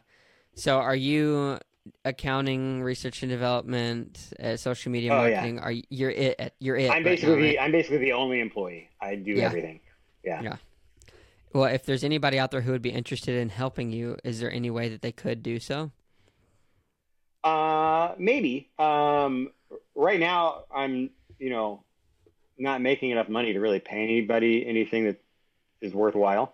So, 0.55 0.77
are 0.77 0.95
you 0.95 1.59
accounting, 2.03 2.81
research 2.81 3.23
and 3.23 3.29
development, 3.29 4.33
uh, 4.41 4.57
social 4.57 4.91
media 4.91 5.13
oh, 5.13 5.17
marketing? 5.17 5.55
Yeah. 5.55 5.61
Are 5.61 5.71
you, 5.71 5.83
you're 5.89 6.11
it? 6.11 6.53
You're 6.59 6.77
it. 6.77 6.91
I'm 6.91 7.03
basically 7.03 7.35
now, 7.35 7.41
right? 7.41 7.57
I'm 7.61 7.71
basically 7.71 7.99
the 7.99 8.13
only 8.13 8.39
employee. 8.39 8.89
I 9.01 9.15
do 9.15 9.33
yeah. 9.33 9.45
everything. 9.45 9.79
Yeah. 10.23 10.41
Yeah. 10.41 10.55
Well, 11.53 11.65
if 11.65 11.85
there's 11.85 12.03
anybody 12.03 12.37
out 12.37 12.51
there 12.51 12.61
who 12.61 12.71
would 12.71 12.81
be 12.81 12.89
interested 12.89 13.35
in 13.35 13.49
helping 13.49 13.91
you, 13.91 14.17
is 14.23 14.39
there 14.39 14.51
any 14.51 14.69
way 14.69 14.89
that 14.89 15.01
they 15.01 15.11
could 15.11 15.41
do 15.41 15.59
so? 15.59 15.91
Uh, 17.43 18.13
maybe. 18.17 18.69
Um, 18.77 19.51
right 19.95 20.19
now, 20.19 20.65
I'm, 20.73 21.09
you 21.39 21.49
know, 21.49 21.83
not 22.57 22.81
making 22.81 23.11
enough 23.11 23.29
money 23.29 23.53
to 23.53 23.59
really 23.59 23.79
pay 23.79 24.03
anybody 24.03 24.65
anything 24.67 25.05
that 25.05 25.21
is 25.81 25.93
worthwhile. 25.93 26.53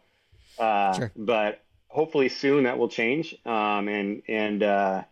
Uh, 0.57 0.93
sure. 0.93 1.11
But 1.15 1.61
hopefully 1.88 2.30
soon 2.30 2.63
that 2.63 2.78
will 2.78 2.89
change. 2.89 3.36
Um, 3.45 3.88
and 3.88 4.21
and 4.28 4.63
uh, 4.63 5.03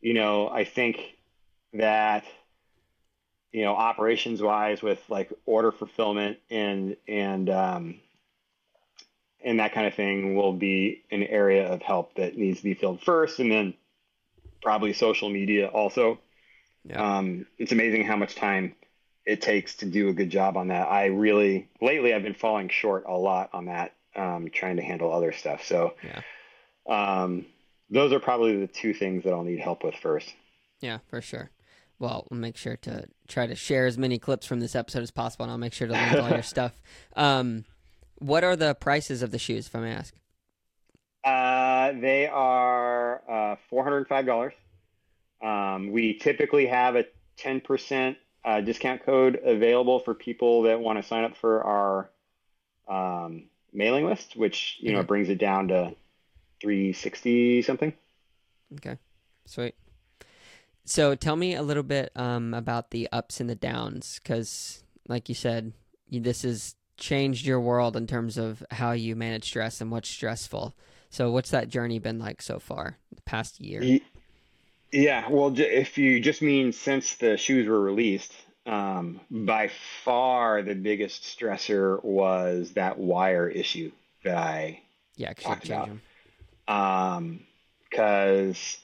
you 0.00 0.14
know, 0.14 0.48
I 0.48 0.64
think 0.64 1.00
that 1.74 2.24
you 3.52 3.64
know, 3.64 3.74
operations 3.74 4.42
wise, 4.42 4.82
with 4.82 5.00
like 5.08 5.32
order 5.46 5.72
fulfillment 5.72 6.38
and 6.50 6.96
and 7.06 7.48
um, 7.48 8.00
and 9.42 9.60
that 9.60 9.72
kind 9.72 9.86
of 9.86 9.94
thing 9.94 10.34
will 10.34 10.52
be 10.52 11.02
an 11.10 11.22
area 11.22 11.66
of 11.66 11.80
help 11.82 12.14
that 12.16 12.36
needs 12.36 12.58
to 12.58 12.64
be 12.64 12.74
filled 12.74 13.02
first, 13.02 13.38
and 13.38 13.50
then 13.50 13.74
probably 14.62 14.92
social 14.92 15.30
media 15.30 15.68
also. 15.68 16.18
Yeah. 16.84 17.18
Um, 17.18 17.46
it's 17.58 17.72
amazing 17.72 18.04
how 18.04 18.16
much 18.16 18.34
time 18.34 18.74
it 19.28 19.42
takes 19.42 19.74
to 19.76 19.84
do 19.84 20.08
a 20.08 20.12
good 20.14 20.30
job 20.30 20.56
on 20.56 20.68
that. 20.68 20.88
I 20.88 21.06
really 21.06 21.68
lately 21.82 22.14
I've 22.14 22.22
been 22.22 22.32
falling 22.32 22.70
short 22.70 23.04
a 23.06 23.12
lot 23.12 23.50
on 23.52 23.66
that, 23.66 23.92
um, 24.16 24.48
trying 24.50 24.76
to 24.76 24.82
handle 24.82 25.12
other 25.12 25.32
stuff. 25.32 25.62
So, 25.64 25.92
yeah. 26.02 26.22
um, 26.88 27.44
those 27.90 28.10
are 28.14 28.20
probably 28.20 28.56
the 28.56 28.66
two 28.66 28.94
things 28.94 29.24
that 29.24 29.34
I'll 29.34 29.42
need 29.42 29.60
help 29.60 29.84
with 29.84 29.94
first. 29.96 30.34
Yeah, 30.80 30.98
for 31.08 31.20
sure. 31.20 31.50
Well, 31.98 32.26
we'll 32.30 32.40
make 32.40 32.56
sure 32.56 32.76
to 32.78 33.06
try 33.26 33.46
to 33.46 33.54
share 33.54 33.84
as 33.84 33.98
many 33.98 34.18
clips 34.18 34.46
from 34.46 34.60
this 34.60 34.74
episode 34.74 35.02
as 35.02 35.10
possible, 35.10 35.44
and 35.44 35.52
I'll 35.52 35.58
make 35.58 35.74
sure 35.74 35.88
to 35.88 35.92
link 35.92 36.12
all 36.14 36.30
your 36.30 36.42
stuff. 36.42 36.80
Um, 37.14 37.66
what 38.16 38.44
are 38.44 38.56
the 38.56 38.74
prices 38.76 39.20
of 39.20 39.30
the 39.30 39.38
shoes, 39.38 39.66
if 39.66 39.76
I 39.76 39.80
may 39.80 39.92
ask? 39.92 40.14
Uh, 41.22 41.92
they 42.00 42.28
are 42.28 43.20
uh, 43.28 43.56
four 43.68 43.84
hundred 43.84 44.08
five 44.08 44.24
dollars. 44.24 44.54
Um, 45.42 45.92
we 45.92 46.14
typically 46.14 46.66
have 46.68 46.96
a 46.96 47.04
ten 47.36 47.60
percent 47.60 48.16
uh, 48.44 48.60
discount 48.60 49.04
code 49.04 49.40
available 49.44 50.00
for 50.00 50.14
people 50.14 50.62
that 50.62 50.80
want 50.80 50.98
to 51.00 51.06
sign 51.06 51.24
up 51.24 51.36
for 51.36 51.62
our 51.62 52.10
um, 52.88 53.44
mailing 53.72 54.06
list, 54.06 54.36
which 54.36 54.76
you 54.80 54.88
mm-hmm. 54.88 54.98
know 54.98 55.02
brings 55.02 55.28
it 55.28 55.38
down 55.38 55.68
to 55.68 55.94
three 56.60 56.92
sixty 56.92 57.62
something. 57.62 57.92
Okay, 58.74 58.98
sweet. 59.46 59.74
So 60.84 61.14
tell 61.14 61.36
me 61.36 61.54
a 61.54 61.62
little 61.62 61.82
bit 61.82 62.10
um, 62.16 62.54
about 62.54 62.90
the 62.90 63.08
ups 63.12 63.40
and 63.40 63.50
the 63.50 63.54
downs, 63.54 64.20
because 64.22 64.82
like 65.06 65.28
you 65.28 65.34
said, 65.34 65.72
this 66.10 66.42
has 66.42 66.76
changed 66.96 67.46
your 67.46 67.60
world 67.60 67.94
in 67.94 68.06
terms 68.06 68.38
of 68.38 68.62
how 68.70 68.92
you 68.92 69.14
manage 69.14 69.44
stress 69.44 69.80
and 69.80 69.90
what's 69.90 70.08
stressful. 70.08 70.74
So 71.10 71.30
what's 71.30 71.50
that 71.50 71.68
journey 71.68 71.98
been 71.98 72.18
like 72.18 72.42
so 72.42 72.58
far, 72.58 72.98
the 73.14 73.22
past 73.22 73.60
year? 73.60 74.00
Yeah, 74.92 75.28
well, 75.28 75.52
if 75.58 75.98
you 75.98 76.20
just 76.20 76.40
mean 76.40 76.72
since 76.72 77.16
the 77.16 77.36
shoes 77.36 77.68
were 77.68 77.80
released, 77.80 78.32
um, 78.64 79.20
by 79.30 79.70
far 80.04 80.62
the 80.62 80.74
biggest 80.74 81.22
stressor 81.22 82.02
was 82.02 82.72
that 82.72 82.98
wire 82.98 83.48
issue 83.48 83.90
that 84.24 84.36
I 84.36 84.82
yeah 85.16 85.32
talked 85.32 85.66
about. 85.66 85.90
Um, 86.68 87.40
because 87.90 88.78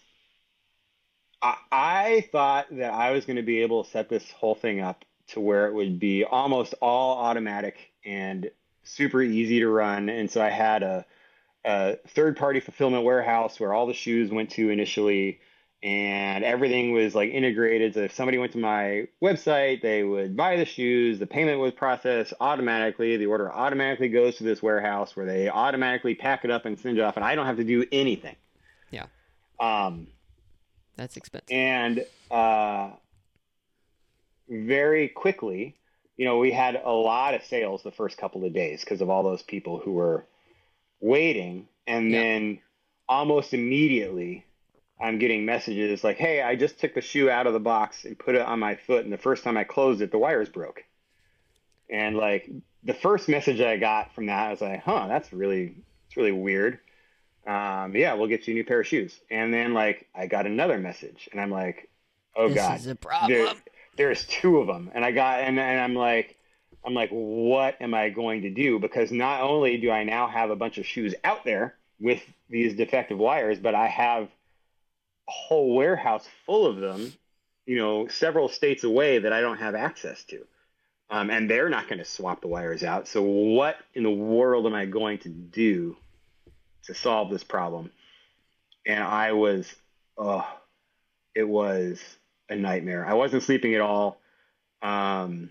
I, 1.42 1.56
I 1.70 2.28
thought 2.32 2.66
that 2.70 2.92
I 2.92 3.10
was 3.10 3.26
going 3.26 3.36
to 3.36 3.42
be 3.42 3.62
able 3.62 3.84
to 3.84 3.90
set 3.90 4.08
this 4.08 4.30
whole 4.32 4.54
thing 4.54 4.80
up 4.80 5.04
to 5.28 5.40
where 5.40 5.66
it 5.66 5.74
would 5.74 6.00
be 6.00 6.24
almost 6.24 6.74
all 6.80 7.18
automatic 7.18 7.76
and 8.04 8.50
super 8.82 9.22
easy 9.22 9.60
to 9.60 9.68
run. 9.68 10.08
And 10.08 10.30
so 10.30 10.42
I 10.42 10.50
had 10.50 10.82
a, 10.82 11.04
a 11.64 11.96
third 12.08 12.36
party 12.36 12.60
fulfillment 12.60 13.04
warehouse 13.04 13.60
where 13.60 13.72
all 13.72 13.86
the 13.86 13.94
shoes 13.94 14.30
went 14.30 14.50
to 14.50 14.70
initially 14.70 15.40
and 15.84 16.44
everything 16.44 16.92
was 16.92 17.14
like 17.14 17.30
integrated. 17.30 17.92
So 17.92 18.00
if 18.00 18.14
somebody 18.14 18.38
went 18.38 18.52
to 18.52 18.58
my 18.58 19.06
website, 19.22 19.82
they 19.82 20.02
would 20.02 20.34
buy 20.34 20.56
the 20.56 20.64
shoes, 20.64 21.18
the 21.18 21.26
payment 21.26 21.60
was 21.60 21.72
processed 21.72 22.32
automatically, 22.40 23.18
the 23.18 23.26
order 23.26 23.52
automatically 23.52 24.08
goes 24.08 24.36
to 24.36 24.44
this 24.44 24.62
warehouse 24.62 25.14
where 25.14 25.26
they 25.26 25.50
automatically 25.50 26.14
pack 26.14 26.46
it 26.46 26.50
up 26.50 26.64
and 26.64 26.80
send 26.80 26.96
it 26.96 27.02
off, 27.02 27.16
and 27.16 27.24
I 27.24 27.34
don't 27.34 27.44
have 27.44 27.58
to 27.58 27.64
do 27.64 27.84
anything. 27.92 28.34
Yeah. 28.90 29.06
Um, 29.60 30.06
that's 30.96 31.18
expensive. 31.18 31.50
And 31.50 32.06
uh, 32.30 32.92
very 34.48 35.08
quickly, 35.08 35.76
you 36.16 36.24
know, 36.24 36.38
we 36.38 36.50
had 36.50 36.80
a 36.82 36.92
lot 36.92 37.34
of 37.34 37.44
sales 37.44 37.82
the 37.82 37.92
first 37.92 38.16
couple 38.16 38.42
of 38.46 38.54
days 38.54 38.80
because 38.80 39.02
of 39.02 39.10
all 39.10 39.22
those 39.22 39.42
people 39.42 39.80
who 39.80 39.92
were 39.92 40.24
waiting. 41.00 41.68
And 41.86 42.10
yeah. 42.10 42.22
then 42.22 42.58
almost 43.06 43.52
immediately, 43.52 44.46
I'm 45.04 45.18
getting 45.18 45.44
messages 45.44 46.02
like, 46.02 46.16
hey, 46.16 46.42
I 46.42 46.56
just 46.56 46.80
took 46.80 46.94
the 46.94 47.00
shoe 47.00 47.30
out 47.30 47.46
of 47.46 47.52
the 47.52 47.60
box 47.60 48.04
and 48.04 48.18
put 48.18 48.34
it 48.34 48.40
on 48.40 48.58
my 48.58 48.76
foot. 48.76 49.04
And 49.04 49.12
the 49.12 49.18
first 49.18 49.44
time 49.44 49.56
I 49.56 49.64
closed 49.64 50.00
it, 50.00 50.10
the 50.10 50.18
wires 50.18 50.48
broke. 50.48 50.84
And 51.90 52.16
like 52.16 52.50
the 52.82 52.94
first 52.94 53.28
message 53.28 53.60
I 53.60 53.76
got 53.76 54.14
from 54.14 54.26
that, 54.26 54.48
I 54.48 54.50
was 54.50 54.60
like, 54.60 54.82
huh, 54.82 55.06
that's 55.08 55.32
really, 55.32 55.74
it's 56.06 56.16
really 56.16 56.32
weird 56.32 56.78
um, 57.46 57.94
yeah, 57.94 58.14
we'll 58.14 58.28
get 58.28 58.46
you 58.46 58.54
a 58.54 58.56
new 58.56 58.64
pair 58.64 58.80
of 58.80 58.86
shoes. 58.86 59.20
And 59.30 59.52
then 59.52 59.74
like 59.74 60.08
I 60.14 60.26
got 60.26 60.46
another 60.46 60.78
message, 60.78 61.28
and 61.30 61.40
I'm 61.40 61.50
like, 61.50 61.88
oh 62.36 62.48
this 62.48 62.56
god, 62.56 62.80
is 62.80 62.86
a 62.86 62.94
problem. 62.94 63.32
There, 63.32 63.54
there's 63.96 64.24
two 64.26 64.58
of 64.58 64.66
them, 64.66 64.90
and 64.94 65.04
I 65.04 65.12
got 65.12 65.40
and, 65.40 65.58
and 65.58 65.80
I'm 65.80 65.94
like, 65.94 66.36
I'm 66.84 66.94
like, 66.94 67.10
what 67.10 67.80
am 67.80 67.94
I 67.94 68.08
going 68.08 68.42
to 68.42 68.50
do? 68.50 68.78
Because 68.78 69.12
not 69.12 69.42
only 69.42 69.76
do 69.76 69.90
I 69.90 70.04
now 70.04 70.26
have 70.26 70.50
a 70.50 70.56
bunch 70.56 70.78
of 70.78 70.86
shoes 70.86 71.14
out 71.22 71.44
there 71.44 71.76
with 72.00 72.22
these 72.48 72.74
defective 72.74 73.18
wires, 73.18 73.58
but 73.58 73.74
I 73.74 73.88
have 73.88 74.28
whole 75.26 75.74
warehouse 75.74 76.28
full 76.46 76.66
of 76.66 76.76
them, 76.76 77.12
you 77.66 77.76
know, 77.76 78.08
several 78.08 78.48
states 78.48 78.84
away 78.84 79.20
that 79.20 79.32
I 79.32 79.40
don't 79.40 79.58
have 79.58 79.74
access 79.74 80.22
to. 80.24 80.44
Um, 81.10 81.30
and 81.30 81.48
they're 81.50 81.68
not 81.68 81.88
going 81.88 81.98
to 81.98 82.04
swap 82.04 82.40
the 82.40 82.48
wires 82.48 82.82
out. 82.82 83.08
So 83.08 83.22
what 83.22 83.76
in 83.94 84.02
the 84.02 84.10
world 84.10 84.66
am 84.66 84.74
I 84.74 84.86
going 84.86 85.18
to 85.18 85.28
do 85.28 85.96
to 86.86 86.94
solve 86.94 87.30
this 87.30 87.44
problem. 87.44 87.90
And 88.86 89.02
I 89.02 89.32
was, 89.32 89.72
oh, 90.16 90.46
it 91.34 91.48
was 91.48 92.00
a 92.48 92.56
nightmare. 92.56 93.06
I 93.06 93.14
wasn't 93.14 93.42
sleeping 93.42 93.74
at 93.74 93.80
all. 93.80 94.20
Um, 94.82 95.50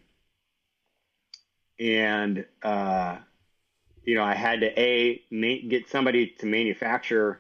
and, 1.80 2.46
uh, 2.62 3.18
you 4.04 4.16
know, 4.16 4.24
I 4.24 4.36
had 4.36 4.62
to 4.62 4.80
a 4.80 5.22
get 5.32 5.90
somebody 5.90 6.28
to 6.40 6.46
manufacture. 6.46 7.40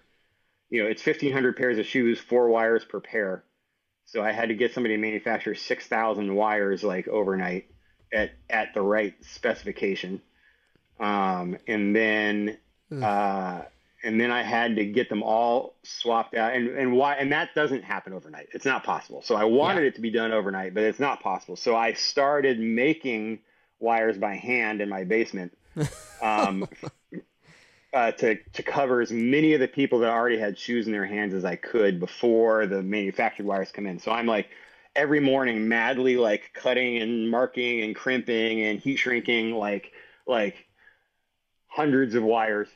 You 0.73 0.81
know, 0.81 0.89
it's 0.89 1.03
fifteen 1.03 1.31
hundred 1.31 1.55
pairs 1.55 1.77
of 1.77 1.85
shoes, 1.85 2.19
four 2.19 2.49
wires 2.49 2.83
per 2.83 2.99
pair. 2.99 3.43
So 4.05 4.23
I 4.23 4.31
had 4.31 4.49
to 4.49 4.55
get 4.55 4.73
somebody 4.73 4.95
to 4.95 4.99
manufacture 4.99 5.53
six 5.53 5.85
thousand 5.85 6.33
wires 6.33 6.83
like 6.83 7.07
overnight 7.07 7.67
at 8.11 8.31
at 8.49 8.73
the 8.73 8.81
right 8.81 9.13
specification. 9.23 10.19
Um, 10.99 11.57
and 11.67 11.95
then 11.95 12.57
uh, 12.91 13.61
and 14.03 14.19
then 14.19 14.31
I 14.31 14.41
had 14.41 14.77
to 14.77 14.85
get 14.85 15.09
them 15.09 15.21
all 15.21 15.75
swapped 15.83 16.33
out. 16.33 16.55
And 16.55 16.69
and 16.69 16.93
why? 16.93 17.17
And 17.17 17.31
that 17.33 17.53
doesn't 17.53 17.83
happen 17.83 18.11
overnight. 18.11 18.47
It's 18.51 18.65
not 18.65 18.83
possible. 18.83 19.21
So 19.21 19.35
I 19.35 19.43
wanted 19.43 19.81
yeah. 19.81 19.89
it 19.89 19.95
to 19.97 20.01
be 20.01 20.09
done 20.09 20.31
overnight, 20.31 20.73
but 20.73 20.81
it's 20.81 20.99
not 20.99 21.21
possible. 21.21 21.55
So 21.55 21.75
I 21.75 21.93
started 21.93 22.59
making 22.59 23.41
wires 23.79 24.17
by 24.17 24.37
hand 24.37 24.81
in 24.81 24.89
my 24.89 25.03
basement. 25.03 25.55
Um, 26.21 26.69
uh, 27.93 28.11
to 28.11 28.37
to 28.53 28.63
cover 28.63 29.01
as 29.01 29.11
many 29.11 29.53
of 29.53 29.59
the 29.59 29.67
people 29.67 29.99
that 29.99 30.09
already 30.09 30.37
had 30.37 30.57
shoes 30.57 30.87
in 30.87 30.91
their 30.91 31.05
hands 31.05 31.33
as 31.33 31.45
I 31.45 31.55
could 31.55 31.99
before 31.99 32.65
the 32.65 32.81
manufactured 32.81 33.45
wires 33.45 33.71
come 33.71 33.85
in. 33.85 33.99
So 33.99 34.11
I'm 34.11 34.25
like 34.25 34.49
every 34.95 35.19
morning 35.19 35.67
madly 35.67 36.17
like 36.17 36.51
cutting 36.53 36.97
and 36.97 37.29
marking 37.29 37.81
and 37.81 37.95
crimping 37.95 38.61
and 38.61 38.79
heat 38.79 38.97
shrinking 38.97 39.51
like 39.51 39.91
like 40.27 40.65
hundreds 41.67 42.15
of 42.15 42.23
wires 42.23 42.67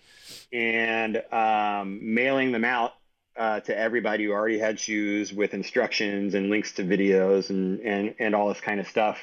and 0.51 1.21
um, 1.31 1.99
mailing 2.13 2.51
them 2.51 2.65
out 2.65 2.93
uh, 3.37 3.59
to 3.59 3.77
everybody 3.77 4.25
who 4.25 4.31
already 4.31 4.57
had 4.57 4.79
shoes 4.79 5.31
with 5.31 5.53
instructions 5.53 6.33
and 6.33 6.49
links 6.49 6.71
to 6.73 6.83
videos 6.83 7.51
and, 7.51 7.79
and, 7.81 8.15
and 8.17 8.33
all 8.33 8.49
this 8.49 8.59
kind 8.59 8.79
of 8.79 8.87
stuff. 8.87 9.19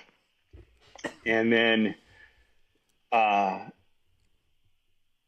And 1.27 1.53
then, 1.53 1.97
uh, 3.11 3.65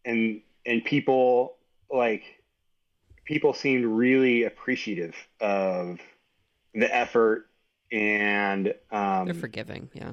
and, 0.04 0.40
and 0.66 0.84
people 0.84 1.56
like, 1.90 2.22
people 3.24 3.52
seemed 3.52 3.84
really 3.84 4.44
appreciative 4.44 5.14
of 5.40 5.98
the 6.74 6.94
effort 6.94 7.46
and, 7.92 8.74
um, 8.90 9.26
they're 9.26 9.34
forgiving. 9.34 9.88
Yeah. 9.92 10.12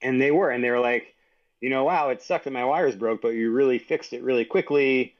And 0.00 0.20
they 0.20 0.30
were, 0.30 0.50
and 0.50 0.62
they 0.62 0.70
were 0.70 0.80
like, 0.80 1.14
you 1.60 1.70
know, 1.70 1.84
wow, 1.84 2.10
it 2.10 2.22
sucked 2.22 2.44
that 2.44 2.52
my 2.52 2.64
wires 2.64 2.94
broke, 2.94 3.20
but 3.20 3.30
you 3.30 3.50
really 3.50 3.78
fixed 3.78 4.12
it 4.12 4.22
really 4.22 4.44
quickly. 4.44 5.14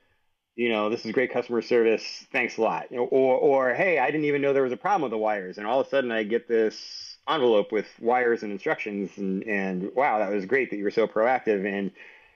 You 0.54 0.68
know, 0.68 0.88
this 0.90 1.04
is 1.04 1.12
great 1.12 1.32
customer 1.32 1.62
service. 1.62 2.26
Thanks 2.32 2.58
a 2.58 2.62
lot. 2.62 2.90
You 2.90 2.98
know, 2.98 3.04
Or, 3.04 3.36
or 3.36 3.74
hey, 3.74 3.98
I 3.98 4.06
didn't 4.06 4.26
even 4.26 4.42
know 4.42 4.52
there 4.52 4.62
was 4.62 4.72
a 4.72 4.76
problem 4.76 5.02
with 5.02 5.10
the 5.10 5.18
wires, 5.18 5.58
and 5.58 5.66
all 5.66 5.80
of 5.80 5.86
a 5.86 5.90
sudden 5.90 6.12
I 6.12 6.22
get 6.22 6.48
this 6.48 7.16
envelope 7.28 7.72
with 7.72 7.86
wires 8.00 8.42
and 8.42 8.52
instructions, 8.52 9.10
and 9.18 9.42
and 9.44 9.90
wow, 9.94 10.18
that 10.18 10.30
was 10.30 10.46
great 10.46 10.70
that 10.70 10.76
you 10.76 10.84
were 10.84 10.90
so 10.90 11.06
proactive. 11.06 11.66
And 11.66 11.90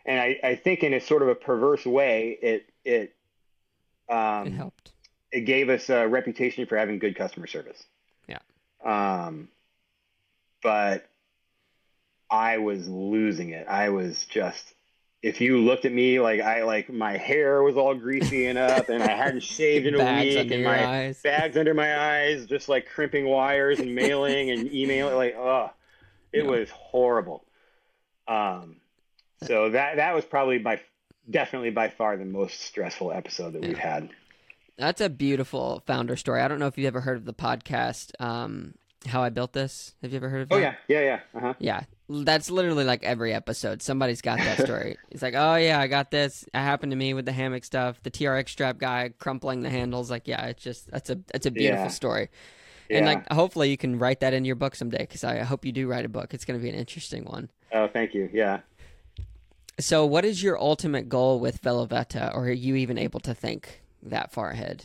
and 0.05 0.21
I, 0.21 0.41
I 0.43 0.55
think 0.57 0.83
in 0.83 0.95
a 0.95 1.01
sort 1.01 1.23
of 1.23 1.29
a 1.29 1.35
perverse 1.35 1.85
way, 1.85 2.39
it 2.43 2.67
it 2.85 3.15
um, 4.09 4.49
it 4.49 4.53
helped. 4.53 4.93
It 5.31 5.43
gave 5.43 5.69
us 5.71 5.89
a 5.89 6.07
reputation 6.07 6.67
for 6.67 6.77
having 6.77 6.99
good 6.99 7.17
customer 7.17 7.47
service. 7.47 7.83
Yeah. 8.29 8.39
Um, 8.85 9.49
but 10.63 11.09
I 12.31 12.59
was 12.59 12.89
losing 12.89 13.51
it. 13.51 13.67
I 13.69 13.91
was 13.91 14.25
just 14.27 14.75
if 15.23 15.41
you 15.41 15.59
looked 15.59 15.85
at 15.85 15.93
me 15.93 16.19
like 16.21 16.41
I 16.41 16.65
like 16.65 16.91
my 16.91 17.17
hair 17.17 17.63
was 17.63 17.77
all 17.77 17.95
greasy 17.95 18.47
and 18.47 18.59
up 18.59 18.89
and 18.89 19.03
I 19.03 19.13
hadn't 19.13 19.43
shaved 19.43 19.87
in 19.87 19.95
a 19.95 19.99
week 19.99 20.51
and 20.51 20.65
my 20.65 20.87
eyes. 20.87 21.21
bags 21.23 21.57
under 21.57 21.75
my 21.75 22.21
eyes, 22.21 22.47
just 22.47 22.69
like 22.69 22.87
crimping 22.87 23.27
wires 23.27 23.79
and 23.79 23.95
mailing 23.95 24.51
and 24.51 24.73
emailing 24.73 25.15
like 25.15 25.37
oh 25.37 25.71
it 26.33 26.45
yeah. 26.45 26.51
was 26.51 26.71
horrible. 26.71 27.45
Um 28.27 28.77
so 29.43 29.71
that 29.71 29.97
that 29.97 30.15
was 30.15 30.25
probably 30.25 30.59
my 30.59 30.81
definitely 31.29 31.71
by 31.71 31.89
far 31.89 32.17
the 32.17 32.25
most 32.25 32.61
stressful 32.61 33.13
episode 33.13 33.53
that 33.53 33.63
yeah. 33.63 33.69
we've 33.69 33.79
had. 33.79 34.11
That's 34.77 35.01
a 35.01 35.09
beautiful 35.09 35.83
founder 35.87 36.17
story. 36.17 36.41
I 36.41 36.49
don't 36.49 36.59
know 36.59 36.67
if 36.67 36.79
you've 36.79 36.87
ever 36.87 37.01
heard 37.01 37.17
of 37.17 37.25
the 37.25 37.35
podcast, 37.35 38.11
um, 38.21 38.75
How 39.07 39.23
I 39.23 39.29
Built 39.29 39.53
This. 39.53 39.95
Have 40.03 40.13
you 40.13 40.17
ever 40.17 40.29
heard 40.29 40.43
of 40.43 40.49
that? 40.49 40.55
Oh, 40.55 40.59
yeah. 40.59 40.75
Yeah, 40.89 41.01
yeah. 41.01 41.21
Uh-huh. 41.35 41.55
Yeah. 41.59 41.83
That's 42.09 42.51
literally 42.51 42.85
like 42.85 43.05
every 43.05 43.33
episode. 43.33 43.83
Somebody's 43.83 44.23
got 44.23 44.39
that 44.39 44.61
story. 44.61 44.97
it's 45.11 45.23
like, 45.23 45.35
oh, 45.37 45.57
yeah, 45.57 45.79
I 45.79 45.87
got 45.87 46.11
this. 46.11 46.45
It 46.45 46.59
happened 46.59 46.93
to 46.93 46.97
me 46.97 47.15
with 47.15 47.27
the 47.27 47.33
hammock 47.33 47.65
stuff. 47.65 48.03
The 48.03 48.11
TRX 48.11 48.49
strap 48.49 48.79
guy 48.79 49.13
crumpling 49.19 49.63
the 49.63 49.71
handles. 49.71 50.11
Like, 50.11 50.27
yeah, 50.27 50.47
it's 50.47 50.63
just, 50.63 50.91
that's 50.91 51.11
a, 51.11 51.21
that's 51.33 51.47
a 51.47 51.51
beautiful 51.51 51.85
yeah. 51.85 51.89
story. 51.89 52.29
Yeah. 52.89 52.99
And 52.99 53.07
like, 53.07 53.31
hopefully 53.31 53.71
you 53.71 53.77
can 53.77 53.99
write 53.99 54.21
that 54.21 54.35
in 54.35 54.45
your 54.45 54.57
book 54.57 54.75
someday 54.75 54.99
because 54.99 55.23
I 55.23 55.41
hope 55.41 55.65
you 55.65 55.73
do 55.73 55.87
write 55.87 56.05
a 56.05 56.11
book. 56.11 56.35
It's 56.35 56.45
going 56.45 56.59
to 56.59 56.63
be 56.63 56.71
an 56.71 56.77
interesting 56.77 57.25
one. 57.25 57.51
Oh, 57.73 57.89
thank 57.89 58.15
you. 58.15 58.29
Yeah. 58.33 58.61
So, 59.83 60.07
what 60.07 60.25
is 60.25 60.45
your 60.45 60.61
ultimate 60.61 61.09
goal 61.09 61.41
with 61.41 61.61
VeloVetta, 61.61 62.33
or 62.35 62.45
are 62.45 62.53
you 62.53 62.77
even 62.77 62.99
able 62.99 63.19
to 63.21 63.35
think 63.35 63.83
that 64.01 64.31
far 64.31 64.51
ahead? 64.51 64.85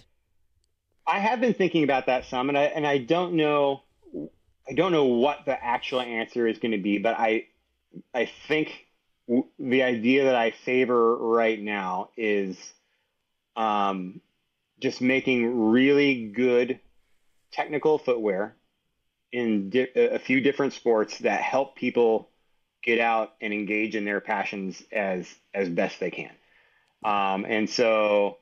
I 1.05 1.19
have 1.19 1.39
been 1.39 1.53
thinking 1.53 1.83
about 1.83 2.07
that 2.07 2.25
some, 2.25 2.49
and 2.49 2.57
I 2.57 2.63
and 2.63 2.85
I 2.85 2.97
don't 2.97 3.35
know, 3.35 3.83
I 4.67 4.73
don't 4.73 4.91
know 4.91 5.05
what 5.05 5.45
the 5.45 5.63
actual 5.63 6.01
answer 6.01 6.47
is 6.47 6.57
going 6.57 6.71
to 6.71 6.79
be, 6.79 6.97
but 6.97 7.15
I, 7.17 7.45
I 8.11 8.25
think 8.47 8.87
the 9.59 9.83
idea 9.83 10.25
that 10.25 10.35
I 10.35 10.49
favor 10.49 11.15
right 11.15 11.61
now 11.61 12.09
is, 12.17 12.57
um, 13.55 14.19
just 14.79 14.99
making 14.99 15.69
really 15.69 16.25
good 16.29 16.79
technical 17.51 17.99
footwear 17.99 18.55
in 19.31 19.69
di- 19.69 19.91
a 19.95 20.17
few 20.17 20.41
different 20.41 20.73
sports 20.73 21.19
that 21.19 21.41
help 21.41 21.75
people 21.75 22.29
get 22.87 22.99
out 22.99 23.33
and 23.41 23.53
engage 23.53 23.97
in 23.97 24.05
their 24.05 24.21
passions 24.21 24.81
as 24.93 25.27
as 25.53 25.67
best 25.67 25.99
they 25.99 26.09
can. 26.09 26.31
Um, 27.03 27.45
and 27.45 27.69
so, 27.69 28.37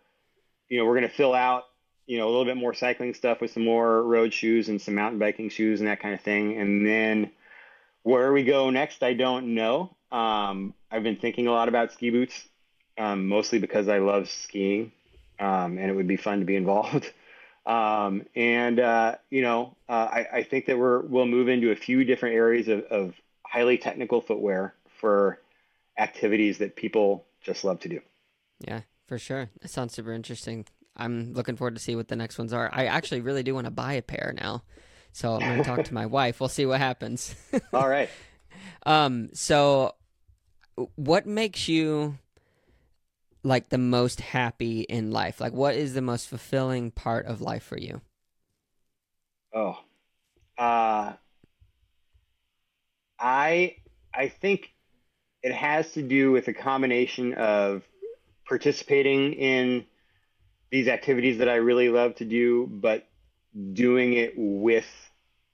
you 0.70 0.78
know, 0.78 0.86
we're 0.86 0.94
going 0.94 1.10
to 1.10 1.16
fill 1.16 1.34
out, 1.34 1.64
you 2.06 2.20
know, 2.20 2.28
a 2.28 2.30
little 2.30 2.46
bit 2.46 2.56
more 2.56 2.74
cycling 2.74 3.16
stuff 3.16 3.42
with 3.42 3.52
some 3.52 3.66
more 3.66 4.04
road 4.04 4.34
shoes 4.34 4.70
and 4.70 4.80
some 4.80 4.94
mountain 4.94 5.18
biking 5.18 5.50
shoes 5.50 5.82
and 5.82 5.90
that 5.90 6.00
kind 6.00 6.14
of 6.14 6.22
thing. 6.22 6.58
And 6.58 6.86
then 6.86 7.32
where 8.04 8.32
we 8.32 8.44
go 8.44 8.70
next, 8.70 9.02
I 9.02 9.14
don't 9.14 9.56
know. 9.56 9.96
Um, 10.12 10.76
I've 10.92 11.04
been 11.04 11.18
thinking 11.18 11.48
a 11.48 11.52
lot 11.52 11.68
about 11.68 11.92
ski 11.92 12.12
boots, 12.12 12.48
um, 13.00 13.28
mostly 13.28 13.58
because 13.58 13.90
I 13.90 13.98
love 13.98 14.30
skiing, 14.30 14.92
um, 15.40 15.80
and 15.80 15.90
it 15.90 15.96
would 15.96 16.08
be 16.08 16.18
fun 16.18 16.40
to 16.40 16.46
be 16.46 16.56
involved. 16.56 17.12
Um, 17.68 18.28
and 18.36 18.80
uh, 18.80 19.16
you 19.32 19.42
know, 19.42 19.76
uh, 19.90 19.92
I, 20.12 20.28
I, 20.34 20.44
think 20.44 20.68
that 20.68 20.78
we're 20.78 21.00
we'll 21.00 21.26
move 21.26 21.50
into 21.50 21.72
a 21.72 21.76
few 21.76 22.04
different 22.04 22.36
areas 22.36 22.68
of, 22.68 22.84
of 22.84 23.16
highly 23.50 23.78
technical 23.78 24.22
footwear 24.22 24.76
for 25.00 25.40
activities 25.98 26.58
that 26.60 26.76
people 26.76 27.26
just 27.42 27.64
love 27.64 27.80
to 27.82 27.90
do. 27.90 28.02
Yeah, 28.60 28.82
for 29.08 29.18
sure. 29.18 29.50
That 29.62 29.70
sounds 29.70 29.94
super 29.94 30.14
interesting. 30.14 30.66
I'm 30.96 31.34
looking 31.34 31.56
forward 31.56 31.76
to 31.76 31.82
see 31.82 31.96
what 31.96 32.08
the 32.08 32.16
next 32.16 32.38
ones 32.38 32.54
are. 32.54 32.70
I 32.74 32.86
actually 32.86 33.22
really 33.22 33.44
do 33.44 33.54
want 33.54 33.66
to 33.66 33.72
buy 33.72 33.94
a 33.94 34.02
pair 34.02 34.34
now. 34.36 34.64
So 35.12 35.34
I'm 35.34 35.46
going 35.46 35.58
to 35.62 35.64
talk 35.64 35.84
to 35.86 35.94
my 35.94 36.06
wife. 36.18 36.40
We'll 36.40 36.50
see 36.50 36.66
what 36.66 36.80
happens. 36.80 37.36
All 37.74 37.88
right. 37.88 38.10
Um 38.86 39.30
so 39.34 39.96
what 40.96 41.26
makes 41.26 41.68
you 41.70 42.18
like 43.44 43.70
the 43.70 43.78
most 43.78 44.20
happy 44.22 44.82
in 44.82 45.12
life? 45.12 45.40
Like 45.40 45.54
what 45.54 45.76
is 45.76 45.94
the 45.94 46.02
most 46.02 46.28
fulfilling 46.28 46.92
part 46.92 47.26
of 47.28 47.42
life 47.42 47.64
for 47.64 47.78
you? 47.78 48.02
Oh. 49.54 49.80
Uh 50.58 51.14
I 53.20 53.78
I 54.14 54.30
think 54.30 54.74
it 55.44 55.54
has 55.54 55.92
to 55.94 56.02
do 56.02 56.32
with 56.32 56.48
a 56.48 56.54
combination 56.54 57.34
of 57.34 57.84
participating 58.48 59.34
in 59.34 59.86
these 60.72 60.88
activities 60.88 61.38
that 61.38 61.50
I 61.50 61.56
really 61.56 61.90
love 61.90 62.16
to 62.16 62.26
do, 62.26 62.68
but 62.68 63.08
doing 63.74 64.14
it 64.14 64.34
with 64.36 64.88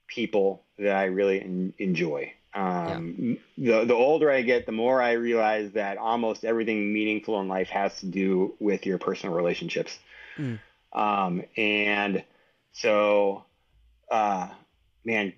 people 0.06 0.64
that 0.78 0.94
I 0.96 1.04
really 1.04 1.40
en- 1.40 1.74
enjoy. 1.78 2.32
Um, 2.54 3.38
yeah. 3.56 3.80
the 3.80 3.86
the 3.86 3.94
older 3.94 4.30
I 4.30 4.42
get, 4.42 4.66
the 4.66 4.72
more 4.72 5.00
I 5.00 5.12
realize 5.12 5.72
that 5.72 5.96
almost 5.96 6.44
everything 6.44 6.92
meaningful 6.92 7.40
in 7.40 7.48
life 7.48 7.68
has 7.68 7.98
to 8.00 8.06
do 8.06 8.54
with 8.60 8.84
your 8.84 8.98
personal 8.98 9.34
relationships. 9.34 9.98
Mm. 10.36 10.58
Um, 10.92 11.44
and 11.56 12.24
so, 12.72 13.44
uh, 14.10 14.48
man, 15.04 15.32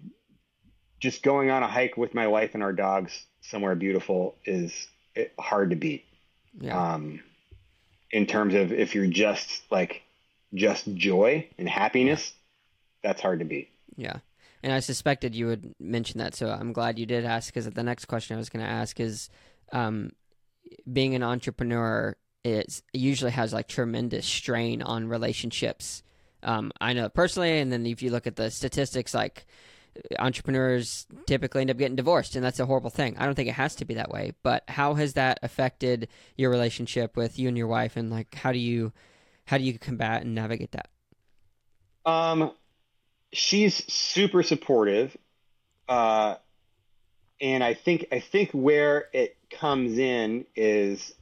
just 1.01 1.23
going 1.23 1.51
on 1.51 1.63
a 1.63 1.69
hike 1.69 1.97
with 1.97 2.15
my 2.15 2.27
wife 2.29 2.55
and 2.55 2.63
our 2.63 2.73
dogs 2.73 3.25
somewhere 3.43 3.75
beautiful 3.75 4.37
is 4.45 4.89
hard 5.39 5.71
to 5.71 5.77
beat. 5.77 6.05
Yeah. 6.59 6.95
Um, 6.95 7.21
in 8.11 8.27
terms 8.27 8.55
of 8.55 8.73
if 8.73 8.95
you're 8.95 9.07
just 9.07 9.63
like 9.71 10.03
just 10.55 10.93
joy 10.95 11.49
and 11.59 11.69
happiness, 11.69 12.33
that's 13.03 13.21
hard 13.21 13.41
to 13.41 13.45
beat. 13.45 13.71
Yeah. 13.97 14.19
And 14.63 14.73
I 14.73 14.81
suspected 14.81 15.35
you 15.35 15.49
would 15.49 15.75
mention 15.79 16.19
that, 16.19 16.35
so 16.35 16.49
I'm 16.49 16.73
glad 16.73 16.99
you 16.99 17.05
did 17.05 17.25
ask. 17.25 17.53
Because 17.53 17.69
the 17.69 17.83
next 17.83 18.07
question 18.07 18.35
I 18.35 18.39
was 18.39 18.49
going 18.49 18.65
to 18.65 18.71
ask 18.71 18.99
is, 18.99 19.29
um, 19.73 20.13
being 20.91 21.15
an 21.15 21.23
entrepreneur 21.23 22.17
is 22.45 22.83
usually 22.93 23.31
has 23.31 23.53
like 23.53 23.69
tremendous 23.69 24.27
strain 24.27 24.81
on 24.81 25.09
relationships. 25.09 26.03
Um, 26.43 26.73
I 26.81 26.93
know 26.93 27.09
personally, 27.09 27.59
and 27.59 27.71
then 27.73 27.85
if 27.85 28.03
you 28.03 28.11
look 28.11 28.27
at 28.27 28.37
the 28.37 28.51
statistics, 28.51 29.13
like 29.13 29.47
entrepreneurs 30.19 31.07
typically 31.27 31.63
end 31.63 31.71
up 31.71 31.79
getting 31.79 31.97
divorced, 31.97 32.37
and 32.37 32.45
that's 32.45 32.61
a 32.61 32.67
horrible 32.67 32.91
thing. 32.91 33.17
I 33.19 33.27
don't 33.27 33.35
think 33.35 33.49
it 33.49 33.55
has 33.55 33.75
to 33.77 33.85
be 33.85 33.95
that 33.95 34.11
way. 34.11 34.33
But 34.43 34.65
how 34.69 34.95
has 34.95 35.15
that 35.15 35.39
affected 35.43 36.09
your 36.37 36.51
relationship 36.51 37.17
with 37.17 37.39
you 37.39 37.49
and 37.49 37.57
your 37.57 37.67
wife, 37.67 37.97
and 37.97 38.11
like 38.11 38.35
how 38.35 38.53
do 38.53 38.59
you 38.59 38.93
how 39.47 39.59
do 39.59 39.65
you 39.65 39.79
combat 39.79 40.23
and 40.23 40.35
navigate 40.35 40.73
that? 40.73 40.89
Um, 42.07 42.53
she's 43.33 43.75
super 43.93 44.43
supportive, 44.43 45.17
uh, 45.89 46.37
and 47.41 47.63
I 47.63 47.75
think 47.75 48.07
I 48.13 48.21
think 48.21 48.51
where 48.51 49.07
it 49.13 49.37
comes 49.51 49.99
in 49.99 50.47
is, 50.57 51.13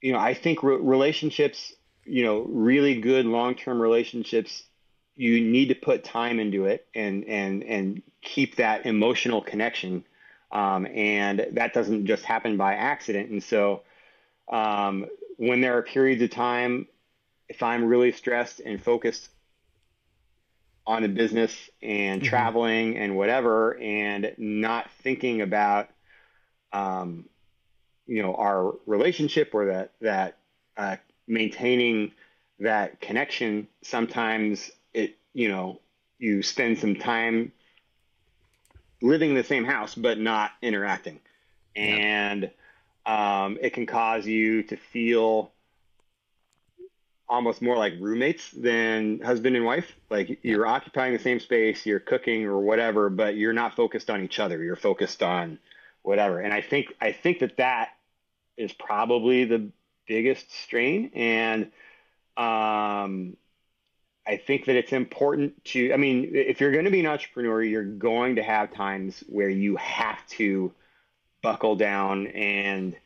you 0.00 0.12
know, 0.12 0.18
I 0.18 0.34
think 0.34 0.62
re- 0.62 0.76
relationships, 0.76 1.74
you 2.04 2.24
know, 2.24 2.42
really 2.42 3.00
good 3.00 3.26
long 3.26 3.54
term 3.54 3.80
relationships 3.80 4.62
you 5.20 5.38
need 5.38 5.68
to 5.68 5.74
put 5.74 6.02
time 6.02 6.40
into 6.40 6.64
it 6.64 6.86
and 6.94 7.24
and 7.24 7.62
and 7.62 8.02
keep 8.22 8.56
that 8.56 8.86
emotional 8.86 9.42
connection 9.42 10.02
um, 10.50 10.86
and 10.86 11.46
that 11.52 11.74
doesn't 11.74 12.06
just 12.06 12.24
happen 12.24 12.56
by 12.56 12.74
accident 12.74 13.28
and 13.28 13.42
so 13.42 13.82
um, 14.48 15.06
when 15.36 15.60
there 15.60 15.76
are 15.76 15.82
periods 15.82 16.22
of 16.22 16.30
time 16.30 16.86
if 17.50 17.62
i'm 17.62 17.84
really 17.84 18.12
stressed 18.12 18.60
and 18.60 18.82
focused 18.82 19.28
on 20.86 21.02
the 21.02 21.08
business 21.08 21.54
and 21.82 22.22
mm-hmm. 22.22 22.28
traveling 22.30 22.96
and 22.96 23.14
whatever 23.14 23.78
and 23.78 24.34
not 24.38 24.90
thinking 25.02 25.42
about 25.42 25.90
um, 26.72 27.26
you 28.06 28.22
know 28.22 28.34
our 28.36 28.74
relationship 28.86 29.50
or 29.54 29.66
that 29.66 29.92
that 30.00 30.38
uh, 30.78 30.96
maintaining 31.28 32.10
that 32.58 33.02
connection 33.02 33.68
sometimes 33.82 34.70
it 34.94 35.16
you 35.32 35.48
know 35.48 35.80
you 36.18 36.42
spend 36.42 36.78
some 36.78 36.96
time 36.96 37.52
living 39.02 39.30
in 39.30 39.36
the 39.36 39.44
same 39.44 39.64
house 39.64 39.94
but 39.94 40.18
not 40.18 40.50
interacting. 40.62 41.20
And 41.76 42.50
um, 43.06 43.58
it 43.60 43.72
can 43.72 43.86
cause 43.86 44.26
you 44.26 44.62
to 44.64 44.76
feel 44.76 45.52
almost 47.28 47.62
more 47.62 47.76
like 47.76 47.94
roommates 48.00 48.50
than 48.50 49.20
husband 49.20 49.56
and 49.56 49.64
wife. 49.64 49.86
Like 50.10 50.40
you're 50.42 50.66
occupying 50.66 51.12
the 51.12 51.18
same 51.18 51.40
space 51.40 51.86
you're 51.86 52.00
cooking 52.00 52.44
or 52.44 52.60
whatever 52.60 53.08
but 53.08 53.36
you're 53.36 53.52
not 53.52 53.76
focused 53.76 54.10
on 54.10 54.22
each 54.22 54.38
other. 54.38 54.62
You're 54.62 54.76
focused 54.76 55.22
on 55.22 55.58
whatever. 56.02 56.40
And 56.40 56.52
i 56.52 56.60
think 56.60 56.94
i 57.00 57.12
think 57.12 57.40
that 57.40 57.58
that 57.58 57.90
is 58.56 58.72
probably 58.72 59.44
the 59.44 59.70
biggest 60.06 60.52
strain. 60.52 61.10
And 61.14 61.70
um, 62.36 63.36
I 64.30 64.36
think 64.36 64.66
that 64.66 64.76
it's 64.76 64.92
important 64.92 65.64
to, 65.66 65.92
I 65.92 65.96
mean, 65.96 66.30
if 66.34 66.60
you're 66.60 66.70
going 66.70 66.84
to 66.84 66.90
be 66.92 67.00
an 67.00 67.06
entrepreneur, 67.06 67.60
you're 67.64 67.82
going 67.82 68.36
to 68.36 68.44
have 68.44 68.72
times 68.72 69.24
where 69.26 69.48
you 69.48 69.74
have 69.74 70.24
to 70.38 70.72
buckle 71.42 71.74
down 71.74 72.28
and 72.28 72.96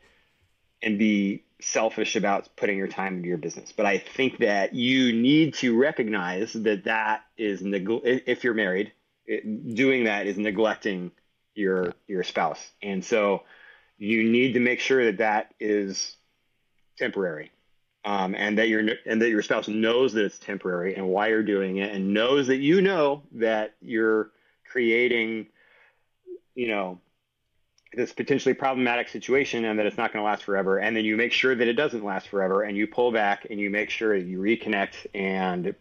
and 0.83 0.99
be 0.99 1.43
selfish 1.59 2.15
about 2.15 2.55
putting 2.55 2.77
your 2.77 2.87
time 2.87 3.17
into 3.17 3.27
your 3.27 3.39
business. 3.39 3.73
But 3.75 3.87
I 3.87 3.97
think 3.97 4.37
that 4.37 4.75
you 4.75 5.13
need 5.13 5.55
to 5.55 5.75
recognize 5.75 6.53
that 6.53 6.83
that 6.83 7.23
is 7.37 7.63
neg- 7.63 8.01
if 8.03 8.43
you're 8.43 8.53
married, 8.53 8.91
it, 9.25 9.73
doing 9.73 10.03
that 10.03 10.27
is 10.27 10.37
neglecting 10.37 11.11
your 11.55 11.95
your 12.07 12.23
spouse, 12.23 12.63
and 12.83 13.03
so 13.03 13.41
you 13.97 14.29
need 14.29 14.53
to 14.53 14.59
make 14.59 14.79
sure 14.79 15.05
that 15.05 15.17
that 15.17 15.55
is 15.59 16.15
temporary 16.99 17.49
um, 18.05 18.35
and 18.35 18.57
that 18.57 18.69
your 18.69 18.87
and 19.05 19.21
that 19.21 19.29
your 19.29 19.41
spouse 19.41 19.67
knows 19.67 20.13
that 20.13 20.23
it's 20.23 20.39
temporary 20.39 20.95
and 20.95 21.07
why 21.07 21.27
you're 21.27 21.43
doing 21.43 21.77
it, 21.77 21.93
and 21.93 22.13
knows 22.13 22.47
that 22.47 22.57
you 22.57 22.81
know 22.81 23.23
that 23.33 23.75
you're 23.81 24.31
creating, 24.65 25.47
you 26.53 26.67
know, 26.67 26.99
this 27.95 28.11
potentially 28.11 28.53
problematic 28.53 29.07
situation 29.07 29.65
and 29.65 29.79
that 29.79 29.85
it's 29.85 29.97
not 29.97 30.11
going 30.11 30.21
to 30.21 30.25
last 30.25 30.43
forever. 30.43 30.77
And 30.79 30.95
then 30.95 31.05
you 31.05 31.15
make 31.15 31.31
sure 31.31 31.55
that 31.55 31.67
it 31.67 31.73
doesn't 31.73 32.03
last 32.03 32.27
forever 32.27 32.63
and 32.63 32.77
you 32.77 32.87
pull 32.87 33.11
back 33.11 33.47
and 33.49 33.59
you 33.59 33.69
make 33.69 33.89
sure 33.89 34.19
that 34.19 34.25
you 34.25 34.39
reconnect 34.39 35.07
and 35.13 35.73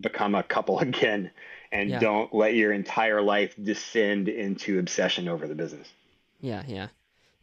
become 0.00 0.34
a 0.34 0.42
couple 0.42 0.78
again 0.80 1.30
and 1.72 1.90
yeah. 1.90 1.98
don't 1.98 2.32
let 2.32 2.54
your 2.54 2.72
entire 2.72 3.20
life 3.20 3.54
descend 3.62 4.28
into 4.28 4.78
obsession 4.78 5.28
over 5.28 5.46
the 5.46 5.54
business. 5.54 5.88
Yeah 6.40 6.62
yeah. 6.66 6.88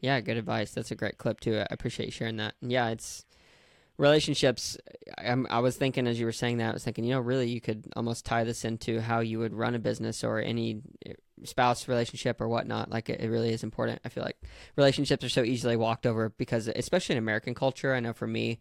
Yeah 0.00 0.20
good 0.20 0.36
advice. 0.36 0.72
That's 0.72 0.90
a 0.90 0.94
great 0.94 1.18
clip 1.18 1.40
too. 1.40 1.58
I 1.58 1.66
appreciate 1.70 2.06
you 2.06 2.12
sharing 2.12 2.36
that. 2.38 2.54
Yeah 2.60 2.88
it's 2.88 3.24
relationships 3.96 4.76
I'm, 5.18 5.46
i 5.50 5.60
was 5.60 5.76
thinking 5.76 6.06
as 6.06 6.18
you 6.18 6.26
were 6.26 6.32
saying 6.32 6.58
that 6.58 6.70
i 6.70 6.72
was 6.72 6.82
thinking 6.84 7.04
you 7.04 7.14
know 7.14 7.20
really 7.20 7.48
you 7.48 7.60
could 7.60 7.86
almost 7.94 8.24
tie 8.24 8.42
this 8.44 8.64
into 8.64 9.00
how 9.00 9.20
you 9.20 9.38
would 9.38 9.54
run 9.54 9.74
a 9.74 9.78
business 9.78 10.24
or 10.24 10.40
any 10.40 10.82
spouse 11.42 11.88
relationship 11.88 12.40
or 12.40 12.48
whatnot. 12.48 12.90
Like 12.90 13.08
it, 13.08 13.20
it, 13.20 13.28
really 13.28 13.52
is 13.52 13.62
important. 13.62 14.00
I 14.04 14.08
feel 14.08 14.22
like 14.22 14.40
relationships 14.76 15.24
are 15.24 15.28
so 15.28 15.42
easily 15.42 15.76
walked 15.76 16.06
over 16.06 16.30
because 16.30 16.68
especially 16.68 17.14
in 17.14 17.18
american 17.18 17.54
culture 17.54 17.94
i 17.94 18.00
know 18.00 18.12
for 18.12 18.26
me 18.26 18.60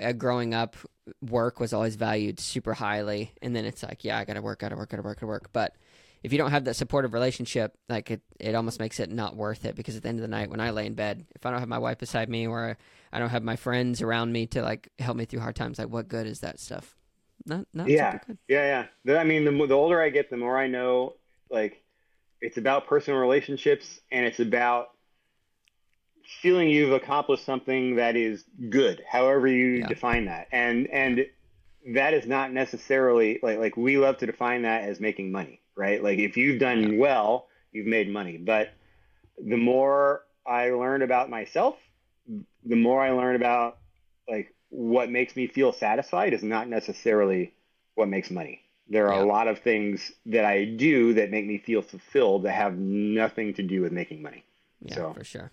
uh, 0.00 0.12
growing 0.12 0.54
up 0.54 0.76
work 1.20 1.60
was 1.60 1.72
always 1.72 1.96
valued 1.96 2.40
super 2.40 2.72
highly. 2.74 3.32
And 3.42 3.54
then 3.54 3.64
it's 3.64 3.82
like 3.82 4.04
yeah 4.04 4.18
i 4.18 4.24
gotta 4.24 4.42
work 4.42 4.60
gotta 4.60 4.76
work 4.76 4.90
gotta 4.90 5.02
work 5.02 5.18
gotta 5.20 5.26
work. 5.26 5.50
But 5.52 5.76
if 6.24 6.32
you 6.32 6.38
don't 6.38 6.50
have 6.50 6.64
that 6.64 6.74
supportive 6.74 7.12
relationship 7.12 7.76
like 7.88 8.10
it, 8.10 8.22
it 8.40 8.54
almost 8.54 8.80
makes 8.80 8.98
it 8.98 9.10
not 9.10 9.36
worth 9.36 9.64
it 9.64 9.76
because 9.76 9.96
at 9.96 10.02
the 10.02 10.08
end 10.08 10.18
of 10.18 10.22
the 10.22 10.28
night 10.28 10.50
when 10.50 10.60
i 10.60 10.70
lay 10.70 10.86
in 10.86 10.94
bed 10.94 11.24
if 11.36 11.46
i 11.46 11.50
don't 11.50 11.60
have 11.60 11.68
my 11.68 11.78
wife 11.78 11.98
beside 11.98 12.28
me 12.28 12.46
or 12.46 12.76
i 13.12 13.18
don't 13.18 13.30
have 13.30 13.44
my 13.44 13.56
friends 13.56 14.02
around 14.02 14.32
me 14.32 14.46
to 14.46 14.62
like 14.62 14.88
help 14.98 15.16
me 15.16 15.24
through 15.24 15.40
hard 15.40 15.54
times 15.54 15.78
like 15.78 15.88
what 15.88 16.08
good 16.08 16.26
is 16.26 16.40
that 16.40 16.58
stuff? 16.58 16.96
Not 17.46 17.66
not 17.74 17.88
yeah. 17.88 18.18
yeah 18.48 18.86
yeah. 19.04 19.18
I 19.18 19.24
mean 19.24 19.44
the, 19.44 19.66
the 19.66 19.74
older 19.74 20.00
i 20.00 20.08
get 20.08 20.30
the 20.30 20.36
more 20.36 20.58
i 20.58 20.66
know 20.66 21.14
like 21.50 21.82
it's 22.40 22.56
about 22.56 22.86
personal 22.86 23.20
relationships 23.20 24.00
and 24.10 24.24
it's 24.26 24.40
about 24.40 24.90
feeling 26.26 26.68
you've 26.68 26.92
accomplished 26.92 27.44
something 27.44 27.96
that 27.96 28.16
is 28.16 28.44
good, 28.68 29.02
however 29.08 29.46
you 29.46 29.78
yeah. 29.78 29.86
define 29.86 30.26
that. 30.26 30.48
And 30.52 30.86
and 30.88 31.26
that 31.94 32.14
is 32.14 32.26
not 32.26 32.52
necessarily 32.52 33.38
like 33.42 33.58
like 33.58 33.76
we 33.76 33.98
love 33.98 34.18
to 34.18 34.26
define 34.26 34.62
that 34.62 34.82
as 34.82 35.00
making 35.00 35.32
money, 35.32 35.60
right? 35.76 36.02
Like 36.02 36.18
if 36.18 36.36
you've 36.36 36.60
done 36.60 36.98
well, 36.98 37.48
you've 37.72 37.86
made 37.86 38.10
money. 38.10 38.38
But 38.38 38.72
the 39.38 39.56
more 39.56 40.22
I 40.46 40.70
learn 40.70 41.02
about 41.02 41.30
myself, 41.30 41.76
the 42.64 42.76
more 42.76 43.02
I 43.02 43.10
learn 43.10 43.36
about 43.36 43.78
like 44.28 44.54
what 44.70 45.10
makes 45.10 45.36
me 45.36 45.46
feel 45.46 45.72
satisfied 45.72 46.32
is 46.32 46.42
not 46.42 46.68
necessarily 46.68 47.52
what 47.94 48.08
makes 48.08 48.30
money. 48.30 48.60
There 48.88 49.08
are 49.10 49.18
yeah. 49.18 49.24
a 49.24 49.26
lot 49.26 49.48
of 49.48 49.60
things 49.60 50.12
that 50.26 50.44
I 50.44 50.64
do 50.64 51.14
that 51.14 51.30
make 51.30 51.46
me 51.46 51.58
feel 51.58 51.80
fulfilled 51.80 52.42
that 52.42 52.52
have 52.52 52.76
nothing 52.76 53.54
to 53.54 53.62
do 53.62 53.80
with 53.80 53.92
making 53.92 54.20
money. 54.20 54.44
Yeah, 54.82 54.94
so. 54.94 55.12
for 55.14 55.24
sure. 55.24 55.50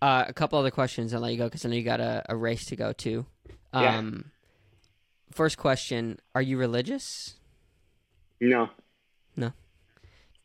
Uh, 0.00 0.24
a 0.26 0.32
couple 0.32 0.58
other 0.58 0.72
questions. 0.72 1.14
I'll 1.14 1.20
let 1.20 1.30
you 1.30 1.38
go 1.38 1.44
because 1.44 1.64
I 1.64 1.68
know 1.68 1.76
you 1.76 1.84
got 1.84 2.00
a, 2.00 2.24
a 2.28 2.36
race 2.36 2.64
to 2.66 2.76
go 2.76 2.92
to. 2.92 3.24
Um, 3.72 3.84
yeah. 3.84 4.22
First 5.30 5.58
question: 5.58 6.18
Are 6.34 6.42
you 6.42 6.58
religious? 6.58 7.36
No. 8.40 8.70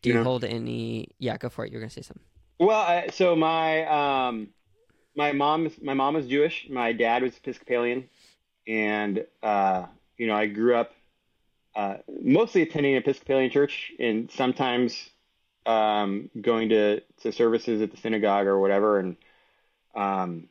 Do 0.08 0.14
you 0.14 0.20
no. 0.20 0.24
hold 0.24 0.44
any? 0.44 1.10
Yeah, 1.20 1.38
go 1.38 1.50
for 1.50 1.66
it. 1.66 1.72
You're 1.72 1.82
gonna 1.82 1.90
say 1.90 2.02
something. 2.02 2.24
Well, 2.60 2.80
I, 2.80 3.08
so 3.12 3.36
my 3.36 3.86
um, 3.86 4.50
my 5.16 5.32
mom 5.34 5.70
my 5.82 5.94
mom 5.94 6.14
was 6.14 6.28
Jewish. 6.28 6.68
My 6.70 6.94
dad 6.94 7.24
was 7.24 7.36
Episcopalian, 7.36 8.10
and 8.68 9.26
uh, 9.44 9.86
you 10.18 10.28
know 10.28 10.36
I 10.36 10.48
grew 10.48 10.76
up 10.76 10.94
uh, 11.76 11.98
mostly 12.22 12.62
attending 12.62 12.94
an 12.94 13.00
Episcopalian 13.00 13.52
church, 13.52 13.92
and 14.00 14.32
sometimes 14.32 15.10
um, 15.66 16.30
going 16.40 16.70
to 16.70 17.02
to 17.22 17.32
services 17.32 17.82
at 17.82 17.92
the 17.92 17.98
synagogue 17.98 18.48
or 18.48 18.60
whatever, 18.60 19.00
and 19.00 19.18
um, 19.94 20.48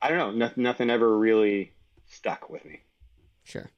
I 0.00 0.08
don't 0.08 0.18
know. 0.18 0.30
Nothing, 0.30 0.62
nothing 0.62 0.90
ever 0.90 1.18
really 1.18 1.72
stuck 2.08 2.48
with 2.48 2.64
me. 2.64 2.80
Sure. 3.44 3.70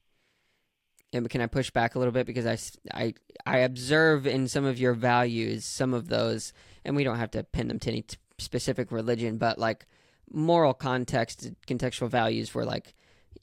And 1.13 1.29
can 1.29 1.41
I 1.41 1.47
push 1.47 1.71
back 1.71 1.95
a 1.95 1.99
little 1.99 2.13
bit 2.13 2.27
because 2.27 2.47
I, 2.47 2.59
I, 2.97 3.15
I 3.45 3.59
observe 3.59 4.27
in 4.27 4.49
some 4.49 4.65
of 4.65 4.79
your 4.79 4.95
values 4.95 5.65
some 5.65 5.93
of 5.93 6.09
those, 6.09 6.53
and 6.85 6.97
we 6.97 7.05
don't 7.05 7.19
have 7.19 7.31
to 7.33 7.45
pin 7.45 7.69
them 7.69 7.79
to 7.81 7.91
any 7.91 8.05
specific 8.39 8.91
religion, 8.91 9.37
but 9.37 9.59
like 9.59 9.87
moral 10.31 10.75
context, 10.75 11.51
contextual 11.67 12.09
values, 12.09 12.55
where 12.55 12.65
like 12.65 12.95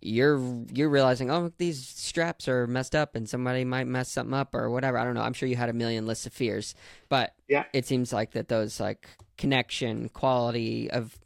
you're 0.01 0.39
you're 0.73 0.89
realizing, 0.89 1.29
oh, 1.29 1.51
these 1.57 1.85
straps 1.85 2.47
are 2.47 2.67
messed 2.67 2.95
up, 2.95 3.15
and 3.15 3.27
somebody 3.29 3.65
might 3.65 3.87
mess 3.87 4.09
something 4.11 4.33
up 4.33 4.55
or 4.55 4.69
whatever. 4.69 4.97
I 4.97 5.03
don't 5.03 5.13
know. 5.13 5.21
I'm 5.21 5.33
sure 5.33 5.49
you 5.49 5.55
had 5.55 5.69
a 5.69 5.73
million 5.73 6.05
lists 6.05 6.25
of 6.25 6.33
fears, 6.33 6.75
but 7.09 7.33
yeah, 7.47 7.65
it 7.73 7.85
seems 7.85 8.13
like 8.13 8.31
that 8.31 8.47
those 8.47 8.79
like 8.79 9.07
connection, 9.37 10.09
quality 10.09 10.89
of 10.89 11.17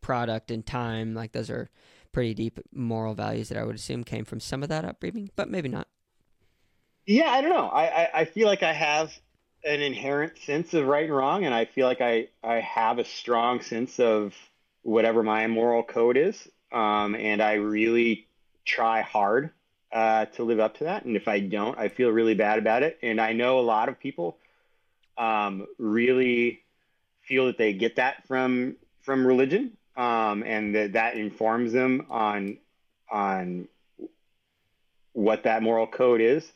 product, 0.00 0.50
and 0.50 0.64
time. 0.64 1.14
Like 1.14 1.32
those 1.32 1.50
are 1.50 1.70
pretty 2.14 2.32
deep 2.32 2.58
moral 2.72 3.14
values 3.14 3.50
that 3.50 3.58
I 3.58 3.64
would 3.64 3.74
assume 3.74 4.04
came 4.04 4.24
from 4.24 4.40
some 4.40 4.62
of 4.62 4.70
that 4.70 4.84
upbringing, 4.84 5.30
but 5.36 5.50
maybe 5.50 5.68
not. 5.68 5.88
Yeah, 7.06 7.28
I 7.30 7.42
don't 7.42 7.50
know. 7.50 7.68
I, 7.68 7.84
I, 7.84 8.10
I 8.20 8.24
feel 8.24 8.46
like 8.46 8.62
I 8.62 8.72
have 8.72 9.12
an 9.64 9.82
inherent 9.82 10.38
sense 10.38 10.72
of 10.72 10.86
right 10.86 11.04
and 11.04 11.14
wrong, 11.14 11.44
and 11.44 11.54
I 11.54 11.66
feel 11.66 11.86
like 11.86 12.00
I, 12.00 12.28
I 12.42 12.60
have 12.60 12.98
a 12.98 13.04
strong 13.04 13.60
sense 13.60 14.00
of 14.00 14.34
whatever 14.82 15.22
my 15.22 15.46
moral 15.46 15.82
code 15.82 16.16
is. 16.16 16.48
Um, 16.72 17.14
and 17.14 17.42
I 17.42 17.54
really 17.54 18.26
try 18.64 19.02
hard 19.02 19.50
uh, 19.92 20.26
to 20.26 20.44
live 20.44 20.60
up 20.60 20.78
to 20.78 20.84
that. 20.84 21.04
And 21.04 21.16
if 21.16 21.28
I 21.28 21.40
don't, 21.40 21.78
I 21.78 21.88
feel 21.88 22.10
really 22.10 22.34
bad 22.34 22.58
about 22.58 22.82
it. 22.82 22.98
And 23.02 23.20
I 23.20 23.32
know 23.32 23.58
a 23.58 23.62
lot 23.62 23.88
of 23.88 24.00
people 24.00 24.38
um, 25.16 25.66
really 25.78 26.62
feel 27.22 27.46
that 27.46 27.58
they 27.58 27.72
get 27.72 27.96
that 27.96 28.26
from 28.26 28.76
from 29.02 29.26
religion, 29.26 29.76
um, 29.96 30.42
and 30.44 30.74
that 30.74 30.92
that 30.94 31.16
informs 31.16 31.72
them 31.72 32.06
on 32.10 32.58
on 33.10 33.68
what 35.12 35.44
that 35.44 35.62
moral 35.62 35.86
code 35.86 36.20
is. 36.20 36.50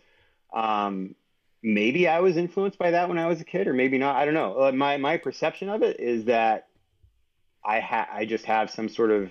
Um, 0.52 1.14
maybe 1.62 2.08
I 2.08 2.20
was 2.20 2.36
influenced 2.36 2.78
by 2.78 2.92
that 2.92 3.08
when 3.08 3.18
I 3.18 3.26
was 3.26 3.40
a 3.40 3.44
kid, 3.44 3.66
or 3.66 3.72
maybe 3.72 3.98
not. 3.98 4.16
I 4.16 4.24
don't 4.24 4.34
know. 4.34 4.64
Uh, 4.64 4.72
my 4.72 4.96
my 4.96 5.16
perception 5.16 5.68
of 5.68 5.82
it 5.82 6.00
is 6.00 6.24
that 6.26 6.68
I 7.64 7.80
ha- 7.80 8.08
I 8.12 8.24
just 8.24 8.44
have 8.46 8.70
some 8.70 8.88
sort 8.88 9.10
of 9.10 9.30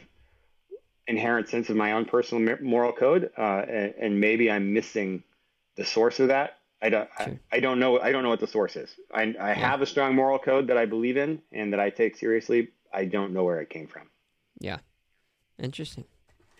inherent 1.07 1.49
sense 1.49 1.69
of 1.69 1.75
my 1.75 1.93
own 1.93 2.05
personal 2.05 2.57
moral 2.61 2.91
code, 2.91 3.31
uh, 3.37 3.41
and, 3.41 3.93
and, 3.99 4.19
maybe 4.19 4.51
I'm 4.51 4.73
missing 4.73 5.23
the 5.77 5.85
source 5.85 6.19
of 6.19 6.27
that. 6.27 6.57
I 6.81 6.89
don't. 6.89 7.09
Sure. 7.17 7.39
I, 7.51 7.57
I, 7.57 7.59
don't 7.59 7.79
know. 7.79 7.99
I 7.99 8.11
don't 8.11 8.23
know 8.23 8.29
what 8.29 8.41
the 8.41 8.47
source 8.47 8.75
is. 8.75 8.93
I, 9.11 9.21
I 9.21 9.25
yeah. 9.25 9.53
have 9.53 9.81
a 9.81 9.85
strong 9.85 10.15
moral 10.15 10.37
code 10.37 10.67
that 10.67 10.77
I 10.77 10.85
believe 10.85 11.17
in 11.17 11.41
and 11.51 11.73
that 11.73 11.79
I 11.79 11.89
take 11.89 12.17
seriously. 12.17 12.69
I 12.97 13.05
don't 13.05 13.31
know 13.31 13.43
where 13.43 13.61
it 13.61 13.69
came 13.69 13.85
from. 13.85 14.09
Yeah, 14.59 14.79
interesting. 15.59 16.05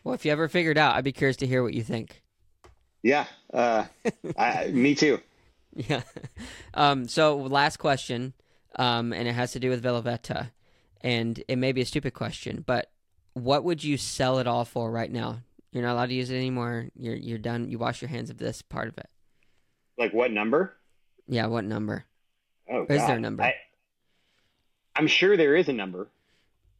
Well, 0.03 0.13
if 0.13 0.23
you 0.23 0.31
ever 0.31 0.47
figured 0.47 0.77
out, 0.77 0.95
I'd 0.95 1.03
be 1.03 1.11
curious 1.11 1.37
to 1.37 1.47
hear 1.47 1.63
what 1.63 1.73
you 1.73 1.81
think. 1.81 2.21
Yeah, 3.01 3.25
uh, 3.51 3.85
I, 4.37 4.67
me 4.67 4.93
too. 4.93 5.19
Yeah. 5.73 6.03
Um, 6.75 7.07
so 7.07 7.37
last 7.37 7.77
question, 7.77 8.33
um, 8.75 9.13
and 9.13 9.27
it 9.27 9.33
has 9.33 9.53
to 9.53 9.59
do 9.59 9.71
with 9.71 9.83
VeloVetta, 9.83 10.51
and 11.01 11.43
it 11.47 11.55
may 11.57 11.71
be 11.71 11.81
a 11.81 11.85
stupid 11.85 12.13
question, 12.13 12.63
but 12.65 12.91
what 13.33 13.63
would 13.63 13.83
you 13.83 13.97
sell 13.97 14.37
it 14.37 14.45
all 14.45 14.63
for 14.63 14.91
right 14.91 15.11
now? 15.11 15.39
You're 15.71 15.83
not 15.83 15.93
allowed 15.93 16.09
to 16.09 16.13
use 16.13 16.29
it 16.29 16.35
anymore. 16.35 16.89
You're 16.95 17.15
you're 17.15 17.37
done. 17.39 17.69
You 17.69 17.79
wash 17.79 18.01
your 18.01 18.09
hands 18.09 18.29
of 18.29 18.37
this 18.37 18.61
part 18.61 18.89
of 18.89 18.97
it. 18.99 19.09
Like 19.97 20.13
what 20.13 20.31
number? 20.31 20.75
Yeah, 21.27 21.47
what 21.47 21.65
number? 21.65 22.05
Oh, 22.71 22.83
is 22.83 23.05
there 23.07 23.17
a 23.17 23.19
number? 23.19 23.43
I, 23.43 23.55
am 24.95 25.07
sure 25.07 25.35
there 25.35 25.55
is 25.55 25.67
a 25.67 25.73
number. 25.73 26.09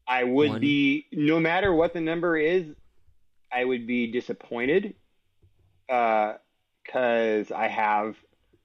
I 0.07 0.23
would 0.23 0.49
One. 0.49 0.61
be 0.61 1.05
no 1.11 1.39
matter 1.39 1.73
what 1.73 1.93
the 1.93 2.01
number 2.01 2.37
is, 2.37 2.65
I 3.51 3.63
would 3.63 3.85
be 3.85 4.11
disappointed 4.11 4.95
because 5.87 7.51
uh, 7.51 7.55
I 7.55 7.67
have 7.67 8.15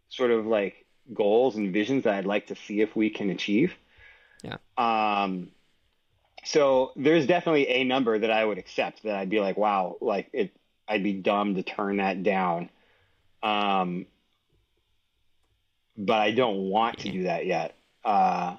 sort 0.08 0.30
of 0.30 0.46
like 0.46 0.84
goals 1.12 1.56
and 1.56 1.72
visions 1.72 2.04
that 2.04 2.14
I'd 2.14 2.26
like 2.26 2.48
to 2.48 2.54
see 2.54 2.80
if 2.80 2.94
we 2.94 3.10
can 3.10 3.30
achieve. 3.30 3.74
Yeah. 4.42 4.58
Um. 4.76 5.50
So 6.44 6.92
there's 6.96 7.26
definitely 7.26 7.68
a 7.68 7.84
number 7.84 8.18
that 8.18 8.30
I 8.30 8.44
would 8.44 8.58
accept 8.58 9.04
that 9.04 9.14
I'd 9.14 9.30
be 9.30 9.40
like, 9.40 9.56
wow, 9.56 9.96
like 10.00 10.28
it. 10.32 10.54
I'd 10.88 11.04
be 11.04 11.12
dumb 11.12 11.54
to 11.54 11.62
turn 11.62 11.98
that 11.98 12.22
down. 12.22 12.68
Um, 13.42 14.06
but 15.96 16.20
I 16.20 16.32
don't 16.32 16.68
want 16.68 16.98
to 17.00 17.10
do 17.10 17.24
that 17.24 17.46
yet. 17.46 17.74
Uh, 18.04 18.56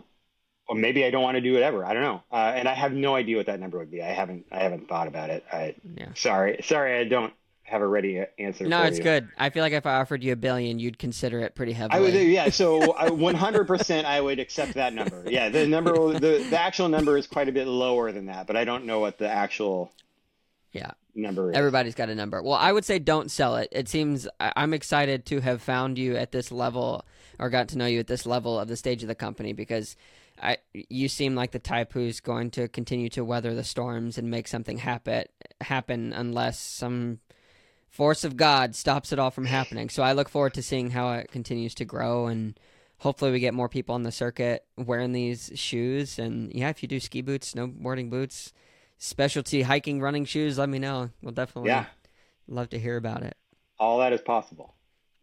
or 0.74 0.76
maybe 0.76 1.06
I 1.06 1.12
don't 1.12 1.24
want 1.24 1.36
to 1.36 1.42
do 1.42 1.56
it 1.56 1.62
ever. 1.62 1.86
I 1.86 1.94
don't 1.94 2.04
know. 2.04 2.24
Uh, 2.32 2.54
and 2.56 2.68
I 2.68 2.74
have 2.74 2.94
no 2.94 3.16
idea 3.16 3.38
what 3.38 3.46
that 3.46 3.60
number 3.60 3.78
would 3.78 3.92
be. 3.92 4.02
I 4.02 4.08
haven't 4.08 4.46
I 4.52 4.60
haven't 4.60 4.88
thought 4.88 5.08
about 5.08 5.30
it. 5.30 5.44
I 5.52 5.76
yeah. 5.98 6.08
sorry 6.16 6.60
sorry 6.64 7.00
I 7.00 7.04
don't 7.06 7.34
have 7.64 7.82
a 7.82 7.88
ready 7.88 8.24
answer. 8.38 8.68
No, 8.68 8.84
it's 8.84 8.98
you. 8.98 9.04
good. 9.04 9.30
I 9.38 9.50
feel 9.50 9.64
like 9.64 9.74
if 9.74 9.86
I 9.86 9.96
offered 9.96 10.24
you 10.24 10.34
a 10.34 10.36
billion, 10.36 10.80
you'd 10.80 11.00
consider 11.00 11.40
it 11.40 11.56
pretty 11.56 11.72
heavily. 11.72 11.98
I 11.98 12.02
would, 12.02 12.14
yeah. 12.14 12.50
So, 12.54 12.94
one 13.14 13.36
hundred 13.36 13.68
percent, 13.68 14.06
I 14.06 14.20
would 14.20 14.40
accept 14.40 14.74
that 14.74 14.94
number. 14.94 15.24
Yeah, 15.28 15.50
the 15.50 15.66
number, 15.66 16.14
the 16.14 16.46
the 16.50 16.60
actual 16.60 16.90
number 16.90 17.18
is 17.18 17.26
quite 17.26 17.50
a 17.50 17.52
bit 17.52 17.68
lower 17.68 18.12
than 18.12 18.28
that, 18.28 18.48
but 18.48 18.56
I 18.56 18.66
don't 18.66 18.86
know 18.86 19.00
what 19.00 19.18
the 19.18 19.30
actual 19.30 19.92
yeah 20.72 20.92
number 21.16 21.52
is. 21.52 21.58
Everybody's 21.58 21.96
got 21.96 22.10
a 22.10 22.16
number. 22.16 22.42
Well, 22.44 22.54
I 22.54 22.72
would 22.72 22.86
say 22.86 23.00
don't 23.00 23.32
sell 23.32 23.56
it. 23.56 23.70
It 23.72 23.88
seems 23.88 24.28
I'm 24.40 24.74
excited 24.74 25.26
to 25.28 25.40
have 25.40 25.62
found 25.62 25.98
you 25.98 26.18
at 26.18 26.32
this 26.32 26.52
level 26.52 27.06
or 27.40 27.50
got 27.50 27.70
to 27.70 27.78
know 27.78 27.86
you 27.86 28.00
at 28.00 28.08
this 28.08 28.26
level 28.26 28.60
of 28.60 28.68
the 28.68 28.78
stage 28.78 29.02
of 29.02 29.08
the 29.08 29.16
company 29.16 29.54
because 29.54 29.96
I 30.44 30.58
you 30.74 31.08
seem 31.08 31.36
like 31.36 31.52
the 31.52 31.60
type 31.60 31.94
who's 31.94 32.20
going 32.20 32.52
to 32.52 32.68
continue 32.68 33.10
to 33.10 33.24
weather 33.24 33.56
the 33.56 33.64
storms 33.64 34.18
and 34.18 34.30
make 34.30 34.48
something 34.48 34.78
happen 34.78 35.26
happen 35.62 36.14
unless 36.14 36.60
some 36.60 37.20
force 37.90 38.24
of 38.24 38.36
God 38.36 38.76
stops 38.76 39.12
it 39.14 39.20
all 39.20 39.32
from 39.32 39.46
happening. 39.46 39.90
So 39.90 40.04
I 40.04 40.14
look 40.14 40.28
forward 40.28 40.56
to 40.56 40.64
seeing 40.64 40.90
how 40.90 41.14
it 41.14 41.32
continues 41.32 41.76
to 41.76 41.86
grow 41.86 42.28
and 42.28 42.60
hopefully 42.98 43.32
we 43.32 43.40
get 43.40 43.54
more 43.54 43.70
people 43.70 43.96
on 43.96 44.04
the 44.04 44.12
circuit 44.12 44.66
wearing 44.78 45.12
these 45.14 45.52
shoes 45.56 46.20
and 46.20 46.52
yeah, 46.54 46.70
if 46.70 46.82
you 46.82 46.90
do 46.90 47.00
ski 47.00 47.22
boots, 47.22 47.54
snowboarding 47.54 48.10
boots, 48.10 48.52
specialty 48.98 49.62
hiking 49.62 50.02
running 50.02 50.26
shoes, 50.26 50.58
let 50.58 50.70
me 50.70 50.80
know. 50.80 51.10
We'll 51.22 51.34
definitely 51.34 51.70
yeah. 51.70 51.86
love 52.48 52.70
to 52.70 52.80
hear 52.80 52.98
about 52.98 53.24
it. 53.24 53.38
All 53.80 54.00
that 54.00 54.12
is 54.12 54.22
possible. 54.22 54.76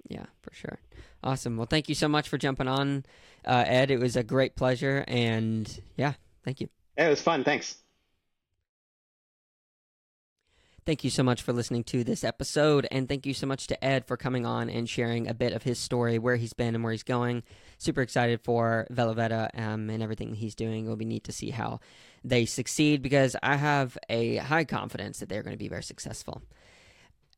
Yeah, 0.09 0.27
for 0.43 0.55
sure. 0.55 0.79
Awesome. 1.23 1.57
Well, 1.57 1.67
thank 1.67 1.89
you 1.89 1.95
so 1.95 2.09
much 2.09 2.29
for 2.29 2.39
jumping 2.39 2.69
on, 2.69 3.05
uh, 3.45 3.65
Ed. 3.67 3.91
It 3.91 3.99
was 3.99 4.17
a 4.17 4.23
great 4.23 4.57
pleasure, 4.57 5.05
and 5.07 5.81
yeah, 5.97 6.15
thank 6.45 6.61
you. 6.61 6.69
Yeah, 6.97 7.07
it 7.07 7.11
was 7.11 7.23
fun. 7.23 7.45
Thanks. 7.45 7.77
Thank 10.87 11.05
you 11.05 11.11
so 11.11 11.23
much 11.23 11.43
for 11.43 11.53
listening 11.53 11.85
to 11.85 12.03
this 12.03 12.25
episode, 12.25 12.89
and 12.91 13.07
thank 13.07 13.27
you 13.27 13.35
so 13.35 13.47
much 13.47 13.67
to 13.67 13.85
Ed 13.85 14.07
for 14.07 14.17
coming 14.17 14.47
on 14.47 14.71
and 14.71 14.89
sharing 14.89 15.29
a 15.29 15.35
bit 15.35 15.53
of 15.53 15.63
his 15.63 15.79
story, 15.79 16.19
where 16.19 16.37
he's 16.37 16.55
been 16.55 16.75
and 16.75 16.83
where 16.83 16.93
he's 16.93 17.03
going. 17.03 17.43
Super 17.79 18.01
excited 18.01 18.41
for 18.41 18.87
VeloVetta 18.91 19.51
um, 19.59 19.91
and 19.91 20.03
everything 20.03 20.35
he's 20.35 20.55
doing. 20.55 20.85
It'll 20.85 20.97
be 20.97 21.05
neat 21.05 21.25
to 21.25 21.33
see 21.33 21.51
how 21.51 21.81
they 22.25 22.47
succeed 22.47 23.03
because 23.03 23.37
I 23.43 23.57
have 23.57 23.99
a 24.09 24.37
high 24.37 24.65
confidence 24.65 25.21
that 25.21 25.29
they're 25.29 25.43
going 25.43 25.55
to 25.55 25.59
be 25.59 25.69
very 25.69 25.83
successful. 25.83 26.43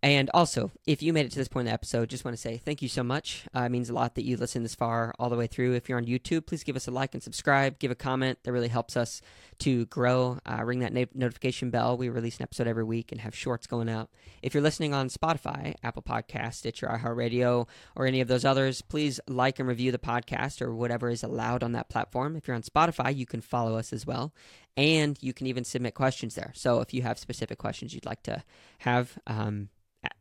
And 0.04 0.30
also, 0.34 0.72
if 0.84 1.00
you 1.00 1.12
made 1.12 1.26
it 1.26 1.32
to 1.32 1.38
this 1.38 1.46
point 1.46 1.68
in 1.68 1.70
the 1.70 1.74
episode, 1.74 2.10
just 2.10 2.24
want 2.24 2.36
to 2.36 2.40
say 2.40 2.56
thank 2.56 2.82
you 2.82 2.88
so 2.88 3.04
much. 3.04 3.46
Uh, 3.54 3.60
it 3.60 3.68
means 3.68 3.88
a 3.88 3.92
lot 3.92 4.16
that 4.16 4.24
you 4.24 4.36
listen 4.36 4.64
this 4.64 4.74
far 4.74 5.14
all 5.16 5.30
the 5.30 5.36
way 5.36 5.46
through. 5.46 5.74
If 5.74 5.88
you're 5.88 5.98
on 5.98 6.06
YouTube, 6.06 6.46
please 6.46 6.64
give 6.64 6.74
us 6.74 6.88
a 6.88 6.90
like 6.90 7.14
and 7.14 7.22
subscribe. 7.22 7.78
Give 7.78 7.92
a 7.92 7.94
comment. 7.94 8.40
That 8.42 8.50
really 8.50 8.66
helps 8.66 8.96
us 8.96 9.22
to 9.60 9.86
grow. 9.86 10.38
Uh, 10.44 10.64
ring 10.64 10.80
that 10.80 10.92
na- 10.92 11.04
notification 11.14 11.70
bell. 11.70 11.96
We 11.96 12.08
release 12.08 12.38
an 12.38 12.42
episode 12.42 12.66
every 12.66 12.82
week 12.82 13.12
and 13.12 13.20
have 13.20 13.32
shorts 13.32 13.68
going 13.68 13.88
out. 13.88 14.10
If 14.42 14.54
you're 14.54 14.62
listening 14.62 14.92
on 14.92 15.08
Spotify, 15.08 15.74
Apple 15.84 16.02
Podcast, 16.02 16.54
Stitcher, 16.54 16.88
iHeartRadio, 16.88 17.68
or 17.94 18.06
any 18.06 18.20
of 18.20 18.26
those 18.26 18.44
others, 18.44 18.82
please 18.82 19.20
like 19.28 19.60
and 19.60 19.68
review 19.68 19.92
the 19.92 19.98
podcast 19.98 20.60
or 20.60 20.74
whatever 20.74 21.10
is 21.10 21.22
allowed 21.22 21.62
on 21.62 21.72
that 21.72 21.88
platform. 21.88 22.34
If 22.34 22.48
you're 22.48 22.56
on 22.56 22.62
Spotify, 22.62 23.14
you 23.14 23.24
can 23.24 23.40
follow 23.40 23.76
us 23.76 23.92
as 23.92 24.04
well. 24.04 24.34
And 24.76 25.16
you 25.20 25.32
can 25.32 25.46
even 25.46 25.62
submit 25.62 25.94
questions 25.94 26.34
there. 26.34 26.50
So 26.56 26.80
if 26.80 26.92
you 26.92 27.02
have 27.02 27.20
specific 27.20 27.58
questions 27.58 27.94
you'd 27.94 28.06
like 28.06 28.24
to 28.24 28.42
have, 28.78 29.16
um, 29.28 29.68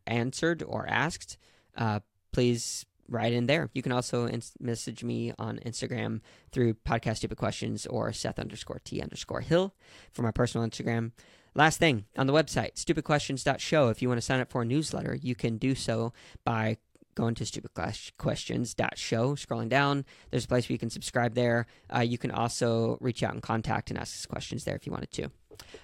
answered 0.06 0.62
or 0.62 0.86
asked, 0.88 1.36
uh, 1.76 2.00
please 2.32 2.86
write 3.08 3.32
in 3.32 3.46
there. 3.46 3.70
You 3.74 3.82
can 3.82 3.92
also 3.92 4.28
message 4.58 5.04
me 5.04 5.32
on 5.38 5.58
Instagram 5.58 6.20
through 6.50 6.74
podcast 6.74 7.18
stupid 7.18 7.38
questions 7.38 7.86
or 7.86 8.12
Seth 8.12 8.38
underscore 8.38 8.80
T 8.84 9.02
underscore 9.02 9.40
Hill 9.40 9.74
for 10.12 10.22
my 10.22 10.30
personal 10.30 10.66
Instagram. 10.66 11.12
Last 11.54 11.78
thing 11.78 12.06
on 12.16 12.26
the 12.26 12.32
website, 12.32 12.74
stupidquestions.show. 12.74 13.88
If 13.88 14.00
you 14.00 14.08
want 14.08 14.18
to 14.18 14.22
sign 14.24 14.40
up 14.40 14.50
for 14.50 14.62
a 14.62 14.64
newsletter, 14.64 15.14
you 15.14 15.34
can 15.34 15.58
do 15.58 15.74
so 15.74 16.14
by 16.44 16.78
going 17.14 17.34
to 17.34 17.44
stupidquestions.show, 17.44 19.34
scrolling 19.34 19.68
down. 19.68 20.06
There's 20.30 20.46
a 20.46 20.48
place 20.48 20.66
where 20.66 20.74
you 20.74 20.78
can 20.78 20.88
subscribe 20.88 21.34
there. 21.34 21.66
Uh, 21.94 22.00
you 22.00 22.16
can 22.16 22.30
also 22.30 22.96
reach 23.02 23.22
out 23.22 23.34
and 23.34 23.42
contact 23.42 23.90
and 23.90 23.98
ask 23.98 24.14
us 24.14 24.24
questions 24.24 24.64
there 24.64 24.76
if 24.76 24.86
you 24.86 24.92
wanted 24.92 25.12
to. 25.12 25.30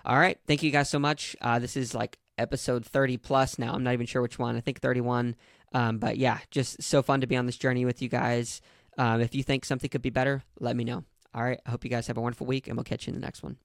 All 0.07 0.19
right. 0.19 0.39
Thank 0.47 0.63
you 0.63 0.71
guys 0.71 0.89
so 0.89 0.99
much. 0.99 1.37
Uh, 1.43 1.59
this 1.59 1.77
is 1.77 1.95
like 1.95 2.19
episode 2.39 2.85
30 2.85 3.17
plus 3.19 3.59
now. 3.59 3.75
I'm 3.75 3.83
not 3.83 3.93
even 3.93 4.07
sure 4.07 4.23
which 4.23 4.39
one. 4.39 4.57
I 4.57 4.61
think 4.61 4.81
31. 4.81 5.37
Um, 5.73 5.99
but 5.99 6.17
yeah, 6.17 6.39
just 6.51 6.83
so 6.83 7.03
fun 7.03 7.21
to 7.21 7.27
be 7.27 7.37
on 7.37 7.47
this 7.47 7.57
journey 7.57 7.85
with 7.85 8.01
you 8.01 8.09
guys. 8.09 8.61
Um, 8.97 9.21
if 9.21 9.35
you 9.35 9.43
think 9.43 9.65
something 9.65 9.91
could 9.91 10.03
be 10.03 10.11
better, 10.11 10.43
let 10.59 10.77
me 10.77 10.85
know. 10.85 11.05
All 11.35 11.43
right. 11.43 11.61
I 11.67 11.71
hope 11.71 11.85
you 11.85 11.91
guys 11.91 12.07
have 12.07 12.17
a 12.17 12.21
wonderful 12.21 12.47
week, 12.47 12.67
and 12.67 12.77
we'll 12.77 12.85
catch 12.85 13.07
you 13.07 13.13
in 13.13 13.21
the 13.21 13.25
next 13.25 13.43
one. 13.43 13.59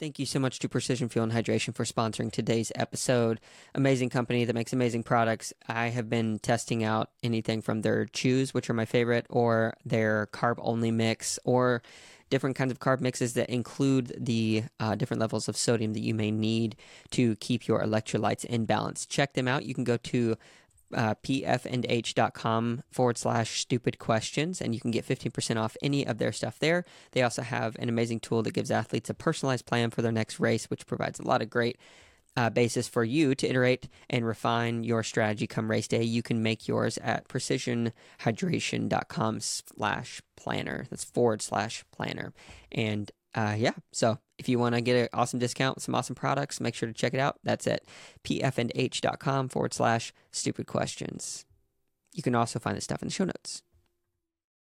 Thank 0.00 0.18
you 0.18 0.26
so 0.26 0.40
much 0.40 0.58
to 0.58 0.68
Precision 0.68 1.08
Fuel 1.08 1.22
and 1.22 1.32
Hydration 1.32 1.72
for 1.72 1.84
sponsoring 1.84 2.32
today's 2.32 2.72
episode. 2.74 3.38
Amazing 3.76 4.10
company 4.10 4.44
that 4.44 4.52
makes 4.52 4.72
amazing 4.72 5.04
products. 5.04 5.52
I 5.68 5.88
have 5.88 6.10
been 6.10 6.40
testing 6.40 6.82
out 6.82 7.10
anything 7.22 7.62
from 7.62 7.82
their 7.82 8.06
chews, 8.06 8.52
which 8.52 8.68
are 8.68 8.74
my 8.74 8.86
favorite, 8.86 9.24
or 9.30 9.74
their 9.84 10.26
carb 10.32 10.56
only 10.58 10.90
mix, 10.90 11.38
or 11.44 11.80
different 12.34 12.56
kinds 12.56 12.72
of 12.72 12.80
carb 12.80 13.00
mixes 13.00 13.34
that 13.34 13.48
include 13.48 14.12
the 14.18 14.64
uh, 14.80 14.96
different 14.96 15.20
levels 15.20 15.48
of 15.48 15.56
sodium 15.56 15.92
that 15.92 16.00
you 16.00 16.12
may 16.12 16.32
need 16.32 16.74
to 17.12 17.36
keep 17.36 17.68
your 17.68 17.80
electrolytes 17.80 18.44
in 18.44 18.64
balance. 18.64 19.06
Check 19.06 19.34
them 19.34 19.46
out. 19.46 19.64
You 19.64 19.72
can 19.72 19.84
go 19.84 19.96
to 19.98 20.34
uh, 20.92 21.14
pfandh.com 21.22 22.82
forward 22.90 23.18
slash 23.18 23.60
stupid 23.60 24.00
questions, 24.00 24.60
and 24.60 24.74
you 24.74 24.80
can 24.80 24.90
get 24.90 25.06
15% 25.06 25.56
off 25.62 25.76
any 25.80 26.04
of 26.04 26.18
their 26.18 26.32
stuff 26.32 26.58
there. 26.58 26.84
They 27.12 27.22
also 27.22 27.42
have 27.42 27.76
an 27.78 27.88
amazing 27.88 28.18
tool 28.18 28.42
that 28.42 28.52
gives 28.52 28.72
athletes 28.72 29.08
a 29.08 29.14
personalized 29.14 29.64
plan 29.64 29.90
for 29.90 30.02
their 30.02 30.10
next 30.10 30.40
race, 30.40 30.68
which 30.68 30.88
provides 30.88 31.20
a 31.20 31.26
lot 31.26 31.40
of 31.40 31.48
great 31.48 31.78
uh, 32.36 32.50
basis 32.50 32.88
for 32.88 33.04
you 33.04 33.34
to 33.34 33.48
iterate 33.48 33.88
and 34.10 34.26
refine 34.26 34.84
your 34.84 35.02
strategy 35.02 35.46
come 35.46 35.70
race 35.70 35.88
day. 35.88 36.02
You 36.02 36.22
can 36.22 36.42
make 36.42 36.68
yours 36.68 36.98
at 36.98 37.28
precisionhydration.com 37.28 39.40
slash 39.40 40.20
planner. 40.36 40.86
That's 40.90 41.04
forward 41.04 41.42
slash 41.42 41.84
planner. 41.92 42.32
And 42.72 43.10
uh, 43.34 43.54
yeah, 43.56 43.72
so 43.92 44.18
if 44.38 44.48
you 44.48 44.58
want 44.58 44.74
to 44.74 44.80
get 44.80 44.96
an 44.96 45.08
awesome 45.12 45.38
discount 45.38 45.82
some 45.82 45.94
awesome 45.94 46.14
products, 46.14 46.60
make 46.60 46.74
sure 46.74 46.88
to 46.88 46.92
check 46.92 47.14
it 47.14 47.20
out. 47.20 47.38
That's 47.42 47.66
at 47.66 47.82
pfandh.com 48.24 49.48
forward 49.48 49.74
slash 49.74 50.12
stupid 50.30 50.66
questions. 50.66 51.44
You 52.12 52.22
can 52.22 52.34
also 52.34 52.58
find 52.58 52.76
the 52.76 52.80
stuff 52.80 53.02
in 53.02 53.08
the 53.08 53.14
show 53.14 53.24
notes. 53.24 53.62